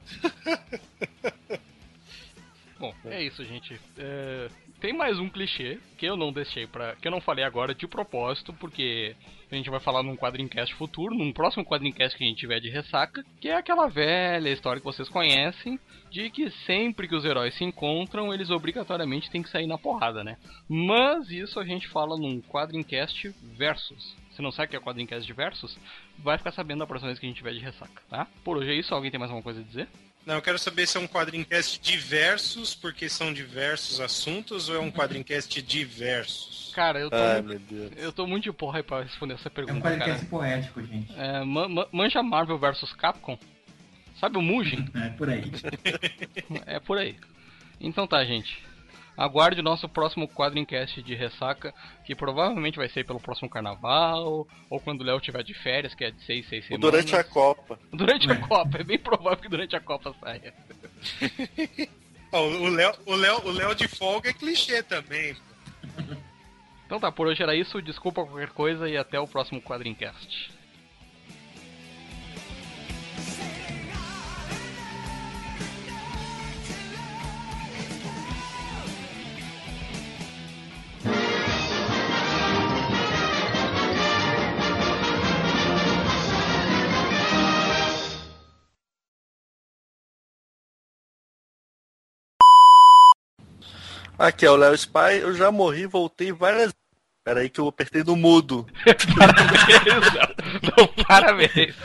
Bom, 2.77 2.93
é 3.05 3.23
isso, 3.23 3.43
gente. 3.43 3.81
É, 3.97 4.47
tem 4.81 4.91
mais 4.91 5.19
um 5.19 5.29
clichê 5.29 5.79
que 5.95 6.07
eu 6.07 6.17
não 6.17 6.33
deixei 6.33 6.65
para, 6.65 6.95
que 6.95 7.07
eu 7.07 7.11
não 7.11 7.21
falei 7.21 7.45
agora 7.45 7.73
de 7.75 7.87
propósito, 7.87 8.51
porque 8.53 9.15
a 9.51 9.55
gente 9.55 9.69
vai 9.69 9.79
falar 9.79 10.01
num 10.01 10.17
quadrincast 10.17 10.73
futuro, 10.73 11.13
num 11.13 11.31
próximo 11.31 11.63
quadrincast 11.63 12.17
que 12.17 12.23
a 12.23 12.27
gente 12.27 12.39
tiver 12.39 12.59
de 12.59 12.69
ressaca, 12.69 13.23
que 13.39 13.47
é 13.47 13.55
aquela 13.55 13.87
velha 13.87 14.49
história 14.49 14.79
que 14.79 14.85
vocês 14.85 15.07
conhecem, 15.07 15.79
de 16.09 16.31
que 16.31 16.49
sempre 16.65 17.07
que 17.07 17.15
os 17.15 17.23
heróis 17.23 17.53
se 17.53 17.63
encontram, 17.63 18.33
eles 18.33 18.49
obrigatoriamente 18.49 19.29
têm 19.29 19.43
que 19.43 19.49
sair 19.49 19.67
na 19.67 19.77
porrada, 19.77 20.23
né? 20.23 20.35
Mas 20.67 21.29
isso 21.29 21.59
a 21.59 21.63
gente 21.63 21.87
fala 21.87 22.17
num 22.17 22.41
quadrincast 22.41 23.29
versus. 23.55 24.15
Se 24.31 24.41
não 24.41 24.51
sabe 24.51 24.67
o 24.67 24.69
que 24.71 24.75
é 24.77 24.79
quadrincast 24.79 25.27
de 25.27 25.33
versus, 25.33 25.77
vai 26.17 26.39
ficar 26.39 26.53
sabendo 26.53 26.79
da 26.79 26.87
próxima 26.87 27.09
vez 27.09 27.19
que 27.19 27.25
a 27.27 27.29
gente 27.29 27.37
tiver 27.37 27.53
de 27.53 27.59
ressaca, 27.59 28.01
tá? 28.09 28.27
Por 28.43 28.57
hoje 28.57 28.71
é 28.71 28.75
isso. 28.75 28.95
Alguém 28.95 29.11
tem 29.11 29.19
mais 29.19 29.29
alguma 29.29 29.43
coisa 29.43 29.59
a 29.59 29.63
dizer? 29.63 29.87
Não, 30.26 30.35
eu 30.35 30.41
quero 30.41 30.60
saber 30.60 30.88
se 30.88 30.98
é 30.98 30.99
um 30.99 31.07
quadrincast 31.07 31.80
diversos, 31.80 32.76
porque 32.76 33.10
são 33.10 33.34
diversos 33.34 33.99
assuntos, 33.99 34.69
ou 34.69 34.76
é 34.76 34.80
um 34.80 34.91
quadrincast 34.91 35.60
diversos? 35.61 36.72
Cara, 36.76 36.99
eu 36.99 37.10
tô, 37.10 37.15
Ai, 37.15 37.41
muito, 37.41 37.48
meu 37.49 37.60
Deus. 37.89 37.91
eu 37.98 38.14
tô 38.14 38.27
muito 38.27 38.43
de 38.43 38.52
porra 38.53 38.80
aí 38.80 38.84
pra 38.84 39.02
responder 39.02 39.34
essa 39.34 39.48
É 39.48 39.52
um 39.52 39.53
pergunta, 39.53 39.98
cara. 39.98 40.26
poético, 40.30 40.81
gente. 40.84 41.11
É, 41.18 41.43
ma- 41.43 41.68
ma- 41.68 41.88
manja 41.91 42.22
Marvel 42.22 42.57
vs 42.60 42.93
Capcom? 42.93 43.38
Sabe 44.19 44.38
o 44.38 44.41
Mugen? 44.41 44.88
É, 44.95 45.10
por 45.10 45.27
aí. 45.30 45.52
é 46.68 46.80
por 46.80 46.98
aí. 46.99 47.15
Então 47.80 48.06
tá, 48.06 48.23
gente. 48.23 48.64
Aguarde 49.22 49.60
o 49.60 49.64
nosso 49.64 49.88
próximo 49.88 50.27
quadrincast 50.27 50.99
de 51.03 51.14
ressaca, 51.14 51.72
que 52.03 52.15
provavelmente 52.15 52.77
vai 52.77 52.89
ser 52.89 53.06
pelo 53.06 53.19
próximo 53.19 53.48
carnaval, 53.48 54.48
ou 54.68 54.80
quando 54.80 55.02
o 55.02 55.03
Léo 55.03 55.19
tiver 55.19 55.43
de 55.43 55.53
férias, 55.53 55.93
que 55.93 56.03
é 56.03 56.10
de 56.10 56.19
6, 56.23 56.49
6 56.49 56.64
Ou 56.64 56.68
semanas. 56.68 56.81
durante 56.91 57.15
a 57.15 57.23
Copa. 57.23 57.80
Durante 57.93 58.31
a 58.31 58.35
Copa, 58.35 58.80
é 58.80 58.84
bem 58.84 58.98
provável 58.98 59.38
que 59.38 59.48
durante 59.48 59.76
a 59.76 59.80
Copa 59.80 60.15
saia. 60.19 60.53
O 62.34 62.69
Léo 62.69 62.93
o 63.06 63.14
Léo, 63.14 63.41
o 63.43 63.52
Léo 63.52 63.76
de 63.76 63.89
folga 63.89 64.30
é 64.30 64.34
clichê 64.34 64.81
também. 64.81 65.35
Então 66.85 66.98
tá, 66.98 67.11
por 67.11 67.27
hoje 67.27 67.43
era 67.43 67.53
isso, 67.53 67.81
desculpa 67.81 68.26
qualquer 68.26 68.52
coisa 68.52 68.88
e 68.88 68.95
até 68.95 69.19
o 69.19 69.27
próximo 69.27 69.61
quadrincast. 69.61 70.49
Aqui 94.17 94.45
é 94.45 94.51
o 94.51 94.55
Léo 94.55 94.73
Spy, 94.75 95.19
eu 95.21 95.33
já 95.33 95.51
morri, 95.51 95.85
voltei 95.88 96.31
várias 96.31 96.73
Pera 97.23 97.41
aí 97.41 97.49
que 97.49 97.59
eu 97.59 97.67
apertei 97.67 98.03
no 98.03 98.15
mudo. 98.15 98.65
Parabéns. 99.15 99.53
Não, 100.75 100.88
parabéns. 101.05 101.75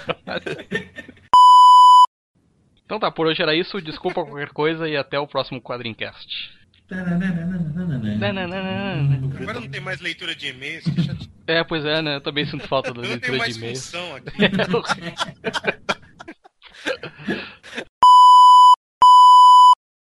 Então 2.85 2.99
tá, 2.99 3.11
por 3.11 3.27
hoje 3.27 3.43
era 3.43 3.55
isso. 3.55 3.79
Desculpa 3.83 4.25
qualquer 4.25 4.49
coisa 4.49 4.89
e 4.89 4.97
até 4.97 5.19
o 5.19 5.27
próximo 5.27 5.61
quadrincast. 5.61 6.57
Agora 6.91 7.19
não 9.61 9.69
tem 9.69 9.81
mais 9.81 10.01
leitura 10.01 10.35
de 10.35 10.47
e-mails. 10.49 10.85
É, 11.47 11.63
pois 11.65 11.85
é, 11.85 12.01
né? 12.01 12.17
Eu 12.17 12.21
também 12.23 12.47
sinto 12.47 12.67
falta 12.67 12.95
da 12.95 13.01
Eu 13.01 13.03
não 13.03 13.11
leitura 13.11 13.39
tenho 13.39 13.53
de 13.53 13.61
mais 13.61 13.77
função 13.77 14.17
aqui. 14.17 14.31